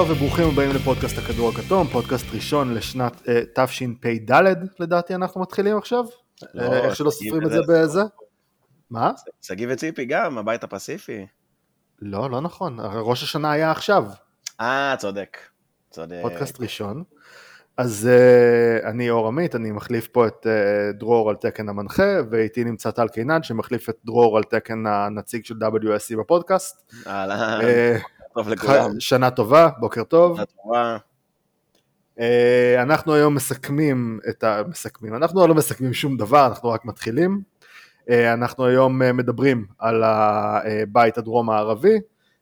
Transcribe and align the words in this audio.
טוב 0.00 0.10
וברוכים 0.10 0.48
הבאים 0.48 0.70
לפודקאסט 0.70 1.18
הכדור 1.18 1.48
הכתום, 1.48 1.86
פודקאסט 1.86 2.26
ראשון 2.34 2.74
לשנת 2.74 3.12
uh, 3.20 3.64
תשפ"ד 3.64 4.32
לדעתי 4.78 5.14
אנחנו 5.14 5.40
מתחילים 5.40 5.76
עכשיו, 5.76 6.04
לא, 6.54 6.62
אה, 6.62 6.78
איך 6.78 6.96
שלא 6.96 7.10
סופרים 7.10 7.46
את 7.46 7.50
זה 7.50 7.58
בזה. 7.68 8.00
מה? 8.90 9.12
שגיא 9.42 9.66
וציפי 9.70 10.04
גם, 10.04 10.38
הבית 10.38 10.64
הפסיפי. 10.64 11.26
לא, 12.02 12.30
לא 12.30 12.40
נכון, 12.40 12.76
ראש 12.80 13.22
השנה 13.22 13.52
היה 13.52 13.70
עכשיו, 13.70 14.04
אה, 14.60 14.94
צודק. 14.98 15.38
צודק. 15.90 16.18
פודקאסט 16.22 16.60
ראשון. 16.60 17.02
אז 17.76 18.08
uh, 18.10 18.86
אני 18.86 19.10
אור 19.10 19.26
עמית, 19.26 19.54
אני 19.54 19.70
מחליף 19.70 20.06
פה 20.06 20.26
את 20.26 20.46
uh, 20.46 20.98
דרור 20.98 21.30
על 21.30 21.36
תקן 21.36 21.68
המנחה, 21.68 22.18
ואיתי 22.30 22.64
נמצא 22.64 22.90
טל 22.90 23.08
קינן 23.08 23.42
שמחליף 23.42 23.88
את 23.88 23.96
דרור 24.04 24.36
על 24.36 24.42
תקן 24.42 24.86
הנציג 24.86 25.44
של 25.44 25.54
WSC 25.54 26.18
בפודקאסט. 26.18 26.92
אהלן, 27.06 27.60
אה, 27.62 27.96
טוב 28.40 28.48
לכולם. 28.48 29.00
שנה 29.00 29.30
טובה, 29.30 29.68
בוקר 29.78 30.04
טוב. 30.04 30.36
שנה 30.36 30.44
טובה. 30.46 30.96
אה, 32.20 32.82
אנחנו 32.82 33.14
היום 33.14 33.34
מסכמים 33.34 34.20
את 34.28 34.44
ה... 34.44 34.62
מסכמים, 34.68 35.14
אנחנו 35.14 35.46
לא 35.46 35.54
מסכמים 35.54 35.94
שום 35.94 36.16
דבר, 36.16 36.46
אנחנו 36.46 36.68
רק 36.68 36.84
מתחילים. 36.84 37.42
אה, 38.10 38.32
אנחנו 38.32 38.66
היום 38.66 39.02
אה, 39.02 39.12
מדברים 39.12 39.66
על 39.78 40.02
הבית 40.04 41.18
הדרום 41.18 41.50
הערבי, 41.50 41.98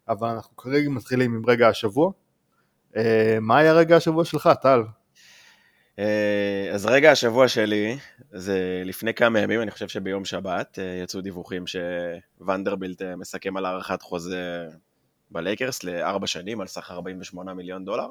אבל 0.09 0.29
אנחנו 0.29 0.57
כרגע 0.57 0.89
מתחילים 0.89 1.35
עם 1.35 1.43
רגע 1.47 1.69
השבוע. 1.69 2.11
מה 3.41 3.59
היה 3.59 3.73
רגע 3.73 3.97
השבוע 3.97 4.25
שלך, 4.25 4.51
טל? 4.63 4.83
אז 6.75 6.87
רגע 6.87 7.11
השבוע 7.11 7.49
שלי, 7.49 7.99
זה 8.33 8.83
לפני 8.85 9.15
כמה 9.15 9.41
ימים, 9.41 9.63
אני 9.63 9.71
חושב 9.71 9.89
שביום 9.89 10.25
שבת, 10.25 10.79
יצאו 11.03 11.21
דיווחים 11.21 11.65
שוונדרבילט 11.67 13.03
מסכם 13.03 13.57
על 13.57 13.65
הארכת 13.65 14.03
חוזה 14.03 14.69
בלייקרס 15.31 15.85
לארבע 15.85 16.27
שנים 16.27 16.61
על 16.61 16.67
סך 16.67 16.91
48 16.91 17.55
מיליון 17.55 17.85
דולר. 17.85 18.07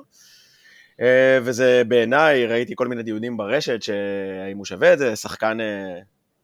אה, 1.01 1.39
וזה 1.43 1.81
בעיניי, 1.87 2.45
ראיתי 2.45 2.73
כל 2.75 2.87
מיני 2.87 3.03
דיונים 3.03 3.37
ברשת 3.37 3.81
שהאם 3.81 4.57
הוא 4.57 4.65
שווה 4.65 4.93
את 4.93 4.99
זה, 4.99 5.15
שחקן 5.15 5.61
אה, 5.61 5.99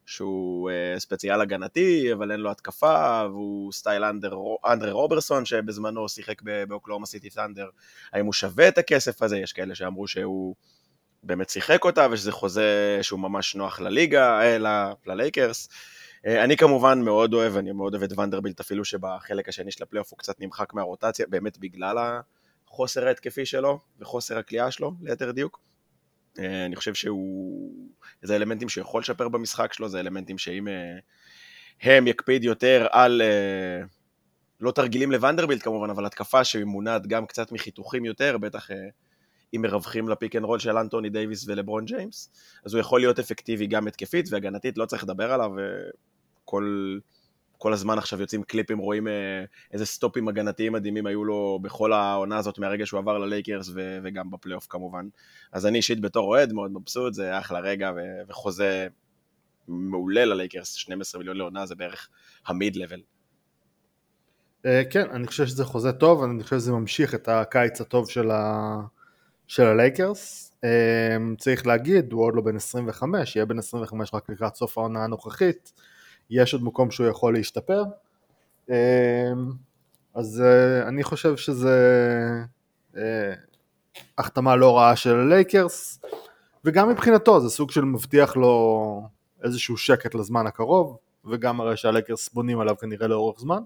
שהוא 0.05 0.69
אה, 0.69 0.99
ספציאליסט 0.99 1.41
הגנתי, 1.41 2.13
אבל 2.13 2.31
אין 2.31 2.39
לו 2.39 2.51
התקפה, 2.51 3.23
והוא 3.29 3.71
סטייל 3.71 4.03
אנדר, 4.03 4.35
אנדרה 4.65 4.91
רוברסון 4.91 5.45
שבזמנו 5.45 6.09
שיחק 6.09 6.41
באוקלהומה 6.67 7.05
סיטי 7.05 7.29
ת'אנדר, 7.29 7.69
האם 8.13 8.25
הוא 8.25 8.33
שווה 8.33 8.67
את 8.67 8.77
הכסף 8.77 9.21
הזה? 9.21 9.37
יש 9.37 9.53
כאלה 9.53 9.75
שאמרו 9.75 10.07
שהוא 10.07 10.55
באמת 11.23 11.49
שיחק 11.49 11.85
אותה, 11.85 12.07
ושזה 12.11 12.31
חוזה 12.31 12.99
שהוא 13.01 13.19
ממש 13.19 13.55
נוח 13.55 13.79
לליגה, 13.79 14.41
אה, 14.41 14.57
ללייקרס. 15.05 15.69
אני 16.25 16.57
כמובן 16.57 17.01
מאוד 17.01 17.33
אוהב, 17.33 17.57
אני 17.57 17.71
מאוד 17.71 17.93
אוהב 17.93 18.03
את 18.03 18.19
ונדרבילט, 18.19 18.59
אפילו 18.59 18.85
שבחלק 18.85 19.49
השני 19.49 19.71
של 19.71 19.83
הפלייאוף 19.83 20.11
הוא 20.11 20.17
קצת 20.19 20.39
נמחק 20.39 20.73
מהרוטציה, 20.73 21.25
באמת 21.29 21.57
בגלל 21.57 21.97
החוסר 22.67 23.07
ההתקפי 23.07 23.45
שלו, 23.45 23.79
וחוסר 23.99 24.37
הקליעה 24.37 24.71
שלו, 24.71 24.93
ליתר 25.01 25.31
דיוק. 25.31 25.59
אה, 26.39 26.65
אני 26.65 26.75
חושב 26.75 26.93
שהוא... 26.93 27.89
זה 28.21 28.35
אלמנטים 28.35 28.69
שהוא 28.69 28.81
יכול 28.81 29.01
לשפר 29.01 29.29
במשחק 29.29 29.73
שלו, 29.73 29.89
זה 29.89 29.99
אלמנטים 29.99 30.37
שאם 30.37 30.67
אה, 30.67 30.73
הם 31.81 32.07
יקפיד 32.07 32.43
יותר 32.43 32.87
על... 32.91 33.21
אה, 33.21 33.85
לא 34.59 34.71
תרגילים 34.71 35.11
לוונדרבילט 35.11 35.63
כמובן, 35.63 35.89
אבל 35.89 36.05
התקפה 36.05 36.43
שהיא 36.43 36.65
מונעת 36.65 37.07
גם 37.07 37.25
קצת 37.25 37.51
מחיתוכים 37.51 38.05
יותר, 38.05 38.37
בטח 38.37 38.71
אה, 38.71 38.75
אם 39.55 39.61
מרווחים 39.61 40.09
ל 40.09 40.15
pick 40.15 40.35
and 40.35 40.45
roll 40.45 40.59
של 40.59 40.77
אנטוני 40.77 41.09
דייוויס 41.09 41.47
ולברון 41.47 41.85
ג'יימס, 41.85 42.29
אז 42.65 42.73
הוא 42.73 42.81
יכול 42.81 42.99
להיות 42.99 43.19
אפקטיבי 43.19 43.67
גם 43.67 43.87
התקפית 43.87 44.25
והגנתית, 44.29 44.77
לא 44.77 44.85
צריך 44.85 45.03
לדבר 45.03 45.33
עליו, 45.33 45.59
אה, 45.59 45.63
כל, 46.53 46.97
כל 47.57 47.73
הזמן 47.73 47.97
עכשיו 47.97 48.21
יוצאים 48.21 48.43
קליפים, 48.43 48.77
רואים 48.77 49.07
אה, 49.07 49.43
איזה 49.71 49.85
סטופים 49.85 50.27
הגנתיים 50.27 50.73
מדהימים 50.73 51.05
היו 51.05 51.23
לו 51.23 51.59
בכל 51.61 51.93
העונה 51.93 52.37
הזאת 52.37 52.59
מהרגע 52.59 52.85
שהוא 52.85 52.99
עבר 52.99 53.17
ללייקרס 53.17 53.69
ו- 53.69 53.99
וגם 54.03 54.31
בפלייאוף 54.31 54.67
כמובן. 54.69 55.07
אז 55.51 55.65
אני 55.65 55.77
אישית 55.77 56.01
בתור 56.01 56.27
אוהד 56.27 56.53
מאוד 56.53 56.71
מבסוט, 56.71 57.13
זה 57.13 57.39
אחלה 57.39 57.59
רגע 57.59 57.91
ו- 57.95 58.29
וחוזה 58.29 58.87
מעולה 59.67 60.25
ללייקרס, 60.25 60.73
12 60.73 61.19
מיליון 61.19 61.37
לעונה 61.37 61.65
זה 61.65 61.75
בערך 61.75 62.09
המיד 62.45 62.75
לבל. 62.75 63.01
אה, 64.65 64.81
כן, 64.89 65.09
אני 65.11 65.27
חושב 65.27 65.45
שזה 65.45 65.65
חוזה 65.65 65.91
טוב, 65.91 66.23
אני 66.23 66.43
חושב 66.43 66.55
שזה 66.55 66.71
ממשיך 66.71 67.15
את 67.15 67.27
הקיץ 67.27 67.81
הטוב 67.81 68.09
של, 68.09 68.31
ה... 68.31 68.79
של 69.47 69.63
הלייקרס. 69.63 70.53
אה, 70.63 71.17
צריך 71.37 71.67
להגיד, 71.67 72.11
הוא 72.11 72.23
עוד 72.23 72.35
לא 72.35 72.41
בן 72.41 72.55
25, 72.55 73.35
יהיה 73.35 73.45
בן 73.45 73.59
25 73.59 74.13
רק 74.13 74.29
לקראת 74.29 74.55
סוף 74.55 74.77
העונה 74.77 75.03
הנוכחית. 75.03 75.73
יש 76.29 76.53
עוד 76.53 76.63
מקום 76.63 76.91
שהוא 76.91 77.07
יכול 77.07 77.33
להשתפר. 77.33 77.83
אה, 78.69 79.31
אז 80.13 80.41
אה, 80.41 80.87
אני 80.87 81.03
חושב 81.03 81.37
שזה 81.37 81.77
אה, 82.97 83.33
החתמה 84.17 84.55
לא 84.55 84.77
רעה 84.77 84.95
של 84.95 85.15
הלייקרס, 85.15 85.99
וגם 86.65 86.89
מבחינתו 86.89 87.39
זה 87.41 87.49
סוג 87.49 87.71
של 87.71 87.81
מבטיח 87.81 88.35
לו 88.35 89.01
איזשהו 89.43 89.77
שקט 89.77 90.15
לזמן 90.15 90.47
הקרוב, 90.47 90.97
וגם 91.31 91.61
הרי 91.61 91.77
שהלייקרס 91.77 92.29
בונים 92.29 92.59
עליו 92.59 92.77
כנראה 92.77 93.07
לאורך 93.07 93.39
זמן. 93.39 93.63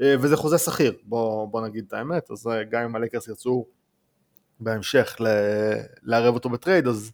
אה, 0.00 0.14
וזה 0.20 0.36
חוזה 0.36 0.58
סחיר, 0.58 0.94
בוא, 1.04 1.48
בוא 1.48 1.66
נגיד 1.66 1.84
את 1.88 1.92
האמת, 1.92 2.30
אז 2.30 2.50
גם 2.70 2.82
אם 2.82 2.96
הלייקרס 2.96 3.28
ירצו 3.28 3.66
בהמשך 4.60 5.16
ל- 5.20 5.26
לערב 6.02 6.34
אותו 6.34 6.48
בטרייד, 6.48 6.86
אז 6.86 7.12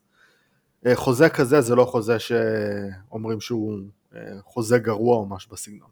חוזה 0.95 1.28
כזה 1.28 1.61
זה 1.61 1.75
לא 1.75 1.84
חוזה 1.84 2.19
שאומרים 2.19 3.41
שהוא 3.41 3.78
חוזה 4.41 4.79
גרוע 4.79 5.17
או 5.17 5.27
משהו 5.27 5.51
בסגנון. 5.51 5.91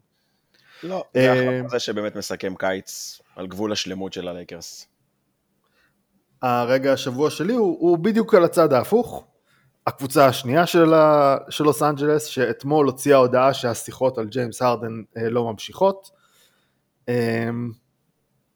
לא, 0.83 1.03
אה, 1.15 1.35
זה 1.35 1.59
חוזה 1.63 1.79
שבאמת 1.79 2.15
מסכם 2.15 2.55
קיץ 2.55 3.21
על 3.35 3.47
גבול 3.47 3.71
השלמות 3.71 4.13
של 4.13 4.27
הלייקרס. 4.27 4.87
הרגע 6.41 6.93
השבוע 6.93 7.29
שלי 7.29 7.53
הוא, 7.53 7.77
הוא 7.79 7.97
בדיוק 7.97 8.33
על 8.35 8.43
הצד 8.43 8.73
ההפוך. 8.73 9.27
הקבוצה 9.87 10.25
השנייה 10.25 10.65
של, 10.65 10.93
ה, 10.93 11.37
של 11.49 11.63
לוס 11.63 11.83
אנג'לס, 11.83 12.25
שאתמול 12.25 12.85
הוציאה 12.85 13.17
הודעה 13.17 13.53
שהשיחות 13.53 14.17
על 14.17 14.27
ג'יימס 14.27 14.61
הרדן 14.61 15.01
אה, 15.17 15.29
לא 15.29 15.51
ממשיכות. 15.51 16.11
אה, 17.09 17.49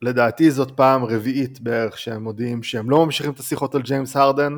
לדעתי 0.02 0.52
זאת 0.52 0.72
פעם 0.72 1.06
רביעית 1.06 1.60
בערך 1.60 1.98
שהם 1.98 2.24
מודיעים 2.24 2.64
שהם 2.64 2.90
לא 2.90 3.06
ממשיכים 3.06 3.32
את 3.32 3.40
השיחות 3.40 3.76
על 3.76 3.82
ג'יימס 3.82 4.16
הרדן, 4.16 4.54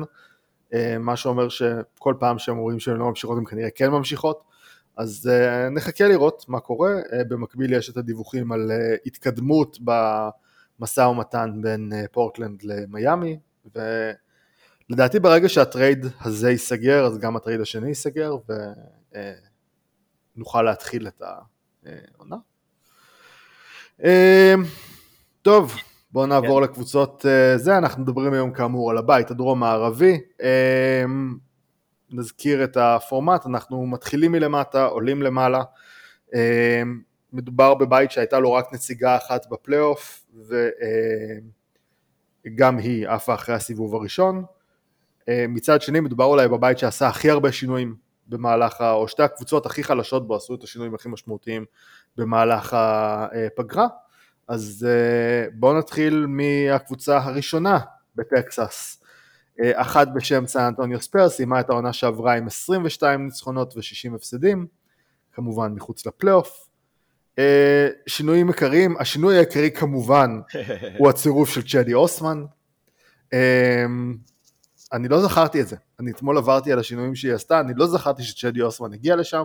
אה, 0.74 0.96
מה 0.98 1.16
שאומר 1.16 1.48
שכל 1.48 2.14
פעם 2.20 2.38
שהם 2.38 2.58
אומרים 2.58 2.80
שהם 2.80 2.96
לא 2.96 3.08
ממשיכות 3.08 3.38
הם 3.38 3.44
כנראה 3.44 3.70
כן 3.70 3.90
ממשיכות. 3.90 4.53
אז 4.96 5.30
אה, 5.32 5.70
נחכה 5.70 6.08
לראות 6.08 6.44
מה 6.48 6.60
קורה, 6.60 6.92
אה, 7.12 7.24
במקביל 7.28 7.72
יש 7.72 7.90
את 7.90 7.96
הדיווחים 7.96 8.52
על 8.52 8.70
אה, 8.70 8.94
התקדמות 9.06 9.78
במשא 10.78 11.00
ומתן 11.00 11.58
בין 11.62 11.92
אה, 11.92 12.04
פורטלנד 12.12 12.62
למיאמי, 12.62 13.38
ולדעתי 14.90 15.20
ברגע 15.20 15.48
שהטרייד 15.48 16.06
הזה 16.20 16.50
ייסגר, 16.50 17.06
אז 17.06 17.18
גם 17.18 17.36
הטרייד 17.36 17.60
השני 17.60 17.88
ייסגר, 17.88 18.36
ונוכל 20.36 20.62
להתחיל 20.62 21.08
את 21.08 21.22
העונה. 22.16 22.36
אה, 24.04 24.54
טוב, 25.42 25.74
בואו 26.12 26.26
נעבור 26.26 26.60
כן. 26.60 26.64
לקבוצות 26.64 27.26
אה, 27.26 27.58
זה, 27.58 27.78
אנחנו 27.78 28.02
מדברים 28.02 28.32
היום 28.32 28.52
כאמור 28.52 28.90
על 28.90 28.98
הבית 28.98 29.30
הדרום 29.30 29.62
הערבי. 29.62 30.20
נזכיר 32.14 32.64
את 32.64 32.76
הפורמט, 32.76 33.46
אנחנו 33.46 33.86
מתחילים 33.86 34.32
מלמטה, 34.32 34.84
עולים 34.84 35.22
למעלה. 35.22 35.62
אה, 36.34 36.82
מדובר 37.32 37.74
בבית 37.74 38.10
שהייתה 38.10 38.38
לו 38.38 38.52
רק 38.52 38.72
נציגה 38.72 39.16
אחת 39.16 39.46
בפלייאוף, 39.50 40.26
וגם 42.46 42.78
היא 42.78 43.08
עפה 43.08 43.34
אחרי 43.34 43.54
הסיבוב 43.54 43.94
הראשון. 43.94 44.44
אה, 45.28 45.44
מצד 45.48 45.82
שני 45.82 46.00
מדובר 46.00 46.24
אולי 46.24 46.48
בבית 46.48 46.78
שעשה 46.78 47.08
הכי 47.08 47.30
הרבה 47.30 47.52
שינויים 47.52 47.96
במהלך, 48.26 48.80
ה- 48.80 48.92
או 48.92 49.08
שתי 49.08 49.22
הקבוצות 49.22 49.66
הכי 49.66 49.84
חלשות 49.84 50.26
בו 50.26 50.36
עשו 50.36 50.54
את 50.54 50.62
השינויים 50.62 50.94
הכי 50.94 51.08
משמעותיים 51.08 51.64
במהלך 52.16 52.76
הפגרה. 52.78 53.86
אז 54.48 54.86
בואו 55.54 55.78
נתחיל 55.78 56.26
מהקבוצה 56.28 57.18
הראשונה 57.18 57.78
בטקסס. 58.16 59.03
אה, 59.60 59.72
אחת 59.74 60.08
בשם 60.14 60.46
סן 60.46 60.60
אנטוניו 60.60 61.00
ספיירס, 61.00 61.36
סיימה 61.36 61.60
את 61.60 61.70
העונה 61.70 61.92
שעברה 61.92 62.34
עם 62.34 62.46
22 62.46 63.24
ניצחונות 63.24 63.76
ו-60 63.76 64.14
הפסדים, 64.14 64.66
כמובן 65.32 65.72
מחוץ 65.72 66.06
לפלייאוף. 66.06 66.68
אה, 67.38 67.88
שינויים 68.06 68.48
עיקריים, 68.48 68.96
השינוי 68.98 69.36
העיקרי 69.36 69.70
כמובן 69.70 70.40
הוא 70.98 71.08
הצירוף 71.08 71.50
של 71.50 71.62
צ'די 71.62 71.94
אוסמן. 71.94 72.44
אה, 73.32 73.84
אני 74.92 75.08
לא 75.08 75.20
זכרתי 75.20 75.60
את 75.60 75.68
זה, 75.68 75.76
אני 76.00 76.10
אתמול 76.10 76.38
עברתי 76.38 76.72
על 76.72 76.78
השינויים 76.78 77.14
שהיא 77.14 77.32
עשתה, 77.32 77.60
אני 77.60 77.72
לא 77.76 77.86
זכרתי 77.86 78.22
שצ'די 78.22 78.62
אוסמן 78.62 78.92
הגיע 78.92 79.16
לשם. 79.16 79.42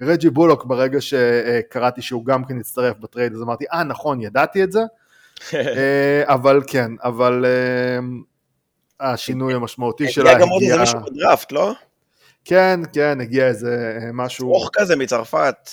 רג'י 0.00 0.30
בולוק 0.30 0.64
ברגע 0.64 1.00
שקראתי 1.00 2.02
שהוא 2.02 2.24
גם 2.24 2.44
כן 2.44 2.60
הצטרף 2.60 2.96
בטרייד, 2.98 3.32
אז 3.32 3.42
אמרתי, 3.42 3.64
אה 3.72 3.84
נכון, 3.84 4.20
ידעתי 4.20 4.64
את 4.64 4.72
זה. 4.72 4.80
אבל 6.24 6.62
כן, 6.66 6.90
אבל 7.02 7.44
השינוי 9.02 9.54
המשמעותי 9.54 10.08
שלה 10.08 10.30
הגיע 10.30 10.42
גם 10.42 10.48
עוד 10.48 10.62
איזה 10.62 10.74
הגיע... 10.74 10.84
מישהו 10.84 11.00
בדראפט, 11.00 11.52
לא? 11.52 11.72
כן, 12.44 12.80
כן, 12.92 13.20
הגיע 13.20 13.46
איזה 13.46 13.98
אה, 14.02 14.10
משהו... 14.12 14.52
ארוך 14.52 14.70
כזה 14.72 14.96
מצרפת. 14.96 15.70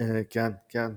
אה, 0.00 0.20
כן, 0.30 0.50
כן. 0.68 0.90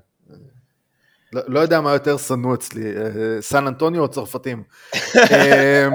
לא, 1.33 1.41
לא 1.47 1.59
יודע 1.59 1.81
מה 1.81 1.93
יותר 1.93 2.17
שנוא 2.17 2.55
אצלי, 2.55 2.97
אה, 2.97 3.41
סן 3.41 3.67
אנטוניו 3.67 4.01
או 4.01 4.07
צרפתים. 4.07 4.63
אה, 5.31 5.87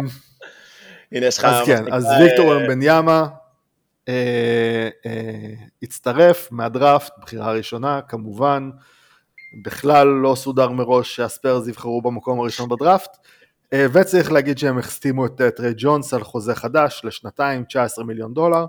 הנה 1.12 1.26
יש 1.26 1.38
לך... 1.38 1.44
אז 1.44 1.66
כן, 1.66 1.92
אז 1.92 2.06
ויקטור 2.20 2.58
בניאמה 2.68 3.28
הצטרף 5.82 6.48
מהדראפט, 6.52 7.12
בחירה 7.22 7.52
ראשונה 7.52 8.00
כמובן, 8.08 8.70
בכלל 9.62 10.06
לא 10.06 10.34
סודר 10.34 10.68
מראש 10.68 11.16
שהספיירס 11.16 11.68
יבחרו 11.68 12.02
במקום 12.02 12.40
הראשון 12.40 12.68
בדראפט, 12.68 13.16
וצריך 13.74 14.32
להגיד 14.32 14.58
שהם 14.58 14.78
החתימו 14.78 15.26
את 15.26 15.40
טרי 15.56 15.72
ג'ונס 15.76 16.14
על 16.14 16.24
חוזה 16.24 16.54
חדש 16.54 17.00
לשנתיים, 17.04 17.64
19 17.64 18.04
מיליון 18.04 18.34
דולר. 18.34 18.66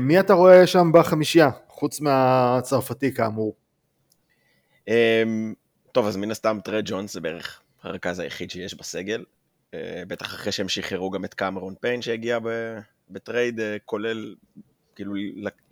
מי 0.00 0.20
אתה 0.20 0.32
רואה 0.32 0.66
שם 0.66 0.90
בחמישייה, 0.92 1.50
חוץ 1.68 2.00
מהצרפתי 2.00 3.14
כאמור? 3.14 3.54
אמ, 4.88 5.54
טוב, 5.92 6.06
אז 6.06 6.16
מן 6.16 6.30
הסתם 6.30 6.58
טריי 6.64 6.80
ג'ונס 6.84 7.12
זה 7.12 7.20
בערך 7.20 7.60
הרכז 7.82 8.18
היחיד 8.18 8.50
שיש 8.50 8.74
בסגל. 8.74 9.24
אה, 9.74 10.02
בטח 10.08 10.26
אחרי 10.26 10.52
שהם 10.52 10.68
שחררו 10.68 11.10
גם 11.10 11.24
את 11.24 11.34
קמרון 11.34 11.74
פיין 11.80 12.02
שהגיע 12.02 12.38
בטרייד, 13.10 13.60
אה, 13.60 13.76
כולל 13.84 14.34
כאילו 14.94 15.12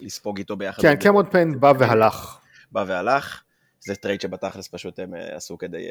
לספוג 0.00 0.38
איתו 0.38 0.56
ביחד. 0.56 0.82
כן, 0.82 0.96
קמרון 0.96 1.30
פיין 1.30 1.60
בא 1.60 1.72
והלך. 1.78 2.38
בא 2.72 2.84
והלך. 2.86 3.42
זה 3.80 3.94
טרייד 3.94 4.20
שבתכלס 4.20 4.68
פשוט 4.68 4.98
הם 4.98 5.14
אה, 5.14 5.36
עשו 5.36 5.58
כדי 5.58 5.86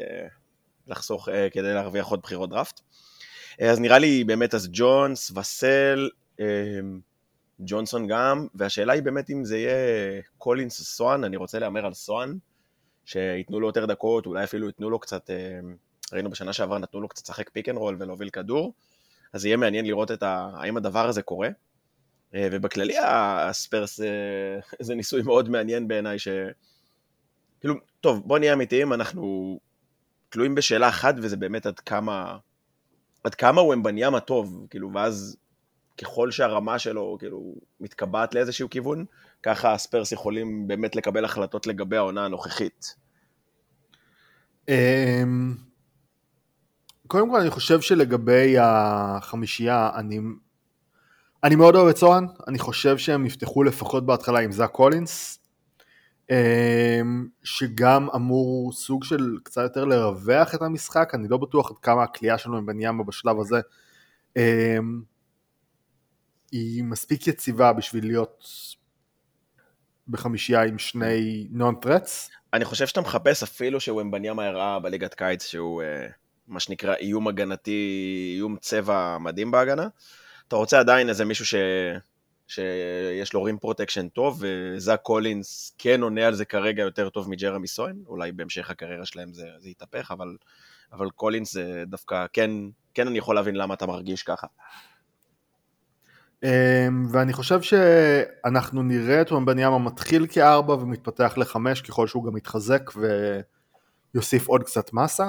לחסוך, 0.86 1.28
כדי 1.52 1.74
להרוויח 1.74 2.06
עוד 2.06 2.20
בחירות 2.22 2.50
דראפט. 2.50 2.80
אז 3.60 3.80
נראה 3.80 3.98
לי 3.98 4.24
באמת 4.24 4.54
אז 4.54 4.68
ג'ונס, 4.72 5.32
ואסל, 5.36 6.08
ג'ונסון 7.60 8.06
גם, 8.06 8.46
והשאלה 8.54 8.92
היא 8.92 9.02
באמת 9.02 9.30
אם 9.30 9.44
זה 9.44 9.58
יהיה 9.58 10.20
קולינס 10.38 10.82
סוהאן, 10.82 11.24
אני 11.24 11.36
רוצה 11.36 11.58
להמר 11.58 11.86
על 11.86 11.94
סוהאן. 11.94 12.36
שייתנו 13.06 13.60
לו 13.60 13.66
יותר 13.66 13.86
דקות, 13.86 14.26
אולי 14.26 14.44
אפילו 14.44 14.66
ייתנו 14.66 14.90
לו 14.90 14.98
קצת, 14.98 15.30
אה, 15.30 15.60
ראינו 16.12 16.30
בשנה 16.30 16.52
שעברה 16.52 16.78
נתנו 16.78 17.00
לו 17.00 17.08
קצת 17.08 17.24
לשחק 17.24 17.50
pick 17.50 17.68
and 17.68 17.78
roll 17.78 17.96
ולהוביל 17.98 18.30
כדור, 18.30 18.72
אז 19.32 19.44
יהיה 19.46 19.56
מעניין 19.56 19.86
לראות 19.86 20.10
את 20.10 20.22
ה, 20.22 20.50
האם 20.54 20.76
הדבר 20.76 21.08
הזה 21.08 21.22
קורה. 21.22 21.48
אה, 22.34 22.48
ובכללי 22.52 22.94
הספרס 22.98 24.00
אה, 24.00 24.06
זה 24.80 24.94
ניסוי 24.94 25.22
מאוד 25.22 25.48
מעניין 25.48 25.88
בעיניי, 25.88 26.18
ש... 26.18 26.28
כאילו, 27.60 27.74
טוב, 28.00 28.22
בוא 28.26 28.38
נהיה 28.38 28.52
אמיתיים, 28.52 28.92
אנחנו 28.92 29.58
תלויים 30.28 30.54
בשאלה 30.54 30.88
אחת, 30.88 31.14
וזה 31.22 31.36
באמת 31.36 31.66
עד 31.66 31.80
כמה, 31.80 32.36
עד 33.24 33.34
כמה 33.34 33.60
וומבניאמה 33.60 34.20
טוב, 34.20 34.66
כאילו, 34.70 34.90
ואז 34.94 35.36
ככל 36.00 36.30
שהרמה 36.30 36.78
שלו, 36.78 37.16
כאילו, 37.18 37.54
מתקבעת 37.80 38.34
לאיזשהו 38.34 38.70
כיוון, 38.70 39.04
ככה 39.42 39.72
הספרס 39.72 40.12
יכולים 40.12 40.68
באמת 40.68 40.96
לקבל 40.96 41.24
החלטות 41.24 41.66
לגבי 41.66 41.96
העונה 41.96 42.24
הנוכחית. 42.24 42.94
אמ, 44.68 45.54
קודם 47.06 47.30
כל 47.30 47.40
אני 47.40 47.50
חושב 47.50 47.80
שלגבי 47.80 48.56
החמישייה, 48.60 49.90
אני, 49.94 50.20
אני 51.44 51.56
מאוד 51.56 51.74
אוהב 51.74 51.88
את 51.88 51.96
סוהן, 51.96 52.26
אני 52.48 52.58
חושב 52.58 52.98
שהם 52.98 53.26
יפתחו 53.26 53.62
לפחות 53.62 54.06
בהתחלה 54.06 54.38
עם 54.38 54.52
זאק 54.52 54.70
קולינס, 54.70 55.38
שגם 57.42 58.08
אמור 58.14 58.72
סוג 58.72 59.04
של 59.04 59.36
קצת 59.42 59.62
יותר 59.62 59.84
לרווח 59.84 60.54
את 60.54 60.62
המשחק, 60.62 61.10
אני 61.14 61.28
לא 61.28 61.36
בטוח 61.36 61.70
עד 61.70 61.78
כמה 61.78 62.02
הכלייה 62.02 62.38
שלנו 62.38 62.56
עם 62.56 62.66
בניאמה 62.66 63.04
בשלב 63.04 63.40
הזה 63.40 63.60
אמ, 64.36 65.02
היא 66.52 66.84
מספיק 66.84 67.26
יציבה 67.26 67.72
בשביל 67.72 68.06
להיות 68.06 68.44
בחמישייה 70.08 70.62
עם 70.62 70.78
שני 70.78 71.48
non 71.50 71.74
threats. 71.74 72.30
אני 72.52 72.64
חושב 72.64 72.86
שאתה 72.86 73.00
מחפש 73.00 73.42
אפילו 73.42 73.80
שוומבניאמה 73.80 74.46
הראה 74.46 74.78
בליגת 74.78 75.14
קיץ 75.14 75.44
שהוא 75.46 75.82
אה, 75.82 76.06
מה 76.48 76.60
שנקרא 76.60 76.94
איום 76.94 77.28
הגנתי, 77.28 78.32
איום 78.36 78.56
צבע 78.60 79.18
מדהים 79.18 79.50
בהגנה. 79.50 79.88
אתה 80.48 80.56
רוצה 80.56 80.78
עדיין 80.78 81.08
איזה 81.08 81.24
מישהו 81.24 81.46
ש... 81.46 81.54
שיש 82.48 83.32
לו 83.32 83.42
rim 83.42 83.58
protection 83.58 84.08
טוב, 84.08 84.42
וזאק 84.42 85.00
קולינס 85.02 85.74
כן 85.78 86.02
עונה 86.02 86.26
על 86.26 86.34
זה 86.34 86.44
כרגע 86.44 86.82
יותר 86.82 87.08
טוב 87.08 87.30
מג'רמי 87.30 87.66
סוהאן, 87.66 88.02
אולי 88.06 88.32
בהמשך 88.32 88.70
הקריירה 88.70 89.06
שלהם 89.06 89.32
זה, 89.32 89.46
זה 89.58 89.68
יתהפך, 89.68 90.10
אבל, 90.10 90.36
אבל 90.92 91.10
קולינס 91.10 91.52
זה 91.52 91.84
דווקא, 91.86 92.26
כן, 92.32 92.50
כן 92.94 93.06
אני 93.06 93.18
יכול 93.18 93.34
להבין 93.34 93.56
למה 93.56 93.74
אתה 93.74 93.86
מרגיש 93.86 94.22
ככה. 94.22 94.46
אמ, 96.42 97.06
ואני 97.10 97.32
חושב 97.32 97.62
שאנחנו 97.62 98.82
נראה 98.82 99.20
את 99.20 99.32
ומבניאמה 99.32 99.78
מתחיל 99.78 100.26
כארבע 100.30 100.74
ומתפתח 100.74 101.34
לחמש 101.36 101.80
ככל 101.80 102.06
שהוא 102.06 102.24
גם 102.24 102.36
יתחזק 102.36 102.90
ויוסיף 104.14 104.48
עוד 104.48 104.62
קצת 104.62 104.92
מסה. 104.92 105.28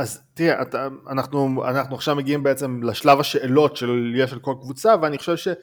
אז 0.00 0.22
תראה, 0.34 0.62
אתה, 0.62 0.88
אנחנו, 1.10 1.64
אנחנו 1.68 1.94
עכשיו 1.94 2.16
מגיעים 2.16 2.42
בעצם 2.42 2.82
לשלב 2.82 3.20
השאלות 3.20 3.76
של 3.76 4.14
יש 4.16 4.32
על 4.32 4.38
כל 4.38 4.54
קבוצה 4.60 4.94
ואני 5.02 5.18
חושב 5.18 5.54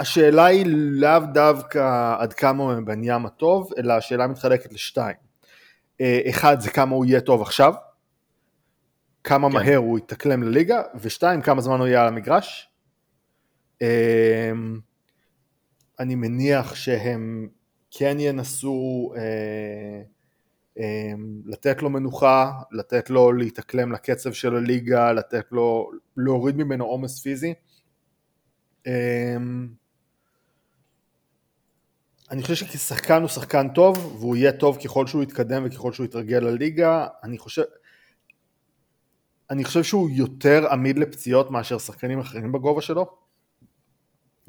שהשאלה 0.00 0.44
היא 0.44 0.66
לאו 0.68 1.20
דווקא 1.32 2.14
עד 2.18 2.32
כמה 2.32 2.62
הוא 2.62 2.74
מבניאמה 2.74 3.28
טוב, 3.28 3.70
אלא 3.78 3.92
השאלה 3.92 4.26
מתחלקת 4.26 4.72
לשתיים. 4.72 5.16
אה, 6.00 6.20
אחד 6.28 6.60
זה 6.60 6.70
כמה 6.70 6.94
הוא 6.94 7.04
יהיה 7.04 7.20
טוב 7.20 7.42
עכשיו, 7.42 7.74
כמה 9.24 9.48
כן. 9.48 9.54
מהר 9.54 9.76
הוא 9.76 9.98
יתאקלם 9.98 10.42
לליגה, 10.42 10.82
ושתיים, 11.00 11.42
כמה 11.42 11.60
זמן 11.60 11.78
הוא 11.78 11.86
יהיה 11.86 12.02
על 12.02 12.08
המגרש. 12.08 12.70
אמ, 13.80 14.80
אני 16.00 16.14
מניח 16.14 16.74
שהם 16.74 17.48
כן 17.90 18.16
ינסו 18.20 19.12
אה, 19.16 20.02
לתת 21.44 21.82
לו 21.82 21.90
מנוחה, 21.90 22.52
לתת 22.72 23.10
לו 23.10 23.32
להתאקלם 23.32 23.92
לקצב 23.92 24.32
של 24.32 24.56
הליגה, 24.56 25.12
לתת 25.12 25.44
לו, 25.52 25.90
להוריד 26.16 26.56
ממנו 26.56 26.84
עומס 26.84 27.20
פיזי. 27.20 27.54
אמ, 28.86 29.68
אני 32.30 32.42
חושב 32.42 32.54
שכשחקן 32.54 33.20
הוא 33.20 33.28
שחקן 33.28 33.68
טוב, 33.68 34.16
והוא 34.20 34.36
יהיה 34.36 34.52
טוב 34.52 34.78
ככל 34.84 35.06
שהוא 35.06 35.22
יתקדם 35.22 35.62
וככל 35.66 35.92
שהוא 35.92 36.06
יתרגל 36.06 36.38
לליגה. 36.38 37.06
אני 37.22 37.38
חושב, 37.38 37.62
אני 39.50 39.64
חושב 39.64 39.82
שהוא 39.82 40.10
יותר 40.10 40.72
עמיד 40.72 40.98
לפציעות 40.98 41.50
מאשר 41.50 41.78
שחקנים 41.78 42.18
אחרים 42.18 42.52
בגובה 42.52 42.82
שלו, 42.82 43.16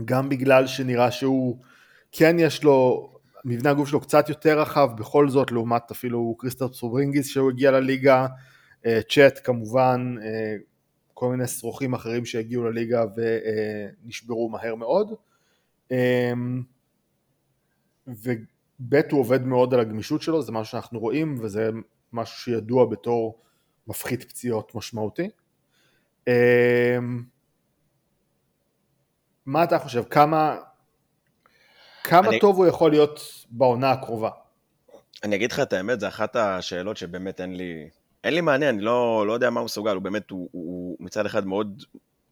גם 0.06 0.30
בגלל 0.30 0.68
שנראה 0.68 1.12
שהוא, 1.12 1.58
כן 2.12 2.36
יש 2.40 2.64
לו, 2.64 3.10
מבנה 3.48 3.70
הגוף 3.70 3.90
שלו 3.90 4.00
קצת 4.00 4.30
יותר 4.30 4.60
רחב 4.60 4.90
בכל 4.98 5.30
זאת, 5.30 5.52
לעומת 5.52 5.92
אפילו 5.92 6.36
קריסטפס 6.40 6.74
פורזינגיס 6.74 7.28
שהוא 7.28 7.50
הגיע 7.50 7.72
לליגה, 7.72 8.28
אה, 8.86 9.00
צ'אט 9.10 9.40
כמובן, 9.44 10.16
אה, 10.22 10.56
כל 11.14 11.30
מיני 11.30 11.48
שרוכים 11.48 11.94
אחרים 11.94 12.26
שהגיעו 12.26 12.64
לליגה 12.64 13.04
ונשברו 14.04 14.50
מהר 14.50 14.76
מאוד. 14.76 15.14
אה, 15.92 16.34
וב' 18.08 18.96
הוא 19.12 19.20
עובד 19.20 19.46
מאוד 19.46 19.74
על 19.74 19.80
הגמישות 19.80 20.22
שלו, 20.22 20.42
זה 20.42 20.52
משהו 20.52 20.72
שאנחנו 20.72 21.00
רואים 21.00 21.36
וזה 21.42 21.70
משהו 22.14 22.38
שידוע 22.38 22.86
בתור 22.86 23.42
מפחית 23.88 24.24
פציעות 24.24 24.76
משמעותי. 24.76 25.30
אמ, 26.28 27.24
מה 29.46 29.64
אתה 29.64 29.80
חושב? 29.80 30.04
כמה, 30.04 30.58
כמה 32.08 32.30
אני... 32.30 32.40
טוב 32.40 32.58
הוא 32.58 32.66
יכול 32.66 32.92
להיות 32.92 33.20
בעונה 33.50 33.92
הקרובה? 33.92 34.30
אני 35.24 35.36
אגיד 35.36 35.52
לך 35.52 35.60
את 35.60 35.74
האמת, 35.74 36.00
זו 36.00 36.08
אחת 36.08 36.36
השאלות 36.36 36.98
שבאמת 36.98 37.42
אין 37.42 37.56
לי, 37.56 37.90
אין 38.24 38.34
לי 38.34 38.42
מענה, 38.42 38.70
אני 38.70 38.82
לא, 38.82 39.28
לא 39.28 39.34
יודע 39.34 39.50
מה 39.50 39.60
הוא 39.60 39.66
מסוגל, 39.66 39.92
הוא 39.92 40.02
באמת, 40.02 40.30
הוא, 40.30 40.50
הוא 40.52 40.98
מצד 41.00 41.26
אחד 41.26 41.48
מאוד 41.48 41.84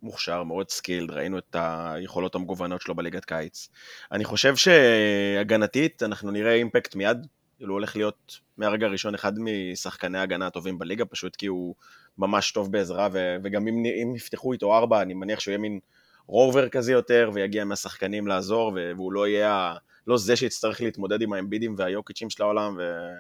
מוכשר, 0.04 0.44
מאוד 0.44 0.70
skilled, 0.70 1.12
ראינו 1.12 1.38
את 1.38 1.56
היכולות 1.60 2.36
המגוונות 2.36 2.82
שלו 2.82 2.96
בליגת 2.96 3.26
קיץ. 3.26 3.70
אני 4.12 4.26
חושב 4.26 4.56
שהגנתית 4.56 6.04
אנחנו 6.04 6.32
נראה 6.32 6.54
impact 6.54 6.96
מיד, 6.96 7.28
כאילו 7.58 7.74
הוא 7.74 7.80
הולך 7.80 7.96
להיות 7.96 8.40
מהרגע 8.58 8.86
הראשון 8.86 9.16
אחד 9.16 9.34
משחקני 9.40 10.18
ההגנה 10.18 10.48
הטובים 10.48 10.80
בליגה, 10.80 11.06
פשוט 11.06 11.36
כי 11.36 11.46
הוא 11.46 11.76
ממש 12.18 12.52
טוב 12.52 12.72
בעזרה, 12.72 13.08
ו- 13.12 13.36
וגם 13.44 13.68
אם, 13.68 13.84
אם 14.04 14.16
יפתחו 14.16 14.54
איתו 14.54 14.78
ארבע, 14.78 15.02
אני 15.02 15.14
מניח 15.14 15.40
שהוא 15.40 15.52
יהיה 15.52 15.60
מין 15.60 15.80
rover 16.28 16.70
כזה 16.70 16.92
יותר, 16.92 17.32
ויגיע 17.34 17.66
מהשחקנים 17.66 18.28
לעזור, 18.28 18.78
והוא 18.98 19.14
לא 19.14 19.28
יהיה, 19.28 19.76
לא 20.08 20.18
זה 20.18 20.36
שיצטרך 20.36 20.82
להתמודד 20.82 21.22
עם 21.22 21.34
האמבידים 21.34 21.76
והיוקיצ'ים 21.78 22.30
של 22.30 22.44
העולם, 22.44 22.78
ו- 22.78 23.12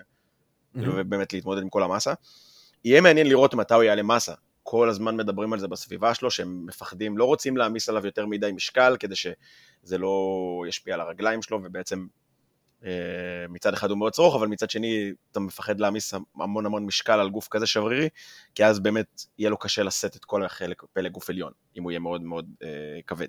mm-hmm. 0.75 0.89
ובאמת 0.95 1.33
להתמודד 1.33 1.61
עם 1.61 1.69
כל 1.69 1.83
המסה. 1.83 2.13
יהיה 2.85 3.01
מעניין 3.01 3.27
לראות 3.27 3.53
מתי 3.53 3.73
הוא 3.73 3.83
יעלה 3.83 4.03
מסה. 4.03 4.33
כל 4.63 4.89
הזמן 4.89 5.17
מדברים 5.17 5.53
על 5.53 5.59
זה 5.59 5.67
בסביבה 5.67 6.13
שלו, 6.13 6.31
שהם 6.31 6.65
מפחדים, 6.65 7.17
לא 7.17 7.25
רוצים 7.25 7.57
להעמיס 7.57 7.89
עליו 7.89 8.05
יותר 8.05 8.25
מדי 8.25 8.51
משקל, 8.51 8.97
כדי 8.99 9.15
שזה 9.15 9.97
לא 9.97 10.63
ישפיע 10.67 10.93
על 10.93 11.01
הרגליים 11.01 11.41
שלו, 11.41 11.59
ובעצם 11.63 12.05
מצד 13.49 13.73
אחד 13.73 13.89
הוא 13.89 13.97
מאוד 13.97 14.13
צרוך, 14.13 14.35
אבל 14.35 14.47
מצד 14.47 14.69
שני 14.69 15.11
אתה 15.31 15.39
מפחד 15.39 15.79
להעמיס 15.79 16.13
המון 16.35 16.65
המון 16.65 16.85
משקל 16.85 17.19
על 17.19 17.29
גוף 17.29 17.47
כזה 17.47 17.67
שברירי, 17.67 18.09
כי 18.55 18.65
אז 18.65 18.79
באמת 18.79 19.21
יהיה 19.37 19.49
לו 19.49 19.57
קשה 19.57 19.83
לשאת 19.83 20.15
את 20.15 20.25
כל 20.25 20.45
החלק 20.45 20.83
פלג 20.93 21.11
גוף 21.11 21.29
עליון, 21.29 21.51
אם 21.77 21.83
הוא 21.83 21.91
יהיה 21.91 21.99
מאוד 21.99 22.21
מאוד 22.21 22.49
אה, 22.63 22.69
כבד. 23.07 23.27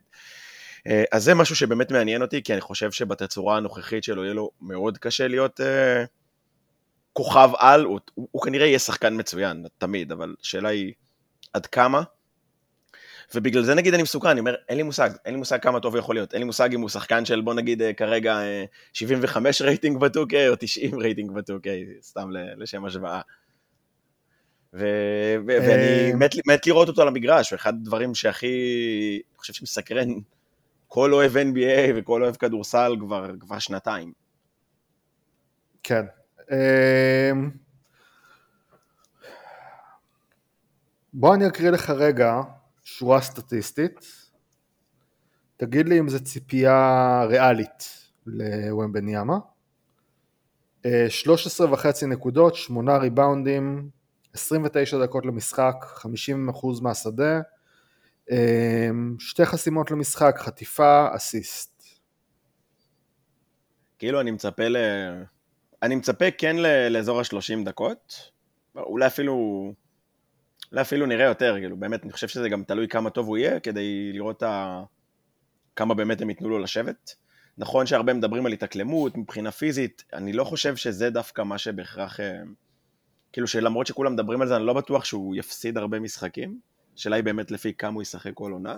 אה, 0.87 1.05
אז 1.12 1.25
זה 1.25 1.35
משהו 1.35 1.57
שבאמת 1.57 1.93
מעניין 1.93 2.23
אותי, 2.23 2.43
כי 2.43 2.53
אני 2.53 2.61
חושב 2.61 2.93
שבתצורה 2.93 3.57
הנוכחית 3.57 4.05
שלו 4.05 4.25
יהיה 4.25 4.35
לו 4.35 4.50
מאוד 4.61 4.99
קשה 4.99 5.29
להיות 5.29 5.61
אה, 5.61 6.05
כוכב 7.12 7.50
על, 7.59 7.85
הוא, 7.85 8.00
הוא, 8.15 8.29
הוא 8.31 8.43
כנראה 8.43 8.67
יהיה 8.67 8.79
שחקן 8.79 9.21
מצוין, 9.21 9.67
תמיד, 9.79 10.12
אבל 10.12 10.35
השאלה 10.41 10.69
היא 10.69 10.93
עד 11.53 11.67
כמה. 11.67 12.03
ובגלל 13.35 13.62
זה 13.62 13.75
נגיד 13.75 13.95
אני 13.95 14.02
מסוקרן, 14.03 14.29
אני 14.28 14.40
אומר, 14.40 14.54
אין 14.68 14.76
לי 14.76 14.83
מושג, 14.83 15.11
אין 15.25 15.35
לי 15.35 15.38
מושג 15.38 15.59
כמה 15.62 15.80
טוב 15.80 15.95
הוא 15.95 15.99
יכול 15.99 16.14
להיות, 16.14 16.33
אין 16.33 16.40
לי 16.40 16.47
מושג 16.47 16.75
אם 16.75 16.80
הוא 16.80 16.88
שחקן 16.88 17.25
של 17.25 17.40
בוא 17.40 17.54
נגיד 17.54 17.83
אה, 17.83 17.92
כרגע 17.92 18.38
75 18.92 19.62
אה, 19.62 19.66
רייטינג 19.66 20.00
ב-2K 20.00 20.35
או 20.49 20.56
90 20.59 20.99
רייטינג 20.99 21.33
ב-2K, 21.33 21.68
סתם 22.02 22.30
לשם 22.56 22.85
השוואה. 22.85 23.21
ו- 24.75 25.37
ו- 25.47 25.59
ואני 25.68 26.12
מת, 26.14 26.30
מת 26.47 26.66
לראות 26.66 26.88
אותו 26.88 27.02
על 27.02 27.09
המגרש, 27.09 27.52
ואחד 27.52 27.75
הדברים 27.75 28.14
שהכי, 28.14 28.47
אני 29.30 29.38
חושב 29.38 29.52
שמסקרן 29.52 30.09
כל 30.88 31.12
אוהב 31.12 31.37
NBA 31.37 31.92
וכל 31.97 32.23
אוהב 32.23 32.37
כדורסל 32.37 32.97
כבר, 33.00 33.30
כבר 33.40 33.59
שנתיים. 33.59 34.12
כן. 35.83 36.04
בוא 41.14 41.35
אני 41.35 41.47
אקריא 41.47 41.71
לך 41.71 41.90
רגע 41.90 42.40
שורה 42.88 43.21
סטטיסטית. 43.21 44.07
תגיד 45.57 45.88
לי 45.88 45.99
אם 45.99 46.09
זו 46.09 46.25
ציפייה 46.25 47.25
ריאלית 47.28 48.09
לוומבניאמה. 48.26 49.38
13 51.09 51.73
וחצי 51.73 52.07
נקודות, 52.07 52.55
8 52.55 52.97
ריבאונדים, 52.97 53.88
29 54.35 54.99
דקות 54.99 55.26
למשחק, 55.26 55.75
50% 55.97 56.83
מהשדה, 56.83 57.40
אמ, 58.31 59.16
שתי 59.19 59.47
חסימות 59.47 59.90
למשחק, 59.90 60.37
חטיפה, 60.38 61.07
אסיסט. 61.16 61.83
כאילו 63.99 64.21
אני 64.21 64.31
מצפה 64.31 64.69
ל... 64.69 64.76
אני 65.83 65.95
מצפה 65.95 66.31
כן 66.38 66.57
לאזור 66.90 67.21
ה-30 67.21 67.64
דקות, 67.64 68.31
אולי 68.76 69.07
אפילו, 69.07 69.73
אולי 70.73 70.83
אפילו 70.83 71.07
נראה 71.07 71.25
יותר, 71.25 71.57
כאילו 71.59 71.77
באמת, 71.77 72.05
אני 72.05 72.13
חושב 72.13 72.29
שזה 72.29 72.49
גם 72.49 72.65
תלוי 72.65 72.89
כמה 72.89 73.11
טוב 73.11 73.27
הוא 73.27 73.37
יהיה, 73.37 73.61
כדי 73.61 74.13
לראות 74.13 74.43
ה... 74.43 74.83
כמה 75.77 75.95
באמת 75.95 76.21
הם 76.21 76.31
ייתנו 76.31 76.49
לו 76.49 76.59
לשבת. 76.59 77.15
נכון 77.59 77.87
שהרבה 77.87 78.15
מדברים 78.15 78.47
על 78.47 78.53
התאקלמות 78.53 79.17
מבחינה 79.17 79.51
פיזית, 79.51 80.05
אני 80.13 80.33
לא 80.33 80.45
חושב 80.45 80.77
שזה 80.77 81.11
דווקא 81.11 81.43
מה 81.43 81.59
שבהכרח... 81.59 82.21
אה, 82.21 82.39
כאילו 83.33 83.47
שלמרות 83.47 83.87
שכולם 83.87 84.13
מדברים 84.13 84.43
על 84.43 84.49
זה, 84.49 84.57
אני 84.57 84.67
לא 84.67 84.73
בטוח 84.73 85.05
שהוא 85.05 85.37
יפסיד 85.37 85.79
הרבה 85.79 86.01
משחקים. 86.01 86.59
השאלה 86.97 87.17
היא 87.17 87.25
באמת 87.25 87.51
לפי 87.51 87.75
כמה 87.75 87.95
הוא 87.95 88.03
ישחק 88.03 88.31
כל 88.35 88.53
עונה. 88.53 88.77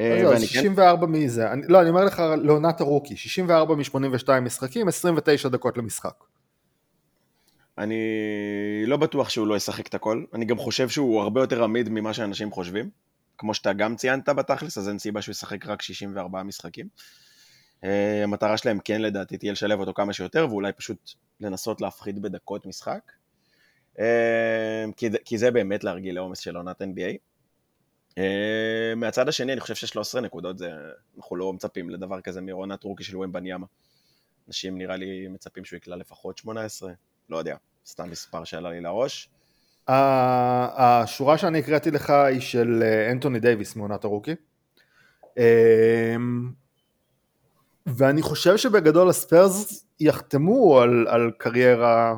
אה, 0.00 0.22
לא, 0.22 0.38
64 0.38 1.06
כן- 1.06 1.12
מזה, 1.12 1.52
אני, 1.52 1.62
לא, 1.68 1.80
אני 1.80 1.88
אומר 1.90 2.04
לך 2.04 2.22
לעונת 2.42 2.80
הרוקי, 2.80 3.16
64 3.16 3.74
מ-82 3.74 4.40
משחקים, 4.40 4.88
29 4.88 5.48
דקות 5.48 5.78
למשחק. 5.78 6.14
אני 7.78 7.96
לא 8.86 8.96
בטוח 8.96 9.30
שהוא 9.30 9.46
לא 9.46 9.56
ישחק 9.56 9.86
את 9.86 9.94
הכל, 9.94 10.24
אני 10.34 10.44
גם 10.44 10.58
חושב 10.58 10.88
שהוא 10.88 11.22
הרבה 11.22 11.40
יותר 11.40 11.64
עמיד 11.64 11.88
ממה 11.88 12.14
שאנשים 12.14 12.50
חושבים. 12.50 12.90
כמו 13.38 13.54
שאתה 13.54 13.72
גם 13.72 13.96
ציינת 13.96 14.28
בתכלס, 14.28 14.78
אז 14.78 14.88
אין 14.88 14.98
סיבה 14.98 15.22
שהוא 15.22 15.32
ישחק 15.32 15.66
רק 15.66 15.82
64 15.82 16.42
משחקים. 16.42 16.88
אה, 17.84 18.24
המטרה 18.24 18.56
שלהם 18.56 18.78
כן 18.84 19.02
לדעתי 19.02 19.38
תהיה 19.38 19.52
לשלב 19.52 19.80
אותו 19.80 19.94
כמה 19.94 20.12
שיותר, 20.12 20.46
ואולי 20.50 20.72
פשוט 20.72 21.10
לנסות 21.40 21.80
להפחית 21.80 22.18
בדקות 22.18 22.66
משחק. 22.66 23.12
אה, 23.98 24.84
כי, 25.24 25.38
זה 25.38 25.50
באמת 25.50 25.84
להרגיל 25.84 26.14
לעומס 26.14 26.38
של 26.38 26.56
עונת 26.56 26.82
NBA. 26.82 27.16
אה, 28.18 28.94
מהצד 28.96 29.28
השני, 29.28 29.52
אני 29.52 29.60
חושב 29.60 29.74
ש-13 29.74 30.20
נקודות 30.20 30.58
זה, 30.58 30.70
אנחנו 31.16 31.36
לא 31.36 31.52
מצפים 31.52 31.90
לדבר 31.90 32.20
כזה 32.20 32.40
מעונת 32.40 32.84
רוקי 32.84 33.04
של 33.04 33.16
ומבניאמה. 33.16 33.66
אנשים 34.48 34.78
נראה 34.78 34.96
לי 34.96 35.28
מצפים 35.28 35.64
שהוא 35.64 35.76
יקלע 35.76 35.96
לפחות 35.96 36.38
18, 36.38 36.92
לא 37.30 37.36
יודע, 37.36 37.56
סתם 37.86 38.10
מספר 38.10 38.44
שעלה 38.44 38.70
לי 38.70 38.80
לראש. 38.80 39.28
השורה 39.88 41.38
שאני 41.38 41.58
הקראתי 41.58 41.90
לך 41.90 42.10
היא 42.10 42.40
של 42.40 42.82
אה, 42.82 43.10
אנטוני 43.10 43.40
דייוויס 43.40 43.76
מעונת 43.76 44.04
הרוקי. 44.04 44.34
ואני 47.86 48.22
חושב 48.22 48.56
שבגדול 48.56 49.08
הספיירס 49.08 49.86
יחתמו 50.00 50.80
על, 50.80 51.06
על 51.08 51.30
קריירה 51.38 52.14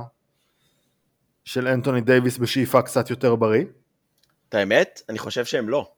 של 1.44 1.68
אנטוני 1.68 2.00
דייוויס 2.00 2.38
בשאיפה 2.38 2.82
קצת 2.82 3.10
יותר 3.10 3.34
בריא? 3.34 3.64
את 4.48 4.54
האמת, 4.54 5.02
אני 5.08 5.18
חושב 5.18 5.44
שהם 5.44 5.68
לא. 5.68 5.92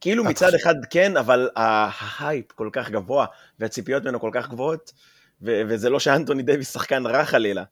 כאילו 0.00 0.24
מצד 0.24 0.54
אחד 0.54 0.74
כן, 0.90 1.16
אבל 1.16 1.48
ההייפ 1.56 2.52
כל 2.52 2.70
כך 2.72 2.90
גבוה, 2.90 3.26
והציפיות 3.58 4.02
ממנו 4.02 4.20
כל 4.20 4.30
כך 4.32 4.48
גבוהות, 4.48 4.92
וזה 5.42 5.90
לא 5.90 6.00
שאנטוני 6.00 6.42
דייוויס 6.42 6.72
שחקן 6.72 7.06
רע 7.06 7.24
חלילה. 7.24 7.64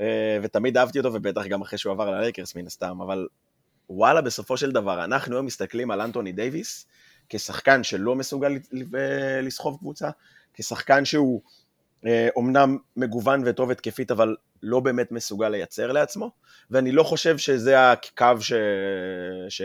אה, 0.00 0.38
ותמיד 0.42 0.76
אהבתי 0.76 0.98
אותו, 0.98 1.14
ובטח 1.14 1.46
גם 1.46 1.62
אחרי 1.62 1.78
שהוא 1.78 1.92
עבר 1.92 2.10
ללייקרס 2.10 2.56
מן 2.56 2.66
הסתם, 2.66 3.00
אבל 3.00 3.26
וואלה, 3.90 4.20
בסופו 4.20 4.56
של 4.56 4.72
דבר, 4.72 5.04
אנחנו 5.04 5.36
היום 5.36 5.46
מסתכלים 5.46 5.90
על 5.90 6.00
אנטוני 6.00 6.32
דייוויס 6.32 6.86
כשחקן 7.28 7.84
שלא 7.84 8.14
מסוגל 8.14 8.58
לסחוב 9.42 9.78
קבוצה, 9.78 10.10
כשחקן 10.54 11.04
שהוא 11.04 11.42
אומנם 12.36 12.76
אה, 12.76 13.04
מגוון 13.04 13.42
וטוב 13.46 13.70
התקפית, 13.70 14.10
אבל 14.10 14.36
לא 14.62 14.80
באמת 14.80 15.12
מסוגל 15.12 15.48
לייצר 15.48 15.92
לעצמו, 15.92 16.30
ואני 16.70 16.92
לא 16.92 17.02
חושב 17.02 17.38
שזה 17.38 17.92
הקו 17.92 18.40
ש... 18.40 18.52
ש... 19.48 19.62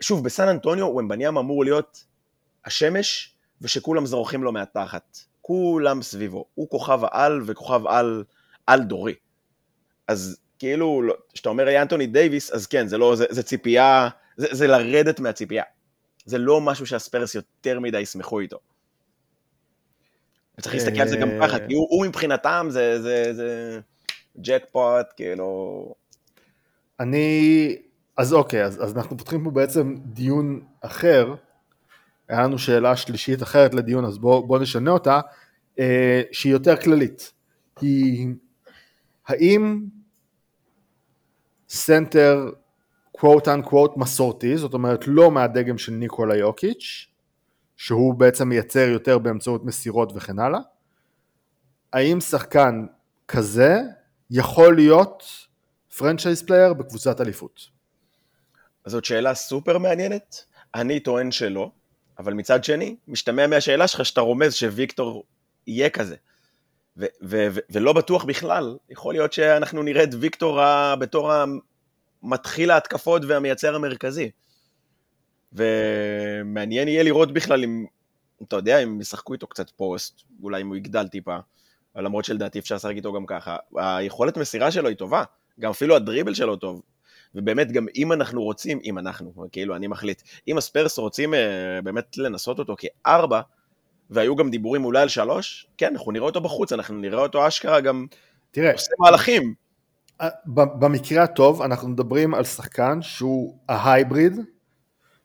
שוב, 0.00 0.24
בסן 0.24 0.48
אנטוניו 0.48 0.86
ומבניאם 0.86 1.38
אמור 1.38 1.64
להיות 1.64 2.04
השמש 2.64 3.34
ושכולם 3.60 4.06
זורחים 4.06 4.42
לו 4.42 4.52
מהתחת. 4.52 5.18
כולם 5.48 6.02
סביבו. 6.02 6.44
הוא 6.54 6.68
כוכב 6.70 7.00
העל 7.02 7.42
וכוכב 7.46 7.86
על, 7.86 8.24
על 8.66 8.82
דורי. 8.82 9.14
אז 10.08 10.38
כאילו, 10.58 11.02
לא, 11.02 11.14
כשאתה 11.32 11.48
אומר 11.48 11.64
לי 11.64 11.82
אנטוני 11.82 12.06
דייוויס, 12.06 12.50
אז 12.50 12.66
כן, 12.66 12.86
זה 12.86 12.98
לא, 12.98 13.16
זה, 13.16 13.26
זה 13.30 13.42
ציפייה, 13.42 14.08
זה, 14.36 14.46
זה 14.50 14.66
לרדת 14.66 15.20
מהציפייה. 15.20 15.62
זה 16.24 16.38
לא 16.38 16.60
משהו 16.60 16.86
שהספרס 16.86 17.34
יותר 17.34 17.80
מדי 17.80 18.00
ישמחו 18.00 18.40
איתו. 18.40 18.58
וצריך 20.58 20.74
להסתכל 20.74 21.00
על 21.00 21.08
זה 21.08 21.16
גם 21.16 21.28
ככה, 21.42 21.58
כי 21.58 21.74
הוא 21.74 22.06
מבחינתם 22.06 22.66
זה, 22.70 23.02
זה, 23.02 23.34
זה 23.34 23.80
ג'קפוט, 24.40 25.06
כאילו... 25.16 25.94
אני... 27.00 27.76
אז 28.16 28.32
אוקיי, 28.32 28.64
אז, 28.64 28.84
אז 28.84 28.96
אנחנו 28.96 29.18
פותחים 29.18 29.44
פה 29.44 29.50
בעצם 29.50 29.94
דיון 30.04 30.60
אחר. 30.80 31.34
היה 32.28 32.42
לנו 32.42 32.58
שאלה 32.58 32.96
שלישית 32.96 33.42
אחרת 33.42 33.74
לדיון, 33.74 34.04
אז 34.04 34.18
בואו 34.18 34.46
בוא 34.46 34.58
נשנה 34.58 34.90
אותה, 34.90 35.20
אה, 35.78 36.22
שהיא 36.32 36.52
יותר 36.52 36.76
כללית. 36.76 37.32
היא 37.80 38.28
האם 39.26 39.86
סנטר 41.68 42.50
quote 43.12 43.48
unquote 43.48 43.90
מסורתי, 43.96 44.56
זאת 44.56 44.74
אומרת 44.74 45.04
לא 45.06 45.30
מהדגם 45.30 45.78
של 45.78 45.92
ניקולה 45.92 46.36
יוקיץ', 46.36 47.06
שהוא 47.76 48.14
בעצם 48.14 48.48
מייצר 48.48 48.88
יותר 48.88 49.18
באמצעות 49.18 49.64
מסירות 49.64 50.12
וכן 50.14 50.38
הלאה, 50.38 50.60
האם 51.92 52.20
שחקן 52.20 52.86
כזה 53.28 53.80
יכול 54.30 54.76
להיות 54.76 55.24
franchise 55.98 56.42
player 56.42 56.72
בקבוצת 56.72 57.20
אליפות? 57.20 57.60
זאת 58.86 59.04
שאלה 59.04 59.34
סופר 59.34 59.78
מעניינת, 59.78 60.44
אני 60.74 61.00
טוען 61.00 61.30
שלא, 61.30 61.70
אבל 62.18 62.32
מצד 62.32 62.64
שני, 62.64 62.96
משתמע 63.08 63.46
מהשאלה 63.46 63.88
שלך 63.88 64.04
שאתה 64.04 64.20
רומז 64.20 64.54
שוויקטור 64.54 65.24
יהיה 65.66 65.90
כזה. 65.90 66.16
ו- 66.96 67.04
ו- 67.22 67.48
ו- 67.50 67.60
ולא 67.70 67.92
בטוח 67.92 68.24
בכלל, 68.24 68.76
יכול 68.90 69.14
להיות 69.14 69.32
שאנחנו 69.32 69.82
נראה 69.82 70.04
את 70.04 70.14
ויקטור 70.20 70.60
בתור 71.00 71.32
המתחיל 72.22 72.70
ההתקפות 72.70 73.22
והמייצר 73.28 73.74
המרכזי. 73.74 74.30
ומעניין 75.52 76.88
יהיה 76.88 77.02
לראות 77.02 77.32
בכלל 77.32 77.64
אם, 77.64 77.86
אתה 78.42 78.56
יודע, 78.56 78.78
אם 78.78 79.00
ישחקו 79.00 79.32
איתו 79.32 79.46
קצת 79.46 79.70
פוסט, 79.70 80.20
אולי 80.42 80.62
אם 80.62 80.68
הוא 80.68 80.76
יגדל 80.76 81.08
טיפה, 81.08 81.36
למרות 81.96 82.24
שלדעתי 82.24 82.58
אפשר 82.58 82.74
לשחק 82.74 82.94
איתו 82.96 83.12
גם 83.12 83.26
ככה. 83.26 83.56
היכולת 83.76 84.36
מסירה 84.36 84.70
שלו 84.70 84.88
היא 84.88 84.96
טובה, 84.96 85.24
גם 85.60 85.70
אפילו 85.70 85.96
הדריבל 85.96 86.34
שלו 86.34 86.56
טוב. 86.56 86.82
ובאמת 87.34 87.72
גם 87.72 87.86
אם 87.96 88.12
אנחנו 88.12 88.42
רוצים, 88.42 88.80
אם 88.84 88.98
אנחנו, 88.98 89.32
כאילו 89.52 89.76
אני 89.76 89.86
מחליט, 89.86 90.22
אם 90.48 90.58
הספרס 90.58 90.98
רוצים 90.98 91.34
אה, 91.34 91.80
באמת 91.84 92.18
לנסות 92.18 92.58
אותו 92.58 92.76
כארבע, 92.78 93.40
והיו 94.10 94.36
גם 94.36 94.50
דיבורים 94.50 94.84
אולי 94.84 95.02
על 95.02 95.08
שלוש, 95.08 95.66
כן, 95.78 95.92
אנחנו 95.92 96.12
נראה 96.12 96.26
אותו 96.26 96.40
בחוץ, 96.40 96.72
אנחנו 96.72 96.94
נראה 96.94 97.22
אותו 97.22 97.48
אשכרה 97.48 97.80
גם 97.80 98.06
תראה, 98.50 98.72
עושה 98.72 98.92
מהלכים. 98.98 99.54
אה, 100.20 100.28
במקרה 100.54 101.22
הטוב 101.22 101.62
אנחנו 101.62 101.88
מדברים 101.88 102.34
על 102.34 102.44
שחקן 102.44 103.02
שהוא 103.02 103.58
ההייבריד 103.68 104.32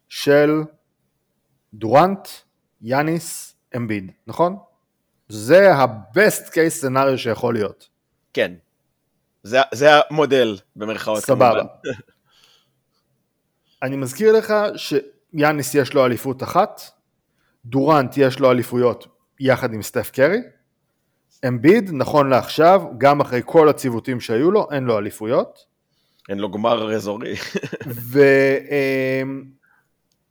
של 0.08 0.50
דורנט, 1.74 2.28
יאניס, 2.82 3.56
אמביד, 3.76 4.10
נכון? 4.26 4.56
זה 5.28 5.74
ה-best 5.74 6.48
case 6.48 6.84
scenario 6.84 7.16
שיכול 7.16 7.54
להיות. 7.54 7.88
כן. 8.32 8.52
זה, 9.44 9.58
זה 9.72 9.88
המודל, 10.10 10.56
במרכאות. 10.76 11.18
סבבה. 11.18 11.62
אני 13.82 13.96
מזכיר 13.96 14.32
לך 14.32 14.54
יאניס 15.32 15.74
יש 15.74 15.94
לו 15.94 16.06
אליפות 16.06 16.42
אחת, 16.42 16.80
דורנט 17.64 18.14
יש 18.16 18.38
לו 18.38 18.50
אליפויות 18.50 19.06
יחד 19.40 19.72
עם 19.72 19.82
סטף 19.82 20.10
קרי, 20.10 20.38
אמביד, 21.48 21.90
נכון 21.92 22.28
לעכשיו, 22.30 22.82
גם 22.98 23.20
אחרי 23.20 23.40
כל 23.44 23.68
הציוותים 23.68 24.20
שהיו 24.20 24.50
לו, 24.50 24.68
אין 24.70 24.84
לו 24.84 24.98
אליפויות. 24.98 25.66
אין 26.28 26.38
לו 26.38 26.50
גמר 26.50 26.94
אזורי. 26.94 27.34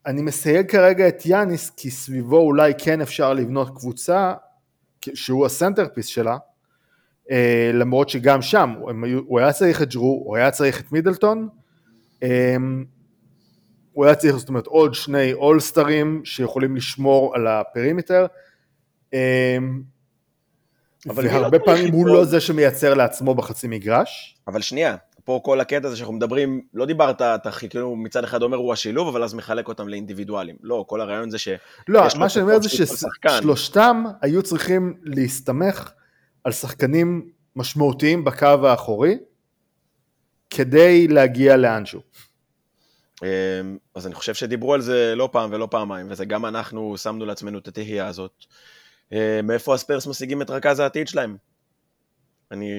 ואני 0.06 0.22
מסייג 0.22 0.72
כרגע 0.72 1.08
את 1.08 1.26
יאניס, 1.26 1.70
כי 1.70 1.92
סביבו 1.92 2.38
אולי 2.38 2.74
כן 2.78 3.02
אפשר 3.02 3.34
לבנות 3.34 3.70
קבוצה, 3.78 4.34
שהוא 5.14 5.46
ה 5.46 5.51
centerpiece 5.51 6.06
שלה, 6.06 6.38
למרות 7.74 8.10
שגם 8.10 8.42
שם 8.42 8.74
הוא 9.26 9.40
היה 9.40 9.52
צריך 9.52 9.82
את 9.82 9.94
ג'רו, 9.94 10.24
הוא 10.26 10.38
היה 10.38 10.52
צריך 10.52 10.82
את 10.82 10.92
מידלטון, 10.92 11.50
אה, 12.24 12.56
הוא 13.94 14.06
היה 14.06 14.16
צריך 14.16 14.36
זאת 14.36 14.50
אומרת 14.50 14.68
עוד 14.68 14.94
שני 14.94 15.34
אולסטרים 15.34 16.22
שיכולים 16.26 16.76
לשמור 16.76 17.36
על 17.36 17.48
הפרימטר, 17.48 18.26
אה, 19.14 19.58
והרבה 21.06 21.58
לא 21.58 21.66
פעמים 21.66 21.94
הוא 21.94 22.08
לא 22.08 22.26
זה 22.26 22.42
שמייצר 22.42 22.94
לעצמו 22.94 23.36
בחצי 23.36 23.68
מגרש. 23.68 24.38
אבל 24.48 24.62
שנייה, 24.62 24.96
פה 25.24 25.42
כל 25.44 25.60
הקטע 25.60 25.88
הזה 25.88 25.98
שאנחנו 25.98 26.14
מדברים, 26.14 26.62
לא 26.74 26.86
דיברת, 26.86 27.22
אתה 27.22 27.52
כאילו 27.70 27.96
מצד 27.96 28.24
אחד 28.24 28.42
אומר 28.42 28.58
הוא 28.58 28.74
השילוב, 28.74 29.08
אבל 29.08 29.24
אז 29.24 29.34
מחלק 29.34 29.68
אותם 29.68 29.88
לאינדיבידואלים. 29.88 30.56
לא, 30.62 30.86
כל 30.88 31.02
הרעיון 31.02 31.30
זה 31.30 31.38
ש... 31.38 31.48
לא, 31.88 32.04
מה 32.20 32.30
שאני 32.30 32.44
אומר 32.44 32.60
זה 32.60 32.70
ששלושתם 32.70 34.04
היו 34.22 34.44
צריכים 34.44 34.94
להסתמך 35.04 35.92
על 36.44 36.52
שחקנים 36.52 37.30
משמעותיים 37.56 38.24
בקו 38.24 38.68
האחורי, 38.68 39.18
כדי 40.50 41.08
להגיע 41.08 41.58
לאנשהו. 41.58 42.02
אמ, 43.24 43.78
אז 43.96 44.08
אני 44.08 44.16
חושב 44.16 44.34
שדיברו 44.34 44.74
על 44.74 44.82
זה 44.82 45.14
לא 45.16 45.30
פעם 45.32 45.50
ולא 45.54 45.68
פעמיים, 45.72 46.08
וזה 46.10 46.26
גם 46.26 46.46
אנחנו 46.46 46.98
שמנו 46.98 47.26
לעצמנו 47.26 47.58
את 47.58 47.68
התהייה 47.68 48.08
הזאת. 48.08 48.46
אה, 49.14 49.40
מאיפה 49.44 49.74
הספרס 49.74 50.08
משיגים 50.08 50.42
את 50.42 50.50
רכז 50.50 50.80
העתיד 50.80 51.08
שלהם? 51.08 51.38
אני 52.52 52.70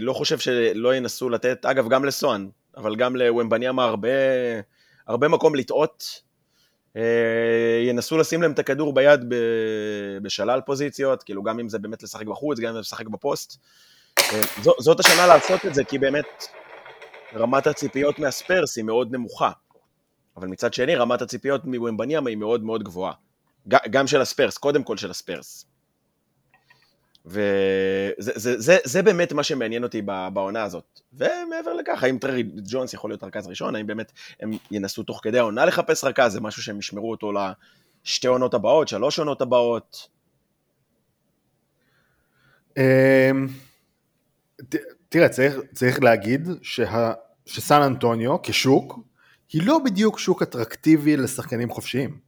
לא 0.00 0.12
חושב 0.12 0.38
שלא 0.38 0.94
ינסו 0.94 1.30
לתת, 1.30 1.64
אגב, 1.64 1.88
גם 1.88 2.04
לסואן, 2.04 2.48
אבל 2.76 2.96
גם 2.96 3.16
לוומבניאמה 3.16 3.84
הרבה, 3.84 4.08
הרבה 5.06 5.28
מקום 5.28 5.54
לטעות. 5.54 6.25
אה, 6.96 7.82
ינסו 7.88 8.18
לשים 8.18 8.42
להם 8.42 8.52
את 8.52 8.58
הכדור 8.58 8.94
ביד 8.94 9.24
בשלל 10.22 10.60
פוזיציות, 10.60 11.22
כאילו 11.22 11.42
גם 11.42 11.60
אם 11.60 11.68
זה 11.68 11.78
באמת 11.78 12.02
לשחק 12.02 12.26
בחוץ, 12.26 12.58
גם 12.58 12.68
אם 12.68 12.74
זה 12.74 12.80
לשחק 12.80 13.06
בפוסט. 13.06 13.58
אה, 14.18 14.42
זאת 14.78 15.00
השנה 15.00 15.26
לעשות 15.26 15.66
את 15.66 15.74
זה, 15.74 15.84
כי 15.84 15.98
באמת 15.98 16.44
רמת 17.34 17.66
הציפיות 17.66 18.18
מהספרס 18.18 18.76
היא 18.76 18.84
מאוד 18.84 19.12
נמוכה. 19.12 19.50
אבל 20.36 20.46
מצד 20.46 20.74
שני, 20.74 20.96
רמת 20.96 21.22
הציפיות 21.22 21.64
מוומבניאמה 21.64 22.30
היא 22.30 22.36
מאוד 22.36 22.64
מאוד 22.64 22.82
גבוהה. 22.82 23.12
גם 23.68 24.06
של 24.06 24.20
הספרס, 24.20 24.58
קודם 24.58 24.82
כל 24.82 24.96
של 24.96 25.10
הספרס. 25.10 25.66
וזה 27.26 28.32
זה, 28.34 28.60
זה, 28.60 28.78
זה 28.84 29.02
באמת 29.02 29.32
מה 29.32 29.42
שמעניין 29.42 29.82
אותי 29.82 30.02
בעונה 30.32 30.62
הזאת. 30.62 31.00
ומעבר 31.12 31.72
לכך, 31.72 32.02
האם 32.02 32.18
טרי 32.18 32.42
ג'ונס 32.42 32.94
יכול 32.94 33.10
להיות 33.10 33.24
רכז 33.24 33.46
ראשון, 33.46 33.76
האם 33.76 33.86
באמת 33.86 34.12
הם 34.40 34.50
ינסו 34.70 35.02
תוך 35.02 35.20
כדי 35.22 35.38
העונה 35.38 35.64
לחפש 35.64 36.04
רכז, 36.04 36.32
זה 36.32 36.40
משהו 36.40 36.62
שהם 36.62 36.78
ישמרו 36.78 37.10
אותו 37.10 37.32
לשתי 37.32 38.26
עונות 38.26 38.54
הבאות, 38.54 38.88
שלוש 38.88 39.18
עונות 39.18 39.40
הבאות? 39.40 40.08
אמ, 42.76 43.46
תראה, 45.08 45.28
צריך, 45.28 45.56
צריך 45.74 46.02
להגיד 46.02 46.48
שה, 46.62 47.12
שסן 47.46 47.82
אנטוניו 47.82 48.42
כשוק, 48.42 48.98
היא 49.52 49.66
לא 49.66 49.78
בדיוק 49.84 50.18
שוק 50.18 50.42
אטרקטיבי 50.42 51.16
לשחקנים 51.16 51.70
חופשיים. 51.70 52.18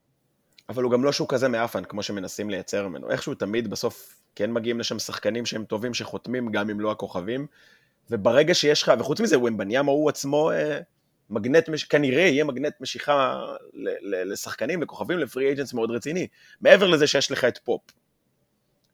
אבל 0.69 0.83
הוא 0.83 0.93
גם 0.93 1.05
לא 1.05 1.13
שוק 1.13 1.35
כזה 1.35 1.49
מאפן, 1.49 1.85
כמו 1.85 2.03
שמנסים 2.03 2.51
לייצר 2.51 2.89
ממנו. 2.89 3.11
איכשהו 3.11 3.35
תמיד 3.35 3.71
בסוף 3.71 4.18
כן 4.35 4.53
מגיעים 4.53 4.81
לשם 4.81 4.99
שחקנים 4.99 5.47
שהם 5.47 5.65
טובים, 5.65 5.95
שחותמים 5.95 6.51
גם 6.51 6.71
אם 6.71 6.81
לא 6.81 6.91
הכוכבים, 6.91 7.47
וברגע 8.11 8.55
שיש 8.55 8.83
לך, 8.83 8.93
וחוץ 8.99 9.21
מזה, 9.21 9.39
וומבניאמה 9.39 9.93
הוא 9.93 10.09
עצמו 10.09 10.51
אה, 10.51 10.81
מגנט, 11.31 11.69
מש... 11.69 11.85
כנראה 11.85 12.23
יהיה 12.23 12.45
מגנט 12.45 12.81
משיכה 12.81 13.41
ל- 13.75 14.15
ל- 14.15 14.33
לשחקנים, 14.33 14.83
לכוכבים, 14.83 15.19
לפרי 15.19 15.47
אייג'נס 15.47 15.75
מאוד 15.75 15.91
רציני. 15.91 16.27
מעבר 16.61 16.87
לזה 16.87 17.07
שיש 17.07 17.31
לך 17.31 17.45
את 17.45 17.59
פופ, 17.59 17.83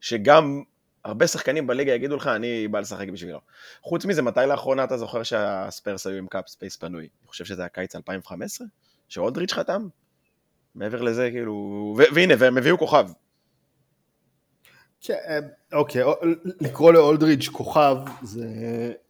שגם 0.00 0.62
הרבה 1.04 1.26
שחקנים 1.26 1.66
בליגה 1.66 1.92
יגידו 1.92 2.16
לך, 2.16 2.26
אני 2.26 2.68
בא 2.68 2.80
לשחק 2.80 3.08
בשבילו. 3.08 3.40
חוץ 3.82 4.04
מזה, 4.04 4.22
מתי 4.22 4.40
לאחרונה 4.48 4.84
אתה 4.84 4.96
זוכר 4.96 5.22
שהספרס 5.22 6.06
היו 6.06 6.18
עם 6.18 6.26
cap 6.26 6.48
space 6.48 6.76
פנוי? 6.76 7.02
אני 7.02 7.28
חושב 7.28 7.44
שזה 7.44 7.64
הקיץ 7.64 7.96
2015? 7.96 8.66
שאולדריץ' 9.08 9.52
חתם? 9.52 9.88
מעבר 10.74 11.02
לזה, 11.02 11.30
כאילו... 11.32 11.96
והנה, 12.14 12.34
והם 12.38 12.58
הביאו 12.58 12.78
כוכב. 12.78 13.08
כן, 15.06 15.40
אוקיי, 15.72 16.02
לקרוא 16.60 16.92
לאולדריץ' 16.92 17.48
כוכב, 17.48 17.96
זה 18.22 18.46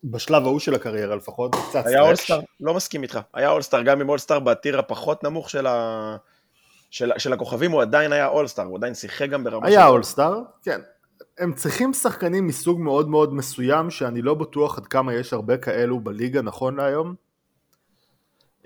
בשלב 0.04 0.42
ההוא 0.42 0.60
של 0.60 0.74
הקריירה 0.74 1.16
לפחות, 1.16 1.54
קצת 1.68 1.86
היה 1.86 2.02
אולסטאר, 2.02 2.40
לא 2.60 2.74
מסכים 2.74 3.02
איתך. 3.02 3.18
היה 3.34 3.50
אולסטאר, 3.50 3.82
גם 3.82 4.00
עם 4.00 4.08
אולסטאר 4.08 4.38
ב 4.38 4.46
tier 4.46 4.78
הפחות 4.78 5.24
נמוך 5.24 5.50
של, 5.50 5.66
ה... 5.66 6.16
של, 6.90 7.12
של 7.18 7.32
הכוכבים, 7.32 7.70
הוא 7.70 7.82
עדיין 7.82 8.12
היה 8.12 8.28
אולסטאר, 8.28 8.64
הוא 8.64 8.76
עדיין 8.76 8.94
שיחק 8.94 9.28
גם 9.28 9.44
ברמה 9.44 9.66
היה 9.66 9.86
אולסטאר, 9.86 10.42
כן. 10.62 10.80
הם 11.38 11.52
צריכים 11.52 11.92
שחקנים 11.92 12.46
מסוג 12.46 12.80
מאוד 12.80 13.08
מאוד 13.08 13.34
מסוים, 13.34 13.90
שאני 13.90 14.22
לא 14.22 14.34
בטוח 14.34 14.78
עד 14.78 14.86
כמה 14.86 15.14
יש 15.14 15.32
הרבה 15.32 15.56
כאלו 15.56 16.00
בליגה 16.00 16.42
נכון 16.42 16.76
להיום. 16.76 17.14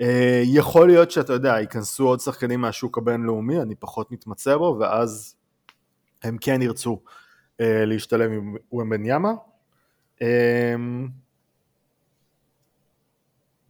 אה, 0.00 0.42
יכול 0.44 0.86
להיות 0.86 1.10
שאתה 1.10 1.32
יודע, 1.32 1.60
ייכנסו 1.60 2.08
עוד 2.08 2.20
שחקנים 2.20 2.60
מהשוק 2.60 2.98
הבינלאומי, 2.98 3.62
אני 3.62 3.74
פחות 3.74 4.12
מתמצא 4.12 4.56
בו, 4.56 4.76
ואז 4.80 5.37
הם 6.22 6.36
כן 6.40 6.62
ירצו 6.62 7.00
אה, 7.60 7.84
להשתלם 7.84 8.32
עם 8.32 8.56
וומבן 8.72 9.02
ימה. 9.04 9.32
אה, 10.22 10.74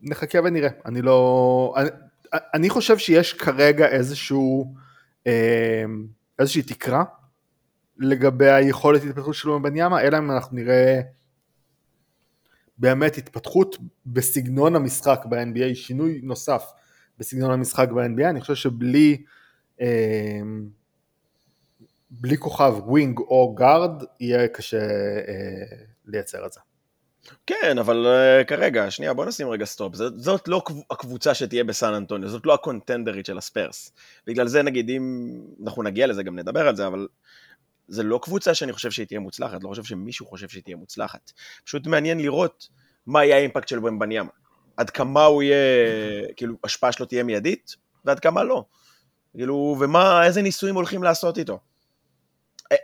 נחכה 0.02 0.38
ונראה, 0.44 0.70
אני 0.84 1.02
לא... 1.02 1.74
אני, 1.76 1.88
אני 2.54 2.70
חושב 2.70 2.98
שיש 2.98 3.32
כרגע 3.32 3.87
איזשהו, 3.87 4.74
איזושהי 6.38 6.62
תקרה 6.62 7.04
לגבי 7.98 8.50
היכולת 8.50 9.02
התפתחות 9.02 9.34
של 9.34 9.50
וומבניאמה, 9.50 10.00
אלא 10.00 10.18
אם 10.18 10.30
אנחנו 10.30 10.56
נראה 10.56 11.00
באמת 12.78 13.18
התפתחות 13.18 13.76
בסגנון 14.06 14.76
המשחק 14.76 15.20
ב-NBA, 15.28 15.74
שינוי 15.74 16.20
נוסף 16.22 16.64
בסגנון 17.18 17.50
המשחק 17.50 17.88
ב-NBA, 17.88 18.30
אני 18.30 18.40
חושב 18.40 18.54
שבלי 18.54 19.22
אה, 19.80 20.40
בלי 22.11 22.37
כוכב 22.37 22.75
wing 22.85 23.18
או 23.18 23.55
guard 23.54 24.02
יהיה 24.21 24.49
קשה 24.49 24.81
אה, 25.29 25.77
לייצר 26.07 26.47
את 26.47 26.53
זה. 26.53 26.61
כן, 27.47 27.79
אבל 27.79 28.07
אה, 28.07 28.44
כרגע, 28.44 28.90
שנייה, 28.90 29.14
בוא 29.14 29.27
נשים 29.27 29.49
רגע 29.49 29.64
stop. 29.64 29.94
זאת, 29.94 30.12
זאת 30.16 30.49
לא 30.49 30.62
הקבוצה 30.90 31.35
שתהיה 31.35 31.64
בסן 31.64 31.94
אנטוניו, 31.94 32.29
זאת 32.29 32.47
לא 32.47 32.55
הקונטנדרית 32.55 33.27
של 33.27 33.38
הספרס. 33.38 33.92
בגלל 34.27 34.49
זה 34.49 34.62
נגיד, 34.62 34.90
אם 34.90 35.35
אנחנו 35.64 35.83
נגיע 35.83 36.07
לזה, 36.07 36.23
גם 36.23 36.38
נדבר 36.38 36.68
על 36.68 36.77
זה, 36.77 36.87
אבל 36.87 37.09
זה 37.88 38.03
לא 38.03 38.21
קבוצה 38.23 38.55
שאני 38.55 38.73
חושב 38.73 38.90
שהיא 38.90 39.07
תהיה 39.07 39.21
מוצלחת, 39.21 39.64
לא 39.64 39.68
חושב 39.68 39.85
שמישהו 39.85 40.27
חושב 40.27 40.49
שהיא 40.49 40.62
תהיה 40.62 40.77
מוצלחת. 40.77 41.33
פשוט 41.64 41.87
מעניין 41.87 42.21
לראות 42.21 42.68
מה 43.07 43.25
יהיה 43.25 43.37
ה 43.37 43.41
impact 43.41 43.68
של 43.68 43.79
וומבניאמה. 43.78 44.31
עד 44.77 44.90
כמה 44.90 45.25
הוא 45.25 45.42
יהיה, 45.42 45.57
כאילו, 46.37 46.55
השפעה 46.64 46.92
שלו 46.92 47.07
תהיה 47.07 47.23
מיידית, 47.23 47.77
ועד 48.05 48.21
כמה 48.21 48.44
לא. 48.44 48.64
כאילו, 49.37 49.77
ומה, 49.81 50.27
איזה 50.27 50.42
ניסויים 50.42 50.75
הולכים 50.75 51.03
לעשות 51.03 51.38
איתו. 51.38 51.59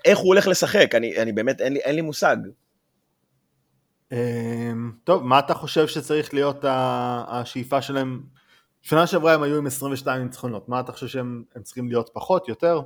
איך 0.04 0.18
הוא 0.18 0.26
הולך 0.26 0.48
לשחק, 0.48 0.94
אני, 0.94 1.22
אני 1.22 1.32
באמת, 1.32 1.60
אין 1.60 1.72
לי, 1.72 1.78
אין 1.78 1.94
לי 1.94 2.00
מושג. 2.00 2.36
אמ, 4.12 4.92
טוב, 5.04 5.22
מה 5.22 5.38
אתה 5.38 5.54
חושב 5.54 5.86
שצריך 5.86 6.34
להיות 6.34 6.64
השאיפה 7.28 7.82
שלהם? 7.82 8.22
שנה 8.82 9.06
שעברה 9.06 9.34
הם 9.34 9.42
היו 9.42 9.58
עם 9.58 9.66
22 9.66 10.22
ניצחונות, 10.22 10.68
מה 10.68 10.80
אתה 10.80 10.92
חושב 10.92 11.06
שהם 11.06 11.44
צריכים 11.62 11.88
להיות 11.88 12.10
פחות, 12.12 12.48
יותר? 12.48 12.80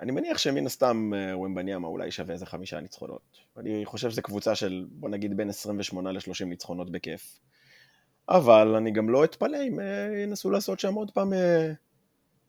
אני 0.00 0.12
מניח 0.12 0.38
שמן 0.38 0.66
הסתם 0.66 1.10
אה, 1.14 1.38
וומבניאמה 1.38 1.88
אולי 1.88 2.10
שווה 2.10 2.34
איזה 2.34 2.46
חמישה 2.46 2.80
ניצחונות. 2.80 3.38
אני 3.56 3.82
חושב 3.84 4.10
שזו 4.10 4.22
קבוצה 4.22 4.54
של 4.54 4.86
בוא 4.90 5.08
נגיד 5.08 5.36
בין 5.36 5.48
28 5.48 6.12
ל-30 6.12 6.44
ניצחונות 6.44 6.90
בכיף. 6.90 7.38
אבל 8.28 8.74
אני 8.74 8.90
גם 8.90 9.10
לא 9.10 9.24
אתפלא 9.24 9.58
אם 9.68 9.80
אה, 9.80 10.22
ינסו 10.22 10.50
לעשות 10.50 10.80
שם 10.80 10.94
עוד 10.94 11.10
פעם 11.10 11.32
אה, 11.32 11.72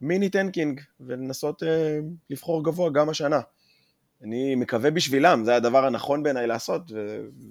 mini 0.02 0.30
tanking 0.30 0.82
ולנסות 1.00 1.64
לבחור 2.30 2.64
גבוה 2.64 2.90
גם 2.90 3.10
השנה. 3.10 3.40
אני 4.22 4.56
מקווה 4.56 4.92
בשבילם, 4.92 5.42
זה 5.46 5.56
הדבר 5.56 5.86
הנכון 5.86 6.24
בעיניי 6.24 6.48
לעשות, 6.48 6.92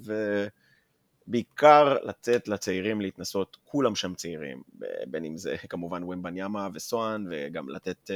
ו... 0.06 0.46
בעיקר 1.26 1.96
לתת 2.02 2.48
לצעירים 2.48 3.00
להתנסות, 3.00 3.56
כולם 3.64 3.94
שם 3.94 4.14
צעירים, 4.14 4.62
בין 5.06 5.24
אם 5.24 5.36
זה 5.36 5.56
כמובן 5.68 6.04
וומבניאמה 6.04 6.68
וסוהאן, 6.74 7.24
וגם 7.30 7.68
לתת 7.68 8.10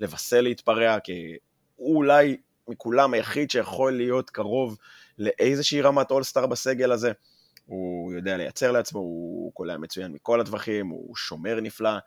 לוואסל 0.00 0.40
להתפרע, 0.40 1.00
כי 1.00 1.36
הוא 1.76 1.96
אולי 1.96 2.36
מכולם 2.68 3.14
היחיד 3.14 3.50
שיכול 3.50 3.96
להיות 3.96 4.30
קרוב 4.30 4.78
לאיזושהי 5.18 5.80
רמת 5.80 6.10
אולסטאר 6.10 6.46
בסגל 6.46 6.92
הזה. 6.92 7.12
הוא 7.66 8.12
יודע 8.12 8.36
לייצר 8.36 8.72
לעצמו, 8.72 9.00
הוא 9.00 9.52
קולע 9.52 9.76
מצוין 9.76 10.12
מכל 10.12 10.40
הטווחים, 10.40 10.88
הוא 10.88 11.16
שומר 11.16 11.60
נפלא. 11.60 11.98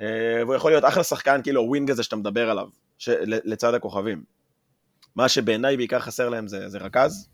אה, 0.00 0.06
והוא 0.44 0.54
יכול 0.54 0.70
להיות 0.70 0.84
אחלה 0.84 1.04
שחקן, 1.04 1.40
כאילו 1.42 1.60
הווינג 1.60 1.90
הזה 1.90 2.02
שאתה 2.02 2.16
מדבר 2.16 2.50
עליו, 2.50 2.68
לצד 3.24 3.74
הכוכבים. 3.74 4.24
מה 5.16 5.28
שבעיניי 5.28 5.76
בעיקר 5.76 6.00
חסר 6.00 6.28
להם 6.28 6.48
זה, 6.48 6.68
זה 6.68 6.78
רכז, 6.78 7.28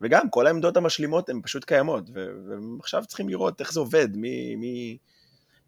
וגם 0.00 0.30
כל 0.30 0.46
העמדות 0.46 0.76
המשלימות 0.76 1.28
הן 1.28 1.40
פשוט 1.42 1.64
קיימות, 1.64 2.10
ועכשיו 2.12 3.04
צריכים 3.06 3.28
לראות 3.28 3.60
איך 3.60 3.72
זה 3.72 3.80
עובד, 3.80 4.16
מי, 4.16 4.56
מי, 4.56 4.96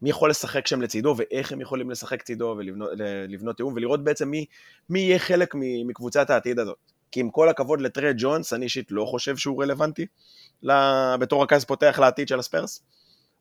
מי 0.01 0.09
יכול 0.09 0.29
לשחק 0.29 0.67
שם 0.67 0.81
לצידו, 0.81 1.15
ואיך 1.17 1.51
הם 1.51 1.61
יכולים 1.61 1.89
לשחק 1.89 2.21
צידו 2.21 2.55
ולבנות 2.57 3.57
תיאום, 3.57 3.73
ולראות 3.73 4.03
בעצם 4.03 4.29
מי, 4.29 4.45
מי 4.89 4.99
יהיה 4.99 5.19
חלק 5.19 5.55
מקבוצת 5.85 6.29
העתיד 6.29 6.59
הזאת. 6.59 6.77
כי 7.11 7.19
עם 7.19 7.29
כל 7.29 7.49
הכבוד 7.49 7.81
לטרי 7.81 8.11
ג'ונס, 8.17 8.53
אני 8.53 8.63
אישית 8.63 8.91
לא 8.91 9.05
חושב 9.05 9.37
שהוא 9.37 9.63
רלוונטי 9.63 10.05
בתור 11.19 11.43
רכז 11.43 11.65
פותח 11.65 11.99
לעתיד 11.99 12.27
של 12.27 12.39
הספרס. 12.39 12.83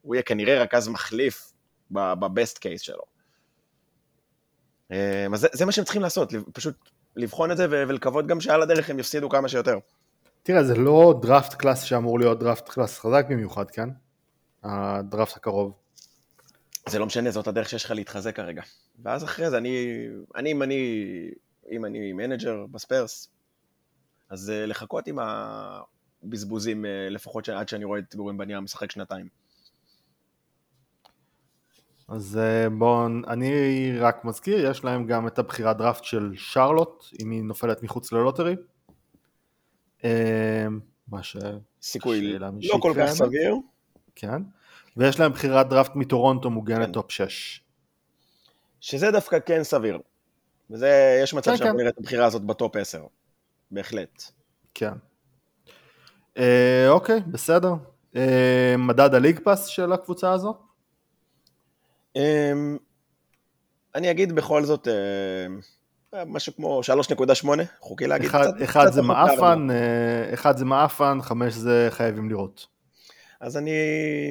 הוא 0.03 0.15
יהיה 0.15 0.23
כנראה 0.23 0.63
רכז 0.63 0.89
מחליף 0.89 1.53
ב 1.91 2.05
best 2.05 2.59
case 2.59 2.81
שלו. 2.81 3.03
אה, 4.93 5.27
אז 5.33 5.41
זה, 5.41 5.49
זה 5.53 5.67
מה 5.67 5.73
שהם 5.73 5.85
צריכים 5.85 6.03
לעשות, 6.03 6.33
פשוט 6.53 6.75
לבחון 7.17 7.51
את 7.51 7.57
זה 7.57 7.67
ולקוות 7.71 8.27
גם 8.27 8.41
שעל 8.41 8.63
הדרך 8.63 8.91
הם 8.91 8.99
יפסידו 8.99 9.29
כמה 9.29 9.49
שיותר. 9.49 9.79
תראה, 10.43 10.65
זה 10.65 10.75
לא 10.75 11.21
draft 11.23 11.55
class 11.55 11.83
שאמור 11.83 12.19
להיות 12.19 12.39
draft 12.39 12.69
class 12.69 12.99
חזק 12.99 13.27
במיוחד, 13.29 13.71
כן? 13.71 13.89
הדראפט 14.63 15.37
הקרוב. 15.37 15.73
זה 16.89 16.99
לא 16.99 17.07
משנה, 17.07 17.31
זאת 17.31 17.47
הדרך 17.47 17.69
שיש 17.69 17.85
לך 17.85 17.91
להתחזק 17.91 18.37
כרגע. 18.37 18.63
ואז 19.03 19.25
אחרי 19.25 19.51
זה, 19.51 19.59
אני, 19.59 20.07
אני 20.37 20.53
אם 20.53 20.63
אני, 20.63 20.81
אם 21.71 21.85
אני 21.85 22.13
מנג'ר 22.13 22.67
בספרס, 22.71 23.29
אז 24.31 24.51
אה, 24.51 24.67
לחכות 24.67 25.07
עם 25.07 25.19
הבזבוזים 25.19 26.87
אה, 26.87 27.09
לפחות 27.11 27.49
עד 27.49 27.69
שאני 27.69 27.85
רואה 27.85 27.99
את 27.99 28.05
ויקטור 28.11 28.39
וומבניאמה 28.39 28.61
משחק 28.61 28.91
שנתיים. 28.91 29.29
אז 32.09 32.39
אה, 32.43 32.71
בואו, 32.71 33.07
אני 33.29 33.53
רק 33.99 34.25
מזכיר, 34.25 34.71
יש 34.71 34.85
להם 34.85 35.07
גם 35.07 35.27
את 35.27 35.39
הבחירת 35.39 35.77
דראפט 35.77 36.05
של 36.05 36.33
שרלוט, 36.37 37.05
אם 37.23 37.31
היא 37.31 37.43
נופלת 37.43 37.83
מחוץ 37.83 38.13
ל 38.13 38.18
lottery. 38.18 38.57
מה 41.09 41.23
ש... 41.23 41.37
סיכוי 41.83 42.39
לא 42.39 42.79
כל 42.83 42.93
כך 42.97 43.11
סביר. 43.11 43.55
כן. 44.15 44.43
ויש 44.97 45.21
להם 45.21 45.33
בחירת 45.33 45.69
דראפט 45.69 45.97
מטורונטו 45.97 46.51
מוגנת 46.51 46.87
כן. 46.87 46.93
top 46.93 47.11
6. 47.11 47.61
שזה 48.81 49.11
דווקא 49.11 49.39
כן 49.47 49.65
סביר. 49.65 49.99
וזה, 50.71 51.21
יש 51.23 51.35
מצב 51.35 51.51
כן, 51.51 51.57
שאנחנו 51.57 51.75
כן. 51.75 51.79
נראה 51.79 51.91
את 51.91 51.99
הבחירה 51.99 52.27
הזאת 52.27 52.43
בטופ 52.43 52.77
10. 52.77 53.05
בהחלט. 53.71 54.23
כן. 54.75 54.93
אה, 56.39 56.87
אוקיי, 56.89 57.21
בסדר. 57.27 57.73
אה, 58.17 58.75
מדד 58.79 59.15
הליג 59.15 59.41
פאס 59.45 59.67
של 59.67 59.93
הקבוצה 59.93 60.33
הזאת? 60.33 60.57
אה, 62.19 62.53
אני 63.95 64.11
אגיד 64.11 64.33
בכל 64.33 64.65
זאת 64.65 64.89
אה, 66.15 66.25
משהו 66.27 66.57
כמו 66.57 66.81
3.8, 67.45 67.49
חוקי 67.81 68.07
להגיד 68.07 68.29
אחד, 68.29 68.43
קצת. 68.43 68.63
אחד 68.65 68.85
קצת 68.85 68.93
זה 68.93 69.03
מעפן, 69.03 69.71
אה, 69.71 70.35
אחד 70.35 70.57
זה 70.57 70.65
מעפן, 70.65 71.19
חמש 71.23 71.55
זה 71.55 71.89
חייבים 71.91 72.31
לראות. 72.31 72.67
אז 73.41 73.57
אני, 73.57 73.73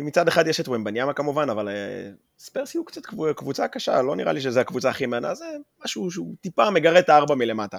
מצד 0.01 0.27
אחד 0.27 0.47
יש 0.47 0.59
את 0.59 0.67
ומבניאמה 0.67 1.13
כמובן, 1.13 1.49
אבל 1.49 1.69
אה, 1.69 2.09
ספרס 2.39 2.75
יהיו 2.75 2.85
קצת 2.85 3.01
קבוצה 3.35 3.67
קשה, 3.67 4.01
לא 4.01 4.15
נראה 4.15 4.31
לי 4.31 4.41
שזו 4.41 4.59
הקבוצה 4.59 4.89
הכי 4.89 5.05
מענה, 5.05 5.35
זה 5.35 5.45
משהו 5.85 6.11
שהוא 6.11 6.35
טיפה 6.41 6.69
מגרד 6.69 6.97
את 6.97 7.09
הארבע 7.09 7.35
מלמטה. 7.35 7.77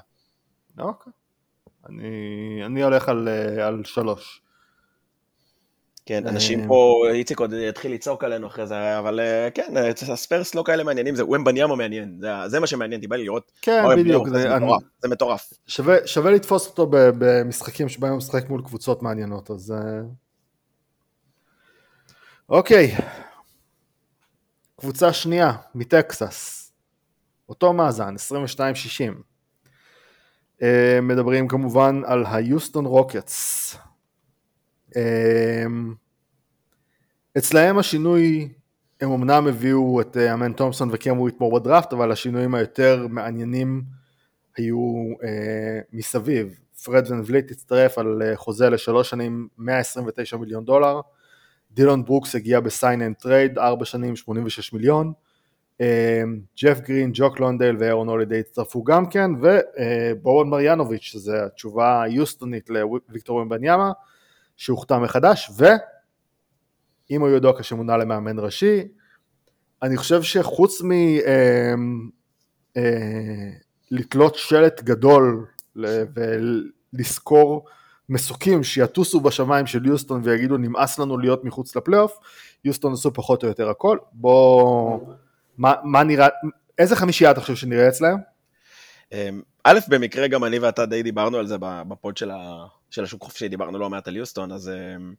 אוקיי. 0.79 1.12
אני, 1.88 2.62
אני 2.66 2.83
הולך 2.83 3.09
על, 3.09 3.29
על 3.62 3.83
שלוש. 3.85 4.42
כן, 6.09 6.27
אנשים 6.27 6.66
פה, 6.66 7.05
איציק 7.12 7.40
עוד 7.40 7.53
יתחיל 7.53 7.92
לצעוק 7.92 8.25
עלינו 8.25 8.47
אחרי 8.47 8.66
זה, 8.66 8.99
אבל 8.99 9.21
כן, 9.55 9.75
הספרס 10.12 10.55
לא 10.55 10.62
כאלה 10.62 10.85
מעניינים, 10.85 11.14
זה 11.14 11.25
ומבניאמה 11.25 11.77
מעניין, 11.77 12.21
זה 12.47 12.61
מה 12.61 12.66
שמעניין, 12.66 13.01
בא 13.09 13.16
לי 13.16 13.25
לראות. 13.25 13.53
כן, 13.62 13.85
בדיוק, 13.97 14.29
זה 14.99 15.09
מטורף. 15.09 15.53
שווה 16.07 16.31
לתפוס 16.31 16.66
אותו 16.66 16.87
במשחקים 16.90 17.88
שבהם 17.88 18.11
הוא 18.11 18.18
משחק 18.18 18.49
מול 18.49 18.62
קבוצות 18.62 19.03
מעניינות, 19.03 19.51
אז... 19.51 19.75
אוקיי, 22.49 22.94
קבוצה 24.81 25.12
שנייה, 25.12 25.53
מטקסס, 25.75 26.73
אותו 27.49 27.73
מאזן, 27.73 28.14
22-60. 30.61 30.64
מדברים 31.03 31.49
כמובן 31.49 32.01
על 32.07 32.25
היוסטון 32.27 32.87
רוקטס. 32.87 33.77
אמ, 34.96 35.94
אצלהם 37.38 37.79
השינוי, 37.79 38.48
הם 39.01 39.12
אמנם 39.12 39.46
הביאו 39.46 40.01
את 40.01 40.16
אה, 40.16 40.35
אמן 40.35 40.53
תומפסון 40.53 40.88
וקם 40.92 41.29
וויטמור 41.29 41.61
בדראפט, 41.61 41.92
אבל 41.92 42.12
השינויים 42.12 42.55
היותר 42.55 43.07
מעניינים 43.11 43.83
היו 44.57 45.05
אה, 45.24 45.81
מסביב. 45.92 46.59
פרד 46.85 47.11
ון 47.11 47.22
וליט 47.27 47.51
הצטרף 47.51 47.98
על 47.98 48.22
אה, 48.22 48.37
חוזה 48.37 48.70
לשלוש 48.70 49.11
שנים 49.11 49.48
129 49.59 50.37
מיליון 50.37 50.64
דולר, 50.64 51.01
דילון 51.70 52.05
ברוקס 52.05 52.35
הגיע 52.35 52.61
ב 52.61 52.69
sign 52.69 53.03
and 53.03 53.16
trade, 53.16 53.59
ארבע 53.59 53.85
שנים 53.85 54.16
86 54.16 54.72
מיליון, 54.72 55.12
אה, 55.81 56.22
ג'ף 56.62 56.81
גרין, 56.81 57.11
ג'וק 57.14 57.40
לנדייל 57.40 57.77
וארון 57.79 58.09
הולידיי 58.09 58.40
הצטרפו 58.40 58.85
גם 58.85 59.07
כן, 59.07 59.31
ובובאן 59.40 60.46
אה, 60.46 60.51
מריאנוביץ', 60.51 61.03
שזו 61.03 61.37
התשובה 61.37 62.03
היוסטונית 62.03 62.70
לוויקטור 62.70 63.37
וומבניאמה, 63.37 63.92
שהוחתם 64.59 65.03
מחדש, 65.03 65.51
ואימה 65.57 67.29
יודוקה 67.29 67.62
שמונה 67.62 67.97
למאמן 67.97 68.38
ראשי, 68.38 68.88
אני 69.83 69.97
חושב 69.97 70.23
שחוץ 70.23 70.83
מלתלות 73.92 74.33
אה, 74.35 74.38
אה, 74.38 74.42
שלט 74.42 74.83
גדול 74.83 75.47
ולשכור 76.94 77.66
מסוקים 78.09 78.64
שיטוסו 78.64 79.21
בשמיים 79.21 79.66
של 79.66 79.87
יוסטון 79.87 80.21
ויגידו 80.25 80.57
נמאס 80.57 80.99
לנו 80.99 81.18
להיות 81.18 81.44
מחוץ 81.44 81.77
לפלייאוף, 81.77 82.18
יוסטון 82.64 82.92
עשו 82.92 83.12
פחות 83.12 83.42
או 83.42 83.49
יותר 83.49 83.68
הכל, 83.71 83.99
בוא, 84.12 85.01
מה, 85.59 85.75
מה 85.85 86.03
נראה, 86.03 86.29
איזה 86.79 86.97
חמישייה 86.97 87.31
אתה 87.31 87.40
חושב 87.40 87.55
שנראה 87.55 87.88
אצלם? 87.88 88.18
אמ, 89.12 89.42
א', 89.64 89.79
במקרה 89.88 90.29
גם 90.29 90.44
אני 90.44 90.59
ואתה 90.59 90.87
די 90.87 91.03
דיברנו 91.03 91.38
על 91.38 91.47
זה 91.47 91.57
ב 91.61 91.74
pod 91.74 92.16
של, 92.16 92.31
ה, 92.31 92.66
של 92.90 93.05
השוק 93.05 93.22
חופשי, 93.22 93.48
דיברנו 93.48 93.79
לא 93.79 93.90
מעט 93.90 94.09
על 94.09 94.16
יוסטון, 94.16 94.53
אז 94.53 94.68
אמ, 94.68 95.14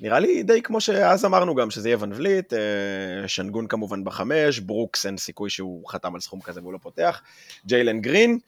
נראה 0.00 0.18
לי 0.18 0.42
די 0.42 0.62
כמו 0.62 0.80
שאז 0.80 1.24
אמרנו 1.24 1.54
גם, 1.54 1.70
שזה 1.70 1.88
יהיה 1.88 1.96
ון 2.00 2.12
וליט, 2.12 2.52
אה, 2.52 3.28
שנגון 3.28 3.66
כמובן 3.66 4.04
בחמש, 4.04 4.58
ברוקס 4.58 5.06
אין 5.06 5.16
סיכוי 5.16 5.50
שהוא 5.50 5.88
חתם 5.88 6.14
על 6.14 6.20
סכום 6.20 6.40
כזה 6.40 6.60
והוא 6.60 6.72
לא 6.72 6.78
פותח, 6.78 7.22
ג'יילן 7.66 8.00
גרין, 8.00 8.38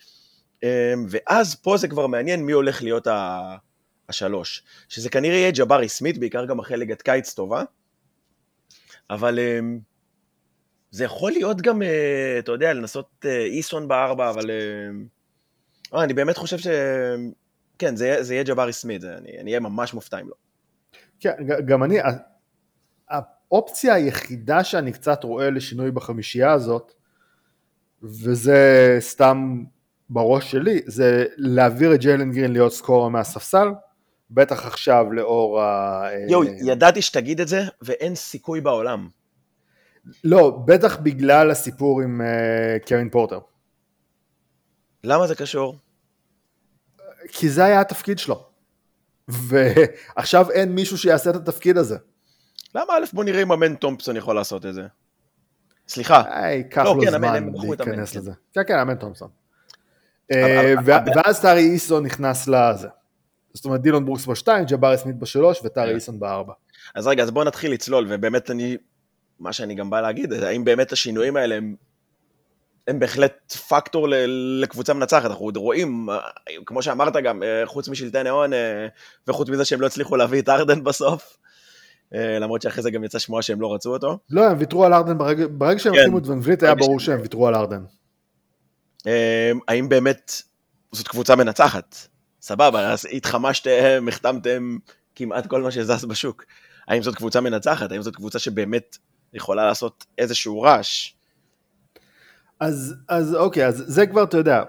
אמ, 0.62 0.68
ואז 1.08 1.54
פה 1.54 1.76
זה 1.76 1.88
כבר 1.88 2.06
מעניין 2.06 2.46
מי 2.46 2.52
הולך 2.52 2.82
להיות 2.82 3.06
השלוש, 4.08 4.62
שזה 4.88 5.10
כנראה 5.10 5.36
יהיה 5.36 5.50
ג'בארי 5.50 5.88
סמית, 5.88 6.18
בעיקר 6.18 6.44
גם 6.44 6.58
אחרי 6.58 6.76
ליגת 6.76 7.02
קיץ 7.02 7.34
טובה, 7.34 7.62
אבל 9.10 9.38
זה 10.90 11.04
יכול 11.04 11.32
להיות 11.32 11.60
גם, 11.60 11.82
אה, 11.82 12.36
אתה 12.38 12.52
יודע, 12.52 12.72
לנסות 12.72 13.10
אה, 13.24 13.44
איסון 13.44 13.88
בארבע, 13.88 14.30
אבל... 14.30 14.50
אה, 14.50 16.04
אני 16.04 16.14
באמת 16.14 16.36
חושב 16.36 16.58
ש... 16.58 16.66
כן, 17.80 17.96
זה, 17.96 18.22
זה 18.22 18.34
יהיה 18.34 18.44
ג'בארי 18.44 18.72
סמית, 18.72 19.04
אני 19.04 19.42
אהיה 19.42 19.60
ממש 19.60 19.94
מופתע 19.94 20.20
אם 20.20 20.28
לא. 20.28 20.34
כן, 21.20 21.32
גם 21.66 21.84
אני, 21.84 21.98
האופציה 23.08 23.94
היחידה 23.94 24.64
שאני 24.64 24.92
קצת 24.92 25.24
רואה 25.24 25.50
לשינוי 25.50 25.90
בחמישייה 25.90 26.52
הזאת, 26.52 26.92
וזה 28.02 28.96
סתם 29.00 29.64
בראש 30.10 30.50
שלי, 30.50 30.80
זה 30.86 31.24
להעביר 31.36 31.94
את 31.94 32.00
ג'יילן 32.00 32.32
גרין 32.32 32.52
להיות 32.52 32.72
סקורר 32.72 33.08
מהספסל, 33.08 33.68
בטח 34.30 34.66
עכשיו 34.66 35.12
לאור 35.12 35.60
ה... 35.60 36.02
יואו, 36.28 36.42
ידעתי 36.44 37.02
שתגיד 37.02 37.40
את 37.40 37.48
זה, 37.48 37.62
ואין 37.82 38.14
סיכוי 38.14 38.60
בעולם. 38.60 39.08
לא, 40.24 40.62
בטח 40.64 40.96
בגלל 40.96 41.50
הסיפור 41.50 42.00
עם 42.00 42.20
uh, 42.20 42.86
קרין 42.86 43.10
פורטר. 43.10 43.38
למה 45.04 45.26
זה 45.26 45.34
קשור? 45.34 45.78
כי 47.28 47.48
זה 47.48 47.64
היה 47.64 47.80
התפקיד 47.80 48.18
שלו. 48.18 48.46
ועכשיו 49.28 50.50
אין 50.50 50.74
מישהו 50.74 50.98
שיעשה 50.98 51.30
את 51.30 51.36
התפקיד 51.36 51.76
הזה. 51.76 51.96
למה 52.74 52.92
א' 52.92 53.04
בוא 53.12 53.24
נראה 53.24 53.42
אם 53.42 53.52
אמן 53.52 53.74
תומפסון 53.74 54.16
יכול 54.16 54.34
לעשות 54.34 54.66
את 54.66 54.74
זה. 54.74 54.82
סליחה. 55.88 56.22
ייקח 56.50 56.82
לא, 56.84 56.96
לו 56.96 57.02
כן, 57.02 57.10
זמן 57.10 57.50
להיכנס 57.78 58.14
לזה. 58.14 58.32
כן, 58.52 58.60
כן, 58.66 58.78
אמן 58.78 58.94
תומפסון. 58.94 59.28
אה, 60.32 60.74
ואז 60.84 61.40
טארי 61.40 61.60
איסון 61.60 62.06
נכנס 62.06 62.48
לזה. 62.48 62.88
זאת 63.54 63.64
אומרת 63.64 63.80
דילון 63.80 64.04
ברוקס 64.04 64.26
בשתיים, 64.26 64.64
ג'בארי 64.64 64.98
סמית 64.98 65.16
בשלוש 65.16 65.60
וטארי 65.64 65.88
כן. 65.88 65.94
איסון 65.94 66.20
בארבע. 66.20 66.52
אז 66.94 67.06
רגע, 67.06 67.22
אז 67.22 67.30
בואו 67.30 67.44
נתחיל 67.44 67.72
לצלול, 67.72 68.06
ובאמת 68.10 68.50
אני 68.50 68.76
מה 69.40 69.52
שאני 69.52 69.74
גם 69.74 69.90
בא 69.90 70.00
להגיד, 70.00 70.32
האם 70.32 70.64
באמת 70.64 70.92
השינויים 70.92 71.36
האלה 71.36 71.54
הם, 71.54 71.74
הם 72.90 72.98
בהחלט 72.98 73.52
פקטור 73.52 74.08
לקבוצה 74.60 74.94
מנצחת, 74.94 75.24
אנחנו 75.30 75.44
עוד 75.44 75.56
רואים, 75.56 76.08
כמו 76.66 76.82
שאמרת 76.82 77.16
גם, 77.16 77.42
חוץ 77.64 77.88
משלטי 77.88 78.22
נאון, 78.22 78.50
וחוץ 79.28 79.48
מזה 79.48 79.64
שהם 79.64 79.80
לא 79.80 79.86
הצליחו 79.86 80.16
להביא 80.16 80.42
את 80.42 80.48
ארדן 80.48 80.84
בסוף, 80.84 81.36
אה, 82.14 82.38
למרות 82.38 82.62
שאחרי 82.62 82.82
זה 82.82 82.90
גם 82.90 83.04
יצא 83.04 83.18
שמועה 83.18 83.42
שהם 83.42 83.60
לא 83.60 83.74
רצו 83.74 83.92
אותו. 83.92 84.18
לא, 84.30 84.44
הם 84.50 84.56
ויתרו 84.58 84.84
על 84.84 84.94
ארדן 84.94 85.18
ברגע, 85.18 85.44
ברגע 85.50 85.78
שהם 85.78 85.94
כן. 85.94 86.16
את 86.18 86.26
ון 86.26 86.40
וליט 86.42 86.62
היה 86.62 86.74
ברור 86.74 87.00
שהם- 87.00 87.20
ויתרו 87.22 87.48
על 87.48 87.54
ארדן. 87.54 87.84
אה, 89.06 89.52
האם 89.68 89.88
באמת 89.88 90.42
זאת 90.92 91.08
קבוצה 91.08 91.36
מנצחת? 91.36 91.96
סבבה, 92.42 92.92
אז 92.92 93.06
התחמשתם, 93.12 94.08
החתמתם 94.08 94.76
כמעט 95.14 95.46
כל 95.46 95.62
מה 95.62 95.70
שזז 95.70 96.04
בשוק. 96.04 96.44
האם 96.88 97.02
זאת 97.02 97.14
קבוצה 97.14 97.40
מנצחת? 97.40 97.92
האם 97.92 98.02
זאת 98.02 98.16
קבוצה 98.16 98.38
שבאמת 98.38 98.98
יכולה 99.34 99.66
לעשות 99.66 100.06
איזשהו 100.18 100.60
רעש? 100.62 101.12
אז, 102.60 102.94
אז 103.08 103.34
אוקיי, 103.34 103.66
אז 103.66 103.84
זה 103.86 104.06
כבר, 104.06 104.22
אתה 104.22 104.36
יודע, 104.36 104.62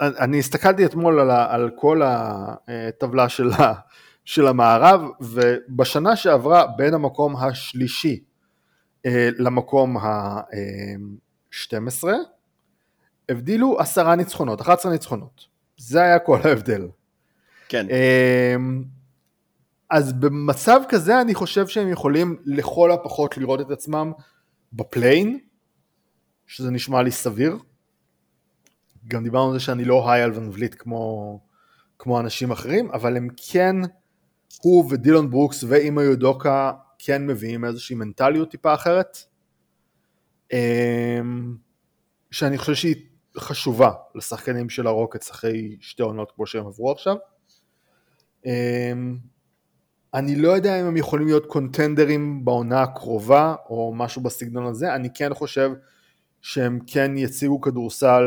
אני 0.00 0.38
הסתכלתי 0.38 0.86
אתמול 0.86 1.20
על, 1.20 1.30
ה, 1.30 1.54
על 1.54 1.70
כל 1.76 2.02
הטבלה 2.04 3.28
של, 3.28 3.52
ה, 3.52 3.72
של 4.24 4.46
המערב, 4.46 5.00
ובשנה 5.20 6.16
שעברה 6.16 6.66
בין 6.76 6.94
המקום 6.94 7.36
השלישי 7.36 8.20
אה, 9.06 9.28
למקום 9.38 9.96
ה-12, 9.96 12.04
הבדילו 13.28 13.80
עשרה 13.80 14.16
ניצחונות, 14.16 14.60
11 14.60 14.92
ניצחונות. 14.92 15.44
זה 15.76 16.02
היה 16.02 16.18
כל 16.18 16.38
ההבדל. 16.44 16.88
כן, 17.68 17.86
אמ, 17.90 18.84
אז 19.90 20.12
במצב 20.12 20.80
כזה 20.88 21.20
אני 21.20 21.34
חושב 21.34 21.66
שהם 21.66 21.88
יכולים 21.88 22.36
לכל 22.44 22.92
הפחות 22.92 23.38
לראות 23.38 23.60
את 23.60 23.70
עצמם 23.70 24.12
בפליין, 24.72 25.38
שזה 26.46 26.70
נשמע 26.70 27.02
לי 27.02 27.10
סביר. 27.10 27.56
גם 29.08 29.24
דיברנו 29.24 29.46
על 29.46 29.58
זה 29.58 29.64
שאני 29.64 29.84
לא 29.84 30.10
היי 30.10 30.22
על 30.22 30.32
ון 30.34 30.50
וליט 30.52 30.74
כמו, 30.78 31.40
כמו 31.98 32.20
אנשים 32.20 32.50
אחרים, 32.50 32.90
אבל 32.90 33.16
הם 33.16 33.28
כן, 33.50 33.76
הוא 34.62 34.88
ודילון 34.90 35.30
ברוקס 35.30 35.64
ואימא 35.68 36.00
יודוקה 36.00 36.72
כן 36.98 37.26
מביאים 37.26 37.64
איזושהי 37.64 37.96
מנטליות 37.96 38.50
טיפה 38.50 38.74
אחרת, 38.74 39.18
אמ, 40.52 41.56
שאני 42.30 42.58
חושב 42.58 42.74
שהיא 42.74 42.96
חשובה 43.38 43.92
לשחקנים 44.14 44.68
של 44.68 44.86
הרוקטס 44.86 45.30
אחרי 45.30 45.76
שתי 45.80 46.02
עונות 46.02 46.32
כמו 46.36 46.46
שהם 46.46 46.66
עברו 46.66 46.92
עכשיו. 46.92 47.16
אמ, 48.46 49.18
אני 50.14 50.36
לא 50.36 50.48
יודע 50.48 50.80
אם 50.80 50.86
הם 50.86 50.96
יכולים 50.96 51.26
להיות 51.26 51.46
קונטנדרים 51.46 52.44
בעונה 52.44 52.82
הקרובה 52.82 53.54
או 53.68 53.92
משהו 53.96 54.22
בסגנון 54.22 54.66
הזה, 54.66 54.94
אני 54.94 55.08
כן 55.14 55.34
חושב 55.34 55.70
שהם 56.46 56.78
כן 56.86 57.12
יציגו 57.16 57.60
כדורסל, 57.60 58.22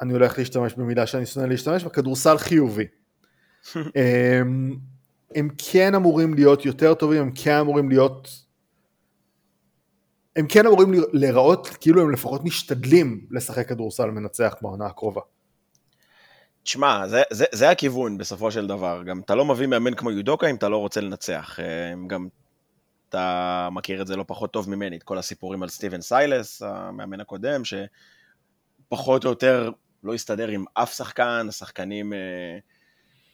אני 0.00 0.12
הולך 0.12 0.38
להשתמש 0.38 0.74
במילה 0.74 1.06
שאני 1.06 1.26
שונא 1.26 1.46
להשתמש 1.46 1.84
בה, 1.84 1.90
כדורסל 1.90 2.38
חיובי. 2.38 2.86
אמ, 3.76 4.76
הם 5.34 5.48
כן 5.58 5.94
אמורים 5.94 6.34
להיות 6.34 6.64
יותר 6.64 6.94
טובים, 6.94 7.22
הם 7.22 7.32
כן 7.34 7.56
אמורים 7.56 7.88
להיות, 7.88 8.28
הם 10.36 10.46
כן 10.48 10.66
אמורים 10.66 10.92
להיראות 11.12 11.68
כאילו 11.68 12.02
הם 12.02 12.10
לפחות 12.10 12.44
משתדלים 12.44 13.26
לשחק 13.30 13.68
כדורסל 13.68 14.10
מנצח 14.10 14.54
בעונה 14.62 14.86
הקרובה. 14.86 15.20
תשמע, 16.62 17.08
זה, 17.08 17.22
זה, 17.30 17.44
זה 17.52 17.70
הכיוון 17.70 18.18
בסופו 18.18 18.50
של 18.50 18.66
דבר. 18.66 19.02
גם 19.02 19.20
אתה 19.20 19.34
לא 19.34 19.44
מביא 19.44 19.66
מאמן 19.66 19.94
כמו 19.94 20.10
יודוקה 20.10 20.50
אם 20.50 20.54
אתה 20.54 20.68
לא 20.68 20.76
רוצה 20.76 21.00
לנצח. 21.00 21.60
אה, 21.60 21.94
גם 22.06 22.28
אתה 23.10 23.68
מכיר 23.72 24.02
את 24.02 24.06
זה 24.06 24.16
לא 24.16 24.24
פחות 24.26 24.52
טוב 24.52 24.70
ממני, 24.70 24.96
את 24.96 25.02
כל 25.02 25.18
הסיפורים 25.18 25.62
על 25.62 25.68
סטיבן 25.68 26.00
סיילאס, 26.00 26.62
המאמן 26.62 27.20
הקודם, 27.20 27.62
שפחות 27.64 29.24
או 29.24 29.30
יותר 29.30 29.70
לא 30.02 30.14
הסתדר 30.14 30.48
עם 30.48 30.64
אף 30.74 30.94
שחקן, 30.94 31.46
השחקנים... 31.48 32.12
אה, 32.12 32.58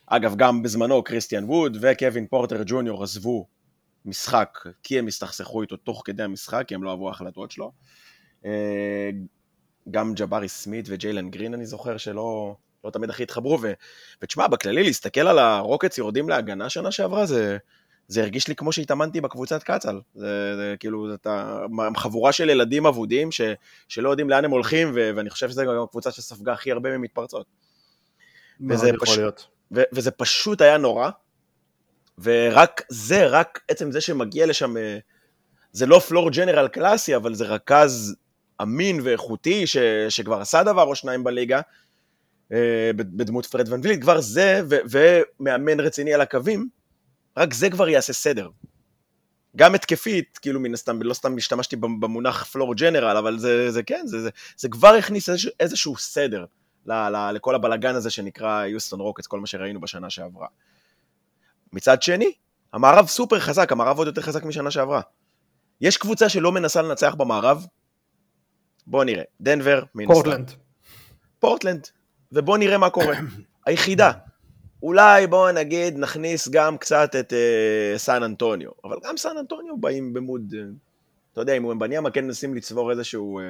אגב, 0.06 0.36
גם 0.36 0.62
בזמנו 0.62 1.04
קריסטיאן 1.04 1.44
ווד 1.44 1.76
וקווין 1.80 2.26
פורטר 2.26 2.62
ג'וניור 2.66 3.02
עזבו 3.02 3.46
משחק, 4.04 4.58
כי 4.82 4.98
הם 4.98 5.06
הסתכסכו 5.06 5.62
איתו 5.62 5.76
תוך 5.76 6.02
כדי 6.04 6.22
המשחק, 6.22 6.64
כי 6.68 6.74
הם 6.74 6.82
לא 6.82 6.90
אהבו 6.90 7.08
ההחלטות 7.08 7.50
שלו. 7.50 7.72
אה, 8.44 9.10
גם 9.90 10.14
ג'בארי 10.14 10.48
סמית 10.48 10.86
וג'יילן 10.88 11.30
גרין, 11.30 11.54
אני 11.54 11.66
זוכר 11.66 11.96
שלא 11.96 12.56
לא 12.84 12.90
תמיד 12.90 13.10
הכי 13.10 13.22
התחברו, 13.22 13.58
ו, 13.62 13.72
ותשמע, 14.22 14.48
בכללי 14.48 14.82
להסתכל 14.82 15.20
על 15.20 15.38
הרוקטס 15.38 15.98
יורדים 15.98 16.28
להגנה 16.28 16.70
שנה 16.70 16.90
שעברה, 16.90 17.26
זה, 17.26 17.58
זה 18.08 18.20
הרגיש 18.22 18.48
לי 18.48 18.56
כמו 18.56 18.72
שהתאמנתי 18.72 19.20
בקבוצת 19.20 19.62
קצ"ל. 19.62 20.00
זה, 20.14 20.56
זה 20.56 20.74
כאילו, 20.80 21.08
זאת 21.10 21.26
חבורה 21.96 22.32
של 22.32 22.50
ילדים 22.50 22.86
אבודים 22.86 23.32
ש, 23.32 23.40
שלא 23.88 24.10
יודעים 24.10 24.30
לאן 24.30 24.44
הם 24.44 24.50
הולכים, 24.50 24.92
ו, 24.94 25.10
ואני 25.16 25.30
חושב 25.30 25.48
שזו 25.50 25.62
גם 25.62 25.82
הקבוצה 25.82 26.10
שספגה 26.10 26.52
הכי 26.52 26.72
הרבה 26.72 26.98
ממתפרצות. 26.98 27.46
וזה 28.70 28.86
להיות. 29.18 29.46
ו- 29.74 29.82
וזה 29.92 30.10
פשוט 30.10 30.60
היה 30.60 30.78
נורא, 30.78 31.10
ורק 32.18 32.82
זה, 32.88 33.26
רק 33.26 33.60
עצם 33.68 33.92
זה 33.92 34.00
שמגיע 34.00 34.46
לשם, 34.46 34.76
אה, 34.76 34.98
זה 35.72 35.86
לא 35.86 35.98
פלור 35.98 36.30
ג'נרל 36.30 36.68
קלאסי, 36.68 37.16
אבל 37.16 37.34
זה 37.34 37.44
רכז 37.44 38.16
אמין 38.62 39.00
ואיכותי, 39.02 39.66
ש- 39.66 39.76
שכבר 40.08 40.40
עשה 40.40 40.62
דבר 40.62 40.82
או 40.82 40.94
שניים 40.94 41.24
בליגה, 41.24 41.60
אה, 42.52 42.90
בד- 42.96 43.16
בדמות 43.16 43.46
פרד 43.46 43.72
ון 43.72 43.80
וליט, 43.84 44.00
כבר 44.00 44.20
זה, 44.20 44.60
ו- 44.70 44.76
ומאמן 45.40 45.80
רציני 45.80 46.14
על 46.14 46.20
הקווים, 46.20 46.68
רק 47.36 47.54
זה 47.54 47.70
כבר 47.70 47.88
יעשה 47.88 48.12
סדר. 48.12 48.48
גם 49.56 49.74
התקפית, 49.74 50.38
כאילו 50.38 50.60
מן 50.60 50.74
הסתם, 50.74 51.02
לא 51.02 51.14
סתם 51.14 51.36
השתמשתי 51.36 51.76
במונח 51.76 52.44
פלור 52.44 52.74
ג'נרל, 52.74 53.16
אבל 53.16 53.38
זה, 53.38 53.70
זה 53.70 53.82
כן, 53.82 54.06
זה, 54.06 54.20
זה, 54.20 54.30
זה 54.56 54.68
כבר 54.68 54.88
הכניס 54.88 55.28
איזשהו, 55.28 55.50
איזשהו 55.60 55.96
סדר 55.96 56.44
ל, 56.86 56.92
ל, 56.92 57.30
לכל 57.32 57.54
הבלגן 57.54 57.94
הזה 57.94 58.10
שנקרא 58.10 58.64
יוסטון 58.64 59.00
רוקטס, 59.00 59.26
כל 59.26 59.40
מה 59.40 59.46
שראינו 59.46 59.80
בשנה 59.80 60.10
שעברה. 60.10 60.46
מצד 61.72 62.02
שני, 62.02 62.32
המערב 62.72 63.06
סופר 63.06 63.40
חזק, 63.40 63.72
המערב 63.72 63.98
עוד 63.98 64.06
יותר 64.06 64.22
חזק 64.22 64.44
משנה 64.44 64.70
שעברה. 64.70 65.00
יש 65.80 65.96
קבוצה 65.96 66.28
שלא 66.28 66.52
מנסה 66.52 66.82
לנצח 66.82 67.14
במערב? 67.14 67.66
בואו 68.86 69.04
נראה. 69.04 69.22
דנבר, 69.40 69.82
מן 69.94 70.04
הסתם. 70.04 70.14
פורטלנד. 70.14 70.50
פורטלנד, 71.38 71.88
ובואו 72.32 72.56
נראה 72.56 72.78
מה 72.78 72.90
קורה. 72.90 73.16
היחידה. 73.66 74.12
אולי 74.86 75.26
בואו 75.26 75.52
נגיד 75.52 75.98
נכניס 75.98 76.48
גם 76.48 76.78
קצת 76.78 77.10
את 77.20 77.32
אה, 77.32 77.98
סן 77.98 78.22
אנטוניו, 78.22 78.70
אבל 78.84 78.96
גם 79.04 79.16
סן 79.16 79.36
אנטוניו 79.40 79.76
באים 79.76 80.12
ב 80.12 80.19
mode, 80.19 80.52
אה, 80.52 80.56
אתה 81.32 81.40
יודע, 81.40 81.52
עם 81.52 81.62
וומבניאמה 81.62 82.10
כן 82.10 82.24
מנסים 82.24 82.54
לצבור 82.54 82.90
איזשהו 82.90 83.40
אה, 83.40 83.42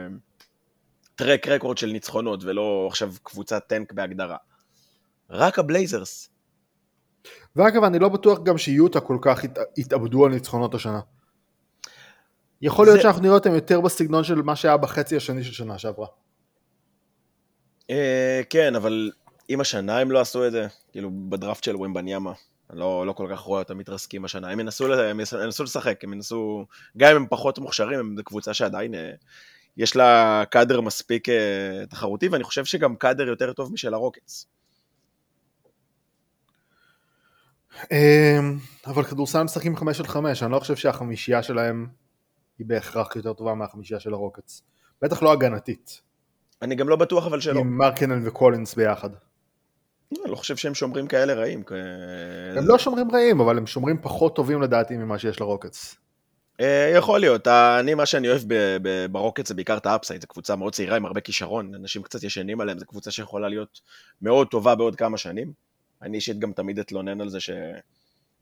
track 1.14 1.48
record 1.48 1.78
של 1.78 1.86
ניצחונות, 1.86 2.44
ולא 2.44 2.86
עכשיו 2.90 3.12
קבוצת 3.22 3.64
טנק 3.66 3.92
בהגדרה. 3.92 4.36
רק 5.30 5.58
הבלייזרס. 5.58 6.30
ואגב, 7.56 7.84
אני 7.84 7.98
לא 7.98 8.08
בטוח 8.08 8.38
גם 8.42 8.58
שיוטה 8.58 9.00
כל 9.00 9.18
כך 9.22 9.44
הת... 9.44 9.58
התאבדו 9.78 10.24
על 10.24 10.32
ניצחונות 10.32 10.74
השנה. 10.74 11.00
יכול 12.62 12.86
להיות 12.86 12.96
זה- 12.96 13.02
שאנחנו 13.02 13.22
נראה 13.22 13.34
אותם 13.34 13.54
יותר 13.54 13.80
בסגנון 13.80 14.24
של 14.24 14.42
מה 14.42 14.56
שהיה 14.56 14.76
בחצי 14.76 15.16
השני 15.16 15.44
של 15.44 15.52
שנה 15.52 15.78
שעברה. 15.78 16.06
Uh, 17.82 17.94
כן, 18.50 18.74
אבל 18.76 19.10
אם 19.50 19.60
השנה 19.60 19.98
הם 19.98 20.10
לא 20.10 20.20
עשו 20.20 20.46
את 20.46 20.52
זה, 20.52 20.66
כאילו 20.92 21.10
בדראפט 21.28 21.64
של 21.64 21.76
ומבניאמה, 21.76 22.32
אני 22.70 22.78
לא, 22.78 23.06
לא 23.06 23.12
כל 23.12 23.28
כך 23.30 23.40
רואה 23.40 23.58
אותם 23.58 23.78
מתרסקים 23.78 24.24
השנה. 24.24 24.50
הם 24.50 24.60
ינסו, 24.60 24.94
הם 24.94 25.20
ינסו 25.20 25.64
לשחק, 25.64 26.04
הם 26.04 26.12
ינסו, 26.12 26.66
גם 26.96 27.10
אם 27.10 27.16
הם 27.16 27.26
פחות 27.30 27.58
מוכשרים, 27.58 27.98
הם 27.98 28.16
קבוצה 28.24 28.54
שעדיין 28.54 28.94
אה, 28.94 29.10
יש 29.76 29.96
לה 29.96 30.42
קאדר 30.50 30.80
מספיק 30.80 31.28
אה, 31.28 31.86
תחרותי, 31.90 32.28
ואני 32.28 32.44
חושב 32.44 32.64
שגם 32.64 32.96
קאדר 32.96 33.28
יותר 33.28 33.52
טוב 33.52 33.72
משל 33.72 33.94
הרוקטס. 33.94 34.46
אמ, 37.92 38.58
אבל 38.86 39.04
כדורסל 39.04 39.42
משחקים 39.42 39.76
5 39.76 40.00
על 40.00 40.06
5, 40.06 40.42
אני 40.42 40.52
לא 40.52 40.58
חושב 40.58 40.76
שהחמישייה 40.76 41.42
שלהם 41.42 41.86
היא 42.58 42.66
בהכרח 42.66 43.16
יותר 43.16 43.32
טובה 43.32 43.54
מהחמישייה 43.54 44.00
של 44.00 44.12
הרוקטס. 44.12 44.62
בטח 45.02 45.22
לא 45.22 45.32
הגנתית. 45.32 46.00
אני 46.62 46.74
גם 46.74 46.88
לא 46.88 46.96
בטוח 46.96 47.26
אבל 47.26 47.40
שלא. 47.40 47.60
עם 47.60 47.78
מרקאנן 47.78 48.28
וקולינס 48.28 48.74
ביחד. 48.74 49.10
אני 50.12 50.30
לא 50.30 50.36
חושב 50.36 50.56
שהם 50.56 50.74
שומרים 50.74 51.06
כאלה 51.06 51.34
רעים. 51.34 51.62
הם 52.56 52.68
לא 52.68 52.78
שומרים 52.78 53.10
רעים, 53.10 53.40
אבל 53.40 53.58
הם 53.58 53.66
שומרים 53.66 53.98
פחות 54.02 54.36
טובים 54.36 54.62
לדעתי 54.62 54.96
ממה 54.96 55.18
שיש 55.18 55.40
לרוקטס. 55.40 55.96
אה, 56.60 56.92
יכול 56.96 57.20
להיות, 57.20 57.48
אני, 57.48 57.94
מה 57.94 58.06
שאני 58.06 58.28
אוהב 58.28 58.42
ברוקט 59.10 59.46
זה 59.46 59.54
בעיקר 59.54 59.76
את 59.76 59.86
ה 59.86 59.91
upside, 59.91 60.20
זו 60.20 60.26
קבוצה 60.26 60.56
מאוד 60.56 60.72
צעירה 60.72 60.96
עם 60.96 61.06
הרבה 61.06 61.20
כישרון, 61.20 61.74
אנשים 61.74 62.02
קצת 62.02 62.22
ישנים 62.22 62.60
עליהם, 62.60 62.78
זו 62.78 62.86
קבוצה 62.86 63.10
שיכולה 63.10 63.48
להיות 63.48 63.80
מאוד 64.22 64.48
טובה 64.48 64.74
בעוד 64.74 64.96
כמה 64.96 65.16
שנים. 65.16 65.52
אני 66.02 66.16
אישית 66.16 66.38
גם 66.38 66.52
תמיד 66.52 66.78
אתלונן 66.78 67.20
על 67.20 67.28
זה 67.28 67.40
ש... 67.40 67.50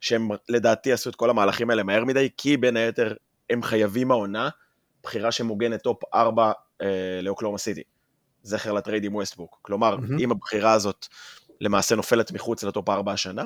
שהם 0.00 0.28
לדעתי 0.48 0.92
עשו 0.92 1.10
את 1.10 1.14
כל 1.14 1.30
המהלכים 1.30 1.70
האלה 1.70 1.82
מהר 1.82 2.04
מדי, 2.04 2.28
כי 2.36 2.56
בין 2.56 2.76
היתר 2.76 3.14
הם 3.50 3.62
חייבים 3.62 4.10
העונה, 4.10 4.48
בחירה 5.02 5.32
שמוגנת 5.32 5.82
top 5.82 6.02
4 6.14 6.52
אה, 6.82 6.86
לאוקלהומה 7.22 7.58
סיטי, 7.58 7.82
זכר 8.42 8.72
לטרייד 8.72 9.04
עם 9.04 9.14
ווסטבורק. 9.14 9.50
כלומר, 9.62 9.96
מהמם. 9.96 10.18
אם 10.18 10.30
הבחירה 10.30 10.72
הזאת 10.72 11.06
למעשה 11.64 11.94
נופלת 11.94 12.32
מחוץ 12.32 12.64
ל 12.64 12.70
top 12.70 12.88
4 12.88 13.12
השנה, 13.12 13.44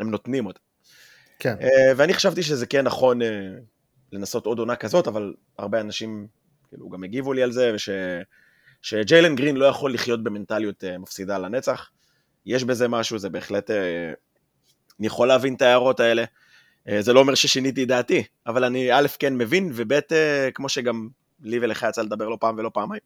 הם 0.00 0.10
נותנים 0.10 0.46
אותה. 0.46 0.60
כן. 1.38 1.56
אה, 1.62 1.92
ואני 1.96 2.14
חשבתי 2.14 2.42
שזה 2.42 2.66
כן 2.66 2.84
נכון 2.84 3.22
אה, 3.22 3.28
לנסות 4.12 4.46
עוד 4.46 4.58
עונה 4.58 4.76
כזאת, 4.76 5.06
אבל 5.06 5.34
הרבה 5.58 5.80
אנשים 5.80 6.26
כאילו 6.68 6.90
גם 6.90 7.04
הגיבו 7.04 7.32
לי 7.32 7.42
על 7.42 7.52
זה, 7.52 7.72
וש... 7.74 7.88
שג'יילן 8.82 9.34
גרין 9.34 9.56
לא 9.56 9.64
יכול 9.64 9.94
לחיות 9.94 10.24
במנטליות 10.24 10.84
אה, 10.84 10.98
מפסידה 10.98 11.38
לנצח. 11.38 11.90
יש 12.46 12.64
בזה 12.64 12.88
משהו, 12.88 13.18
זה 13.18 13.28
בהחלט... 13.28 13.70
אה, 13.70 14.12
אני 14.98 15.06
יכול 15.06 15.28
להבין 15.28 15.54
את 15.54 15.62
ההערות 15.62 16.00
האלה. 16.00 16.24
אה, 16.88 17.02
זה 17.02 17.12
לא 17.12 17.20
אומר 17.20 17.34
ששיניתי 17.34 17.82
את 17.82 17.88
דעתי, 17.88 18.24
אבל 18.46 18.64
אני 18.64 18.92
א', 18.92 19.06
כן 19.18 19.36
מבין, 19.36 19.70
וב', 19.74 19.92
אה, 19.92 20.48
כמו 20.54 20.68
שגם 20.68 21.08
לי 21.42 21.58
ולך 21.58 21.86
יצא 21.88 22.02
לדבר 22.02 22.28
לא 22.28 22.36
פעם 22.40 22.58
ולא 22.58 22.70
פעמיים, 22.74 23.00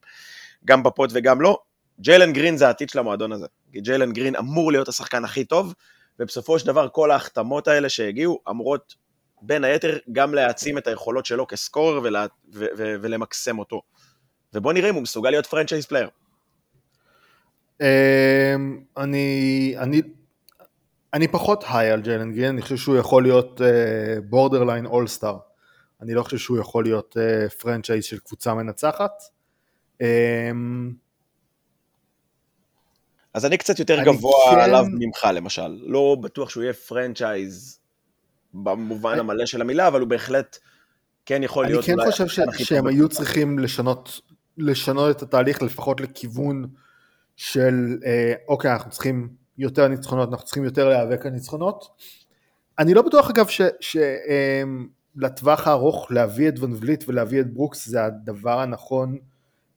גם 0.64 0.83
בפוד 0.83 1.11
וגם 1.14 1.40
לא, 1.40 1.59
ג'יילן 2.00 2.32
גרין 2.32 2.56
זה 2.56 2.66
העתיד 2.66 2.90
של 2.90 2.98
המועדון 2.98 3.32
הזה. 3.32 3.46
כי 3.72 3.80
ג'יילן 3.80 4.12
גרין 4.12 4.37
אמור 4.37 4.72
להיות 4.72 4.88
השחקן 4.88 5.24
הכי 5.24 5.44
טוב, 5.44 5.74
ובסופו 6.18 6.58
של 6.58 6.66
דבר 6.66 6.88
כל 6.88 7.11
ההחתמות 7.11 7.68
האלה 7.68 7.88
שהגיעו 7.88 8.40
אמורות 8.50 8.94
בין 9.42 9.64
היתר 9.64 9.98
גם 10.12 10.34
להעצים 10.34 10.78
את 10.78 10.87
היכולות 10.87 11.26
שלו 11.26 11.46
כ 11.46 11.60
scorer 11.60 12.01
ולה, 12.02 12.26
ו, 12.54 12.64
ו, 12.76 12.94
ולמקסם 13.00 13.58
אותו. 13.58 13.82
ובוא 14.54 14.72
נראה 14.72 14.90
אם 14.90 14.94
הוא 14.94 15.02
מסוגל 15.02 15.30
להיות 15.30 15.46
פרנצ'ייז 15.46 15.87
פלייר. 15.87 16.08
אני, 18.96 19.74
אני, 19.78 20.02
אני 21.14 21.28
פחות 21.28 21.64
high 21.68 21.90
על 21.90 22.00
ג'יילן 22.02 22.32
גרין, 22.32 22.48
אני 22.48 22.62
חושב 22.62 22.76
שהוא 22.76 22.96
יכול 22.96 23.22
להיות 23.22 23.61
borderline 24.24 24.87
uh, 24.87 24.88
all-star. 24.88 25.38
אני 26.02 26.14
לא 26.14 26.22
חושב 26.22 26.38
שהוא 26.38 26.58
יכול 26.58 26.84
להיות 26.84 27.16
uh, 27.16 27.50
franchise 27.51 28.05
של 28.04 28.18
קבוצה 28.18 28.54
מנצחת. 28.54 29.12
Um, 30.02 30.04
אז 33.35 33.47
אני 33.47 33.59
קצת 33.59 33.79
יותר 33.79 34.03
גבוה 34.05 34.51
כן... 34.51 34.59
עליו 34.59 34.85
ממך 34.99 35.29
למשל. 35.35 35.79
לא 35.83 36.17
בטוח 36.21 36.51
שהוא 36.51 36.62
יהיה 36.62 36.73
franchise 36.72 37.79
במובן 38.55 39.11
אני... 39.11 39.21
המלא 39.21 39.47
של 39.47 39.61
המילה, 39.61 39.88
אבל 39.88 40.01
הוא 40.01 40.09
בהחלט 40.09 40.59
כן 41.27 41.43
יכול 41.43 41.64
אני 41.64 41.73
להיות... 41.73 41.88
אני 41.88 41.97
כן 41.97 42.11
חושב 42.11 42.29
ש... 42.29 42.41
שהם 42.64 42.87
היו 42.87 43.09
צריכים 43.09 43.59
לשנות, 43.59 44.21
לשנות 44.59 45.17
את 45.17 45.23
התהליך 45.23 45.62
לפחות 45.62 46.01
לכיוון 46.01 46.67
של 47.37 47.99
אה, 48.07 48.33
אוקיי, 48.49 48.73
אנחנו 48.73 48.91
צריכים 48.91 49.29
יותר 49.59 49.88
ניצחונות, 49.88 50.29
אנחנו 50.29 50.45
צריכים 50.45 50.64
יותר 50.64 50.88
להיאבק 50.88 51.27
על 51.27 51.33
ניצחונות. 51.33 51.85
אני 52.79 52.95
לא 52.95 53.03
בטוח 53.03 53.31
אגב 53.31 53.47
שלטווח 53.81 55.67
אה, 55.67 55.73
הארוך 55.73 56.07
להביא 56.11 56.49
את 56.49 56.59
ון 56.59 56.73
וליט 56.81 57.05
ולהביא 57.09 57.41
את 57.41 57.53
ברוקס 57.53 57.88
זה 57.88 58.05
הדבר 58.05 58.61
הנכון 58.61 59.19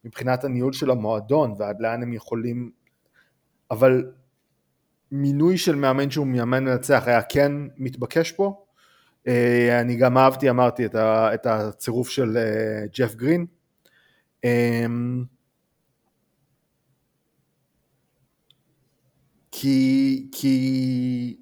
מבחינת 0.05 0.43
הניהול 0.43 0.73
של 0.73 0.91
המועדון 0.91 1.53
ועד 1.57 1.81
לאן 1.81 2.03
הם 2.03 2.13
יכולים 2.13 2.71
אבל 3.71 4.11
מינוי 5.11 5.57
של 5.57 5.75
מאמן 5.75 6.11
שהוא 6.11 6.27
מאמן 6.27 6.63
מנצח 6.63 7.03
היה 7.05 7.21
כן 7.21 7.51
מתבקש 7.77 8.31
פה. 8.31 8.65
אה, 9.27 9.81
אני 9.81 9.95
גם 9.95 10.17
אהבתי, 10.17 10.49
אמרתי, 10.49 10.85
את 11.33 11.45
הצירוף 11.45 12.09
של 12.09 12.37
אה, 12.37 12.85
ג'ף 12.97 13.15
גרין. 13.15 13.45
אמ, 14.43 15.23
כי, 19.51 20.29
כי 20.31 21.37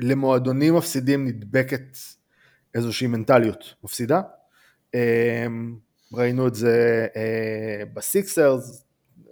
למועדונים 0.00 0.76
מפסידים 0.76 1.26
נדבקת 1.26 1.96
איזושהי 2.74 3.06
מנטליות 3.06 3.74
מפסידה. 3.84 4.20
אמ, 4.94 5.76
ראינו 6.12 6.48
את 6.48 6.54
זה 6.54 7.06
אה, 7.16 7.82
בסיקסרס, 7.94 8.83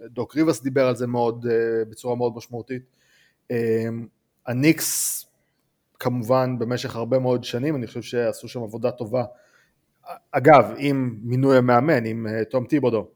דוק 0.09 0.35
ריברס 0.35 0.61
דיבר 0.61 0.87
על 0.87 0.95
זה 0.95 1.07
מאוד, 1.07 1.45
אה, 1.51 1.85
בצורה 1.89 2.15
מאוד 2.15 2.33
משמעותית. 2.35 2.83
אה, 3.51 3.87
הניקס 4.47 5.19
כמובן 5.99 6.59
במשך 6.59 6.95
הרבה 6.95 7.19
מאוד 7.19 7.43
שנים, 7.43 7.75
אני 7.75 7.87
חושב 7.87 8.01
שעשו 8.01 8.47
שם 8.47 8.63
עבודה 8.63 8.91
טובה. 8.91 9.23
אגב, 10.31 10.73
עם 10.77 11.17
מינוי 11.23 11.57
המאמן, 11.57 12.05
עם 12.05 12.27
אה, 12.27 12.45
תום 12.45 12.65
טיבודו, 12.65 13.07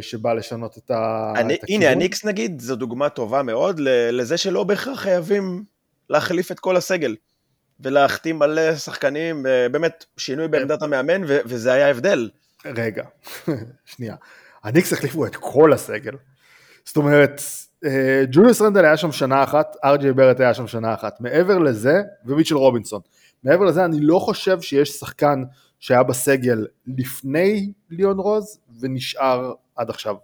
שבא 0.00 0.32
לשנות 0.32 0.78
את, 0.78 0.90
אני, 0.90 1.54
את 1.54 1.62
הכיוון. 1.62 1.82
הנה, 1.82 1.90
הניקס 1.90 2.24
נגיד, 2.24 2.60
זו 2.60 2.76
דוגמה 2.76 3.08
טובה 3.08 3.42
מאוד 3.42 3.80
לזה 4.12 4.36
שלא 4.36 4.64
בהכרח 4.64 5.00
חייבים 5.00 5.64
להחליף 6.10 6.52
את 6.52 6.60
כל 6.60 6.76
הסגל. 6.76 7.16
ולהחתים 7.80 8.38
מלא 8.38 8.76
שחקנים, 8.76 9.46
באמת 9.72 10.04
שינוי 10.16 10.48
בעמדת 10.48 10.82
המאמן, 10.82 11.22
וזה 11.24 11.72
היה 11.72 11.90
הבדל. 11.90 12.30
רגע, 12.64 13.04
שנייה. 13.96 14.16
הניקס 14.64 14.92
החליפו 14.92 15.26
את 15.26 15.36
כל 15.36 15.72
הסגל. 15.72 16.16
זאת 16.84 16.96
אומרת, 16.96 17.40
אה, 17.84 18.24
ג'וליוס 18.32 18.62
רנדל 18.62 18.84
היה 18.84 18.96
שם 18.96 19.12
שנה 19.12 19.44
אחת, 19.44 19.76
ארג'י 19.84 20.12
ברט 20.12 20.40
היה 20.40 20.54
שם 20.54 20.66
שנה 20.66 20.94
אחת. 20.94 21.20
מעבר 21.20 21.58
לזה, 21.58 22.02
ומיטשל 22.24 22.56
רובינסון. 22.56 23.00
מעבר 23.44 23.64
לזה, 23.64 23.84
אני 23.84 24.00
לא 24.00 24.18
חושב 24.18 24.60
שיש 24.60 24.90
שחקן 24.90 25.42
שהיה 25.80 26.02
בסגל 26.02 26.66
לפני 26.86 27.72
ליאון 27.90 28.18
רוז 28.18 28.58
ונשאר 28.80 29.52
עד 29.76 29.90
עכשיו. 29.90 30.16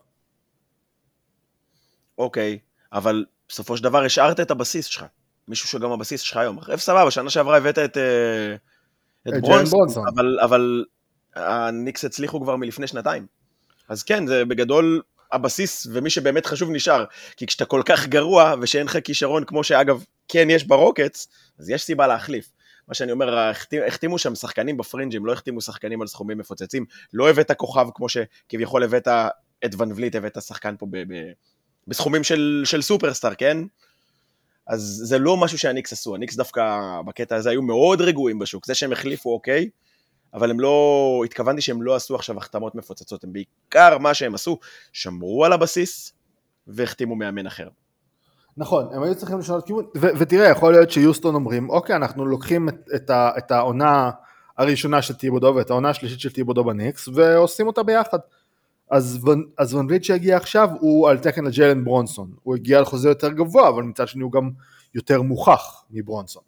אוקיי, 2.18 2.59
אבל 2.92 3.24
בסופו 3.48 3.77
של 3.77 3.85
דבר 3.85 4.05
השארת 4.05 4.40
את 4.40 4.51
הבסיס 4.51 4.87
שלך. 4.87 5.05
מישהו 5.48 5.68
שגם 5.68 5.92
הבסיס 5.92 6.20
שלך 6.20 6.37
היום. 6.37 6.59
עכשיו 6.59 6.79
סבבה, 6.79 7.11
שנה 7.11 7.31
שעברה 7.31 7.57
הבאת 7.57 7.79
את, 7.79 7.96
אה, 7.96 8.55
את, 9.29 9.35
את 9.35 9.40
ברונסון, 9.40 9.88
אבל, 10.14 10.38
אבל 10.42 10.85
הניקס 11.35 12.05
הצליחו 12.05 12.40
כבר 12.40 12.57
מלפני 12.57 12.87
שנתיים. 12.87 13.27
אז 13.88 14.03
כן, 14.03 14.27
זה 14.27 14.44
בגדול 14.44 15.03
הבסיס, 15.33 15.87
ומי 15.92 16.11
שבאמת 16.11 16.46
חשוב 16.46 16.70
נשאר. 16.70 17.05
כי 17.37 17.46
כשאתה 17.46 17.64
כל 17.64 17.83
כך 17.85 18.07
גרוע, 18.07 18.55
ושאין 18.61 18.87
לך 18.87 18.98
כישרון, 19.05 19.44
כמו 19.44 19.64
שאגב, 19.64 20.05
כן 20.29 20.51
יש 20.51 20.64
ברוקטס, 20.64 21.29
אז 21.59 21.70
יש 21.70 21.83
סיבה 21.83 22.07
להחליף. 22.07 22.53
מה 22.88 22.94
שאני 22.94 23.12
אומר, 23.12 23.38
החתימו 23.87 24.18
שם 24.18 24.35
שחקנים 24.35 24.77
בפרינג'ים, 24.77 25.27
לא 25.27 25.33
החתימו 25.33 25.61
שחקנים 25.61 26.03
על 26.03 26.07
סכומים 26.07 26.38
מפוצצים, 26.38 26.85
לא 27.12 27.31
הבאת 27.31 27.53
כוכב 27.53 27.87
כמו 27.94 28.07
שכביכול 28.09 28.85
הבאת 28.85 29.09
את 29.64 29.74
ון 29.79 29.92
וליט, 29.92 30.14
הבאת 30.14 30.42
שחקן 30.42 30.74
פה 30.79 30.87
ב- 30.90 31.12
ב- 31.12 31.33
בסכומים 31.87 32.24
של, 32.24 32.62
של 32.64 32.83
סופרסטאר, 32.83 33.35
כן? 33.35 33.59
אז 34.66 35.03
זה 35.05 35.18
לא 35.18 35.37
משהו 35.37 35.59
שהניקס 35.59 35.92
עשו, 35.92 36.14
הניקס 36.14 36.37
דווקא 36.37 36.81
בקטע 37.07 37.37
הזה 37.37 37.51
היו 37.51 37.62
מאוד 37.62 38.01
רגועים 38.01 38.38
בשוק, 38.38 38.66
זה 38.66 38.74
שהם 38.74 38.92
החליפו 38.92 39.33
אוקיי, 39.33 39.68
אבל 40.34 40.50
הם 40.50 40.60
לא, 40.60 41.22
התכוונתי 41.24 41.62
שהם 41.62 41.82
לא 41.82 41.94
עשו 41.94 42.14
עכשיו 42.14 42.36
החתמות 42.36 42.74
מפוצצות, 42.74 43.24
הם 43.24 43.32
בעיקר 43.32 43.98
מה 43.98 44.14
שהם 44.14 44.34
עשו, 44.34 44.58
שמרו 44.92 45.44
על 45.44 45.52
הבסיס 45.52 46.12
והחתימו 46.66 47.16
מאמן 47.16 47.46
אחר. 47.46 47.68
נכון, 48.56 48.88
הם 48.92 49.02
היו 49.02 49.14
צריכים 49.14 49.38
לשנות 49.38 49.66
כיוון, 49.66 49.86
ותראה, 49.94 50.48
יכול 50.48 50.72
להיות 50.72 50.90
שיוסטון 50.90 51.34
אומרים, 51.34 51.70
אוקיי, 51.70 51.96
אנחנו 51.96 52.26
לוקחים 52.26 52.68
את, 52.68 52.88
את, 52.94 53.10
ה- 53.10 53.30
את 53.38 53.50
העונה 53.50 54.10
הראשונה 54.58 55.02
של 55.02 55.14
טיבודו 55.14 55.54
ואת 55.56 55.70
העונה 55.70 55.90
השלישית 55.90 56.20
של 56.20 56.32
טיבודו 56.32 56.64
בניקס, 56.64 57.08
ועושים 57.14 57.66
אותה 57.66 57.82
ביחד. 57.82 58.18
אז, 58.90 59.18
אז 59.58 59.74
ונבליט 59.74 60.04
שהגיע 60.04 60.36
עכשיו 60.36 60.68
הוא 60.80 61.08
על 61.08 61.18
תקן 61.18 61.44
לג'לן 61.44 61.84
ברונסון, 61.84 62.32
הוא 62.42 62.56
הגיע 62.56 62.78
על 62.78 62.84
חוזה 62.84 63.08
יותר 63.08 63.28
גבוה, 63.28 63.68
אבל 63.68 63.82
מצד 63.82 64.08
שני 64.08 64.22
הוא 64.22 64.32
גם 64.32 64.50
יותר 64.94 65.22
מוכח 65.22 65.84
מברונסון. 65.90 66.42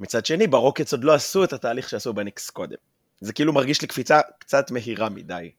מצד 0.00 0.26
שני, 0.26 0.46
ברוקץ 0.46 0.92
עוד 0.92 1.04
לא 1.04 1.14
עשו 1.14 1.44
את 1.44 1.52
התהליך 1.52 1.88
שעשו 1.88 2.12
בניקס 2.12 2.50
קודם. 2.50 2.76
זה 3.20 3.32
כאילו 3.32 3.52
מרגיש 3.52 3.82
לי 3.82 3.88
קפיצה 3.88 4.20
קצת 4.38 4.70
מהירה 4.70 5.08
מדי. 5.08 5.50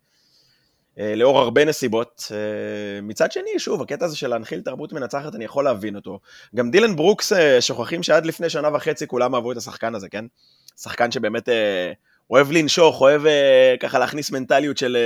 Uh, 0.96 1.02
לאור 1.16 1.40
הרבה 1.40 1.66
נסיבות. 1.66 2.24
Uh, 2.28 3.02
מצד 3.02 3.32
שני, 3.32 3.60
שוב, 3.60 3.82
הקטע 3.82 4.06
הזה 4.06 4.16
של 4.16 4.28
להנחיל 4.28 4.62
תרבות 4.62 4.94
מנצחת, 4.94 5.36
אני 5.36 5.46
יכול 5.46 5.64
להבין 5.64 5.96
אותו. 5.96 6.20
גם 6.56 6.72
דילן 6.72 6.96
ברוקס, 6.96 7.34
uh, 7.34 7.36
שוכחים 7.60 8.04
שעד 8.04 8.26
לפני 8.26 8.50
שנה 8.50 8.76
וחצי 8.76 9.08
כולם 9.08 9.36
אהבו 9.36 9.52
את 9.52 9.58
השחקן 9.58 9.96
הזה, 9.96 10.10
כן? 10.10 10.26
שחקן 10.78 11.12
שבאמת 11.12 11.50
אוהב 12.30 12.52
לנשוך, 12.52 13.02
אוהב 13.02 13.22
ככה 13.80 14.00
להכניס 14.00 14.32
מנטליות 14.32 14.78
של 14.78 14.98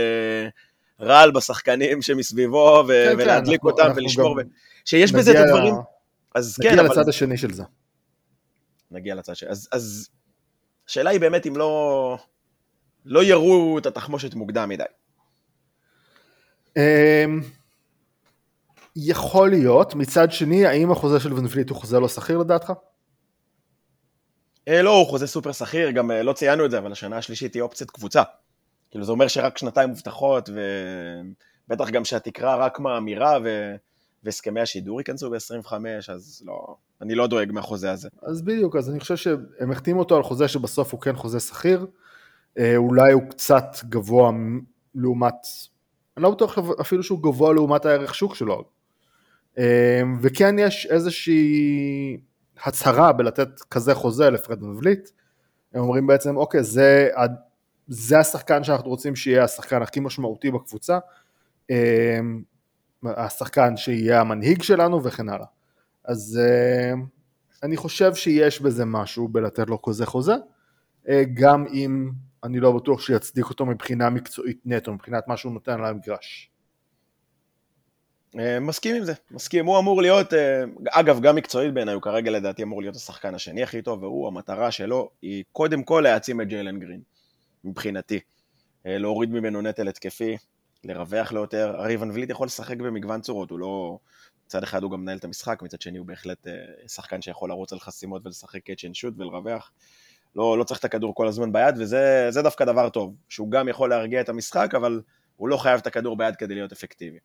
רעל 1.01 1.31
בשחקנים 1.31 2.01
שמסביבו, 2.01 2.83
ו- 2.87 3.05
כן, 3.09 3.17
כן 3.17 3.23
ולהדליק 3.23 3.61
כן, 3.61 3.67
אותם 3.67 3.83
אנחנו 3.83 3.95
ולשמור, 3.95 4.31
ו- 4.31 4.41
שיש 4.85 5.11
בזה 5.11 5.31
את 5.31 5.35
הדברים. 5.35 5.75
אז 6.35 6.55
נגיע 6.59 6.71
כן, 6.71 6.85
לצד 6.85 6.97
אבל... 6.99 7.09
השני 7.09 7.37
של 7.37 7.53
זה. 7.53 7.63
נגיע 8.91 9.15
לצד 9.15 9.31
השני. 9.31 9.49
אז, 9.49 9.69
אז 9.71 10.09
השאלה 10.87 11.09
היא 11.09 11.19
באמת 11.19 11.47
אם 11.47 11.57
לא... 11.57 12.17
לא 13.05 13.23
יראו 13.23 13.77
את 13.77 13.85
התחמושת 13.85 14.33
מוקדם 14.33 14.69
מדי. 14.69 14.83
אמ, 16.77 17.41
יכול 18.95 19.49
להיות, 19.49 19.95
מצד 19.95 20.31
שני, 20.31 20.65
האם 20.65 20.91
החוזה 20.91 21.19
של 21.19 21.33
ונפליט 21.33 21.69
הוא 21.69 21.77
חוזה 21.77 21.99
לא 21.99 22.07
שכיר 22.07 22.37
לדעתך? 22.37 22.73
אה, 24.67 24.81
לא, 24.81 24.97
הוא 24.97 25.07
חוזה 25.07 25.27
סופר 25.27 25.51
שכיר, 25.51 25.91
גם 25.91 26.11
אה, 26.11 26.23
לא 26.23 26.33
ציינו 26.33 26.65
את 26.65 26.71
זה, 26.71 26.77
אבל 26.77 26.91
השנה 26.91 27.17
השלישית 27.17 27.53
היא 27.53 27.61
אופציית 27.61 27.91
קבוצה. 27.91 28.23
כאילו 28.91 29.05
זה 29.05 29.11
אומר 29.11 29.27
שרק 29.27 29.57
שנתיים 29.57 29.89
מובטחות, 29.89 30.49
ובטח 31.69 31.89
גם 31.89 32.05
שהתקרה 32.05 32.55
רק 32.55 32.79
מאמירה, 32.79 33.37
ו... 33.43 33.75
והסכמי 34.23 34.61
השידור 34.61 34.99
ייכנסו 34.99 35.29
ב-25, 35.29 35.73
אז 36.13 36.43
לא, 36.45 36.75
אני 37.01 37.15
לא 37.15 37.27
דואג 37.27 37.51
מהחוזה 37.51 37.91
הזה. 37.91 38.09
אז 38.23 38.41
בדיוק, 38.41 38.75
אז 38.75 38.89
אני 38.89 38.99
חושב 38.99 39.15
שהם 39.15 39.71
החתימו 39.71 39.99
אותו 39.99 40.15
על 40.15 40.23
חוזה 40.23 40.47
שבסוף 40.47 40.91
הוא 40.91 41.01
כן 41.01 41.15
חוזה 41.15 41.39
שכיר. 41.39 41.85
אה, 42.57 42.77
אולי 42.77 43.11
הוא 43.13 43.23
קצת 43.29 43.77
גבוה 43.89 44.31
לעומת, 44.95 45.33
אני 46.17 46.23
לא 46.23 46.31
בטוח 46.31 46.57
אפילו 46.81 47.03
שהוא 47.03 47.23
גבוה 47.23 47.53
לעומת 47.53 47.85
הערך 47.85 48.15
שוק 48.15 48.35
שלו. 48.35 48.63
אה, 49.57 50.01
וכן 50.21 50.59
יש 50.59 50.87
איזושהי 50.91 52.17
הצהרה 52.63 53.13
בלתת 53.13 53.59
כזה 53.71 53.95
חוזה 53.95 54.29
לפרד 54.29 54.63
מבליט, 54.63 55.09
הם 55.73 55.81
אומרים 55.81 56.07
בעצם 56.07 56.37
אוקיי 56.37 56.63
זה, 56.63 57.09
זה 57.87 58.19
השחקן 58.19 58.63
שאנחנו 58.63 58.89
רוצים 58.89 59.15
שיהיה 59.15 59.43
השחקן 59.43 59.81
הכי 59.81 59.99
משמעותי 59.99 60.51
בקבוצה, 60.51 60.99
אה, 61.71 62.19
השחקן 63.05 63.77
שיהיה 63.77 64.21
המנהיג 64.21 64.61
שלנו 64.61 65.03
וכן 65.03 65.29
הלאה. 65.29 65.45
אז 66.05 66.39
אני 67.63 67.77
חושב 67.77 68.15
שיש 68.15 68.61
בזה 68.61 68.85
משהו 68.85 69.27
בלתת 69.27 69.69
לו 69.69 69.81
כזה 69.81 70.05
חוזה, 70.05 70.35
גם 71.33 71.65
אם 71.67 72.11
אני 72.45 72.59
לא 72.59 72.71
בטוח 72.71 73.01
שיצדיק 73.01 73.45
אותו 73.45 73.65
מבחינה 73.65 74.09
מקצועית 74.09 74.59
נטו, 74.65 74.93
מבחינת 74.93 75.27
מה 75.27 75.37
שהוא 75.37 75.53
נותן 75.53 75.71
על 75.71 75.85
המגרש. 75.85 76.49
אה, 78.39 78.59
מסכים 78.59 78.95
עם 78.95 79.03
זה, 79.03 79.13
מסכים, 79.31 79.65
הוא 79.65 79.79
אמור 79.79 80.01
להיות, 80.01 80.33
אה, 80.33 80.63
אגב, 80.89 81.21
גם 81.21 81.35
מקצועית 81.35 81.73
בעיניי, 81.73 81.93
הוא 81.93 82.01
כרגע 82.01 82.31
לדעתי 82.31 82.63
אמור 82.63 82.81
להיות 82.81 82.95
השחקן 82.95 83.35
השני 83.35 83.63
הכי 83.63 83.81
טוב, 83.81 84.03
והוא, 84.03 84.27
המטרה 84.27 84.71
שלו 84.71 85.09
היא 85.21 85.43
קודם 85.51 85.83
כל 85.83 86.01
להעצים 86.03 86.41
את 86.41 86.47
ג'יילן 86.47 86.79
גרין, 86.79 87.01
מבחינתי. 87.63 88.19
להוריד 88.85 89.29
ממנו 89.29 89.61
נטל 89.61 89.87
התקפי, 89.87 90.37
לרווח 90.83 91.31
לו 91.31 91.41
יותר, 91.41 91.75
הרי 91.77 91.97
ואן 91.97 92.11
וליט 92.11 92.29
יכול 92.29 92.47
לשחק 92.47 92.77
במגוון 92.77 93.21
צורות, 93.21 93.51
הוא 93.51 93.59
לא... 93.59 93.97
מצד 94.45 94.63
אחד 94.63 94.83
הוא 94.83 94.91
גם 94.91 95.01
מנהל 95.01 95.17
את 95.17 95.23
המשחק, 95.23 95.61
מצד 95.61 95.81
שני 95.81 95.97
הוא 95.97 96.07
בהחלט 96.07 96.47
שחקן 96.87 97.21
שיכול 97.21 97.49
לרוץ 97.49 97.73
על 97.73 97.79
חסימות 97.79 98.25
ולשחק 98.25 98.63
catch 98.63 98.85
and 98.85 98.95
shoot 98.95 99.13
ולרווח. 99.17 99.71
לא, 100.35 100.57
לא 100.57 100.63
צריך 100.63 100.79
את 100.79 100.85
הכדור 100.85 101.15
כל 101.15 101.27
הזמן 101.27 101.51
ביד, 101.51 101.75
וזה 101.79 102.41
דווקא 102.43 102.65
דבר 102.65 102.89
טוב, 102.89 103.15
שהוא 103.29 103.51
גם 103.51 103.67
יכול 103.67 103.89
להרגיע 103.89 104.21
את 104.21 104.29
המשחק, 104.29 104.75
אבל 104.75 105.01
הוא 105.35 105.49
לא 105.49 105.57
חייב 105.57 105.79
את 105.79 105.87
הכדור 105.87 106.17
ביד 106.17 106.35
כדי 106.35 106.55
להיות 106.55 106.71
אפקטיבי. 106.71 107.17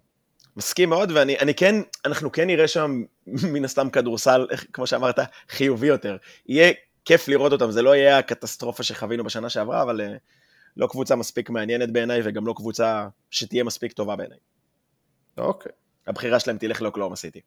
מסכים 0.56 0.88
מאוד, 0.88 1.12
ואני 1.14 1.54
כן, 1.54 1.74
אנחנו 2.04 2.32
כן 2.32 2.46
נראה 2.46 2.68
שם 2.68 3.02
מן 3.52 3.64
הסתם 3.64 3.90
כדורסל, 3.90 4.46
כמו 4.72 4.86
שאמרת, 4.86 5.18
חיובי 5.48 5.86
יותר. 5.86 6.16
יהיה 6.46 6.72
כיף 7.04 7.28
לראות 7.28 7.52
אותם, 7.52 7.70
זה 7.70 7.82
לא 7.82 7.96
יהיה 7.96 8.18
הקטסטרופה 8.18 8.82
שחווינו 8.82 9.24
בשנה 9.24 9.48
שעברה, 9.48 9.82
אבל 9.82 10.00
אה, 10.00 10.16
לא 10.76 10.86
קבוצה 10.86 11.16
מספיק 11.16 11.50
מעניינת 11.50 11.92
בעיניי, 11.92 12.20
וגם 12.24 12.46
לא 12.46 12.54
קבוצה 12.56 13.08
שתהיה 13.30 13.64
מספיק 13.64 13.92
טובה 13.92 14.16
בעיניי. 14.16 14.38
אוקיי. 15.38 15.72
הבחירה 16.06 16.40
שלהם 16.40 16.58
תלך 16.58 16.82
לאוקלאומה 16.82 17.16
סיטי. 17.16 17.40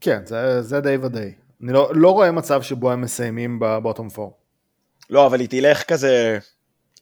כן, 0.00 0.26
זה, 0.26 0.62
זה 0.62 0.80
די 0.80 0.96
ודי. 0.96 1.32
אני 1.62 1.72
לא, 1.72 1.90
לא 1.94 2.10
רואה 2.10 2.32
מצב 2.32 2.62
שבו 2.62 2.90
הם 2.90 3.00
מסיימים 3.00 3.58
בבוטום 3.58 4.08
פור. 4.08 4.38
לא, 5.10 5.26
אבל 5.26 5.40
היא 5.40 5.48
תלך 5.48 5.82
כזה, 5.82 6.38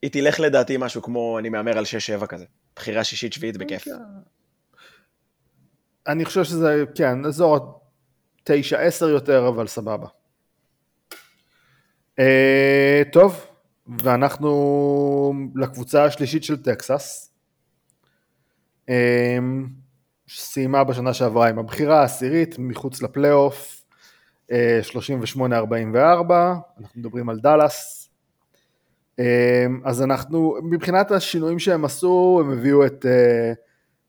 היא 0.02 0.10
תלך 0.10 0.40
לדעתי 0.40 0.76
משהו 0.78 1.02
כמו, 1.02 1.38
אני 1.38 1.48
מהמר 1.48 1.78
על 1.78 1.84
6-7 2.20 2.26
כזה. 2.26 2.44
בחירה 2.76 3.04
שישית-שביעית 3.04 3.56
בכיף. 3.56 3.84
כן. 3.84 3.92
אני 6.06 6.24
חושב 6.24 6.44
שזה, 6.44 6.84
כן, 6.94 7.24
אזור 7.24 7.80
9-10 8.48 8.52
יותר, 9.02 9.48
אבל 9.48 9.66
סבבה. 9.66 10.06
Uh, 12.20 12.20
טוב, 13.12 13.46
ואנחנו 13.98 15.34
לקבוצה 15.54 16.04
השלישית 16.04 16.44
של 16.44 16.62
טקסס. 16.62 17.34
Uh, 18.86 18.92
סיימה 20.28 20.84
בשנה 20.84 21.14
שעברה 21.14 21.48
עם 21.48 21.58
הבחירה 21.58 22.00
העשירית 22.00 22.56
מחוץ 22.58 23.02
לפלייאוף, 23.02 23.84
38-44, 24.50 24.50
אנחנו 26.80 27.00
מדברים 27.00 27.28
על 27.28 27.40
דאלאס. 27.40 28.10
אז 29.84 30.02
אנחנו, 30.02 30.56
מבחינת 30.62 31.10
השינויים 31.10 31.58
שהם 31.58 31.84
עשו, 31.84 32.42
הם 32.44 32.52
הביאו 32.52 32.86
את 32.86 33.06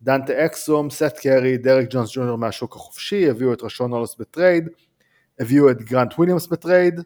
דנטה 0.01 0.45
אקסום, 0.45 0.89
סת' 0.89 1.17
קרי, 1.21 1.57
דרק 1.57 1.87
ג'ונס 1.89 2.09
ג'וניור 2.15 2.37
מהשוק 2.37 2.75
החופשי, 2.75 3.29
הביאו 3.29 3.53
את 3.53 3.63
רשון 3.63 3.93
הולמס 3.93 4.15
בטרייד, 4.19 4.69
הביאו 5.39 5.71
את 5.71 5.81
גרנט 5.81 6.13
וויליאמס 6.13 6.47
בטרייד, 6.47 6.99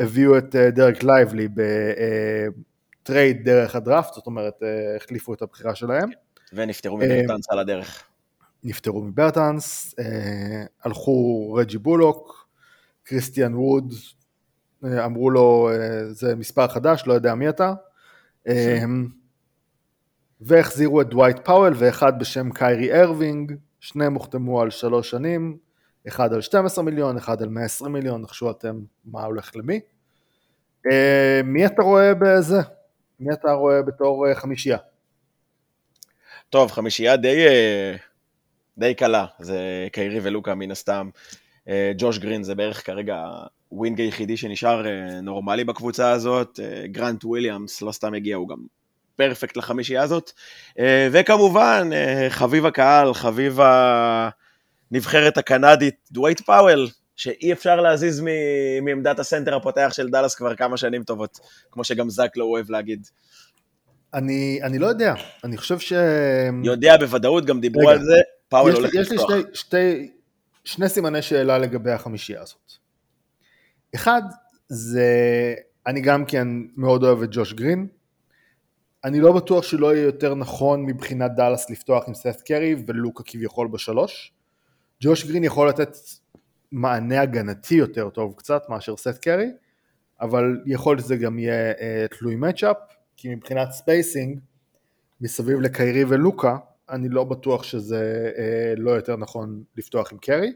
הביאו 0.00 0.38
את 0.38 0.56
דרק 0.56 1.02
לייבלי 1.02 1.48
בטרייד 3.02 3.44
דרך 3.44 3.74
הדראפט, 3.74 4.14
זאת 4.14 4.26
אומרת, 4.26 4.62
החליפו 4.96 5.34
את 5.34 5.42
הבחירה 5.42 5.74
שלהם. 5.74 6.10
ונפטרו 6.52 6.96
מברטנס 6.96 7.50
על 7.50 7.58
הדרך. 7.58 8.09
נפטרו 8.64 9.02
מברטנס, 9.02 9.94
אה, 9.98 10.64
הלכו 10.84 11.52
רג'י 11.52 11.78
בולוק, 11.78 12.48
קריסטיאן 13.04 13.54
ווד, 13.54 13.92
אה, 14.84 15.04
אמרו 15.04 15.30
לו 15.30 15.70
אה, 15.72 16.12
זה 16.12 16.36
מספר 16.36 16.68
חדש, 16.68 17.02
לא 17.06 17.12
יודע 17.12 17.34
מי 17.34 17.48
אתה, 17.48 17.74
והחזירו 20.40 21.00
את 21.00 21.08
דווייט 21.08 21.38
פאוול 21.44 21.72
ואחד 21.76 22.18
בשם 22.18 22.50
קיירי 22.50 23.02
ארווינג, 23.02 23.52
שניהם 23.80 24.14
הוחתמו 24.14 24.60
על 24.60 24.70
שלוש 24.70 25.10
שנים, 25.10 25.56
אחד 26.08 26.32
על 26.32 26.40
12 26.40 26.84
מיליון, 26.84 27.16
אחד 27.16 27.42
על 27.42 27.48
120 27.48 27.92
מיליון, 27.92 28.22
נחשו 28.22 28.50
אתם 28.50 28.80
מה 29.04 29.24
הולך 29.24 29.50
למי. 29.56 29.80
מי 31.44 31.66
אתה 31.66 31.82
רואה 31.82 32.14
בזה? 32.14 32.60
מי 33.20 33.32
אתה 33.32 33.52
רואה 33.52 33.82
בתור 33.82 34.34
חמישייה? 34.34 34.78
טוב, 36.50 36.70
חמישייה 36.70 37.16
די 37.16 37.36
די 38.78 38.94
קלה, 38.94 39.26
זה 39.38 39.88
קיירי 39.92 40.20
ולוקה 40.22 40.54
מן 40.54 40.70
הסתם. 40.70 41.10
אה, 41.68 41.92
ג'וש 41.98 42.18
גרין 42.18 42.42
זה 42.42 42.54
בערך 42.54 42.86
כרגע 42.86 43.24
ה 43.68 43.74
wing 43.74 44.00
היחידי 44.00 44.36
שנשאר 44.36 44.86
אה, 44.86 45.20
נורמלי 45.20 45.64
בקבוצה 45.64 46.10
הזאת. 46.10 46.60
אה, 46.62 46.86
גרנט 46.86 47.24
וויליאמס 47.24 47.82
לא 47.82 47.92
סתם 47.92 48.14
הגיע, 48.14 48.36
הוא 48.36 48.48
גם 48.48 48.56
perfect 49.16 49.56
לחמישייה 49.56 50.02
הזאת. 50.02 50.30
וכמובן, 51.12 51.90
חביב 52.28 52.66
הקהל, 52.66 53.14
חביב 53.14 53.58
הנבחרת 54.90 55.38
הקנדית, 55.38 55.94
דווייט 56.12 56.40
פאוול, 56.40 56.88
שאי 57.16 57.52
אפשר 57.52 57.80
להזיז 57.80 58.22
מעמדת 58.82 59.18
הסנטר 59.18 59.56
הפותח 59.56 59.90
של 59.92 60.08
דאלאס 60.08 60.34
כבר 60.34 60.54
כמה 60.54 60.76
שנים 60.76 61.04
טובות, 61.04 61.38
כמו 61.70 61.84
שגם 61.84 62.10
זאק 62.10 62.36
לואו 62.36 62.44
אוהב 62.44 62.70
להגיד. 62.70 63.06
אני, 64.14 64.60
אני 64.62 64.78
לא 64.78 64.86
יודע, 64.86 65.14
אני 65.44 65.56
חושב 65.56 65.78
ש... 65.78 65.92
יודע 66.64 66.96
בוודאות, 66.96 67.46
גם 67.46 67.60
דיברו 67.60 67.82
רגע, 67.82 67.90
על 67.90 68.04
זה, 68.04 68.16
פאוול 68.50 68.72
הולך 68.72 68.94
לפתוח. 68.94 69.02
יש 69.02 69.10
לי 69.10 69.18
שתי, 69.18 69.54
שתי, 69.54 70.10
שני 70.64 70.88
סימני 70.88 71.22
שאלה 71.22 71.58
לגבי 71.58 71.90
החמישייה 71.90 72.42
הזאת. 72.42 72.72
אחד, 73.94 74.22
זה, 74.68 75.54
אני 75.86 76.00
גם 76.00 76.24
כן 76.24 76.48
מאוד 76.76 77.04
אוהב 77.04 77.22
את 77.22 77.28
ג'וש 77.32 77.52
גרין. 77.52 77.86
אני 79.04 79.20
לא 79.20 79.32
בטוח 79.32 79.64
שלא 79.64 79.94
יהיה 79.94 80.04
יותר 80.04 80.34
נכון 80.34 80.86
מבחינת 80.86 81.30
דאלאס 81.34 81.70
לפתוח 81.70 82.04
עם 82.08 82.14
סת' 82.14 82.40
קרי 82.44 82.74
ולוקה 82.86 83.22
כביכול 83.26 83.68
בשלוש. 83.68 84.32
ג'וש 85.02 85.26
גרין 85.26 85.44
יכול 85.44 85.68
לתת 85.68 85.96
מענה 86.72 87.20
הגנתי 87.20 87.74
יותר 87.74 88.10
טוב 88.10 88.34
קצת 88.36 88.62
מאשר 88.68 88.96
סת' 88.96 89.18
קרי, 89.22 89.50
אבל 90.20 90.60
יכול 90.66 90.96
להיות 90.96 91.04
שזה 91.04 91.16
גם 91.16 91.38
יהיה 91.38 91.72
uh, 91.72 92.18
תלוי 92.18 92.36
matchup, 92.36 92.76
כי 93.16 93.34
מבחינת 93.34 93.70
spacing, 93.70 94.40
מסביב 95.20 95.60
לקיירי 95.60 96.04
ולוקה, 96.04 96.56
אני 96.90 97.08
לא 97.08 97.24
בטוח 97.24 97.62
שזה 97.62 98.32
אה, 98.38 98.74
לא 98.76 98.90
יותר 98.90 99.16
נכון 99.16 99.62
לפתוח 99.76 100.12
עם 100.12 100.18
קרי. 100.18 100.52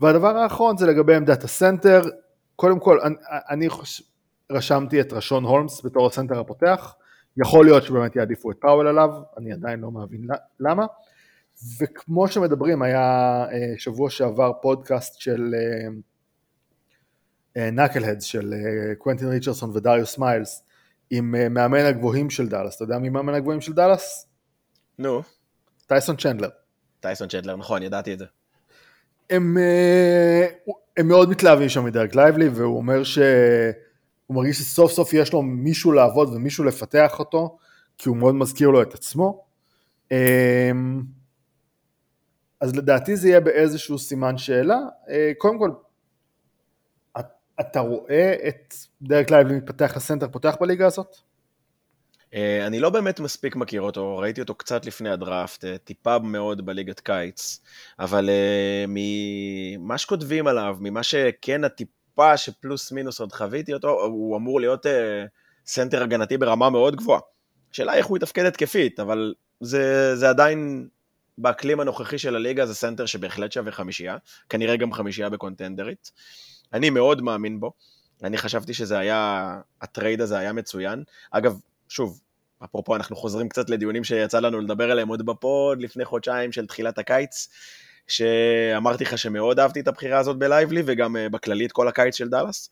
והדבר 0.00 0.36
האחרון 0.36 0.76
זה 0.76 0.86
לגבי 0.86 1.14
עמדת 1.14 1.44
הסנטר, 1.44 2.02
קודם 2.56 2.80
כל 2.80 3.00
אני, 3.00 3.14
אני 3.50 3.68
חוש... 3.68 4.02
רשמתי 4.52 5.00
את 5.00 5.12
רשון 5.12 5.44
הולמס 5.44 5.84
בתור 5.84 6.06
הסנטר 6.06 6.40
הפותח, 6.40 6.94
יכול 7.36 7.64
להיות 7.64 7.82
שבאמת 7.82 8.16
יעדיפו 8.16 8.50
את 8.50 8.56
פאוול 8.60 8.86
עליו, 8.86 9.10
אני 9.36 9.52
עדיין 9.52 9.80
לא 9.80 9.90
מבין 9.90 10.26
למה. 10.60 10.86
וכמו 11.80 12.28
שמדברים, 12.28 12.82
היה 12.82 13.00
אה, 13.52 13.74
שבוע 13.76 14.10
שעבר 14.10 14.52
פודקאסט 14.62 15.20
של 15.20 15.54
Knuckleheads, 17.56 18.24
אה, 18.24 18.28
של 18.28 18.54
קוונטין 18.98 19.28
ריצ'רסון 19.28 19.70
ודריוס 19.74 20.18
מיילס, 20.18 20.62
עם 21.10 21.54
מאמן 21.54 21.84
הגבוהים 21.84 22.30
של 22.30 22.48
דאלאס. 22.48 22.76
אתה 22.76 22.84
יודע 22.84 22.98
מי 22.98 23.08
מאמן 23.08 23.34
הגבוהים 23.34 23.60
של 23.60 23.72
דאלאס? 23.72 24.26
נו. 24.98 25.20
No. 25.20 25.35
טייסון 25.86 26.16
צ'נדלר. 26.16 26.48
טייסון 27.00 27.28
צ'נדלר, 27.28 27.56
נכון, 27.56 27.82
ידעתי 27.82 28.12
את 28.12 28.18
זה. 28.18 28.24
הם, 29.30 29.58
אה, 29.58 30.46
הם 30.96 31.08
מאוד 31.08 31.30
מתלהבים 31.30 31.68
שם 31.68 31.84
מדרק 31.84 32.14
לייבלי, 32.14 32.48
והוא 32.48 32.76
אומר 32.76 33.04
שהוא 33.04 33.24
מרגיש 34.30 34.58
שסוף 34.58 34.92
סוף 34.92 35.12
יש 35.12 35.32
לו 35.32 35.42
מישהו 35.42 35.92
לעבוד 35.92 36.28
ומישהו 36.34 36.64
לפתח 36.64 37.18
אותו, 37.18 37.58
כי 37.98 38.08
הוא 38.08 38.16
מאוד 38.16 38.34
מזכיר 38.34 38.68
לו 38.68 38.82
את 38.82 38.94
עצמו. 38.94 39.44
אמ, 40.10 41.02
אז 42.60 42.76
לדעתי 42.76 43.16
זה 43.16 43.28
יהיה 43.28 43.40
באיזשהו 43.40 43.98
סימן 43.98 44.38
שאלה. 44.38 44.78
אה, 45.08 45.32
קודם 45.38 45.58
כל, 45.58 45.70
אתה 47.60 47.80
רואה 47.80 48.34
את 48.48 48.74
דרק 49.02 49.30
לייבלי 49.30 49.56
מתפתח 49.56 49.92
לסנטר 49.96 50.28
פותח 50.28 50.56
בליגה 50.60 50.86
הזאת? 50.86 51.16
אה, 52.34 52.66
אני 52.66 52.80
לא 52.80 52.90
באמת 52.90 53.20
מספיק 53.20 53.56
מכיר 53.56 53.82
אותו, 53.82 54.18
ראיתי 54.18 54.40
אותו 54.40 54.54
קצת 54.54 54.86
לפני 54.86 55.10
הדראפט, 55.10 55.64
אה, 55.64 55.78
טיפה 55.78 56.18
מאוד 56.18 56.66
בליגת 56.66 57.00
קיץ, 57.00 57.60
אבל 57.98 58.30
אה, 58.30 58.84
ממה 58.88 59.98
שכותבים 59.98 60.46
עליו, 60.46 60.76
ממה 60.80 61.02
שכן 61.02 61.64
הטיפה 61.64 62.36
שפלוס 62.36 62.92
מינוס 62.92 63.20
עוד 63.20 63.32
חוויתי 63.32 63.74
אותו, 63.74 64.00
הוא 64.00 64.36
אמור 64.36 64.60
להיות 64.60 64.86
סנטר 65.66 66.02
הגנתי 66.02 66.38
ברמה 66.38 66.70
מאוד 66.70 66.96
גבוהה. 66.96 67.20
השאלה 67.72 67.94
איך 67.94 68.06
הוא 68.06 68.16
יתפקד 68.16 68.44
התקפית, 68.44 69.00
אבל 69.00 69.34
זה, 69.60 70.16
זה 70.16 70.28
עדיין, 70.28 70.88
באקלים 71.38 71.80
הנוכחי 71.80 72.18
של 72.18 72.36
הליגה 72.36 72.66
זה 72.66 72.74
סנטר 72.74 73.06
שבהחלט 73.06 73.52
שווה 73.52 73.72
חמישייה, 73.72 74.16
כנראה 74.48 74.76
גם 74.76 74.92
חמישייה 74.92 75.28
ב 75.28 75.34
contender 75.34 75.93
ית. 75.93 76.12
אני 76.72 76.90
מאוד 76.90 77.22
מאמין 77.22 77.60
בו. 77.60 77.72
אני 78.22 78.38
חשבתי 78.38 78.74
שזה 78.74 78.98
היה, 78.98 79.60
ה 79.82 79.88
trade 79.88 80.20
הזה 80.20 80.38
היה 80.38 80.52
מצוין. 80.52 81.02
אגב, 81.30 81.58
שוב, 81.88 82.20
אפרופו 82.64 82.96
אנחנו 82.96 83.16
חוזרים 83.16 83.48
קצת 83.48 83.70
לדיונים 83.70 84.04
שיצא 84.04 84.40
לנו 84.40 84.60
לדבר 84.60 84.90
עליהם 84.90 85.08
עוד 85.08 85.26
בפוד 85.26 85.82
לפני 85.82 86.04
חודשיים 86.04 86.52
של 86.52 86.66
תחילת 86.66 86.98
הקיץ, 86.98 87.48
שאמרתי 88.08 89.04
לך 89.04 89.18
שמאוד 89.18 89.60
אהבתי 89.60 89.80
את 89.80 89.88
הבחירה 89.88 90.18
הזאת 90.18 90.38
בלייבלי 90.38 90.82
וגם 90.86 91.16
אה, 91.16 91.28
בכללי 91.28 91.66
את 91.66 91.72
כל 91.72 91.88
הקיץ 91.88 92.16
של 92.16 92.28
דאלאס. 92.28 92.70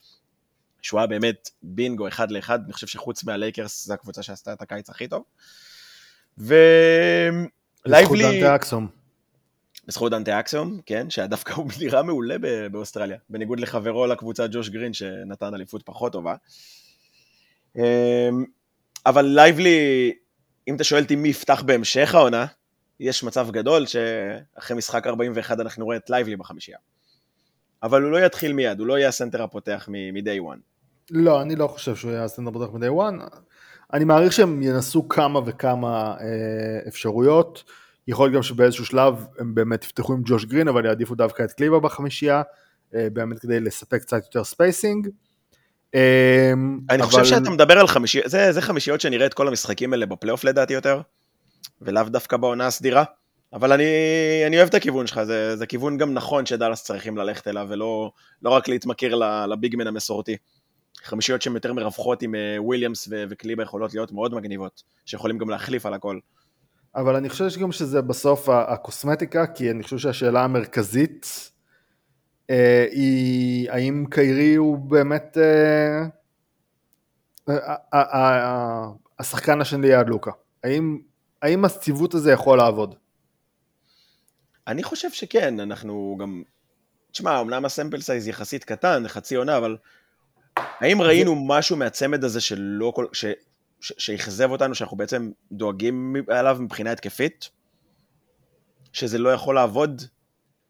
שהוא 0.82 1.00
היה 1.00 1.06
באמת 1.06 1.50
בינגו 1.62 2.08
אחד 2.08 2.30
לאחד, 2.30 2.58
אני 2.64 2.72
חושב 2.72 2.86
שחוץ 2.86 3.24
מהלייקרס 3.24 3.86
זו 3.86 3.94
הקבוצה 3.94 4.22
שעשתה 4.22 4.52
את 4.52 4.62
הקיץ 4.62 4.90
הכי 4.90 5.08
טוב. 5.08 5.22
ולייבלי... 6.38 7.48
בזכות 7.84 8.18
דנטה 8.18 8.54
אקסום. 8.54 8.88
בזכות 9.86 10.12
דנטה 10.12 10.40
אקסום, 10.40 10.80
כן, 10.86 11.10
שדווקא 11.10 11.52
הוא 11.52 11.70
נראה 11.80 12.02
מעולה 12.02 12.36
באוסטרליה, 12.72 13.18
בניגוד 13.28 13.60
לחברו 13.60 14.06
לקבוצה 14.06 14.46
ג'וש 14.50 14.68
גרין 14.68 14.92
שנתן 14.94 15.54
אליפות 15.54 15.82
פחות 15.82 16.12
טובה. 16.12 16.34
אבל 19.06 19.24
לייבלי, 19.24 20.12
אם 20.68 20.76
אתה 20.76 20.84
שואל 20.84 21.02
אותי 21.02 21.16
מי 21.16 21.28
יפתח 21.28 21.62
בהמשך 21.66 22.14
העונה, 22.14 22.46
יש 23.00 23.24
מצב 23.24 23.50
גדול 23.50 23.86
שאחרי 23.86 24.76
משחק 24.76 25.06
41 25.06 25.60
אנחנו 25.60 25.84
רואים 25.84 26.00
את 26.04 26.10
לייבלי 26.10 26.36
בחמישייה. 26.36 26.78
אבל 27.82 28.02
הוא 28.02 28.10
לא 28.10 28.26
יתחיל 28.26 28.52
מיד, 28.52 28.78
הוא 28.78 28.86
לא 28.86 28.98
יהיה 28.98 29.08
הסנטר 29.08 29.42
הפותח 29.42 29.88
מ-day 29.88 30.54
one. 30.54 30.74
לא, 31.10 31.42
אני 31.42 31.56
לא 31.56 31.66
חושב 31.66 31.96
שהוא 31.96 32.10
יהיה 32.10 32.24
הסנטר 32.24 32.52
פותח 32.52 32.72
מ-day 32.72 32.90
one. 32.90 33.36
אני 33.92 34.04
מעריך 34.04 34.32
שהם 34.32 34.62
ינסו 34.62 35.08
כמה 35.08 35.40
וכמה 35.46 36.16
אה, 36.20 36.88
אפשרויות. 36.88 37.64
יכול 38.08 38.26
להיות 38.26 38.34
גם 38.34 38.42
שבאיזשהו 38.42 38.86
שלב 38.86 39.26
הם 39.38 39.54
באמת 39.54 39.84
יפתחו 39.84 40.12
עם 40.12 40.22
ג'וש 40.24 40.44
גרין, 40.44 40.68
אבל 40.68 40.84
יעדיפו 40.84 41.14
דווקא 41.14 41.42
את 41.42 41.52
קליבה 41.52 41.80
בחמישייה, 41.80 42.42
אה, 42.94 43.10
באמת 43.12 43.38
כדי 43.38 43.60
לספק 43.60 44.00
קצת 44.00 44.24
יותר 44.24 44.44
spacing. 44.44 45.06
אה, 45.06 45.12
אני 46.90 47.02
אבל... 47.02 47.02
חושב 47.02 47.24
שאתה 47.24 47.50
מדבר 47.50 47.78
על 47.78 47.86
חמישיות, 47.86 48.30
זה, 48.30 48.62
חמישיות 48.62 49.00
שנראה 49.00 49.26
את 49.26 49.34
כל 49.34 49.48
המשחקים 49.48 49.92
האלה 49.92 50.06
בפלייאוף 50.06 50.44
לדעתי 50.44 50.72
יותר, 50.72 51.00
ולאו 51.82 52.02
דווקא 52.02 52.36
בעונה 52.36 52.66
הסדירה. 52.66 53.04
אבל 53.52 53.72
אני, 53.72 53.84
אני 54.46 54.56
אוהב 54.56 54.68
את 54.68 54.74
הכיוון 54.74 55.06
שלך, 55.06 55.22
זה, 55.22 55.56
זה 55.56 55.66
כיוון 55.66 55.98
גם 55.98 56.14
נכון 56.14 56.46
שדאלאס 56.46 56.84
צריכים 56.84 57.16
ללכת 57.16 57.48
אליו, 57.48 57.66
ולא 57.70 58.10
לא 58.42 58.50
רק 58.50 58.68
להתמכר 58.68 59.14
לביגמן 59.46 59.86
המסורתי. 59.86 60.36
חמישיות 61.04 61.42
שהן 61.42 61.54
יותר 61.54 61.72
מרווחות 61.72 62.22
עם 62.22 62.34
אה, 62.34 62.56
וויליאמס 62.58 63.08
וקליבה 63.30 63.62
יכולות 63.62 63.94
להיות 63.94 64.12
מאוד 64.12 64.34
מגניבות, 64.34 64.82
שיכולים 65.06 65.38
גם 65.38 65.50
להחליף 65.50 65.86
על 65.86 65.94
הכל. 65.94 66.18
אבל 66.96 67.16
אני 67.16 67.28
חושב 67.28 67.48
שגם 67.48 67.72
שזה 67.72 68.02
בסוף 68.02 68.48
הקוסמטיקה, 68.48 69.46
כי 69.46 69.70
אני 69.70 69.82
חושב 69.82 69.98
שהשאלה 69.98 70.44
המרכזית 70.44 71.50
היא 72.48 73.70
האם 73.70 74.04
קיירי 74.10 74.54
הוא 74.54 74.78
באמת 74.78 75.38
אה, 75.38 76.06
אה, 77.48 77.74
אה, 77.94 78.02
אה, 78.14 78.86
השחקן 79.18 79.60
השני 79.60 79.88
ליד 79.88 80.08
לוקה. 80.08 80.30
האם, 80.64 80.98
האם 81.42 81.64
הציוות 81.64 82.14
הזה 82.14 82.32
יכול 82.32 82.58
לעבוד? 82.58 82.94
אני 84.66 84.82
חושב 84.82 85.10
שכן, 85.10 85.60
אנחנו 85.60 86.16
גם... 86.20 86.42
תשמע, 87.12 87.40
אמנם 87.40 87.64
הסמפל 87.64 88.00
סייז 88.00 88.28
יחסית 88.28 88.64
קטן, 88.64 89.08
חצי 89.08 89.34
עונה, 89.34 89.56
אבל 89.56 89.76
האם 90.56 91.02
ראינו 91.02 91.46
משהו 91.46 91.76
מהצמד 91.76 92.24
הזה 92.24 92.40
שלא 92.40 92.92
כל... 92.96 93.06
ש... 93.12 93.24
שאכזב 93.80 94.50
אותנו, 94.50 94.74
שאנחנו 94.74 94.96
בעצם 94.96 95.30
דואגים 95.52 96.16
עליו 96.28 96.56
מבחינה 96.60 96.92
התקפית? 96.92 97.50
שזה 98.92 99.18
לא 99.18 99.28
יכול 99.28 99.54
לעבוד? 99.54 100.02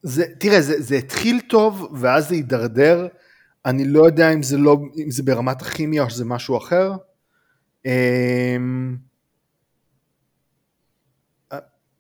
זה, 0.05 0.25
תראה, 0.39 0.61
זה, 0.61 0.83
זה 0.83 0.97
התחיל 0.97 1.41
טוב, 1.49 1.89
ואז 2.01 2.29
זה 2.29 2.35
הידרדר. 2.35 3.07
אני 3.67 3.85
לא 3.85 4.07
יודע 4.07 4.33
אם 4.33 4.43
זה, 4.43 4.59
לא, 4.59 4.77
אם 5.05 5.11
זה 5.11 5.23
ברמת 5.23 5.63
הכימיה 5.63 6.03
או 6.03 6.11
שזה 6.11 6.25
משהו 6.25 6.57
אחר. 6.57 6.93
אמ, 7.87 8.97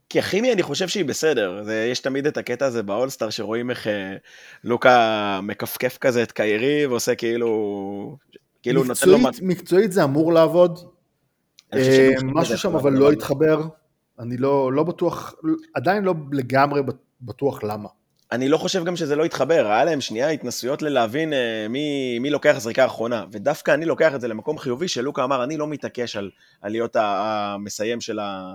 כי 0.08 0.18
הכימיה 0.18 0.52
אני 0.52 0.62
חושב 0.62 0.88
שהיא 0.88 1.04
בסדר, 1.04 1.62
זה, 1.64 1.88
יש 1.92 2.00
תמיד 2.00 2.26
את 2.26 2.36
הקטע 2.36 2.66
הזה 2.66 2.82
באולסטאר 2.82 3.30
שרואים 3.30 3.70
איך 3.70 3.86
אה, 3.86 4.16
לוקה 4.64 5.40
מכפכף 5.42 5.98
כזה 5.98 6.22
את 6.22 6.32
קיירי 6.32 6.86
ועושה 6.86 7.14
כאילו... 7.14 8.16
כאילו 8.62 8.84
מקצועית, 8.84 9.22
נותן 9.22 9.38
לו... 9.40 9.48
מקצועית 9.48 9.92
זה 9.92 10.04
אמור 10.04 10.32
לעבוד, 10.32 10.78
אה, 11.74 12.10
משהו 12.22 12.58
שם 12.58 12.74
אבל 12.74 12.92
לא 12.92 13.12
התחבר, 13.12 13.62
אני 14.18 14.36
לא, 14.36 14.72
לא 14.72 14.82
בטוח, 14.82 15.34
עדיין 15.74 16.04
לא 16.04 16.14
לגמרי 16.32 16.82
בטוח 17.24 17.62
למה. 17.62 17.88
אני 18.32 18.48
לא 18.48 18.58
חושב 18.58 18.84
גם 18.84 18.96
שזה 18.96 19.16
לא 19.16 19.26
יתחבר, 19.26 19.66
היה 19.66 19.84
להם 19.84 20.00
שנייה 20.00 20.28
התנסויות 20.28 20.82
ללהבין 20.82 21.32
אה, 21.32 21.66
מי, 21.68 22.18
מי 22.18 22.30
לוקח 22.30 22.54
זריקה 22.58 22.82
האחרונה, 22.82 23.24
ודווקא 23.32 23.70
אני 23.74 23.84
לוקח 23.84 24.14
את 24.14 24.20
זה 24.20 24.28
למקום 24.28 24.58
חיובי, 24.58 24.88
שלוקה 24.88 25.24
אמר, 25.24 25.44
אני 25.44 25.56
לא 25.56 25.66
מתעקש 25.66 26.16
על, 26.16 26.30
על 26.60 26.72
להיות 26.72 26.96
המסיים 26.96 28.00
של 28.00 28.18
ה... 28.18 28.54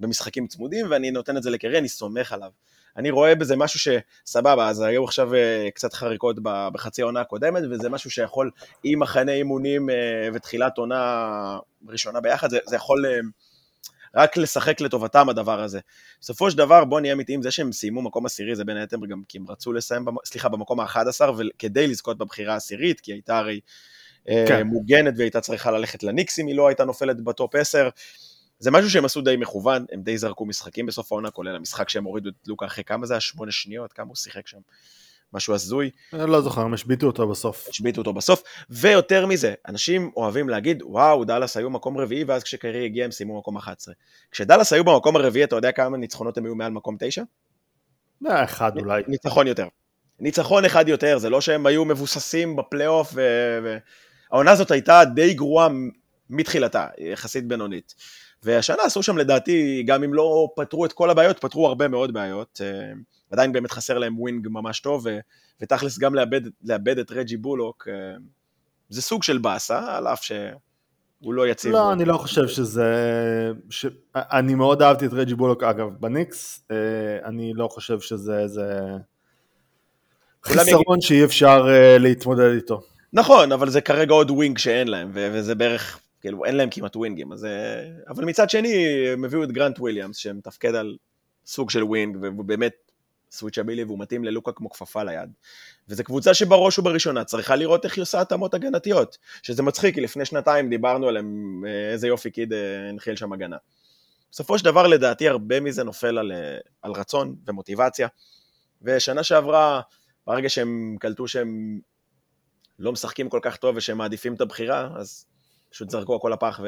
במשחקים 0.00 0.46
צמודים, 0.46 0.86
ואני 0.90 1.10
נותן 1.10 1.36
את 1.36 1.42
זה 1.42 1.50
לקרי, 1.50 1.78
אני 1.78 1.88
סומך 1.88 2.32
עליו. 2.32 2.50
אני 2.96 3.10
רואה 3.10 3.34
בזה 3.34 3.56
משהו 3.56 3.80
שסבבה, 3.80 4.68
אז 4.68 4.80
היו 4.80 5.04
עכשיו 5.04 5.34
אה, 5.34 5.68
קצת 5.74 5.92
חריקות 5.92 6.36
בחצי 6.42 7.02
העונה 7.02 7.20
הקודמת, 7.20 7.62
וזה 7.70 7.88
משהו 7.88 8.10
שיכול, 8.10 8.50
עם 8.84 9.00
מחנה 9.00 9.32
אימונים 9.32 9.90
אה, 9.90 10.28
ותחילת 10.34 10.78
עונה 10.78 11.58
ראשונה 11.88 12.20
ביחד, 12.20 12.50
זה, 12.50 12.58
זה 12.66 12.76
יכול 12.76 13.06
אה, 13.06 13.20
רק 14.16 14.36
לשחק 14.36 14.80
לטובתם 14.80 15.28
הדבר 15.28 15.60
הזה. 15.60 15.80
בסופו 16.20 16.50
של 16.50 16.58
דבר, 16.58 16.84
בוא 16.84 17.00
נהיה 17.00 17.12
אמיתיים, 17.12 17.42
זה 17.42 17.50
שהם 17.50 17.72
סיימו 17.72 18.02
מקום 18.02 18.26
עשירי, 18.26 18.56
זה 18.56 18.64
בין 18.64 18.76
היתר 18.76 18.96
גם 19.10 19.22
כי 19.28 19.38
הם 19.38 19.44
רצו 19.48 19.72
לסיים, 19.72 20.04
סליחה, 20.24 20.48
במקום 20.48 20.80
ה-11, 20.80 21.20
וכדי 21.38 21.86
לזכות 21.86 22.18
בבחירה 22.18 22.54
העשירית, 22.54 23.00
כי 23.00 23.12
הייתה 23.12 23.38
הרי 23.38 23.60
כן. 24.26 24.66
מוגנת 24.66 25.14
והייתה 25.16 25.40
צריכה 25.40 25.70
ללכת 25.70 26.02
לניקס 26.02 26.38
אם 26.38 26.46
היא 26.46 26.56
לא 26.56 26.68
הייתה 26.68 26.84
נופלת 26.84 27.20
בטופ 27.20 27.54
10. 27.54 27.88
זה 28.58 28.70
משהו 28.70 28.90
שהם 28.90 29.04
עשו 29.04 29.20
די 29.20 29.36
מכוון, 29.36 29.84
הם 29.92 30.02
די 30.02 30.18
זרקו 30.18 30.46
משחקים 30.46 30.86
בסוף 30.86 31.12
העונה, 31.12 31.30
כולל 31.30 31.56
המשחק 31.56 31.88
שהם 31.88 32.04
הורידו 32.04 32.28
את 32.28 32.48
לוקה 32.48 32.66
אחרי 32.66 32.84
כמה 32.84 33.06
זה 33.06 33.14
היה? 33.14 33.20
שמונה 33.20 33.52
שניות? 33.52 33.92
כמה 33.92 34.08
הוא 34.08 34.16
שיחק 34.16 34.46
שם? 34.46 34.58
משהו 35.32 35.54
הזוי. 35.54 35.90
אני 36.12 36.30
לא 36.30 36.40
זוכר, 36.40 36.60
הם 36.60 36.74
השביתו 36.74 37.06
אותו 37.06 37.28
בסוף. 37.28 37.68
השביתו 37.68 38.00
אותו 38.00 38.12
בסוף, 38.12 38.42
ויותר 38.70 39.26
מזה, 39.26 39.54
אנשים 39.68 40.10
אוהבים 40.16 40.48
להגיד, 40.48 40.82
וואו, 40.82 41.24
דאלאס 41.24 41.56
היו 41.56 41.70
מקום 41.70 41.98
רביעי, 41.98 42.24
ואז 42.24 42.42
כשקרי 42.42 42.84
הגיע 42.84 43.04
הם 43.04 43.10
סיימו 43.10 43.38
מקום 43.38 43.56
11. 43.56 43.94
כשדאלאס 44.30 44.72
היו 44.72 44.84
במקום 44.84 45.16
הרביעי, 45.16 45.44
אתה 45.44 45.56
יודע 45.56 45.72
כמה 45.72 45.96
ניצחונות 45.96 46.38
הם 46.38 46.44
היו 46.44 46.54
מעל 46.54 46.72
מקום 46.72 46.96
9? 46.98 47.22
אה, 48.26 48.44
אחד 48.44 48.78
אולי. 48.78 49.02
ניצחון 49.08 49.46
יותר. 49.46 49.66
ניצחון 50.20 50.64
אחד 50.64 50.88
יותר, 50.88 51.18
זה 51.18 51.30
לא 51.30 51.40
שהם 51.40 51.66
היו 51.66 51.84
מבוססים 51.84 52.56
בפלייאוף, 52.56 53.14
והעונה 54.32 54.50
הזאת 54.50 54.70
הייתה 54.70 55.02
די 55.14 55.34
גרועה 55.34 55.68
מתחילתה, 56.30 56.86
יחסית 56.98 57.46
בינונית. 57.46 57.94
והשנה 58.42 58.82
עשו 58.82 59.02
שם 59.02 59.18
לדעתי, 59.18 59.82
גם 59.86 60.04
אם 60.04 60.14
לא 60.14 60.48
פתרו 60.56 60.84
את 60.84 60.92
כל 60.92 61.10
הבעיות, 61.10 61.38
פתרו 61.38 61.66
הרבה 61.66 61.88
מאוד 61.88 62.12
בעיות. 62.12 62.60
אה, 63.32 63.34
עדיין 63.34 63.52
באמת 63.52 63.70
חסר 63.70 63.98
להם 63.98 64.20
wing 64.20 64.48
ממש 64.50 64.80
טוב, 64.80 65.06
ותכלס 65.60 65.98
גם 65.98 66.14
לאבד, 66.14 66.40
לאבד 66.64 66.98
את 66.98 67.10
רג'י 67.10 67.36
בולוק, 67.36 67.88
אה, 67.88 68.16
זה 68.88 69.02
סוג 69.02 69.22
של 69.22 69.38
באסה, 69.38 69.96
על 69.96 70.06
אף 70.06 70.22
שהוא 70.22 71.34
לא 71.34 71.48
יציב. 71.48 71.72
לא, 71.72 71.92
אני 71.92 72.04
לא 72.04 72.16
חושב 72.16 72.48
שזה... 72.48 72.92
ש... 73.70 73.86
אני 74.14 74.54
מאוד 74.54 74.82
אהבתי 74.82 75.06
את 75.06 75.12
רג'י 75.12 75.34
בולוק, 75.34 75.62
אגב, 75.62 75.88
בניקס, 76.00 76.64
אה, 76.70 76.76
אני 77.24 77.52
לא 77.54 77.68
חושב 77.68 78.00
שזה 78.00 78.38
איזה... 78.38 78.80
חיסרון 80.44 80.98
יגיד... 80.98 81.02
שאי 81.02 81.24
אפשר 81.24 81.66
להתמודד 81.98 82.52
איתו. 82.54 82.80
נכון, 83.12 83.52
אבל 83.52 83.70
זה 83.70 83.80
כרגע 83.80 84.12
עוד 84.12 84.30
wing 84.30 84.58
שאין 84.58 84.88
להם, 84.88 85.10
וזה 85.14 85.54
בערך 85.54 86.00
כאילו 86.20 86.44
אין 86.44 86.56
להם 86.56 86.68
כמעט 86.70 86.96
ווינגים, 86.96 87.32
אז... 87.32 87.44
אה, 87.44 87.90
אבל 88.08 88.24
מצד 88.24 88.50
שני, 88.50 89.08
הם 89.12 89.24
הביאו 89.24 89.44
את 89.44 89.52
גרנט 89.52 89.78
וויליאמס, 89.78 90.16
שמתפקד 90.16 90.74
על 90.74 90.96
סוג 91.46 91.70
של 91.70 91.84
wing, 91.84 92.16
והוא 92.20 92.44
באמת 92.44 92.89
switchable 93.30 93.84
והוא 93.84 93.98
מתאים 93.98 94.24
ללוקה 94.24 94.52
כמו 94.52 94.70
כפפה 94.70 95.02
ליד. 95.02 95.30
וזו 95.88 96.04
קבוצה 96.04 96.34
שבראש 96.34 96.78
ובראשונה 96.78 97.24
צריכה 97.24 97.56
לראות 97.56 97.84
איך 97.84 97.96
היא 97.96 98.02
עושה 98.02 98.20
התאמות 98.20 98.54
הגנתיות, 98.54 99.18
שזה 99.42 99.62
מצחיק, 99.62 99.94
כי 99.94 100.00
לפני 100.00 100.24
שנתיים 100.24 100.70
דיברנו 100.70 101.08
עליהם, 101.08 101.62
אה, 101.66 101.92
איזה 101.92 102.06
יופי 102.06 102.30
קיד 102.30 102.52
אה, 102.52 102.88
הנחיל 102.88 103.16
שם 103.16 103.32
הגנה. 103.32 103.56
בסופו 104.30 104.58
של 104.58 104.64
דבר, 104.64 104.86
לדעתי, 104.86 105.28
הרבה 105.28 105.60
מזה 105.60 105.84
נופל 105.84 106.18
על, 106.18 106.32
על 106.82 106.92
רצון 106.92 107.36
ומוטיבציה. 107.46 108.08
ושנה 108.82 109.22
שעברה, 109.22 109.80
ברגע 110.26 110.48
שהם 110.48 110.96
קלטו 111.00 111.28
שהם 111.28 111.80
לא 112.78 112.92
משחקים 112.92 113.28
כל 113.28 113.40
כך 113.42 113.56
טוב 113.56 113.76
ושהם 113.76 113.98
מעדיפים 113.98 114.34
את 114.34 114.40
הבחירה, 114.40 114.88
אז 114.96 115.26
פשוט 115.70 115.90
זרקו 115.90 116.16
הכל 116.16 116.30
לפח 116.32 116.60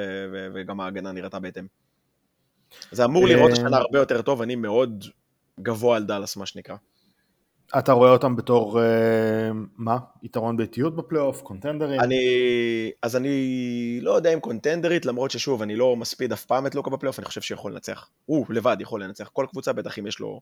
וגם 0.54 0.80
ההגנה 0.80 1.12
נראתה 1.12 1.38
בהתאם. 1.38 1.66
זה 2.90 3.04
אמור 3.04 3.26
לראות 3.26 3.50
אה, 3.50 3.52
השנה 3.52 3.76
הרבה 3.76 3.98
יותר 3.98 4.22
טוב, 4.22 4.42
אני 4.42 4.56
מאוד 4.56 5.04
גבוה 5.60 5.96
על 5.96 6.04
דאלאס, 6.04 6.36
מה 6.36 6.46
שנקרא. 6.46 6.76
אתה 7.78 7.92
רואה 7.92 8.10
אותם 8.10 8.36
בתור, 8.36 8.80
אה, 8.82 9.50
מה? 9.76 9.98
יתרון 10.22 10.56
ביתיות 10.56 10.96
בפלייאוף? 10.96 11.42
קונטנדרים? 11.42 12.00
אני, 12.00 12.24
אז 13.02 13.16
אני 13.16 13.98
לא 14.02 14.10
יודע 14.10 14.34
אם 14.34 14.40
contender 14.40 14.90
ית, 14.90 15.06
למרות 15.06 15.30
ששוב, 15.30 15.62
אני 15.62 15.76
לא 15.76 15.96
מספיד 15.96 16.32
אף 16.32 16.44
פעם 16.44 16.66
את 16.66 16.74
לוקה 16.74 16.90
בפלייאוף, 16.90 17.18
אני 17.18 17.26
חושב 17.26 17.40
שיכול 17.40 17.72
לנצח. 17.72 18.08
הוא 18.26 18.46
לבד 18.48 18.76
יכול 18.80 19.04
לנצח. 19.04 19.30
כל 19.32 19.46
קבוצה 19.50 19.72
בטח 19.72 19.98
אם 19.98 20.06
יש 20.06 20.20
לו 20.20 20.40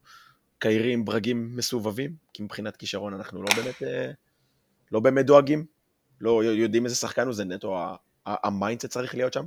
קיירי, 0.59 1.05
ברגים 1.05 1.57
מסובבים, 1.57 2.15
כי 2.33 2.43
מבחינת 2.43 2.77
כישרון 2.77 3.15
אנחנו 3.15 3.43
לא 3.43 3.49
באמת, 3.57 3.83
אה, 3.83 4.11
לא 4.93 5.01
באמת 5.01 5.27
דואגים. 5.27 5.65
לא 6.21 6.45
יודעים 6.45 6.85
איזה 6.85 6.97
שחקן 6.97 7.27
הוא, 7.27 7.35
זה 7.35 7.45
נטו 7.45 7.79
ה 8.27 8.34
mindset 8.34 8.87
צריך 8.87 9.15
להיות 9.15 9.33
שם, 9.33 9.45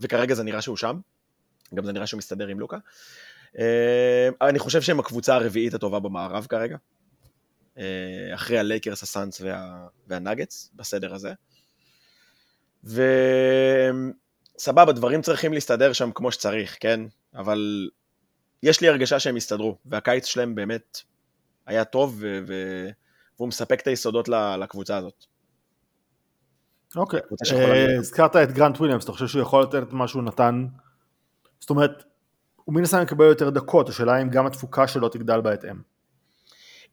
וכרגע 0.00 0.34
זה 0.34 0.42
נראה 0.42 0.62
שהוא 0.62 0.76
שם. 0.76 0.98
גם 1.74 1.84
זה 1.84 1.92
נראה 1.92 2.06
שהוא 2.06 2.18
מסתדר 2.18 2.46
עם 2.46 2.60
לוקה. 2.60 2.78
אה, 3.58 4.48
אני 4.48 4.58
חושב 4.58 4.82
שהם 4.82 5.00
הקבוצה 5.00 5.34
הרביעית 5.34 5.74
הטובה 5.74 6.00
במערב 6.00 6.46
כרגע. 6.48 6.76
אה, 7.78 8.34
אחרי 8.34 8.58
הלייקרס, 8.58 9.02
הסאנס 9.02 9.40
וה, 9.40 9.86
והנגטס, 10.06 10.70
בסדר 10.74 11.14
הזה. 11.14 11.32
וסבבה, 12.84 14.92
דברים 14.92 15.22
צריכים 15.22 15.52
להסתדר 15.52 15.92
שם 15.92 16.10
כמו 16.14 16.32
שצריך, 16.32 16.76
כן? 16.80 17.00
אבל 17.34 17.90
יש 18.62 18.80
לי 18.80 18.88
הרגשה 18.88 19.18
שהם 19.18 19.36
יסתדרו, 19.36 19.78
והקיץ 19.86 20.26
שלהם 20.26 20.54
באמת 20.54 21.00
היה 21.66 21.84
טוב, 21.84 22.16
ו... 22.20 22.40
ו... 22.46 22.54
והוא 23.36 23.48
מספק 23.48 23.80
את 23.80 23.86
היסודות 23.86 24.28
לקבוצה 24.58 24.96
הזאת. 24.96 25.24
אוקיי, 26.96 27.20
אה. 27.52 27.98
הזכרת 27.98 28.36
את 28.36 28.52
גרנט 28.52 28.76
וויליאמס, 28.76 29.04
אתה 29.04 29.12
חושב 29.12 29.26
שהוא 29.26 29.42
יכול 29.42 29.62
לתת 29.62 29.82
את 29.82 29.92
מה 29.92 30.08
שהוא 30.08 30.22
נתן? 30.22 30.66
זאת 31.60 31.70
אומרת, 31.70 32.04
הוא 32.64 32.74
מן 32.74 32.82
הסתם 32.82 33.02
יקבל 33.02 33.24
יותר 33.24 33.50
דקות, 33.50 33.88
השאלה 33.88 34.22
אם 34.22 34.28
גם 34.28 34.46
התפוקה 34.46 34.88
שלו 34.88 35.08
תגדל 35.08 35.40
בהתאם. 35.40 35.76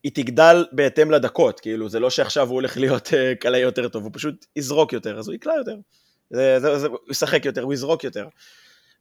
היא 0.03 0.11
תגדל 0.15 0.65
בהתאם 0.71 1.11
לדקות, 1.11 1.59
כאילו, 1.59 1.89
זה 1.89 1.99
לא 1.99 2.09
שעכשיו 2.09 2.47
הוא 2.47 2.55
הולך 2.55 2.77
להיות 2.77 3.13
אה, 3.13 3.35
קלע 3.35 3.57
יותר 3.57 3.87
טוב, 3.87 4.03
הוא 4.03 4.11
פשוט 4.13 4.45
יזרוק 4.55 4.93
יותר, 4.93 5.19
אז 5.19 5.27
הוא 5.27 5.35
יקלע 5.35 5.53
יותר. 5.57 5.75
זה, 6.29 6.59
זה, 6.59 6.79
זה, 6.79 6.87
הוא 6.87 6.97
ישחק 7.11 7.45
יותר, 7.45 7.61
הוא 7.61 7.73
יזרוק 7.73 8.03
יותר. 8.03 8.27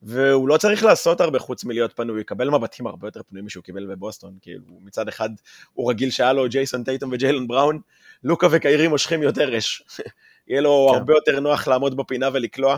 והוא 0.02 0.48
לא 0.48 0.56
צריך 0.56 0.84
לעשות 0.84 1.20
הרבה 1.20 1.38
חוץ 1.38 1.64
מלהיות 1.64 1.92
פנוי, 1.92 2.14
הוא 2.14 2.20
יקבל 2.20 2.50
מבטים 2.50 2.86
הרבה 2.86 3.06
יותר 3.06 3.22
פנויים 3.22 3.46
משהוא 3.46 3.64
קיבל 3.64 3.86
בבוסטון, 3.86 4.34
כאילו, 4.42 4.64
מצד 4.80 5.08
אחד 5.08 5.30
הוא 5.72 5.90
רגיל 5.90 6.10
שהיה 6.10 6.32
לו 6.32 6.48
ג'ייסון 6.48 6.84
טייטום 6.84 7.10
וג'יילון 7.12 7.48
בראון, 7.48 7.80
לוקה 8.24 8.46
וקיירי 8.50 8.88
מושכים 8.88 9.22
יותר 9.22 9.58
אש. 9.58 9.82
יהיה 10.48 10.60
לו 10.60 10.88
כן. 10.90 10.98
הרבה 10.98 11.14
יותר 11.14 11.40
נוח 11.40 11.68
לעמוד 11.68 11.96
בפינה 11.96 12.28
ולקלוע. 12.32 12.76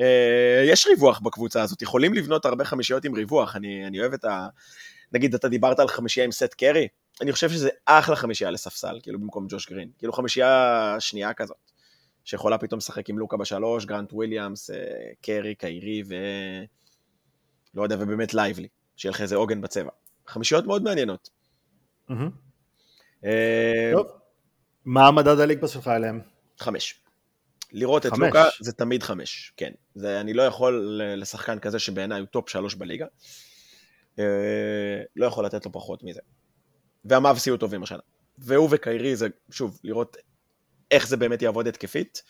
אה, 0.00 0.62
יש 0.64 0.86
ריווח 0.86 1.20
בקבוצה 1.20 1.62
הזאת, 1.62 1.82
יכולים 1.82 2.14
לבנות 2.14 2.44
הרבה 2.44 2.64
חמישיות 2.64 3.04
עם 3.04 3.14
ריווח, 3.14 3.56
אני, 3.56 3.86
אני 3.86 4.00
אוהב 4.00 4.12
את 4.12 4.24
ה... 4.24 4.46
נגיד, 5.12 5.34
אתה 5.34 5.48
דיברת 5.48 5.78
על 5.78 5.88
חמישייה 5.88 6.24
עם 6.24 6.32
סת' 6.32 6.54
קרי, 6.54 6.88
אני 7.20 7.32
חושב 7.32 7.50
שזה 7.50 7.68
אחלה 7.86 8.16
חמישייה 8.16 8.50
לספסל, 8.50 8.98
כאילו 9.02 9.18
במקום 9.18 9.46
ג'וש 9.48 9.70
גרין, 9.70 9.90
כאילו 9.98 10.12
חמישייה 10.12 10.96
שנייה 10.98 11.34
כזאת, 11.34 11.70
שיכולה 12.24 12.58
פתאום 12.58 12.78
לשחק 12.78 13.08
עם 13.08 13.18
לוקה 13.18 13.36
בשלוש, 13.36 13.84
גרנט 13.84 14.12
וויליאמס, 14.12 14.70
אה, 14.70 14.76
קרי, 15.22 15.54
קיירי 15.54 16.02
ו... 16.08 16.14
לא 17.74 17.82
יודע, 17.82 17.96
ובאמת 18.00 18.34
לייבלי, 18.34 18.68
שיהיה 18.96 19.10
לך 19.10 19.20
איזה 19.20 19.36
עוגן 19.36 19.60
בצבע. 19.60 19.90
חמישיות 20.26 20.66
מאוד 20.66 20.82
מעניינות. 20.82 21.30
אה, 23.24 23.90
טוב, 23.92 24.06
מה 24.84 25.06
המדד 25.06 25.40
ה 25.40 25.43
League 25.43 25.59
Pass 25.59 25.70
שלך 25.70 25.88
אליהם? 25.88 26.20
חמש. 26.58 27.00
לראות 27.72 28.06
את. 28.06 28.12
לוקה 28.18 28.44
זה 28.60 28.72
תמיד 28.72 29.02
חמש, 29.02 29.52
כן. 29.56 29.72
זה, 29.94 30.20
אני 30.20 30.34
לא 30.34 30.42
יכול 30.42 31.00
לשחקן 31.16 31.58
כזה 31.58 31.78
שבעיניי 31.78 32.20
הוא 32.20 32.26
טופ 32.26 32.48
שלוש 32.48 32.74
בליגה, 32.74 33.06
אה, 34.18 34.24
לא 35.16 35.26
יכול 35.26 35.44
לתת 35.44 35.66
לו 35.66 35.72
פחות 35.72 36.02
מזה. 36.04 36.20
והמאבס 37.04 37.46
יהיו 37.46 37.56
טובים 37.56 37.82
השנה. 37.82 37.98
והוא 38.38 38.68
וקיירי 38.70 39.16
זה, 39.16 39.28
שוב, 39.50 39.80
לראות 39.84 40.16
איך 40.90 41.08
זה 41.08 41.16
באמת 41.16 41.42
יעבוד 41.42 41.66
התקפית. 41.66 42.22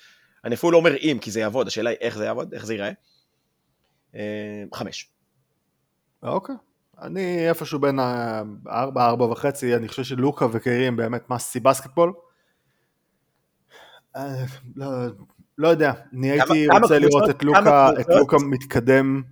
אני 0.44 0.54
אפילו 0.54 0.72
לא 0.72 0.76
אומר 0.76 0.96
אם, 0.96 1.18
כי 1.20 1.30
זה 1.30 1.40
יעבוד, 1.40 1.66
השאלה 1.66 1.90
היא 1.90 1.98
איך 2.00 2.18
זה 2.18 2.24
יעבוד, 2.24 2.54
איך 2.54 2.66
זה 2.66 2.74
ייראה. 2.74 2.92
אה, 4.14 4.64
חמש. 4.74 5.10
אוקיי. 6.22 6.54
אני 7.02 7.48
איפשהו 7.48 7.78
בין 7.78 7.98
הארבע, 7.98 9.06
ארבע 9.06 9.24
וחצי, 9.24 9.76
אני 9.76 9.88
חושב 9.88 10.04
שלוקה 10.04 10.46
וקיירי 10.52 10.86
הם 10.86 10.96
באמת 10.96 11.30
מסי 11.30 11.60
בסקטבול. 11.60 12.12
אה, 14.18 14.44
לא, 14.76 14.86
לא 15.58 15.68
יודע, 15.68 15.92
אני 16.14 16.30
הייתי 16.30 16.66
כמה 16.70 16.78
רוצה 16.78 16.98
קבוצות- 17.00 17.02
לראות 17.02 17.30
את 17.30 17.40
כמה 17.40 17.50
לוקה, 17.60 17.90
את 17.90 17.94
קבוצות? 18.06 18.16
לוקה 18.20 18.36
מתקדם 18.50 19.22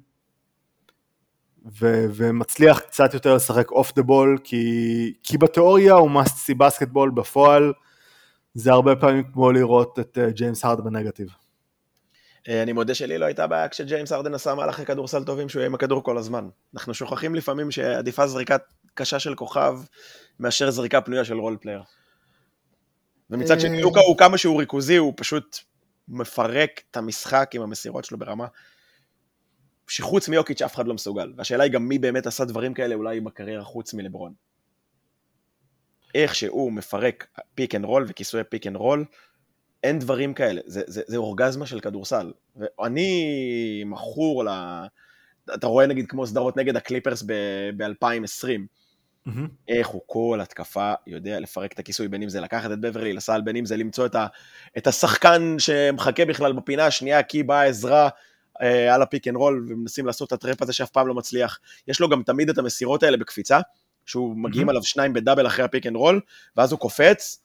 ו- 1.80 2.04
ומצליח 2.14 2.78
קצת 2.80 3.14
יותר 3.14 3.34
לשחק 3.34 3.70
off 3.70 3.92
the 3.96 4.02
ball, 4.02 4.38
כי, 4.44 5.14
כי 5.22 5.38
בתיאוריה 5.38 5.94
הוא 5.94 6.10
Messi 6.10 6.54
basketball, 6.54 7.10
בפועל 7.10 7.72
זה 8.54 8.72
הרבה 8.72 8.96
פעמים 8.96 9.24
כמו 9.32 9.52
לראות 9.52 9.98
את 9.98 10.18
אה, 10.18 10.30
ג'יימס 10.30 10.64
הארד 10.64 10.80
בנגטיב. 10.84 11.28
אה, 12.48 12.62
אני 12.62 12.72
מודה 12.72 12.94
שלי 12.94 13.18
לא 13.18 13.24
הייתה 13.24 13.46
בעיה 13.46 13.68
כשג'יימס 13.68 14.12
ארדן 14.12 14.34
עשה 14.34 14.54
מהלכי 14.54 14.84
כדורסל 14.84 15.24
טובים 15.24 15.48
שהוא 15.48 15.60
יהיה 15.60 15.66
עם 15.66 15.74
הכדור 15.74 16.02
כל 16.02 16.18
הזמן. 16.18 16.48
אנחנו 16.74 16.94
שוכחים 16.94 17.34
לפעמים 17.34 17.70
שעדיפה 17.70 18.26
זריקה 18.26 18.56
קשה 18.94 19.18
של 19.18 19.34
כוכב 19.34 19.78
מאשר 20.40 20.70
זריקה 20.70 21.00
פנויה 21.00 21.24
של 21.24 21.38
role 21.38 21.56
player. 21.60 21.82
ומצד 23.30 23.60
שני. 23.60 23.82
לוקה 23.82 24.00
הוא 24.00 24.18
כמה 24.18 24.38
שהוא 24.38 24.60
ריכוזי, 24.60 24.96
הוא 24.96 25.12
פשוט 25.16 25.58
מפרק 26.08 26.82
את 26.90 26.96
המשחק 26.96 27.50
עם 27.54 27.62
המסירות 27.62 28.04
שלו 28.04 28.18
ברמה 28.18 28.46
שחוץ 29.88 30.28
מיוקיץ' 30.28 30.62
אף 30.62 30.74
אחד 30.74 30.86
לא 30.86 30.94
מסוגל. 30.94 31.32
והשאלה 31.36 31.64
היא 31.64 31.72
גם 31.72 31.88
מי 31.88 31.98
באמת 31.98 32.26
עשה 32.26 32.44
דברים 32.44 32.74
כאלה 32.74 32.94
אולי 32.94 33.20
בקריירה 33.20 33.64
חוץ 33.64 33.94
מלברון. 33.94 34.32
איך 36.14 36.34
שהוא 36.34 36.72
מפרק 36.72 37.26
pick 37.54 37.74
and 37.74 37.84
roll 37.84 38.04
וכיסוי 38.08 38.44
pick 38.44 38.66
and 38.66 38.76
roll, 38.76 39.04
אין 39.82 39.98
דברים 39.98 40.34
כאלה, 40.34 40.60
זה, 40.66 40.82
זה, 40.86 41.02
זה 41.06 41.16
אורגזמה 41.16 41.66
של 41.66 41.80
כדורסל. 41.80 42.32
ואני 42.56 43.82
מכור 43.86 44.44
ל... 44.44 44.48
אתה 45.54 45.66
רואה 45.66 45.86
נגיד 45.86 46.06
כמו 46.08 46.26
סדרות 46.26 46.56
נגד 46.56 46.76
הקליפרס 46.76 47.22
ב-2020, 47.76 48.48
מהמם. 49.26 49.48
איך 49.68 49.88
הוא 49.88 50.02
כל 50.06 50.38
התקפה 50.42 50.92
יודע 51.06 51.40
לפרק 51.40 51.72
את 51.72 51.78
הכיסוי, 51.78 52.08
בין 52.08 52.22
אם 52.22 52.28
זה 52.28 52.40
לקחת 52.40 52.70
את 52.72 52.80
בברלי 52.80 53.12
לסל, 53.12 53.40
בין 53.40 53.56
אם 53.56 53.64
זה 53.64 53.76
למצוא 53.76 54.06
את, 54.06 54.14
ה, 54.14 54.26
את 54.78 54.86
השחקן 54.86 55.54
שמחכה 55.58 56.24
בכלל 56.24 56.52
בפינה 56.52 56.86
השנייה, 56.86 57.22
כי 57.22 57.42
באה 57.42 57.64
עזרה 57.64 58.08
אה, 58.62 58.94
על 58.94 59.02
ה 59.02 59.07
pick 59.07 59.28
and 59.28 59.36
roll, 59.36 59.66
ומנסים 59.68 60.06
לעשות 60.06 60.28
את 60.28 60.32
ה 60.32 60.38
trap 60.38 60.62
הזה 60.62 60.72
שאף 60.72 60.90
פעם 60.90 61.06
לא 61.08 61.14
מצליח. 61.14 61.58
יש 61.88 62.00
לו 62.00 62.08
גם 62.08 62.22
תמיד 62.22 62.50
את 62.50 62.58
המסירות 62.58 63.02
האלה 63.02 63.16
בקפיצה, 63.16 63.60
שהוא 64.06 64.36
מגיעים 64.36 64.66
Mhm. 64.68 64.70
עליו 64.70 64.82
שניים 64.82 65.12
ב 65.12 65.17
double 65.17 65.46
אחרי 65.46 65.64
ה 65.64 65.69
pick 65.69 65.86
and 65.86 65.96
roll, 65.96 66.20
ואז 66.56 66.72
הוא 66.72 66.80
קופץ, 66.80 67.42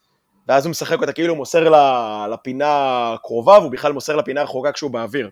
ואז 0.48 0.64
הוא 0.64 0.70
משחק 0.70 1.00
אותה 1.00 1.12
כאילו 1.12 1.28
הוא 1.28 1.36
מוסר 1.38 1.68
ל- 1.68 2.32
לפינה 2.32 2.66
הקרובה, 3.14 3.58
והוא 3.58 3.70
בכלל 3.72 3.92
מוסר 3.92 4.16
לפינה 4.16 4.40
הרחוקה 4.40 4.72
כשהוא 4.72 4.90
באוויר. 4.90 5.30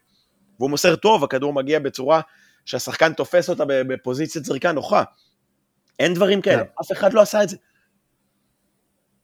והוא 0.58 0.70
מוסר 0.70 0.96
טוב, 0.96 1.24
הכדור 1.24 1.52
מגיע 1.52 1.78
בצורה 1.78 2.20
שהשחקן 2.64 3.12
תופס 3.12 3.50
אותה 3.50 3.64
בפוזיציית 3.68 4.44
זריקה 4.44 4.72
נוחה. 4.72 5.02
אין 6.00 6.14
דברים 6.14 6.40
כאלה, 6.40 6.64
כן. 6.64 6.70
אף 6.80 6.92
אחד 6.92 7.12
לא 7.12 7.20
עשה 7.20 7.42
את 7.42 7.48
זה. 7.48 7.56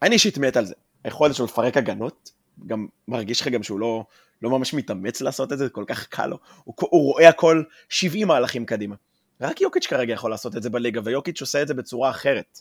אני 0.03 0.15
אישית 0.15 0.39
מת 0.39 0.57
על 0.57 0.65
זה. 0.65 0.75
היכולת 1.05 1.35
שלו 1.35 1.45
לפרק 1.45 1.77
הגנות, 1.77 2.31
גם 2.67 2.87
מרגיש 3.09 3.41
לך 3.41 3.49
גם 3.49 3.63
שהוא 3.63 3.81
לא, 3.81 4.05
לא 4.43 4.51
ממש 4.51 4.75
מתאמץ 4.75 5.21
לעשות 5.21 5.53
את 5.53 5.59
זה, 5.59 5.65
זה 5.65 5.71
כל 5.71 5.85
כך 5.87 6.07
קל 6.07 6.27
לו. 6.27 6.39
הוא, 6.65 6.75
הוא 6.81 7.13
רואה 7.13 7.29
הכל 7.29 7.63
70 7.89 8.29
מהלכים 8.29 8.67
קדימה. 8.67 8.95
רק 9.41 9.61
יוקיץ' 9.61 9.87
כרגע 9.87 10.13
יכול 10.13 10.31
לעשות 10.31 10.57
את 10.57 10.63
זה 10.63 10.71
בליגה, 10.71 11.01
ויוקיץ' 11.05 11.41
עושה 11.41 11.63
את 11.63 11.69
זה 11.69 11.75
בצורה 11.75 12.11
אחרת. 12.11 12.61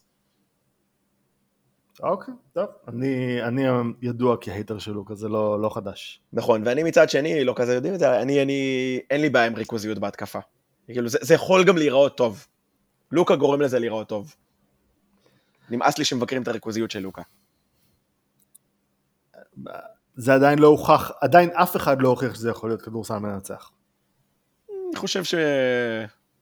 אוקיי, 2.03 2.34
טוב. 2.53 2.66
אני, 2.88 3.43
אני 3.43 3.63
ידוע 4.01 4.38
כהייטר 4.41 4.80
של 4.80 4.91
לוקה, 4.91 5.16
זה 5.16 5.30
לא, 5.30 5.61
לא 5.61 5.70
חדש. 5.70 6.22
נכון, 6.34 6.61
ואני 6.66 6.84
מצד 6.84 7.09
שני, 7.09 7.43
לא 7.43 7.53
כזה 7.55 7.74
יודעים 7.74 7.93
את 7.93 7.99
זה, 7.99 8.22
אני, 8.22 8.41
אני, 8.41 8.99
אין 9.09 9.22
לי 9.22 9.30
בעיה 9.30 9.45
עם 9.45 9.55
ריכוזיות 9.55 9.99
בהתקפה. 9.99 10.39
כאילו, 10.86 11.09
זה, 11.09 11.18
זה 11.22 11.34
יכול 11.34 11.63
גם 11.63 11.78
להיראות 11.78 12.18
טוב. 12.18 12.47
לוקה 13.12 13.36
גורם 13.36 13.62
לזה 13.62 13.80
להיראות 13.80 14.10
טוב. 14.10 14.36
נמאס 15.70 15.97
לי 15.97 16.06
שמבקרים 16.06 16.41
את 16.41 16.47
הריכוזיות 16.47 16.91
של 16.91 16.99
לוקה. 16.99 17.22
זה 20.16 20.34
עדיין 20.34 20.60
לא 20.60 20.68
הוכח, 20.68 21.12
עדיין 21.22 21.49
אף 21.49 21.76
אחד 21.76 22.01
לא 22.01 22.10
הוכיח 22.10 22.36
שזה 22.36 22.49
יכול 22.49 22.70
להיות 22.70 22.82
כדורסל 22.82 23.18
מנצח. 23.18 23.72
אני 24.70 24.95
חושב 24.95 25.24
ש... 25.24 25.36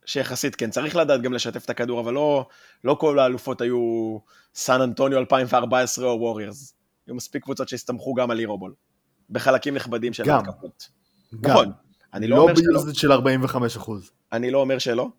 שיחסית 0.06 0.56
כן, 0.56 0.70
צריך 0.70 0.96
לדעת 0.96 1.22
גם 1.22 1.34
לשתף 1.34 1.66
את 1.66 1.70
הכדור, 1.70 2.00
אבל 2.00 2.14
לא, 2.14 2.48
לא 2.84 2.98
כל 3.00 3.20
האלופות 3.20 3.62
היו 3.62 4.18
סן 4.56 4.82
אנטוניו 4.82 5.20
2014 5.20 6.10
או 6.10 6.20
ווריורס. 6.20 6.74
היו 7.08 7.16
מספיק 7.16 7.44
קבוצות 7.44 7.70
שהסתמכו 7.70 8.14
גם 8.14 8.32
על 8.32 8.40
אירובול. 8.40 8.74
בחלקים 9.30 9.76
נכבדים 9.76 10.14
של. 10.14 10.30
ההתקפות. 10.30 10.90
גם. 11.42 11.52
נכון, 11.52 11.72
אני 12.14 12.28
לא 12.28 12.38
לא 12.38 12.42
אומר 12.42 12.56
שלא. 12.56 12.94
של 12.94 13.12
45 13.12 13.78
אחוז. 13.78 14.12
אני 14.32 14.52
לא 14.52 14.60
אומר 14.60 14.80
שלא, 14.80 15.10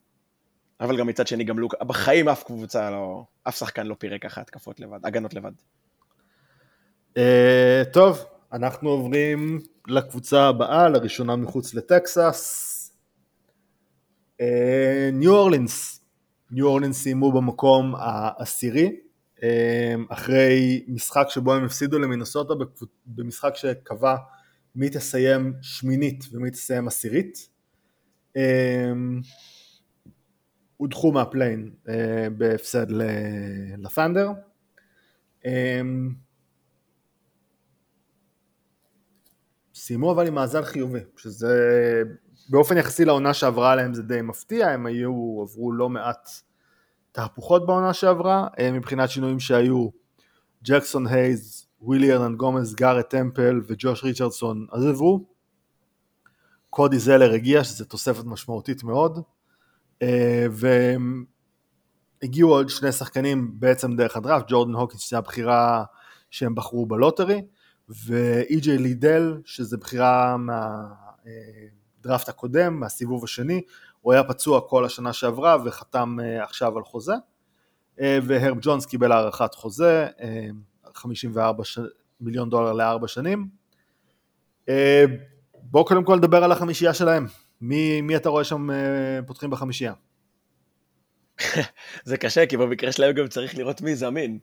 אבל 0.80 0.98
גם 0.98 1.06
מצד 1.06 1.26
שני 1.26 1.44
גם 1.44 1.58
לוקה, 1.58 1.84
בחיים 1.84 2.28
אף 2.28 2.42
קבוצה 2.42 2.90
לא, 2.90 3.24
אף 3.48 3.58
שחקן 3.58 3.86
לא 3.86 3.94
פירק 3.98 4.22
ככה 4.22 4.40
התקפות 4.40 4.80
לבד, 4.80 4.98
הגנות 5.04 5.34
לבד. 5.34 5.52
Uh, 7.18 7.20
טוב, 7.92 8.24
אנחנו 8.52 8.90
עוברים 8.90 9.60
לקבוצה 9.88 10.42
הבאה, 10.42 10.88
לראשונה 10.88 11.36
מחוץ 11.36 11.74
לטקסס. 11.74 12.70
ניו 15.12 15.32
אורלינס. 15.32 16.00
ניו 16.50 16.66
אורלינס 16.66 17.02
סיימו 17.02 17.32
במקום 17.32 17.94
העשירי, 17.98 18.96
אה, 19.42 19.94
אחרי 20.08 20.84
משחק 20.88 21.26
שבו 21.28 21.54
הם 21.54 21.64
הפסידו 21.64 21.98
למינסוטה 21.98 22.54
במשחק 23.06 23.56
שקבע 23.56 24.16
מי 24.74 24.90
תסיים 24.90 25.52
שמינית 25.62 26.24
ומי 26.32 26.50
תסיים 26.50 26.88
עשירית. 26.88 27.48
אה, 30.84 30.86
הודחו 30.86 31.12
מהפליין 31.12 31.70
אה, 31.88 32.28
בהפסד 32.36 32.86
לפנדר. 33.78 34.30
סיימו 39.74 40.12
אבל 40.12 40.26
עם 40.26 40.34
מאזן 40.34 40.62
חיובי, 40.62 41.00
שזה 41.16 42.02
באופן 42.48 42.76
יחסי 42.76 43.04
לעונה 43.04 43.34
שעברה 43.34 43.72
עליהם 43.72 43.94
זה 43.94 44.02
די 44.02 44.22
מפתיע, 44.22 44.68
הם 44.68 44.86
היו, 44.86 45.42
עברו 45.42 45.72
לא 45.72 45.88
מעט 45.88 46.28
תהפוכות 47.12 47.66
בעונה 47.66 47.92
שעברה, 47.92 48.48
אה, 48.58 48.72
מבחינת 48.72 49.10
שינויים 49.10 49.40
שהיו 49.40 49.88
ג'קסון 50.64 51.06
הייז, 51.06 51.66
ווילי 51.80 52.12
ארנן 52.12 52.36
גומז, 52.36 52.74
גארט 52.74 53.10
טמפל 53.10 53.60
וג'וש 53.66 54.04
ריצ'רדסון 54.04 54.66
עזבו, 54.70 55.24
קודי 56.70 56.98
זלר 56.98 57.32
הגיע 57.32 57.64
שזה 57.64 57.84
תוספת 57.84 58.24
משמעותית 58.24 58.84
מאוד, 58.84 59.18
אה, 59.18 59.22
והגיעו 62.22 62.50
עוד 62.50 62.68
שני 62.68 62.92
שחקנים 62.92 63.50
בעצם 63.60 63.96
דרך 63.96 64.16
הדראפט, 64.16 64.44
ג'ורדן 64.48 64.72
הוקינס 64.72 65.02
שזה 65.02 65.18
הבחירה 65.18 65.84
שהם 66.30 66.54
בחרו 66.54 66.86
ב 66.86 66.92
lottery, 66.92 67.42
ואי.ג'יי 67.88 68.78
לידל 68.78 69.40
שזה 69.44 69.76
בחירה 69.76 70.36
מהדראפט 70.36 72.28
הקודם, 72.28 72.80
מהסיבוב 72.80 73.24
השני, 73.24 73.60
הוא 74.00 74.12
היה 74.12 74.24
פצוע 74.24 74.60
כל 74.68 74.84
השנה 74.84 75.12
שעברה 75.12 75.56
וחתם 75.64 76.16
אה, 76.22 76.44
עכשיו 76.44 76.76
על 76.76 76.84
חוזה, 76.84 77.14
אה, 78.00 78.18
והרב 78.22 78.56
ג'ונס 78.60 78.86
קיבל 78.86 79.12
הארכת 79.12 79.54
חוזה, 79.54 80.06
54 80.94 81.58
אה, 81.60 81.64
ש... 81.64 81.78
מיליון 82.20 82.50
דולר 82.50 82.72
לארבע 82.72 83.08
שנים. 83.08 83.48
בואו 85.62 85.84
קודם 85.84 86.04
כל 86.04 86.16
נדבר 86.16 86.44
על 86.44 86.52
החמישייה 86.52 86.94
שלהם. 86.94 87.26
מי, 87.64 88.00
מי 88.00 88.16
אתה 88.16 88.28
רואה 88.28 88.44
שם 88.44 88.68
פותחים 89.26 89.50
בחמישייה? 89.50 89.92
זה 92.04 92.16
קשה, 92.16 92.46
כי 92.46 92.56
במקרה 92.56 92.92
שלהם 92.92 93.14
גם 93.14 93.28
צריך 93.28 93.58
לראות 93.58 93.80
מי 93.80 93.96
זמין. 93.96 94.38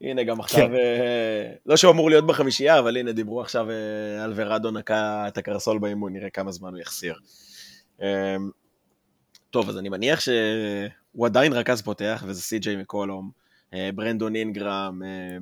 הנה, 0.00 0.22
גם 0.24 0.40
עכשיו, 0.40 0.68
כן. 0.68 1.52
לא 1.66 1.76
שהוא 1.76 1.92
אמור 1.92 2.10
להיות 2.10 2.26
בחמישייה, 2.26 2.78
אבל 2.78 2.96
הנה, 2.96 3.12
דיברו 3.12 3.40
עכשיו 3.40 3.66
על 4.20 4.32
ורדו 4.36 4.70
נקע 4.70 5.28
את 5.28 5.38
הקרסול 5.38 5.78
באימון, 5.78 6.12
נראה 6.12 6.30
כמה 6.30 6.52
זמן 6.52 6.70
הוא 6.72 6.80
יחסיר. 6.80 7.14
טוב, 9.50 9.68
אז 9.68 9.78
אני 9.78 9.88
מניח 9.88 10.20
שהוא 10.20 11.26
עדיין 11.26 11.52
רכז 11.52 11.82
פותח, 11.82 12.24
וזה 12.26 12.42
סי.ג'יי 12.42 12.76
מקולום, 12.76 13.30
אה, 13.74 13.90
ברנדון 13.94 14.36
אינגרם, 14.36 15.02
אה, 15.04 15.38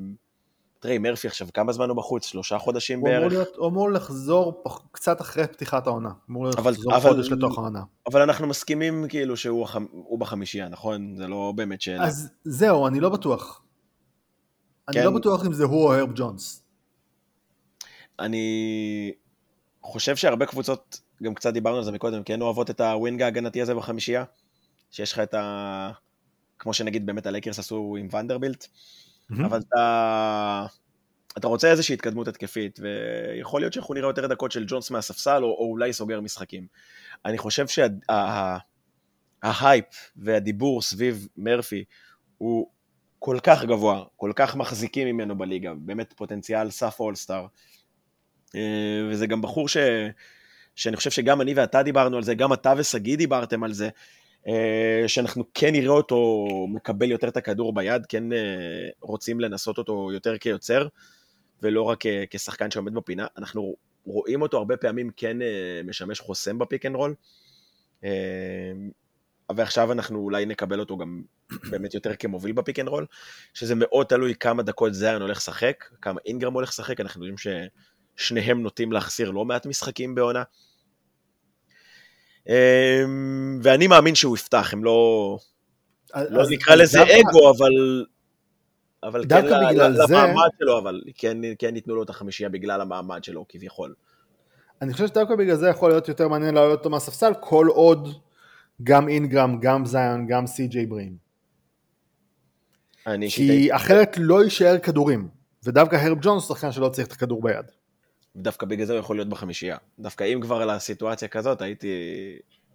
טריי 0.81 0.99
מרפי 0.99 1.29
עכשיו, 1.29 1.49
כמה 1.55 1.72
זמן 1.72 1.89
הוא 1.89 1.97
בחוץ? 1.97 2.27
שלושה 2.27 2.59
חודשים 2.59 2.99
הוא 2.99 3.09
בערך? 3.09 3.18
אמור 3.18 3.29
להיות, 3.29 3.57
הוא 3.57 3.68
אמור 3.68 3.91
לחזור 3.91 4.61
פח, 4.64 4.81
קצת 4.93 5.20
אחרי 5.20 5.47
פתיחת 5.47 5.87
העונה. 5.87 6.11
אמור 6.31 6.51
אבל, 6.59 6.72
לחזור 6.72 6.97
אבל, 6.97 7.11
חודש 7.11 7.31
לתוך 7.31 7.59
העונה. 7.59 7.83
אבל 8.07 8.22
אנחנו 8.22 8.47
מסכימים 8.47 9.05
כאילו 9.09 9.37
שהוא 9.37 9.64
הח... 9.64 9.77
בחמישייה, 10.18 10.68
נכון? 10.68 11.16
זה 11.16 11.27
לא 11.27 11.53
באמת 11.57 11.81
שאלה. 11.81 12.05
אז 12.05 12.29
זהו, 12.45 12.87
אני 12.87 13.01
לא 13.01 13.09
בטוח. 13.09 13.62
כן. 14.93 14.99
אני 14.99 15.07
לא 15.07 15.11
בטוח 15.18 15.47
אם 15.47 15.53
זה 15.53 15.64
הוא 15.64 15.85
או 15.85 15.95
הרב 15.95 16.11
ג'ונס. 16.14 16.62
אני 18.18 19.12
חושב 19.83 20.16
שהרבה 20.16 20.47
קבוצות 20.47 21.01
גם 21.22 21.35
קצת 21.35 21.53
דיברנו 21.53 21.77
על 21.77 21.85
זה 21.85 21.93
מקודם, 21.93 22.22
כן 22.22 22.41
אוהבות 22.43 22.70
את 22.70 22.81
ה 22.81 22.89
wing 22.89 23.23
ההגנתי 23.22 23.62
הזה 23.62 23.74
בחמישייה? 23.74 24.24
שיש 24.91 25.12
לך 25.12 25.18
את 25.18 25.35
ה... 25.35 25.91
כמו 26.59 26.74
שנגיד 26.74 27.07
באמת 27.07 27.27
הלייקרס 27.27 27.59
עשו 27.59 27.97
עם 28.01 28.09
ונדרבילט, 28.14 28.66
mm-hmm. 29.33 29.47
אבל 29.47 29.61
אתה... 29.68 30.66
אתה 31.39 31.49
רוצה 31.49 31.70
איזושהי 31.70 31.95
התקדמות 31.95 32.29
התקפית, 32.29 32.81
ויכול 32.83 33.61
להיות 33.61 33.72
שאנחנו 33.72 33.95
נראה 33.95 34.09
יותר 34.09 34.27
דקות 34.27 34.53
של 34.53 34.64
ג'ונס 34.68 34.91
מהספסל, 34.91 35.45
או, 35.45 35.49
או 35.49 35.70
אולי 35.70 35.93
סוגר 35.93 36.20
משחקים. 36.20 36.66
אני 37.24 37.39
חושב 37.39 37.66
שההייפ 37.68 38.74
שה, 39.93 40.01
והדיבור 40.16 40.83
סביב 40.83 41.29
מרפי 41.37 41.85
הוא 42.39 42.70
כל 43.18 43.39
כך 43.43 43.64
גבוה, 43.64 44.05
כל 44.16 44.33
כך 44.37 44.57
מחזיקים 44.57 45.09
ממנו 45.09 45.39
בליגה, 45.39 45.74
באמת 45.74 46.12
פוטנציאל 46.16 46.70
סף 46.70 47.01
אולסטאר. 47.01 47.47
אה, 48.55 49.09
וזה 49.11 49.27
גם 49.27 49.43
בחור 49.43 49.68
ש... 49.68 49.77
שאני 50.74 50.97
חושב 50.97 51.11
שגם 51.11 51.41
אני 51.41 51.55
ואתה 51.55 51.83
דיברנו 51.83 52.16
על 52.16 52.22
זה, 52.22 52.35
גם 52.35 52.53
אתה 52.53 52.74
ושגיא 52.77 53.16
דיברתם 53.16 53.64
על 53.64 53.72
זה, 53.72 53.89
שאנחנו 55.07 55.45
כן 55.55 55.73
נראה 55.73 55.95
אותו 55.95 56.47
מקבל 56.69 57.11
יותר 57.11 57.29
את 57.29 57.37
הכדור 57.37 57.75
ביד, 57.75 58.07
כן 58.07 58.33
אה, 58.33 58.39
רוצים 59.01 59.41
לנסות 59.41 59.79
אותו 59.79 60.13
יותר 60.13 60.39
כיוצר, 60.39 60.89
ולא 61.63 61.83
רק 61.83 62.05
כשחקן 62.31 62.71
שעומד 62.71 62.95
בפינה. 62.95 63.27
אנחנו 63.39 63.77
רואים 64.05 64.43
אותו 64.43 64.57
הרבה 64.57 64.77
פעמים 64.77 65.11
כן 65.17 65.43
אה, 65.43 65.81
משמש 65.85 66.21
חוסם 66.21 66.59
ב 66.59 66.64
pick 66.64 66.87
and 66.87 66.97
roll, 66.97 67.14
ועכשיו 69.57 69.93
אנחנו 69.93 70.19
אולי 70.19 70.47
נקבל 70.47 70.81
אותו 70.81 70.97
גם 70.97 71.23
באמת 71.71 71.95
יותר 71.95 72.17
כמוביל 72.17 72.53
ב 72.53 72.58
pick 72.58 72.79
and 72.79 72.89
roll, 72.89 73.07
שזה 73.55 73.75
מאוד 73.75 74.07
תלוי 74.07 74.35
כמה 74.35 74.63
דקות 74.63 74.95
זיין 74.95 75.23
הולך 75.23 75.37
לשחק, 75.37 75.85
כמה 76.03 76.21
אינגרם 76.27 76.53
הולך 76.53 76.69
לשחק, 76.69 77.01
אנחנו 77.01 77.25
יודעים 77.25 77.39
ש... 77.39 77.47
שניהם 78.17 78.63
נוטים 78.63 78.93
להחסיר 78.93 79.31
לא 79.31 79.45
מעט 79.45 79.67
משחקים 79.67 80.15
בעונה. 80.15 80.43
אמ, 82.49 83.61
ואני 83.63 83.87
מאמין 83.87 84.15
שהוא 84.15 84.37
יפתח, 84.37 84.71
הם 84.73 84.85
לא... 84.85 85.39
לא 86.15 86.45
נקרא 86.51 86.75
לזה 86.75 87.03
אגו, 87.03 87.51
אבל... 87.51 88.05
אבל 89.03 89.25
כן 89.29 89.45
למעמד 89.47 90.49
שלו, 90.59 90.79
אבל 90.79 91.01
כן, 91.15 91.39
כן 91.59 91.77
ייתנו 91.77 91.95
לו 91.95 92.03
את 92.03 92.11
החמישייה 92.11 92.49
בגלל 92.49 92.81
המעמד 92.81 93.25
שלו, 93.25 93.45
כביכול. 93.49 93.95
אני 94.83 94.93
חושב 94.93 95.07
שדווקא 95.07 95.35
בגלל 95.35 95.57
זה 95.57 95.69
יכול 95.69 95.91
להיות 95.91 96.09
יותר 96.09 96.29
מעניין 96.29 96.55
לעלות 96.55 96.79
אותו 96.79 96.91
מהספסל, 96.91 97.33
כל 97.41 97.67
עוד 97.67 98.09
גם 98.83 99.09
אינגרם, 99.09 99.61
גם 99.61 99.87
זיון, 99.87 100.27
גם 100.27 100.47
סי.ג'יי 100.47 100.87
ברין. 100.87 101.17
כי. 103.31 103.69
אחרת 103.75 104.17
לא 104.19 104.45
יישאר 104.45 104.79
כדורים, 104.79 105.29
ודווקא 105.65 105.97
הרב 105.97 106.19
ג'ונס 106.21 106.49
שחקן 106.49 106.73
שלא 106.73 106.89
צריך 106.89 107.07
את 107.07 107.13
הכדור 107.13 107.43
ביד. 107.43 107.71
דווקא 108.37 108.66
בגלל 108.66 108.87
זה 108.87 108.93
הוא 108.93 109.01
יכול 109.01 109.16
להיות 109.16 109.28
בחמישייה. 109.28 109.76
דווקא 109.99 110.24
אם 110.24 110.41
כבר 110.41 110.66
לסיטואציה 110.66 111.28
כזאת, 111.28 111.62
הייתי 111.62 111.89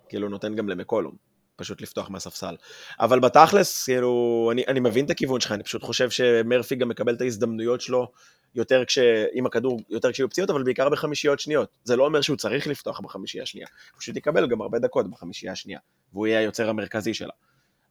כאילו 0.10 0.30
נותן 0.30 0.56
גם 0.56 0.70
למקולום, 0.70 1.16
פשוט 1.56 1.82
לפתוח 1.82 2.10
מהספסל. 2.10 2.56
אבל 3.00 3.20
בתכלס, 3.20 3.86
כאילו, 3.86 4.50
אני, 4.52 4.64
אני 4.68 4.80
מבין 4.80 5.06
את 5.06 5.10
הכיוון 5.10 5.40
שלך, 5.40 5.52
אני 5.52 5.64
פשוט 5.64 5.84
חושב 5.84 6.10
שמרפי 6.10 6.76
גם 6.76 6.90
מקבל 6.90 7.16
את 7.16 7.22
ההזדמנויות 7.22 7.82
שלו 7.82 8.12
יותר 8.56 8.86
כש... 8.86 8.98
עם 9.34 9.46
הכדור, 9.46 9.80
יותר 9.90 10.12
כשיהיו 10.12 10.30
פציעות, 10.30 10.50
אבל 10.50 10.64
בעיקר 10.64 10.90
בחמישיות 10.90 11.40
שניות. 11.40 11.70
זה 11.84 11.96
לא 11.96 12.06
אומר 12.06 12.22
שהוא 12.22 12.38
צריך 12.38 12.68
לפתוח 12.68 13.00
בחמישייה 13.00 13.44
השנייה, 13.44 13.68
הוא 13.94 14.00
פשוט 14.00 14.16
יקבל 14.16 14.48
גם 14.48 14.62
הרבה 14.62 14.80
דקות 14.80 15.10
בחמישייה 15.10 15.52
השנייה, 15.52 15.80
והוא 16.14 16.28
יהיה 16.28 16.40
היוצר 16.40 16.70
המרכזי 16.70 17.14
שלה. 17.14 17.34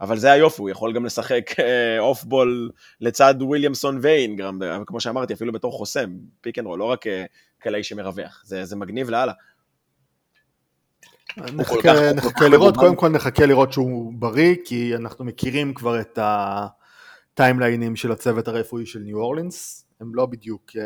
אבל 0.00 0.18
זה 0.18 0.32
היופי, 0.32 0.62
הוא 0.62 0.70
יכול 0.70 0.92
גם 0.92 1.04
לשחק 1.04 1.50
off 1.98 2.22
אה, 2.24 2.28
ball 2.28 2.70
לצד 3.00 3.34
וויליאמסון 3.40 3.98
ואינגרם, 4.02 4.58
כמו 4.86 5.00
שאמרתי, 5.00 5.34
אפילו 5.34 5.52
בתור 5.52 5.72
חוסם, 5.72 6.10
pick 6.40 6.58
and 6.58 6.66
roll, 6.66 6.78
לא 6.78 6.84
רק 6.84 7.06
אה, 7.06 7.24
קלעי 7.58 7.84
שמרווח, 7.84 8.42
זה, 8.44 8.64
זה 8.64 8.76
מגניב 8.76 9.10
לאללה. 9.10 9.32
נחכה, 11.36 12.12
נחכה 12.14 12.48
לראות, 12.48 12.76
קודם 12.76 12.96
כל 12.96 13.08
נחכה 13.08 13.46
לראות 13.46 13.72
שהוא 13.72 14.12
בריא, 14.14 14.56
כי 14.64 14.96
אנחנו 14.96 15.24
מכירים 15.24 15.74
כבר 15.74 16.00
את 16.00 16.18
הטיימליינים 16.22 17.96
של 17.96 18.12
הצוות 18.12 18.48
הרפואי 18.48 18.86
של 18.86 18.98
ניו 18.98 19.18
אורלינס, 19.18 19.86
הם 20.00 20.14
לא 20.14 20.26
בדיוק 20.26 20.70
אה, 20.76 20.82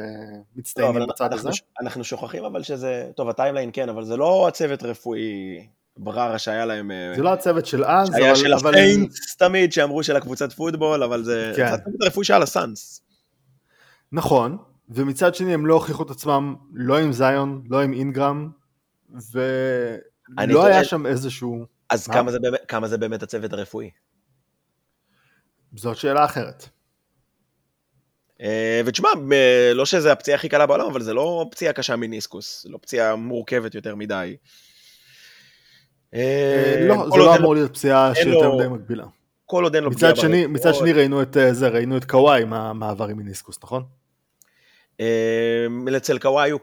מצטיינים 0.56 0.96
לא, 0.96 1.06
בצד 1.06 1.32
אנחנו, 1.32 1.48
הזה. 1.48 1.58
אנחנו 1.80 2.04
שוכחים 2.04 2.44
אבל 2.44 2.62
שזה, 2.62 3.10
טוב 3.16 3.28
הטיימליין 3.28 3.70
כן, 3.72 3.88
אבל 3.88 4.04
זה 4.04 4.16
לא 4.16 4.48
הצוות 4.48 4.82
הרפואי 4.82 5.20
בררה 5.96 6.38
שהיה 6.38 6.64
להם... 6.64 6.90
אה, 6.90 7.12
זה 7.16 7.22
לא 7.22 7.32
הצוות 7.32 7.66
של 7.66 7.84
אז, 7.84 8.08
אבל... 8.08 8.18
שהיה 8.18 8.36
של 8.36 8.54
אבל... 8.54 8.74
הפיינטס 8.74 9.36
תמיד, 9.36 9.72
שאמרו 9.72 10.02
של 10.02 10.16
הקבוצת 10.16 10.52
פוטבול, 10.52 11.02
אבל 11.02 11.24
זה... 11.24 11.52
כן. 11.56 11.66
זה 11.68 11.74
הצוות 11.74 12.02
הרפואי 12.02 12.24
שהיה 12.24 12.38
לסאנס. 12.38 13.02
נכון, 14.12 14.58
ומצד 14.88 15.34
שני 15.34 15.54
הם 15.54 15.66
לא 15.66 15.74
הוכיחו 15.74 16.02
את 16.02 16.10
עצמם 16.10 16.54
לא 16.72 16.98
עם 16.98 17.12
זיון, 17.12 17.64
לא 17.70 17.82
עם 17.82 17.92
אינגרם, 17.92 18.50
ולא 19.32 20.66
היה 20.66 20.84
שם 20.84 21.06
איזשהו... 21.06 21.66
אז 21.90 22.06
כמה 22.06 22.32
זה, 22.32 22.38
באמת, 22.38 22.60
כמה 22.68 22.88
זה 22.88 22.98
באמת 22.98 23.22
הצוות 23.22 23.52
הרפואי? 23.52 23.90
זאת 25.76 25.96
שאלה 25.96 26.24
אחרת. 26.24 26.68
אה, 28.40 28.80
ותשמע, 28.84 29.08
לא 29.74 29.86
שזה 29.86 30.12
הפציעה 30.12 30.38
הכי 30.38 30.48
קלה 30.48 30.66
בעולם, 30.66 30.86
אבל 30.86 31.02
זה 31.02 31.14
לא 31.14 31.46
פציעה 31.50 31.72
קשה 31.72 31.96
מניסקוס, 31.96 32.66
לא 32.70 32.78
פציעה 32.82 33.16
מורכבת 33.16 33.74
יותר 33.74 33.94
מדי. 33.94 34.36
אה, 36.14 36.76
לא, 36.88 37.06
זה 37.12 37.18
לא 37.18 37.36
אמור 37.36 37.54
להיות 37.54 37.72
פציעה 37.72 38.14
שיותר 38.14 38.54
מדי 38.54 38.68
מקבילה. 38.68 39.04
כל 39.46 39.64
עוד 39.64 39.74
אין 39.74 39.84
לו 39.84 39.92
פגיעה. 39.92 40.12
מצד 40.48 40.74
שני 40.74 40.92
ראינו 40.92 41.22
את 41.22 41.36
זה, 41.50 41.68
ראינו 41.68 41.96
את 41.96 42.04
קוואי 42.04 42.42
עם 42.42 42.52
המעבר 42.52 43.08
עם 43.08 43.16
מיניסקוס, 43.16 43.58
נכון? 43.62 43.84
אצל 45.96 46.18
קוואי 46.18 46.50
הוא 46.50 46.60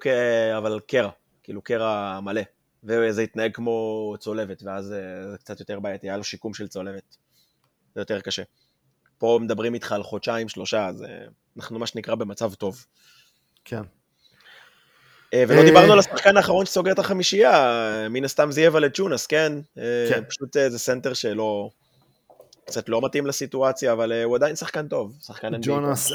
אבל 0.57 0.79
קרע, 0.87 1.09
כאילו 1.43 1.61
קרע 1.61 2.19
מלא, 2.19 2.41
וזה 2.83 3.21
התנהג 3.21 3.55
כמו 3.55 4.15
צולבת, 4.19 4.63
ואז 4.63 4.85
זה 4.85 5.37
קצת 5.39 5.59
יותר 5.59 5.79
בעייתי, 5.79 6.09
היה 6.09 6.17
לו 6.17 6.23
שיקום 6.23 6.53
של 6.53 6.67
צולבת, 6.67 7.17
זה 7.95 8.01
יותר 8.01 8.21
קשה. 8.21 8.43
פה 9.17 9.39
מדברים 9.41 9.73
איתך 9.73 9.91
על 9.91 10.03
חודשיים, 10.03 10.49
שלושה, 10.49 10.87
אז 10.87 11.05
אנחנו 11.57 11.79
מה 11.79 11.87
שנקרא 11.87 12.15
במצב 12.15 12.53
טוב. 12.53 12.85
כן. 13.65 13.81
אה, 15.33 15.43
ולא 15.47 15.63
דיברנו 15.63 15.93
על 15.93 15.99
השחקן 15.99 16.37
האחרון 16.37 16.65
שסוגר 16.65 16.91
את 16.91 16.99
החמישייה, 16.99 18.07
מן 18.09 18.25
הסתם 18.25 18.51
זה 18.51 18.61
יהיה 18.61 18.69
ולנצ'ונאס, 18.73 19.27
כן? 19.27 19.53
אה, 19.77 19.83
כן. 20.09 20.23
פשוט 20.29 20.57
אה, 20.57 20.69
זה 20.69 20.79
סנטר 20.79 21.13
שלא... 21.13 21.69
קצת 22.65 22.89
לא 22.89 23.01
מתאים 23.01 23.27
לסיטואציה, 23.27 23.93
אבל 23.93 24.23
הוא 24.23 24.35
עדיין 24.35 24.55
שחקן 24.55 24.87
טוב, 24.87 25.17
שחקן 25.21 25.55
NBA. 25.55 25.57
ג'ונס 25.61 26.11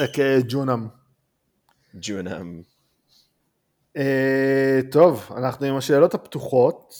ג'ונם. 0.49 0.89
ג'ונם. 1.95 2.63
טוב, 4.91 5.31
אנחנו 5.37 5.67
עם 5.67 5.77
השאלות 5.77 6.15
הפתוחות. 6.15 6.95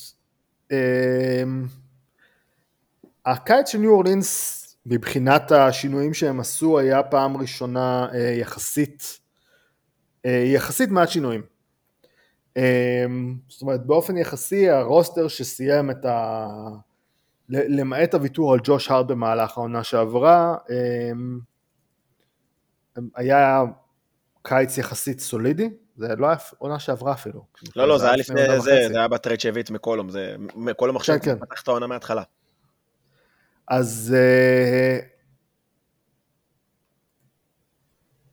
הקיץ 3.27 3.69
של 3.69 3.79
ניו 3.79 3.91
אורלינס, 3.91 4.63
מבחינת 4.87 5.53
השינויים 5.53 6.15
שהם 6.15 6.41
עשו, 6.41 6.79
היה 6.79 7.03
פעם 7.03 7.37
ראשונה 7.37 8.09
יחסית, 8.41 9.19
יחסית 10.25 10.91
מעט 10.91 11.09
שינויים. 11.09 11.43
אמ, 12.57 13.37
זאת 13.49 13.63
אומרת 13.63 13.87
באופן 13.87 14.17
יחסי 14.17 14.71
הרוסטר 14.71 15.29
שסיים 15.29 15.91
את 15.91 16.05
ה... 16.05 16.47
למעט 17.49 18.15
הוויתור 18.15 18.53
על 18.53 18.61
ג'וש 18.63 18.91
הארד 18.91 19.09
במהלך 19.09 19.59
העונה 19.59 19.85
שעברה 19.85 20.57
אמ, 20.71 21.41
היה 23.15 23.63
קיץ 24.43 24.79
יחסית 24.79 25.21
סולידי, 25.21 25.71
זה 25.97 26.17
לא 26.17 26.27
היה 26.27 26.37
עונה 26.59 26.79
שעברה 26.79 27.13
אפילו. 27.13 27.45
לא, 27.77 27.89
לא, 27.89 27.99
זה 27.99 28.07
היה 28.07 28.17
לפני 28.17 28.61
זה, 28.61 28.89
זה 28.89 28.99
היה 28.99 29.09
בטרייד 29.09 29.41
שהביא 29.41 29.63
את 29.63 29.71
מקולום, 29.71 30.09
זה 30.09 30.37
מקולום 30.55 30.97
עכשיו 30.97 31.17
כן, 31.23 31.25
כן. 31.25 31.39
פתח 31.47 31.63
את 31.63 31.69
העונה 31.69 31.87
מההתחלה. 31.87 32.23
אז 33.69 34.15
אה, 34.19 34.99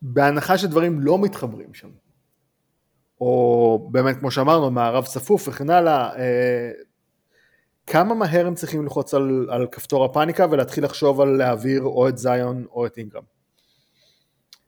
בהנחה 0.01 0.57
שדברים 0.57 0.99
לא 0.99 1.19
מתחברים 1.21 1.73
שם, 1.73 1.89
או 3.23 3.87
באמת 3.91 4.17
כמו 4.19 4.31
שאמרנו, 4.31 4.71
מערב 4.71 5.05
צפוף 5.05 5.47
וכן 5.47 5.69
הלאה, 5.69 6.15
אה, 6.17 6.71
כמה 7.87 8.15
מהר 8.15 8.47
הם 8.47 8.55
צריכים 8.55 8.83
ללחוץ 8.83 9.13
על, 9.13 9.47
על 9.49 9.67
כפתור 9.71 10.05
הפאניקה 10.05 10.45
ולהתחיל 10.51 10.83
לחשוב 10.83 11.21
על 11.21 11.27
להעביר 11.27 11.81
או 11.81 12.09
את 12.09 12.17
זיון 12.17 12.65
או 12.71 12.85
את 12.85 12.97
אינגרם? 12.97 13.23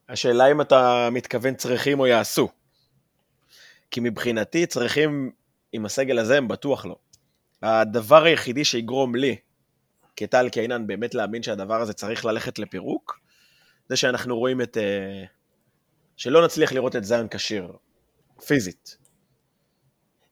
השאלה 0.09 0.51
אם 0.51 0.61
אתה 0.61 1.09
מתכוון 1.11 1.55
צריכים 1.55 1.99
או 1.99 2.07
יעשו. 2.07 2.49
כי 3.91 3.99
מבחינתי 3.99 4.65
צריכים, 4.65 5.31
עם 5.71 5.85
הסגל 5.85 6.19
הזה 6.19 6.37
הם 6.37 6.47
בטוח 6.47 6.85
לא. 6.85 6.95
הדבר 7.61 8.23
היחידי 8.23 8.65
שיגרום 8.65 9.15
לי, 9.15 9.35
כטל 10.15 10.49
קיינן, 10.49 10.87
באמת 10.87 11.15
להאמין 11.15 11.43
שהדבר 11.43 11.81
הזה 11.81 11.93
צריך 11.93 12.25
ללכת 12.25 12.59
לפירוק, 12.59 13.19
זה 13.89 13.95
שאנחנו 13.95 14.39
רואים 14.39 14.61
את... 14.61 14.77
אה, 14.77 15.23
שלא 16.17 16.45
נצליח 16.45 16.71
לראות 16.71 16.95
את 16.95 17.03
זיון 17.03 17.27
כשיר. 17.27 17.71
פיזית. 18.41 18.97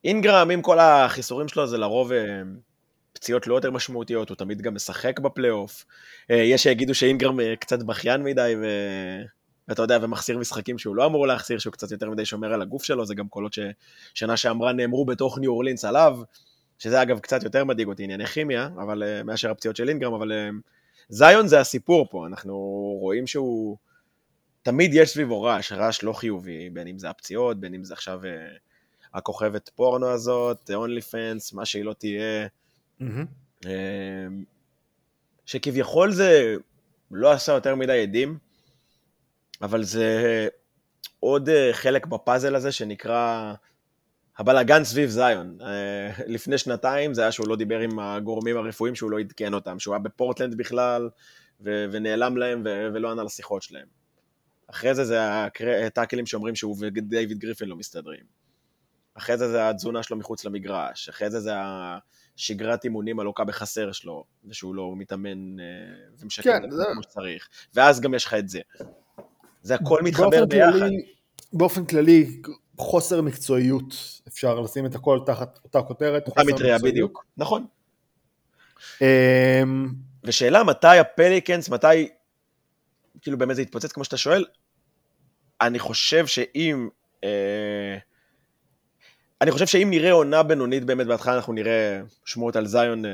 אינגרם, 0.04 0.50
עם 0.50 0.62
כל 0.62 0.78
החיסורים 0.78 1.48
שלו, 1.48 1.66
זה 1.66 1.78
לרוב 1.78 2.12
אה, 2.12 2.42
פציעות 3.12 3.46
לא 3.46 3.54
יותר 3.54 3.70
משמעותיות, 3.70 4.28
הוא 4.28 4.36
תמיד 4.36 4.62
גם 4.62 4.74
משחק 4.74 5.20
בפלייאוף. 5.20 5.84
אה, 6.30 6.36
יש 6.36 6.62
שיגידו 6.62 6.94
שאינגרם 6.94 7.40
אה, 7.40 7.56
קצת 7.56 7.82
בכיין 7.82 8.22
מדי, 8.22 8.54
ו... 8.62 8.66
ואתה 9.68 9.82
יודע, 9.82 9.98
ומחסיר 10.02 10.38
משחקים 10.38 10.78
שהוא 10.78 10.96
לא 10.96 11.06
אמור 11.06 11.26
להחסיר, 11.26 11.58
שהוא 11.58 11.72
קצת 11.72 11.90
יותר 11.90 12.10
מדי 12.10 12.24
שומר 12.24 12.52
על 12.52 12.62
הגוף 12.62 12.84
שלו, 12.84 13.06
זה 13.06 13.14
גם 13.14 13.28
קולות 13.28 13.52
ששנה 13.52 14.36
שעמרה 14.36 14.72
נאמרו 14.72 15.04
בתוך 15.04 15.38
ניו 15.38 15.50
אורלינס 15.50 15.84
עליו, 15.84 16.18
שזה 16.78 17.02
אגב 17.02 17.18
קצת 17.18 17.42
יותר 17.42 17.64
מדאיג 17.64 17.88
אותי, 17.88 18.04
ענייני 18.04 18.26
כימיה, 18.26 18.68
אבל 18.76 19.22
מאשר 19.24 19.50
הפציעות 19.50 19.76
של 19.76 19.88
אינגרם, 19.88 20.14
אבל 20.14 20.32
זיון 21.08 21.48
זה 21.48 21.60
הסיפור 21.60 22.06
פה, 22.10 22.26
אנחנו 22.26 22.54
רואים 23.00 23.26
שהוא... 23.26 23.76
תמיד 24.64 24.94
יש 24.94 25.10
סביבו 25.10 25.42
רעש, 25.42 25.72
רעש 25.72 26.02
לא 26.02 26.12
חיובי, 26.12 26.70
בין 26.70 26.88
אם 26.88 26.98
זה 26.98 27.10
הפציעות, 27.10 27.60
בין 27.60 27.74
אם 27.74 27.84
זה 27.84 27.94
עכשיו 27.94 28.20
uh, 28.22 28.26
הכוכבת 29.14 29.70
פורנו 29.74 30.06
הזאת, 30.06 30.70
אונלי 30.74 31.00
פנס, 31.00 31.52
מה 31.52 31.64
שהיא 31.64 31.84
לא 31.84 31.92
תהיה. 31.92 32.46
Mm-hmm. 33.00 33.64
Uh, 33.64 33.66
שכביכול 35.46 36.12
זה 36.12 36.54
לא 37.10 37.32
עשה 37.32 37.52
יותר 37.52 37.74
מדי 37.74 38.02
עדים, 38.02 38.38
אבל 39.62 39.82
זה 39.84 40.48
עוד 41.20 41.48
uh, 41.48 41.52
חלק 41.72 42.06
בפאזל 42.06 42.54
הזה 42.54 42.72
שנקרא 42.72 43.54
הבלאגן 44.38 44.84
סביב 44.84 45.10
זיון. 45.10 45.58
Uh, 45.60 45.64
לפני 46.26 46.58
שנתיים 46.58 47.14
זה 47.14 47.22
היה 47.22 47.32
שהוא 47.32 47.48
לא 47.48 47.56
דיבר 47.56 47.78
עם 47.78 47.98
הגורמים 47.98 48.56
הרפואיים, 48.56 48.94
שהוא 48.94 49.10
לא 49.10 49.20
עדכן 49.20 49.54
אותם, 49.54 49.78
שהוא 49.78 49.94
היה 49.94 50.02
בפורטלנד 50.02 50.56
בכלל, 50.56 51.08
ו- 51.60 51.86
ונעלם 51.92 52.36
להם 52.36 52.62
ו- 52.64 52.88
ולא 52.94 53.10
ענה 53.10 53.22
לשיחות 53.22 53.62
שלהם. 53.62 54.03
אחרי 54.66 54.94
זה 54.94 55.04
זה 55.04 55.18
הטאקלים 55.86 56.26
שאומרים 56.26 56.54
שהוא 56.54 56.76
ודייוויד 56.80 57.38
גריפין 57.38 57.68
לא 57.68 57.76
מסתדרים. 57.76 58.24
אחרי 59.14 59.38
זה 59.38 59.48
זה 59.48 59.68
התזונה 59.68 60.02
שלו 60.02 60.16
מחוץ 60.16 60.44
למגרש, 60.44 61.08
אחרי 61.08 61.30
זה 61.30 61.40
זה 61.40 61.52
השגרת 62.36 62.84
אימונים 62.84 63.20
הלוקה 63.20 63.44
בחסר 63.44 63.92
שלו, 63.92 64.24
ושהוא 64.44 64.74
לא 64.74 64.92
מתאמן 64.96 65.60
אה, 65.60 65.64
ומשקר 66.18 66.42
כן, 66.42 66.70
זה... 66.70 66.84
כמו 66.92 67.02
שצריך. 67.02 67.48
ואז 67.74 68.00
גם 68.00 68.14
יש 68.14 68.24
לך 68.24 68.34
את 68.34 68.48
זה. 68.48 68.60
זה 69.62 69.74
הכל 69.74 70.02
מתחבר 70.02 70.44
ביחד. 70.44 70.72
כללי, 70.72 71.04
באופן 71.52 71.84
כללי, 71.84 72.40
חוסר 72.78 73.20
מקצועיות, 73.20 73.94
אפשר 74.28 74.60
לשים 74.60 74.86
את 74.86 74.94
הכל 74.94 75.20
תחת 75.26 75.58
אותה 75.64 75.82
כותרת. 75.82 76.28
אותה 76.28 76.42
מטריה, 76.44 76.78
בדיוק. 76.78 77.24
נכון. 77.36 77.66
אמ, 79.00 79.92
ושאלה 80.24 80.64
מתי 80.64 80.98
הפליקנס, 80.98 81.68
מתי 81.68 82.08
כאילו 83.24 83.38
באמת 83.38 83.56
זה 83.56 83.62
יתפוצץ 83.62 83.92
כמו 83.92 84.04
שאתה 84.04 84.16
שואל, 84.16 84.44
אני 85.60 85.78
חושב 85.78 86.26
שאם... 86.26 86.88
אה, 87.24 87.98
אני 89.40 89.50
חושב 89.50 89.66
שאם 89.66 89.88
נראה 89.90 90.12
עונה 90.12 90.42
בינונית 90.42 90.84
באמת 90.84 91.06
בהתחלה 91.06 91.34
אנחנו 91.36 91.52
נראה 91.52 92.00
שמועות 92.24 92.56
על 92.56 92.66
זיון 92.66 93.04
אה, 93.04 93.10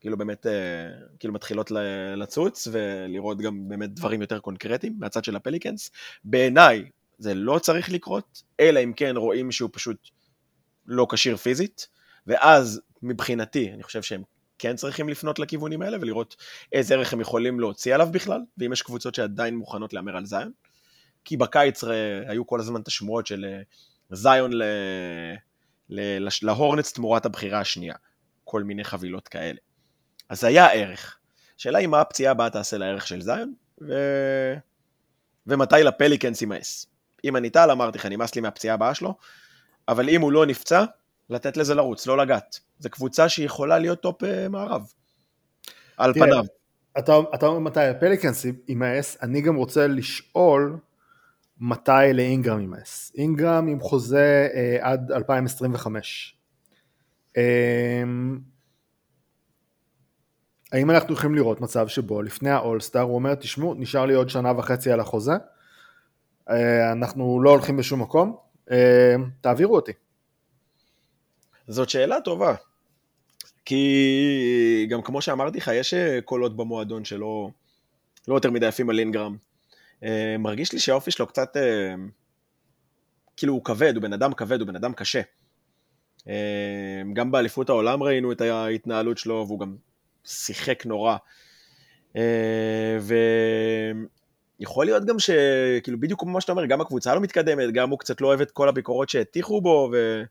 כאילו 0.00 0.18
באמת 0.18 0.46
אה, 0.46 0.52
כאילו 1.18 1.34
מתחילות 1.34 1.70
לצוץ 2.16 2.68
ולראות 2.72 3.38
גם 3.38 3.68
באמת 3.68 3.94
דברים 3.94 4.20
יותר 4.20 4.38
קונקרטיים 4.38 4.96
מהצד 4.98 5.24
של 5.24 5.36
הפליקנס. 5.36 5.90
בעיניי 6.24 6.84
זה 7.18 7.34
לא 7.34 7.58
צריך 7.58 7.90
לקרות, 7.90 8.42
אלא 8.60 8.80
אם 8.84 8.92
כן 8.96 9.16
רואים 9.16 9.52
שהוא 9.52 9.70
פשוט 9.72 10.08
לא 10.86 11.06
כשיר 11.10 11.36
פיזית, 11.36 11.88
ואז 12.26 12.80
מבחינתי 13.02 13.72
אני 13.72 13.82
חושב 13.82 14.02
שהם 14.02 14.22
כן 14.62 14.76
צריכים 14.76 15.08
לפנות 15.08 15.38
לכיוונים 15.38 15.82
האלה 15.82 15.96
ולראות 16.00 16.36
איזה 16.72 16.94
ערך 16.94 17.12
הם 17.12 17.20
יכולים 17.20 17.60
להוציא 17.60 17.94
עליו 17.94 18.08
בכלל, 18.12 18.40
ואם 18.58 18.72
יש 18.72 18.82
קבוצות 18.82 19.14
שעדיין 19.14 19.56
מוכנות 19.56 19.92
להמר 19.92 20.16
על 20.16 20.26
זיון. 20.26 20.52
כי 21.24 21.36
בקיץ 21.36 21.84
היו 22.26 22.46
כל 22.46 22.60
הזמן 22.60 22.80
את 22.80 22.88
השמועות 22.88 23.26
של 23.26 23.44
אה, 23.44 23.62
זיון 24.10 24.52
ל... 24.52 24.62
ל... 25.90 26.28
להורנטס 26.42 26.92
תמורת 26.92 27.26
הבחירה 27.26 27.60
השנייה. 27.60 27.94
כל 28.44 28.62
מיני 28.62 28.84
חבילות 28.84 29.28
כאלה. 29.28 29.58
אז 30.28 30.44
היה 30.44 30.72
ערך. 30.72 31.18
השאלה 31.58 31.78
היא 31.78 31.88
מה 31.88 32.00
הפציעה 32.00 32.30
הבאה 32.30 32.50
תעשה 32.50 32.78
לערך 32.78 33.06
של 33.06 33.22
זיון, 33.22 33.54
ו... 33.88 33.94
ומתי 35.46 35.82
לפליקנס 35.84 36.40
יימאס. 36.40 36.86
אם 37.24 37.36
אני 37.36 37.50
טל, 37.50 37.70
אמרתי 37.70 37.98
לך, 37.98 38.06
נמאס 38.06 38.34
לי 38.34 38.40
מהפציעה 38.40 38.74
הבאה 38.74 38.94
שלו, 38.94 39.14
אבל 39.88 40.08
אם 40.08 40.20
הוא 40.20 40.32
לא 40.32 40.46
נפצע, 40.46 40.84
לתת 41.32 41.56
לזה 41.56 41.74
לרוץ, 41.74 42.06
לא 42.06 42.18
לגעת. 42.18 42.60
זו 42.78 42.90
קבוצה 42.90 43.28
שיכולה 43.28 43.78
להיות 43.78 44.00
top 44.00 44.22
uh, 44.22 44.26
מערב, 44.50 44.92
על 45.96 46.12
תראה, 46.12 46.26
פניו. 46.26 46.44
אתה, 46.98 47.18
אתה 47.34 47.46
אומר 47.46 47.58
מתי 47.58 47.80
הפליקנס 47.80 48.46
יימאס, 48.68 49.18
אני 49.22 49.40
גם 49.40 49.54
רוצה 49.54 49.86
לשאול 49.86 50.78
מתי 51.60 52.12
לאינגרם 52.14 52.60
יימאס. 52.60 53.12
אינגרם 53.18 53.66
עם 53.66 53.80
חוזה 53.80 54.48
uh, 54.52 54.84
עד 54.84 55.12
2025. 55.12 56.36
Um, 56.36 57.36
אמ, 57.36 58.38
האם 60.72 60.90
אנחנו 60.90 61.14
יכולים 61.14 61.34
לראות 61.34 61.60
מצב 61.60 61.88
שבו 61.88 62.22
לפני 62.22 62.50
האולסטאר 62.50 63.00
הוא 63.00 63.14
אומר, 63.14 63.34
תשמעו, 63.34 63.74
נשאר 63.74 64.06
לי 64.06 64.14
עוד 64.14 64.28
שנה 64.28 64.52
וחצי 64.58 64.92
על 64.92 65.00
החוזה, 65.00 65.32
uh, 66.48 66.52
אנחנו 66.92 67.42
לא 67.42 67.50
הולכים 67.50 67.76
בשום 67.76 68.02
מקום, 68.02 68.36
uh, 68.68 68.72
תעבירו 69.40 69.76
אותי. 69.76 69.92
זאת 71.68 71.88
שאלה 71.88 72.20
טובה. 72.20 72.54
כי 73.64 74.86
גם 74.90 75.02
כמו 75.02 75.22
שאמרתי 75.22 75.58
לך, 75.58 75.70
יש 75.74 75.94
אה, 75.94 76.20
קולות 76.24 76.56
במועדון 76.56 77.04
שלא 77.04 77.50
לא 78.28 78.34
יותר 78.34 78.50
מדי 78.50 78.66
יפים 78.66 78.90
על 78.90 78.98
אינגרם. 78.98 79.36
אה, 80.04 80.36
מרגיש 80.38 80.72
לי 80.72 80.78
שהאופי 80.78 81.10
שלו 81.10 81.26
קצת, 81.26 81.56
אה, 81.56 81.94
כאילו 83.36 83.54
הוא 83.54 83.64
כבד, 83.64 83.94
הוא 83.94 84.02
בן 84.02 84.12
אדם 84.12 84.34
כבד, 84.34 84.60
הוא 84.60 84.68
בן 84.68 84.76
אדם 84.76 84.92
קשה. 84.92 85.20
גם 87.14 87.30
באליפות 87.30 87.68
העולם 87.68 88.02
ראינו 88.02 88.32
את 88.32 88.40
ההתנהלות 88.40 89.18
שלו, 89.18 89.44
והוא 89.46 89.60
גם 89.60 89.76
שיחק 90.24 90.86
נורא. 90.86 91.16
יכול 94.60 94.84
להיות 94.84 95.04
גם 95.04 95.18
שכאילו 95.18 96.00
בדיוק 96.00 96.20
כמו 96.20 96.40
שאתה 96.40 96.52
אומר, 96.52 96.66
גם 96.66 96.80
הקבוצה 96.80 97.14
לא 97.14 97.20
מתקדמת, 97.20 97.72
גם 97.72 97.90
הוא 97.90 97.98
קצת 97.98 98.20
לא 98.20 98.26
אוהב 98.26 98.40
את 98.40 98.50
כל 98.50 98.68
הביקורות 98.68 99.08
שהטיחו 99.08 99.60
בו, 99.60 99.90
ו... 99.92 100.22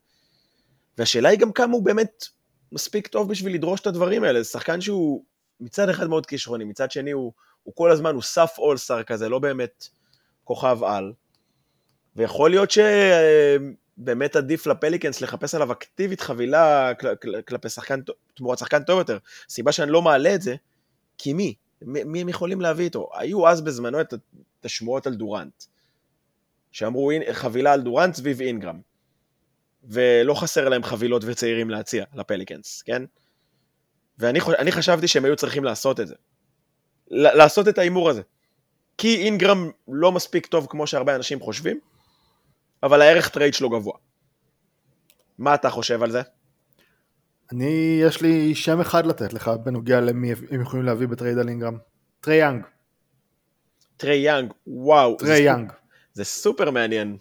והשאלה 0.97 1.29
היא 1.29 1.39
גם 1.39 1.51
כמה 1.51 1.73
הוא 1.73 1.83
באמת 1.85 2.25
מספיק 2.71 3.07
טוב 3.07 3.29
בשביל 3.29 3.53
לדרוש 3.53 3.79
את 3.81 3.87
הדברים 3.87 4.23
האלה, 4.23 4.43
זה 4.43 4.49
שחקן 4.49 4.81
שהוא 4.81 5.23
מצד 5.59 5.89
אחד 5.89 6.07
מאוד 6.07 6.25
כישרוני, 6.25 6.63
מצד 6.63 6.91
שני 6.91 7.11
הוא, 7.11 7.33
הוא 7.63 7.75
כל 7.75 7.91
הזמן, 7.91 8.13
הוא 8.13 8.21
סף 8.21 8.55
אולסטאר 8.57 9.03
כזה, 9.03 9.29
לא 9.29 9.39
באמת 9.39 9.87
כוכב 10.43 10.83
על. 10.83 11.13
ויכול 12.15 12.49
להיות 12.49 12.69
שבאמת 12.71 14.35
עדיף 14.35 14.67
לפליקנס 14.67 15.21
לחפש 15.21 15.55
עליו 15.55 15.71
אקטיבית 15.71 16.21
חבילה 16.21 16.91
כל, 16.99 17.15
כל, 17.15 17.41
כלפי 17.41 17.69
שחקן, 17.69 17.99
תמורת 18.35 18.57
שחקן 18.57 18.83
טוב 18.83 18.99
יותר. 18.99 19.17
הסיבה 19.49 19.71
שאני 19.71 19.91
לא 19.91 20.01
מעלה 20.01 20.35
את 20.35 20.41
זה, 20.41 20.55
כי 21.17 21.33
מי? 21.33 21.55
מי 21.81 22.21
הם 22.21 22.29
יכולים 22.29 22.61
להביא 22.61 22.85
איתו? 22.85 23.09
היו 23.13 23.47
אז 23.47 23.61
בזמנו 23.61 24.01
את 24.01 24.13
השמועות 24.63 25.07
על 25.07 25.15
דורנט, 25.15 25.63
שאמרו 26.71 27.11
חבילה 27.31 27.73
על 27.73 27.81
דורנט 27.81 28.15
סביב 28.15 28.41
אינגרם, 28.41 28.81
ולא 29.83 30.33
חסר 30.33 30.69
להם 30.69 30.83
חבילות 30.83 31.23
וצעירים 31.25 31.69
להציע 31.69 32.05
לפליקנס, 32.13 32.81
כן? 32.81 33.03
ואני 34.17 34.71
חשבתי 34.71 35.07
שהם 35.07 35.25
היו 35.25 35.35
צריכים 35.35 35.63
לעשות 35.63 35.99
את 35.99 36.07
זה. 36.07 36.15
לעשות 37.11 37.67
את 37.67 37.77
ההימור 37.77 38.09
הזה. 38.09 38.21
כי 38.97 39.15
אינגרם 39.15 39.69
לא 39.87 40.11
מספיק 40.11 40.45
טוב 40.45 40.67
כמו 40.69 40.87
שהרבה 40.87 41.15
אנשים 41.15 41.39
חושבים, 41.39 41.79
אבל 42.83 43.01
הערך 43.01 43.29
טרייד 43.29 43.53
שלו 43.53 43.69
גבוה. 43.69 43.97
מה 45.37 45.55
אתה 45.55 45.69
חושב 45.69 46.03
על 46.03 46.11
זה? 46.11 46.21
אני, 47.51 47.99
יש 48.03 48.21
לי 48.21 48.55
שם 48.55 48.81
אחד 48.81 49.05
לתת 49.05 49.33
לך 49.33 49.51
בנוגע 49.63 50.01
למי 50.01 50.33
הם 50.51 50.61
יכולים 50.61 50.85
להביא 50.85 51.07
בטרייד 51.07 51.37
על 51.37 51.49
אינגרם. 51.49 51.77
טרי 52.21 52.35
יאנג. 52.35 52.63
טרי 53.97 54.15
יאנג, 54.15 54.53
וואו. 54.67 55.17
טרי 55.17 55.39
יאנג. 55.39 55.71
זה 56.13 56.23
סופר 56.23 56.71
מעניין. 56.71 57.17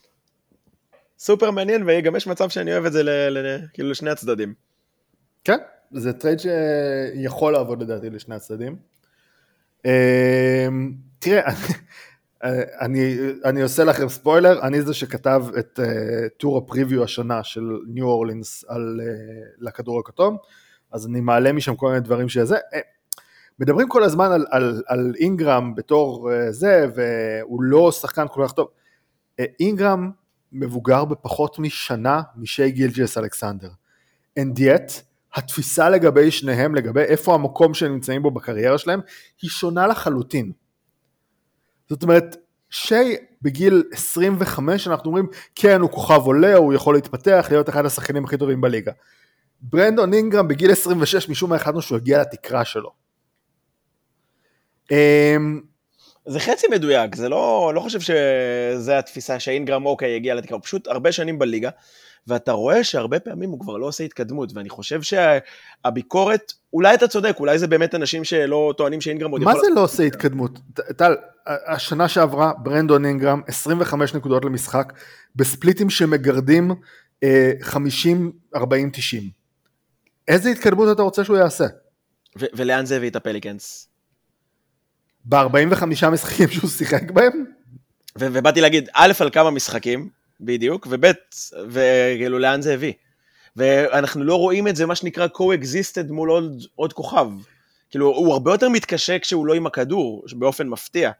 סופר 1.20 1.50
מעניין, 1.50 1.84
וגם 1.86 2.16
יש 2.16 2.26
מצב 2.26 2.48
שאני 2.48 2.72
אוהב 2.72 2.84
את 2.84 2.92
זה 2.92 3.02
ל, 3.02 3.08
ל, 3.08 3.58
כאילו 3.72 3.90
לשני 3.90 4.10
הצדדים. 4.10 4.54
כן, 5.44 5.58
זה 5.90 6.12
טרייד 6.12 6.38
שיכול 6.38 7.52
לעבוד 7.52 7.82
לדעתי 7.82 8.10
לשני 8.10 8.34
הצדדים. 8.34 8.76
אמ, 9.84 10.92
תראה, 11.18 11.52
אני, 12.84 13.16
אני 13.44 13.62
עושה 13.62 13.84
לכם 13.84 14.08
ספוילר, 14.08 14.62
אני 14.62 14.82
זה 14.82 14.94
שכתב 14.94 15.44
את 15.58 15.80
uh, 15.82 16.28
טור 16.36 16.58
ה 16.58 16.64
preview 16.64 17.04
השנה 17.04 17.44
של 17.44 17.78
ניו 17.86 18.06
אורלינס 18.06 18.64
על, 18.68 19.00
uh, 19.00 19.56
לכדור 19.58 20.00
הכתום, 20.00 20.36
אז 20.92 21.06
אני 21.06 21.20
מעלה 21.20 21.52
משם 21.52 21.76
כל 21.76 21.88
מיני 21.88 22.00
דברים 22.00 22.28
שזה. 22.28 22.56
Uh, 22.56 22.78
מדברים 23.58 23.88
כל 23.88 24.02
הזמן 24.02 24.32
על, 24.32 24.46
על, 24.50 24.82
על 24.86 25.12
אינגרם 25.18 25.74
בתור 25.74 26.30
uh, 26.30 26.50
זה, 26.50 26.86
והוא 26.94 27.62
לא 27.62 27.92
שחקן 27.92 28.26
כל 28.30 28.44
כך 28.46 28.52
טוב. 28.52 28.68
אינגרם 29.60 30.10
מבוגר 30.52 31.04
בפחות 31.04 31.58
משנה 31.58 32.22
משי 32.36 32.70
גילג'ס 32.70 33.18
אלכסנדר. 33.18 33.70
And 34.38 34.58
yet, 34.58 34.92
התפיסה 35.34 35.90
לגבי 35.90 36.30
שניהם, 36.30 36.74
לגבי 36.74 37.00
איפה 37.00 37.34
המקום 37.34 37.74
שהם 37.74 37.92
נמצאים 37.92 38.22
בו 38.22 38.30
בקריירה 38.30 38.78
שלהם, 38.78 39.00
היא 39.42 39.50
שונה 39.50 39.86
לחלוטין. 39.86 40.52
זאת 41.88 42.02
אומרת, 42.02 42.36
שי 42.70 43.16
בגיל 43.42 43.82
25 43.92 44.88
אנחנו 44.88 45.06
אומרים 45.06 45.26
כן 45.54 45.80
הוא 45.80 45.90
כוכב 45.90 46.20
עולה, 46.24 46.56
הוא 46.56 46.74
יכול 46.74 46.94
להתפתח, 46.94 47.46
להיות 47.50 47.68
אחד 47.68 47.86
השחקנים 47.86 48.24
הכי 48.24 48.36
טובים 48.36 48.60
בליגה. 48.60 48.92
ברנדון 49.60 50.14
אינגרם 50.14 50.48
בגיל 50.48 50.70
26 50.70 51.28
משום 51.28 51.50
מה 51.50 51.56
החלטנו 51.56 51.82
שהוא 51.82 51.98
הגיע 51.98 52.20
לתקרה 52.20 52.64
שלו. 52.64 52.92
אמ, 54.90 55.60
זה 56.26 56.40
חצי 56.40 56.66
מדויק, 56.70 57.14
זה 57.14 57.28
לא, 57.28 57.72
לא 57.74 57.80
חושב 57.80 58.00
שזה 58.00 58.98
התפיסה 58.98 59.40
שאינגרם 59.40 59.86
אוקיי 59.86 60.16
הגיע 60.16 60.34
לתקרה, 60.34 60.56
הוא 60.56 60.64
פשוט 60.64 60.88
הרבה 60.88 61.12
שנים 61.12 61.38
בליגה, 61.38 61.70
ואתה 62.26 62.52
רואה 62.52 62.84
שהרבה 62.84 63.20
פעמים 63.20 63.50
הוא 63.50 63.60
כבר 63.60 63.76
לא 63.76 63.86
עושה 63.86 64.04
התקדמות, 64.04 64.52
ואני 64.54 64.68
חושב 64.68 65.00
שהביקורת, 65.02 66.52
אולי 66.72 66.94
אתה 66.94 67.08
צודק, 67.08 67.36
אולי 67.40 67.58
זה 67.58 67.66
באמת 67.66 67.94
אנשים 67.94 68.24
שלא 68.24 68.74
טוענים 68.76 69.00
שאינגרם 69.00 69.30
עוד 69.30 69.42
יכול... 69.42 69.52
מה 69.54 69.60
זה 69.60 69.66
לא 69.74 69.84
עושה 69.84 70.02
התקדמות? 70.02 70.58
טל, 70.96 71.16
השנה 71.46 72.08
שעברה 72.08 72.52
ברנדון 72.62 73.04
אינגרם 73.04 73.42
25 73.46 74.14
נקודות 74.14 74.44
למשחק, 74.44 74.92
בספליטים 75.36 75.90
שמגרדים 75.90 76.70
50, 77.62 78.32
40, 78.54 78.90
90. 78.92 79.22
איזה 80.28 80.50
התקדמות 80.50 80.88
אתה 80.92 81.02
רוצה 81.02 81.24
שהוא 81.24 81.36
יעשה? 81.36 81.64
ולאן 82.36 82.86
זה 82.86 82.96
הביא 82.96 83.10
את 83.10 83.16
הפליקנס? 83.16 83.89
ב-45 85.24 85.84
משחקים 86.10 86.48
שהוא 86.48 86.70
שיחק 86.70 87.10
בהם? 87.10 87.44
ובאתי 88.18 88.60
להגיד, 88.60 88.88
א', 88.92 89.12
על 89.20 89.30
כמה 89.30 89.50
משחקים, 89.50 90.08
בדיוק, 90.40 90.86
וב', 90.90 91.04
וכאילו 91.68 92.38
לאן 92.38 92.62
זה 92.62 92.74
הביא. 92.74 92.92
ואנחנו 93.56 94.24
לא 94.24 94.34
רואים 94.34 94.68
את 94.68 94.76
זה, 94.76 94.86
מה 94.86 94.94
שנקרא 94.94 95.26
co-existed 95.26 96.12
מול 96.12 96.28
עוד, 96.28 96.66
עוד 96.74 96.92
כוכב. 96.92 97.28
כאילו, 97.90 98.06
הוא 98.06 98.32
הרבה 98.32 98.52
יותר 98.52 98.68
מתקשה 98.68 99.18
כשהוא 99.18 99.46
לא 99.46 99.54
עם 99.54 99.66
הכדור, 99.66 100.24
באופן 100.32 100.68
מפתיע. 100.68 101.10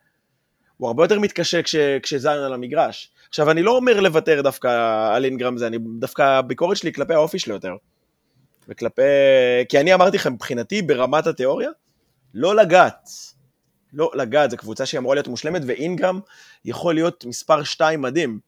הוא 0.76 0.88
הרבה 0.88 1.04
יותר 1.04 1.18
מתקשה 1.18 1.62
כש, 1.62 1.76
כשזיון 2.02 2.38
על 2.38 2.52
המגרש. 2.52 3.10
עכשיו, 3.28 3.50
אני 3.50 3.62
לא 3.62 3.76
אומר 3.76 4.00
לוותר 4.00 4.42
דווקא 4.42 4.68
על 5.14 5.24
אינגרם 5.24 5.56
זה, 5.56 5.66
אני 5.66 5.78
דווקא, 5.98 6.22
הביקורת 6.22 6.76
שלי 6.76 6.92
כלפי 6.92 7.14
האופי 7.14 7.38
שלו 7.38 7.54
יותר. 7.54 7.74
וכלפי... 8.68 9.02
כי 9.68 9.80
אני 9.80 9.94
אמרתי 9.94 10.16
לכם, 10.16 10.32
מבחינתי, 10.32 10.82
ברמת 10.82 11.26
התיאוריה, 11.26 11.70
לא 12.34 12.56
לגעת. 12.56 13.08
לא 13.92 14.10
לגעת, 14.14 14.50
זו 14.50 14.56
קבוצה 14.56 14.86
שהיא 14.86 14.98
אמורה 14.98 15.14
להיות 15.14 15.28
מושלמת, 15.28 15.62
ואינגרם 15.66 16.20
יכול 16.64 16.94
להיות 16.94 17.24
מספר 17.24 17.62
2 17.62 18.02
מדהים. 18.02 18.38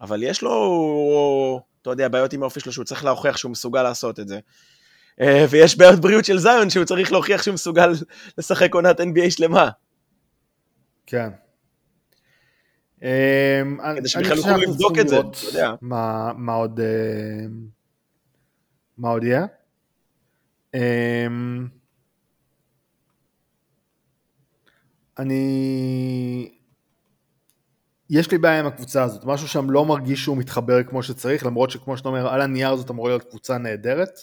אבל 0.00 0.22
יש 0.22 0.42
לו, 0.42 1.60
אתה 1.82 1.90
יודע, 1.90 2.08
בעיות 2.08 2.32
עם 2.32 2.42
האופי 2.42 2.60
שלו 2.60 2.72
שהוא 2.72 2.84
צריך 2.84 3.04
להוכיח 3.04 3.36
שהוא 3.36 3.52
מסוגל 3.52 3.82
לעשות 3.82 4.20
את 4.20 4.28
זה. 4.28 4.38
אה, 5.20 5.46
ויש 5.50 5.78
בעיות 5.78 6.00
בריאות 6.00 6.24
של 6.24 6.38
זיון 6.38 6.70
שהוא 6.70 6.84
צריך 6.84 7.12
להוכיח 7.12 7.42
שהוא 7.42 7.54
מסוגל 7.54 7.92
לשחק 8.38 8.74
עונת 8.74 9.00
NBA 9.00 9.30
שלמה. 9.30 9.70
כן. 11.06 11.28
אמ, 13.02 13.78
כדי 13.96 14.08
שבכלל 14.08 14.36
יוכלו 14.36 14.56
לבדוק 14.56 14.98
את 14.98 15.08
זה, 15.08 15.20
אתה 15.20 15.38
יודע. 15.44 15.74
מה 15.80 16.54
עוד 16.54 16.80
אה, 16.80 17.46
מה 18.98 19.08
עוד 19.10 19.24
יהיה? 19.24 19.46
אני 25.18 26.50
יש 28.10 28.30
לי 28.30 28.38
בעיה 28.38 28.60
עם 28.60 28.66
הקבוצה 28.66 29.02
הזאת, 29.02 29.24
משהו 29.24 29.48
שם 29.48 29.70
לא 29.70 29.84
מרגיש 29.84 30.22
שהוא 30.22 30.36
מתחבר 30.36 30.82
כמו 30.82 31.02
שצריך, 31.02 31.46
למרות 31.46 31.70
שכמו 31.70 31.96
שאתה 31.96 32.08
אומר, 32.08 32.28
על 32.28 32.40
הנייר 32.40 32.76
זאת 32.76 32.90
אמורה 32.90 33.10
להיות 33.10 33.22
קבוצה 33.22 33.58
נהדרת. 33.58 34.20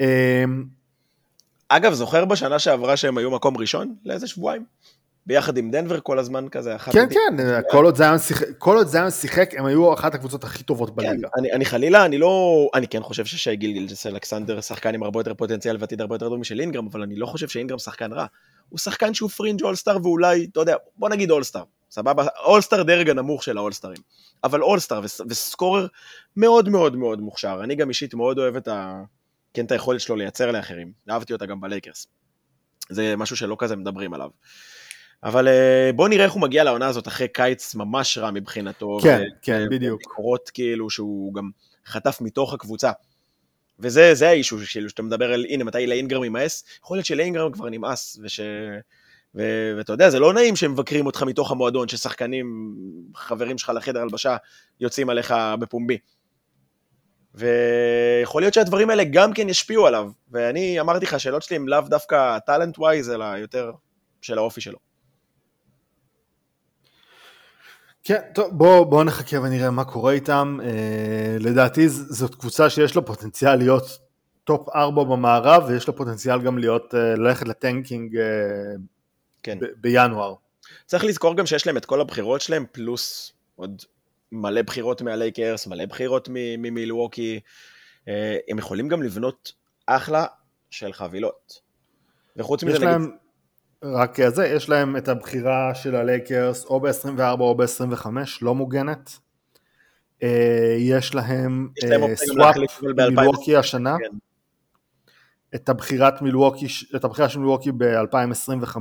אמ, 0.00 0.64
אגב, 1.68 1.92
זוכר 1.92 2.24
בשנה 2.24 2.58
שעברה 2.58 2.96
שהם 2.96 3.18
היו 3.18 3.30
מקום 3.30 3.56
ראשון 3.56 3.94
לאיזה 4.04 4.26
שבועיים? 4.26 4.64
ביחד 5.26 5.56
עם 5.56 5.70
דנבר 5.70 6.00
כל 6.00 6.18
הזמן 6.18 6.48
כזה. 6.48 6.78
כן, 6.78 7.08
כן, 7.10 7.60
כל 7.70 7.84
עוד, 7.84 7.96
זיון 7.96 8.18
שיחק, 8.18 8.46
כל 8.58 8.76
עוד 8.76 8.86
זיון 8.86 9.10
שיחק, 9.10 9.54
הם 9.58 9.66
היו 9.66 9.94
אחת 9.94 10.14
הקבוצות 10.14 10.44
הכי 10.44 10.62
טובות 10.62 10.88
כן, 10.88 10.96
בליגה. 10.96 11.28
אני, 11.38 11.52
אני 11.52 11.64
חלילה, 11.64 12.04
אני 12.04 12.18
לא... 12.18 12.68
אני 12.74 12.88
כן 12.88 13.02
חושב 13.02 13.24
ששי 13.24 13.56
גילגילס 13.56 14.06
אלכסנדר 14.06 14.60
שחקן 14.60 14.94
עם 14.94 15.02
הרבה 15.02 15.20
יותר 15.20 15.34
פוטנציאל 15.34 15.76
ועתיד 15.80 16.00
הרבה 16.00 16.14
יותר 16.14 16.28
טוב 16.28 16.38
משל 16.38 16.60
אינגרם, 16.60 16.86
אבל 16.86 17.02
אני 17.02 17.16
לא 17.16 17.26
חושב 17.26 17.48
שאינגרם 17.48 17.78
שחקן 17.78 18.12
רע. 18.12 18.26
הוא 18.70 18.78
שחקן 18.78 19.14
שהוא 19.14 19.30
פרינג' 19.30 19.62
אולסטאר 19.62 19.96
ואולי, 20.02 20.46
אתה 20.52 20.60
יודע, 20.60 20.76
בוא 20.96 21.08
נגיד 21.08 21.30
אולסטאר. 21.30 21.62
סבבה? 21.90 22.26
אולסטאר 22.44 22.82
דרג 22.82 23.10
הנמוך 23.10 23.42
של 23.42 23.58
האולסטרים. 23.58 23.96
אבל 24.44 24.62
אולסטאר 24.62 25.00
וסקורר 25.28 25.86
מאוד 26.36 26.68
מאוד 26.68 26.96
מאוד 26.96 27.20
מוכשר. 27.20 27.60
אני 27.64 27.74
גם 27.74 27.88
אישית 27.88 28.14
מאוד 28.14 28.38
אוהב 28.38 28.56
את 28.56 28.68
ה... 28.68 29.02
כן, 29.54 29.64
את 29.64 29.72
היכולת 29.72 30.00
שלו 30.00 30.16
לייצר 30.16 30.50
לאחרים. 30.50 30.92
אהבתי 31.10 31.32
אותה 31.32 31.46
גם 31.46 31.60
בלייקרס. 31.60 32.06
זה 32.88 33.16
משהו 33.16 33.36
שלא 33.36 33.56
כזה 33.58 33.76
מדברים 33.76 34.14
עליו. 34.14 34.28
אבל 35.24 35.48
אה, 35.48 35.90
בוא 35.94 36.08
נראה 36.08 36.24
איך 36.24 36.32
הוא 36.32 36.42
מגיע 36.42 36.64
לעונה 36.64 36.86
הזאת 36.86 37.08
אחרי 37.08 37.28
קיץ 37.28 37.74
ממש 37.74 38.18
רע 38.18 38.30
מבחינתו. 38.30 38.98
כן, 39.02 39.20
ו- 39.20 39.42
כן, 39.42 39.66
בדיוק. 39.70 39.98
ביקורות 39.98 40.50
כאילו 40.54 40.90
שהוא 40.90 41.34
גם 41.34 41.50
חטף 41.86 42.18
מתוך 42.20 42.54
הקבוצה. 42.54 42.90
וזה 43.82 44.28
האישו, 44.28 44.56
כאילו, 44.72 44.88
שאתה 44.88 45.02
מדבר 45.02 45.32
על, 45.32 45.46
הנה, 45.48 45.64
מתי 45.64 45.86
לאינגרם 45.86 46.24
יימאס? 46.24 46.64
יכול 46.84 46.96
להיות 46.96 47.06
שלאינגרם 47.06 47.52
כבר 47.52 47.68
נמאס, 47.68 48.18
וש... 48.22 48.40
ו- 49.34 49.74
ואתה 49.78 49.92
יודע, 49.92 50.10
זה 50.10 50.18
לא 50.18 50.32
נעים 50.32 50.56
שמבקרים 50.56 51.06
אותך 51.06 51.22
מתוך 51.22 51.50
המועדון, 51.50 51.88
ששחקנים, 51.88 52.76
חברים 53.14 53.58
שלך 53.58 53.72
לחדר 53.74 54.00
הלבשה, 54.00 54.36
יוצאים 54.80 55.10
עליך 55.10 55.34
בפומבי. 55.60 55.98
ויכול 57.34 58.42
להיות 58.42 58.54
שהדברים 58.54 58.90
האלה 58.90 59.04
גם 59.04 59.32
כן 59.32 59.48
ישפיעו 59.48 59.86
עליו, 59.86 60.10
ואני 60.30 60.80
אמרתי 60.80 61.04
לך, 61.04 61.14
השאלות 61.14 61.42
שלי 61.42 61.56
הן 61.56 61.66
לאו 61.66 61.80
דווקא 61.80 62.38
talent 62.38 62.78
wise, 62.78 63.10
אלא 63.10 63.24
יותר 63.24 63.72
של 64.20 64.38
האופי 64.38 64.60
שלו. 64.60 64.89
כן, 68.04 68.20
טוב, 68.34 68.58
בואו 68.58 68.84
בוא 68.84 69.04
נחכה 69.04 69.40
ונראה 69.40 69.70
מה 69.70 69.84
קורה 69.84 70.12
איתם. 70.12 70.58
אה, 70.62 71.36
לדעתי 71.40 71.88
זאת 71.88 72.34
קבוצה 72.34 72.70
שיש 72.70 72.94
לו 72.94 73.04
פוטנציאל 73.06 73.56
להיות 73.56 73.98
top 74.44 74.68
4 74.68 75.04
במערב, 75.04 75.64
ויש 75.68 75.88
לו 75.88 75.96
פוטנציאל 75.96 76.42
גם 76.42 76.58
להיות, 76.58 76.94
אה, 76.94 77.14
ללכת 77.14 77.48
ל 77.48 77.56
tanking 77.56 78.16
אה, 78.16 78.24
כן. 79.42 79.58
ב- 79.60 79.66
בינואר. 79.76 80.34
צריך 80.86 81.04
לזכור 81.04 81.36
גם 81.36 81.46
שיש 81.46 81.66
להם 81.66 81.76
את 81.76 81.84
כל 81.84 82.00
הבחירות 82.00 82.40
שלהם, 82.40 82.64
פלוס 82.72 83.32
עוד 83.56 83.82
מלא 84.32 84.62
בחירות 84.62 85.02
מהלייקרס, 85.02 85.66
מלא 85.66 85.86
בחירות 85.86 86.28
ממילווקי. 86.32 87.40
אה, 88.08 88.36
הם 88.48 88.58
יכולים 88.58 88.88
גם 88.88 89.02
לבנות 89.02 89.52
אחלה 89.86 90.26
של 90.70 90.92
חבילות. 90.92 91.60
וחוץ 92.36 92.64
מזה, 92.64 92.78
להם, 92.78 93.02
נגיד... 93.02 93.14
רק 93.84 94.28
זה, 94.28 94.46
יש 94.46 94.68
להם 94.68 94.96
את 94.96 95.08
הבחירה 95.08 95.74
של 95.74 95.96
הלייקרס 95.96 96.64
או 96.64 96.80
ב-24 96.80 97.40
או 97.40 97.54
ב-25, 97.54 98.06
לא 98.42 98.54
מוגנת. 98.54 99.10
אה, 100.22 100.76
יש 100.78 101.14
להם 101.14 101.68
swap 102.14 102.56
מילווקי 102.82 103.56
השנה. 103.56 103.96
כן. 103.98 104.16
את 105.54 105.68
הבחירת 105.68 106.22
מילווקי, 106.22 106.66
את 106.96 107.04
הבחירה 107.04 107.28
של 107.28 107.38
מילווקי 107.38 107.72
ב-2025. 107.72 108.76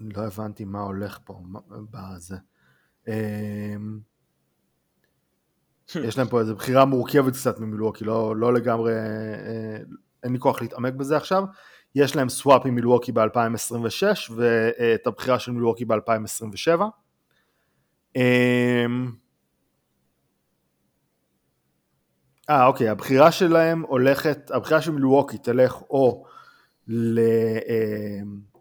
לא 0.00 0.22
הבנתי 0.26 0.64
מה 0.64 0.80
הולך 0.80 1.18
פה 1.24 1.42
בזה. 1.90 2.36
יש 5.94 6.18
להם 6.18 6.28
פה 6.28 6.40
איזו 6.40 6.54
בחירה 6.54 6.84
מורכבת 6.84 7.32
קצת 7.32 7.60
ממילווקי, 7.60 8.04
לא, 8.04 8.36
לא 8.36 8.54
לגמרי, 8.54 8.92
אה, 8.92 9.78
אין 10.22 10.32
לי 10.32 10.38
כוח 10.38 10.62
להתעמק 10.62 10.94
בזה 10.94 11.16
עכשיו. 11.16 11.44
יש 11.94 12.16
להם 12.16 12.28
סוואפ 12.28 12.66
עם 12.66 12.74
מילווקי 12.74 13.12
ב-2026 13.12 14.32
ואת 14.36 15.06
הבחירה 15.06 15.38
של 15.38 15.52
מילווקי 15.52 15.84
ב-2027. 15.84 16.82
אה, 22.50 22.66
אוקיי, 22.66 22.88
הבחירה 22.88 23.32
שלהם 23.32 23.82
הולכת, 23.82 24.50
הבחירה 24.50 24.82
של 24.82 24.90
מילווקי 24.90 25.38
תלך 25.38 25.82
או 25.90 26.24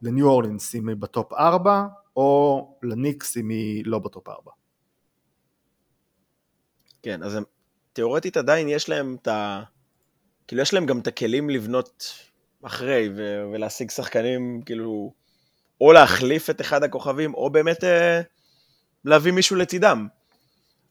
לניו 0.02 0.28
אורלינס 0.28 0.76
אם 0.76 0.90
היא 0.90 0.98
ב 0.98 1.07
top 1.07 1.34
4, 1.34 1.86
או 2.16 2.80
לניקס 2.84 3.38
אם 3.38 3.50
היא 3.50 3.84
לא 3.86 4.00
ב 4.00 4.07
top 4.07 4.30
4. 4.30 4.52
כן, 7.04 7.24
אז 7.24 7.36
הם, 7.36 7.44
תיאורטית 7.94 8.38
עדיין 8.38 8.70
יש 8.70 8.90
להם 8.90 9.18
את 9.22 9.28
ה... 9.28 9.64
כאילו 10.48 10.62
יש 10.62 10.74
להם 10.74 10.86
גם 10.86 11.00
את 11.00 11.08
הכלים 11.08 11.50
לבנות 11.50 12.14
אחרי 12.64 13.10
ו- 13.16 13.44
ולהשיג 13.54 13.90
שחקנים, 13.90 14.62
כאילו, 14.66 15.14
או 15.82 15.92
להחליף 15.92 16.50
את 16.50 16.62
אחד 16.62 16.84
הכוכבים, 16.84 17.34
או 17.34 17.50
באמת 17.50 17.84
אה, 17.84 18.22
להביא 19.06 19.32
מישהו 19.32 19.56
לצידם. 19.56 20.08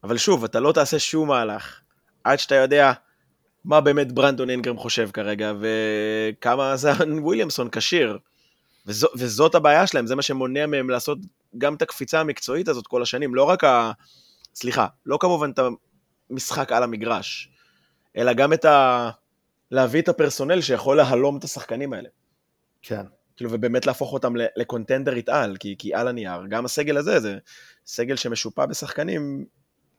אבל 0.05 0.19
שוב, 0.19 0.45
אתה 0.45 0.61
לא 0.61 0.73
תעשה 0.73 0.99
שום 0.99 1.29
מהלך 1.29 1.81
עד 2.25 2.39
שאתה 2.39 2.55
יודע 2.55 2.93
מה 3.65 3.81
באמת 3.81 4.13
ברנדון 4.13 4.51
אינגרם 4.51 4.77
חושב 4.77 5.11
כרגע, 5.13 5.53
וכמה 5.61 6.77
זן 6.77 7.19
וויליאמסון 7.19 7.69
כשיר. 7.71 8.19
וזו, 8.87 9.09
וזאת 9.15 9.55
הבעיה 9.55 9.87
שלהם, 9.87 10.07
זה 10.07 10.15
מה 10.15 10.23
שמונע 10.23 10.67
מהם 10.67 10.91
לעשות 10.91 11.19
גם 11.59 11.75
את 11.75 11.83
הקפיצה 11.83 12.21
המקצועית 12.21 12.69
הזאת 12.69 12.87
כל 12.87 13.03
השנים, 13.03 13.35
לא 13.35 13.45
רק 13.45 13.65
ה... 13.65 13.93
סליחה, 14.55 14.87
לא 15.07 15.19
כמובן 15.21 15.51
את 15.51 15.59
המשחק 16.31 16.73
על 16.73 16.83
המגרש, 16.83 17.51
אלא 18.17 18.33
גם 18.33 18.53
את 18.53 18.65
ה... 18.65 19.11
להביא 19.71 20.03
את 20.03 20.09
הפרסונל 20.09 20.61
שיכול 20.61 20.97
להלום 20.97 21.39
את 21.39 21.45
השחקנים 21.45 21.93
האלה. 21.93 22.09
כן. 22.83 23.03
כאילו, 23.37 23.53
ובאמת 23.53 23.87
להפוך 23.87 24.13
אותם 24.13 24.33
לקונטנדרית 24.57 25.29
על, 25.29 25.57
כי, 25.57 25.75
כי 25.79 25.95
על 25.95 26.09
הנייר, 26.09 26.47
גם 26.49 26.65
הסגל 26.65 26.97
הזה 26.97 27.21
זה 27.21 27.39
סגל 27.87 28.17
שמשופע 28.17 28.67
בשחקנים 28.67 29.47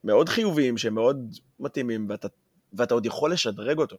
מאוד 0.04 0.30
חיוביים, 0.30 0.78
שמאוד 0.78 1.36
מתאימים, 1.60 2.08
ואתה, 2.10 2.28
ואתה 2.74 2.94
עוד 2.94 3.06
יכול 3.06 3.34
לשדרג 3.34 3.78
אותו. 3.78 3.98